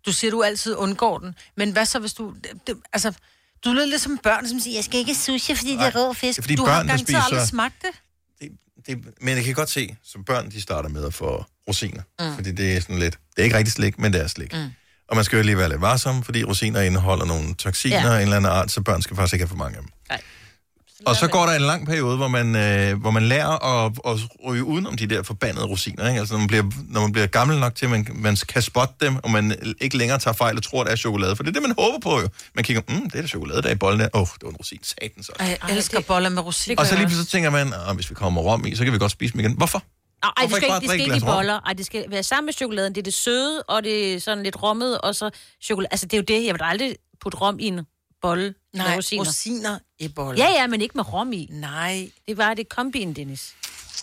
Du 0.07 0.13
siger, 0.13 0.31
du 0.31 0.43
altid 0.43 0.77
undgår 0.77 1.19
den. 1.19 1.35
Men 1.57 1.73
hvad 1.73 1.85
så, 1.87 1.99
hvis 1.99 2.13
du... 2.13 2.35
Det, 2.45 2.51
det, 2.67 2.77
altså, 2.93 3.13
du 3.65 3.73
lyder 3.73 3.87
lidt 3.87 4.03
som 4.03 4.19
børn, 4.23 4.49
som 4.49 4.61
siger, 4.61 4.77
jeg 4.77 4.85
skal 4.85 4.99
ikke 5.01 5.15
sushi, 5.15 5.55
fordi 5.55 5.73
det 5.77 5.81
er 5.87 5.97
rød 5.97 6.15
fisk. 6.15 6.37
det 6.37 6.39
er 6.39 6.43
fordi 6.43 6.55
du 6.55 6.65
har 6.65 6.77
børn, 6.79 6.89
der 6.89 6.93
garanteret 6.93 7.23
aldrig 7.25 7.41
spiser- 7.41 7.47
smagt 7.51 7.75
det. 7.83 7.91
Det, 8.87 8.99
men 9.21 9.37
jeg 9.37 9.45
kan 9.45 9.55
godt 9.55 9.71
se, 9.71 9.97
som 10.05 10.25
børn, 10.25 10.51
de 10.51 10.61
starter 10.63 10.89
med 10.89 11.05
at 11.05 11.15
få 11.15 11.45
rosiner. 11.69 12.03
Mm. 12.21 12.35
Fordi 12.35 12.53
det 12.53 12.77
er 12.77 12.81
sådan 12.81 12.99
lidt... 12.99 13.19
Det 13.37 13.39
er 13.39 13.45
ikke 13.45 13.57
rigtig 13.57 13.73
slik, 13.73 13.99
men 13.99 14.13
det 14.13 14.21
er 14.21 14.27
slik. 14.27 14.53
Mm. 14.53 14.71
Og 15.09 15.17
man 15.17 15.25
skal 15.25 15.37
jo 15.37 15.43
lige 15.43 15.57
være 15.59 15.69
lidt 15.69 15.81
varsom, 15.81 16.23
fordi 16.23 16.45
rosiner 16.45 16.81
indeholder 16.81 17.25
nogle 17.25 17.55
toksiner 17.55 17.97
Ja. 17.97 18.13
af 18.13 18.17
en 18.17 18.23
eller 18.23 18.37
anden 18.37 18.53
art, 18.53 18.71
så 18.71 18.81
børn 18.81 19.03
skal 19.03 19.17
faktisk 19.17 19.33
ikke 19.35 19.43
have 19.43 19.49
for 19.49 19.57
mange 19.57 19.77
af 19.77 19.83
dem. 19.83 19.91
Nej. 20.09 20.21
Og 21.07 21.17
så 21.17 21.29
går 21.29 21.47
der 21.47 21.53
en 21.53 21.63
lang 21.63 21.87
periode, 21.87 22.17
hvor 22.17 22.29
man, 22.29 22.57
øh, 22.57 23.01
hvor 23.01 23.11
man 23.11 23.23
lærer 23.23 23.85
at, 23.85 23.93
at 24.07 24.19
ryge 24.47 24.65
udenom 24.65 24.97
de 24.97 25.07
der 25.07 25.23
forbandede 25.23 25.67
rosiner. 25.67 26.09
Ikke? 26.09 26.21
Altså, 26.21 26.35
når 26.35 26.39
man, 26.39 26.49
bliver, 26.49 26.63
når 26.89 27.01
man 27.01 27.13
bliver 27.13 27.27
gammel 27.27 27.59
nok 27.59 27.75
til, 27.75 27.85
at 27.85 27.91
man, 27.91 28.07
man 28.15 28.37
kan 28.49 28.63
spotte 28.63 28.95
dem, 29.01 29.17
og 29.17 29.31
man 29.31 29.75
ikke 29.81 29.97
længere 29.97 30.19
tager 30.19 30.35
fejl 30.35 30.57
og 30.57 30.63
tror, 30.63 30.85
det 30.85 30.93
er 30.93 30.97
chokolade. 30.97 31.37
For 31.37 31.43
det 31.43 31.51
er 31.51 31.61
det, 31.61 31.63
man 31.63 31.75
håber 31.79 31.99
på 31.99 32.21
jo. 32.21 32.29
Man 32.55 32.65
kigger, 32.65 32.83
mm, 32.89 33.11
det 33.11 33.19
er 33.19 33.23
da 33.23 33.29
chokolade, 33.29 33.63
der 33.63 33.69
er 33.69 33.73
i 33.73 33.77
bolden 33.77 34.01
der. 34.01 34.09
Åh, 34.15 34.21
oh, 34.21 34.27
det 34.35 34.43
var 34.43 34.51
en 34.51 34.57
rosin, 34.57 34.79
satans 34.83 35.29
også. 35.29 35.43
Ej, 35.43 35.59
jeg 35.69 35.77
elsker 35.77 36.01
boller 36.01 36.29
med 36.29 36.43
rosin. 36.43 36.79
Og 36.79 36.87
så 36.87 36.95
lige 36.95 37.07
pludselig 37.07 37.29
tænker 37.29 37.51
man, 37.51 37.73
ah, 37.87 37.95
hvis 37.95 38.11
vi 38.11 38.15
kommer 38.15 38.41
rom 38.41 38.67
i, 38.67 38.75
så 38.75 38.85
kan 38.85 38.93
vi 38.93 38.99
godt 38.99 39.13
spise 39.13 39.33
dem 39.33 39.41
igen. 39.41 39.53
Hvorfor? 39.53 39.83
Ej, 40.23 40.31
Hvorfor 40.39 40.57
det 40.57 40.57
skal 40.57 40.69
ikke 40.69 40.81
det 40.81 40.91
skal 40.91 41.01
ikke 41.01 41.17
i 41.17 41.21
boller. 41.21 41.61
Ej, 41.67 41.73
det 41.73 41.87
skal 41.87 42.05
være 42.09 42.23
sammen 42.23 42.47
med 42.47 42.53
chokoladen. 42.53 42.95
Det 42.95 43.01
er 43.01 43.03
det 43.03 43.15
søde, 43.15 43.63
og 43.63 43.83
det 43.83 44.15
er 44.15 44.21
sådan 44.21 44.45
lidt 44.45 44.63
rommet, 44.63 45.01
og 45.01 45.15
så 45.15 45.31
chokolade. 45.63 45.89
Altså, 45.91 46.07
det 46.07 46.13
er 46.13 46.19
jo 46.19 46.25
det. 46.29 46.47
Jeg 46.47 46.55
vil 46.55 46.61
aldrig 46.63 46.97
putte 47.21 47.39
rom 47.39 47.59
i 47.59 47.67
en 47.67 47.81
bolle 48.23 48.55
Nej, 48.75 48.89
med 48.89 48.97
rosiner. 48.97 49.25
rosiner 49.25 49.79
i 49.99 50.09
boller. 50.09 50.45
Ja, 50.45 50.51
ja, 50.61 50.67
men 50.67 50.81
ikke 50.81 50.93
med 50.95 51.13
rom 51.13 51.33
i. 51.33 51.49
Nej. 51.51 52.11
Det 52.29 52.37
var 52.37 52.55
det 52.55 52.69
kombin, 52.69 53.13
Dennis. 53.13 53.53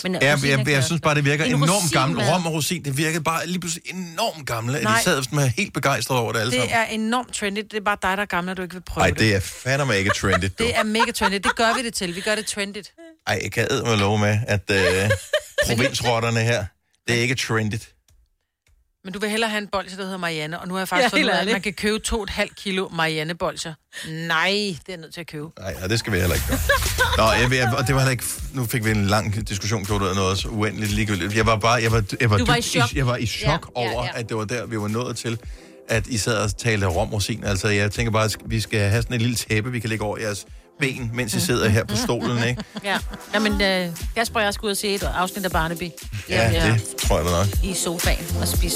Men 0.04 0.14
Ja, 0.14 0.20
jeg, 0.30 0.40
jeg, 0.44 0.58
jeg 0.60 0.68
jeg 0.68 0.84
synes 0.84 1.02
bare, 1.02 1.16
det 1.16 1.26
virker 1.26 1.46
En 1.46 1.56
enormt 1.56 1.92
gammelt. 1.94 2.30
Rom 2.30 2.46
og 2.46 2.54
rosin, 2.54 2.86
det 2.86 2.98
virkede 2.98 3.24
bare 3.24 3.48
lige 3.48 3.60
pludselig 3.60 3.84
enormt 3.94 4.48
gamle. 4.48 4.82
Nej. 4.84 4.98
De 4.98 5.04
sad 5.04 5.18
og 5.32 5.50
helt 5.50 5.74
begejstrede 5.74 6.20
over 6.20 6.34
det 6.34 6.40
alle 6.40 6.52
Det 6.52 6.60
sammen. 6.60 6.76
er 6.78 6.86
enormt 6.86 7.34
trendy. 7.34 7.60
Det 7.60 7.74
er 7.74 7.82
bare 7.82 7.98
dig, 8.02 8.18
der 8.18 8.22
er 8.24 8.26
gammel, 8.26 8.52
og 8.52 8.58
du 8.58 8.62
ikke 8.62 8.76
vil 8.76 8.82
prøve 8.82 9.04
Ej, 9.04 9.10
det. 9.10 9.20
det 9.20 9.36
er 9.36 9.40
fandme 9.40 9.98
ikke 9.98 10.12
trendy. 10.20 10.46
Det 10.58 10.76
er 10.78 10.84
mega 10.84 11.12
trendy. 11.12 11.36
Det 11.36 11.56
gør 11.56 11.74
vi 11.78 11.84
det 11.84 11.94
til. 11.94 12.16
Vi 12.16 12.22
gør 12.22 12.36
det 12.36 12.46
trendy. 12.46 12.78
Ej, 13.28 13.40
jeg 13.44 13.52
kan 13.52 13.68
med 13.84 13.98
love 13.98 14.20
med, 14.20 14.40
at 14.48 14.72
øh, 14.72 15.10
provinsrotterne 15.68 16.40
her, 16.40 16.66
det 17.08 17.18
er 17.18 17.22
ikke 17.22 17.36
trendy. 17.36 17.76
Men 19.08 19.14
du 19.14 19.20
vil 19.20 19.30
hellere 19.30 19.50
have 19.50 19.62
en 19.62 19.68
bolsje, 19.72 19.98
der 19.98 20.04
hedder 20.04 20.18
Marianne, 20.18 20.60
og 20.60 20.68
nu 20.68 20.74
har 20.74 20.82
jeg 20.82 20.88
faktisk 20.88 21.14
Ja, 21.14 21.18
ja, 21.20 21.24
fundet 21.24 21.34
ud 21.34 21.38
af, 21.38 21.46
at 21.46 21.52
man 21.52 21.62
kan 21.62 21.74
købe 21.74 22.00
2,5 22.08 22.54
kilo 22.64 22.90
Marianne-bolsjer. 22.90 23.74
Nej, 24.28 24.76
det 24.88 24.94
er 24.94 24.98
nødt 24.98 25.14
til 25.14 25.22
at 25.22 25.28
købe. 25.28 25.48
Nej, 25.60 25.76
ja, 25.82 25.88
det 25.88 26.00
skal 26.00 26.14
vi 26.14 26.20
heller 26.20 26.36
ikke 26.36 26.48
gøre. 26.48 26.58
Nå, 27.18 27.24
jeg, 27.24 27.52
jeg, 27.54 27.74
og 27.78 27.88
det 27.88 27.96
var 27.96 28.02
heller 28.02 28.12
ikke... 28.12 28.24
Nu 28.54 28.66
fik 28.66 28.86
vi 28.86 28.92
en 28.92 29.06
lang 29.08 29.48
diskussion, 29.50 29.86
gjorde 29.86 30.06
det 30.08 30.16
noget 30.16 30.38
så 30.38 30.48
uendeligt 30.48 30.92
ligegyldigt. 30.92 31.36
Jeg 31.36 31.46
var 31.46 31.56
bare... 31.56 31.74
Jeg 31.82 31.92
var, 31.92 32.04
jeg 32.22 32.30
var, 32.30 32.38
Du 32.38 32.46
var 32.46 32.56
i 32.56 32.58
dybt 32.58 32.66
chok. 32.66 32.94
jeg 32.96 33.08
var 33.08 33.18
i 33.18 33.26
chok 33.26 33.72
Ja, 33.76 33.82
ja, 33.82 33.90
over, 33.94 34.04
ja. 34.04 34.10
at 34.20 34.30
det 34.30 34.38
var 34.38 34.46
der, 34.46 34.66
vi 34.66 34.80
var 34.80 34.88
nået 34.88 35.18
til, 35.18 35.40
at 35.90 36.08
I 36.08 36.18
sad 36.18 36.38
og 36.38 36.58
talte 36.58 36.88
romrosin. 36.88 37.44
Altså, 37.44 37.68
jeg 37.68 37.92
tænker 37.92 38.12
bare, 38.12 38.26
at 38.26 38.38
vi 38.46 38.60
skal 38.60 38.80
have 38.90 39.02
sådan 39.02 39.14
en 39.16 39.22
lille 39.22 39.36
tæppe, 39.36 39.72
vi 39.72 39.80
kan 39.80 39.90
lægge 39.90 40.04
over 40.06 40.18
jeres 40.18 40.46
ben, 40.80 41.12
mens 41.14 41.34
I 41.34 41.40
sidder 41.40 41.70
her 41.70 41.84
på 41.84 41.96
stolen, 41.96 42.44
ikke? 42.44 42.64
Ja. 42.84 42.98
Jamen, 43.34 43.62
øh, 43.62 43.88
Kasper 44.16 44.40
og 44.40 44.46
jeg 44.46 44.54
skulle 44.54 44.68
ud 44.68 44.72
og 44.72 44.78
se 44.78 44.96
et 44.96 45.04
afsnit 45.04 45.46
af 45.46 45.52
Barnaby. 45.52 45.90
Ja, 46.30 46.72
det 46.74 46.82
tror 47.08 47.18
jeg 47.18 47.26
da 47.26 47.32
nok. 47.32 47.48
I 47.64 47.74
sofaen 47.74 48.26
og 48.42 48.48
spise 48.48 48.76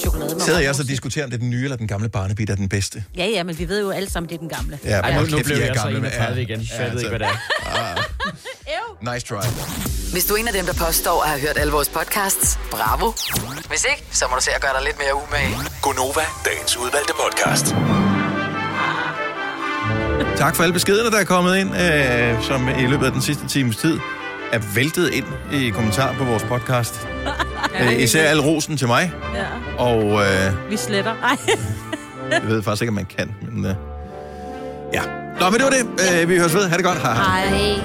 chokolade 0.00 0.34
med 0.34 0.40
Sidder 0.44 0.60
jeg 0.60 0.74
så 0.74 0.82
og 0.82 0.88
diskuterer, 0.88 1.24
om 1.24 1.30
det 1.30 1.36
er 1.36 1.40
den 1.40 1.50
nye 1.50 1.64
eller 1.64 1.76
den 1.76 1.88
gamle 1.88 2.08
Barnaby, 2.08 2.42
der 2.42 2.52
er 2.52 2.56
den 2.56 2.68
bedste? 2.68 3.04
Ja, 3.16 3.26
ja, 3.26 3.42
men 3.42 3.58
vi 3.58 3.68
ved 3.68 3.80
jo 3.80 3.90
alle 3.90 4.10
sammen, 4.10 4.28
det 4.28 4.34
er 4.34 4.38
den 4.38 4.48
gamle. 4.48 4.78
Ja, 4.84 5.00
Ej, 5.00 5.14
nu, 5.14 5.20
nu 5.20 5.26
blev 5.42 5.56
er 5.56 5.60
jeg 5.64 5.74
så 5.76 5.82
gamle 5.82 6.00
med- 6.00 6.08
31 6.08 6.36
ja. 6.36 6.42
igen, 6.42 6.60
Ja, 6.60 6.82
jeg 6.84 6.92
ved 6.92 6.98
ikke, 7.00 7.08
hvad 7.08 7.18
det 7.18 7.26
er. 7.28 7.36
Ah. 9.06 9.14
Nice 9.14 9.26
try. 9.26 9.36
Hvis 10.12 10.24
du 10.24 10.34
er 10.34 10.38
en 10.38 10.46
af 10.48 10.52
dem, 10.52 10.66
der 10.66 10.72
påstår 10.72 11.22
at 11.22 11.28
have 11.28 11.40
hørt 11.40 11.58
alle 11.58 11.72
vores 11.72 11.88
podcasts, 11.88 12.58
bravo. 12.70 13.12
Hvis 13.68 13.84
ikke, 13.90 14.04
så 14.12 14.24
må 14.30 14.36
du 14.36 14.42
se 14.42 14.50
at 14.54 14.60
gøre 14.60 14.72
dig 14.78 14.84
lidt 14.84 14.98
mere 14.98 15.14
umage. 15.14 15.56
Gonova, 15.82 16.20
dagens 16.44 16.76
udvalgte 16.76 17.12
podcast. 17.24 17.66
Tak 20.36 20.56
for 20.56 20.62
alle 20.62 20.72
beskederne, 20.72 21.10
der 21.10 21.16
er 21.18 21.24
kommet 21.24 21.56
ind, 21.56 21.70
øh, 21.76 22.42
som 22.44 22.68
i 22.68 22.86
løbet 22.86 23.06
af 23.06 23.12
den 23.12 23.20
sidste 23.22 23.48
times 23.48 23.76
tid 23.76 23.98
er 24.52 24.58
væltet 24.74 25.08
ind 25.14 25.24
i 25.52 25.70
kommentarer 25.70 26.14
på 26.14 26.24
vores 26.24 26.42
podcast. 26.42 27.08
øh, 27.80 28.00
især 28.02 28.28
al 28.28 28.40
rosen 28.40 28.76
til 28.76 28.86
mig, 28.86 29.12
Ja. 29.34 29.44
og 29.84 30.02
øh, 30.02 30.70
Vi 30.70 30.76
sletter. 30.76 31.10
Ej. 31.22 31.36
jeg 32.30 32.40
ved 32.48 32.62
faktisk 32.62 32.82
ikke, 32.82 32.90
om 32.90 32.94
man 32.94 33.06
kan, 33.18 33.34
men 33.52 33.64
øh, 33.66 33.74
ja. 34.92 35.00
Nå, 35.40 35.50
men 35.50 35.60
det 35.60 35.64
var 35.64 35.70
det. 35.70 36.22
Øh, 36.22 36.28
vi 36.28 36.36
høres 36.38 36.54
ved. 36.54 36.68
Ha' 36.68 36.76
det 36.76 36.84
godt. 36.84 36.98
Hej. 36.98 37.14
Hej. 37.46 37.80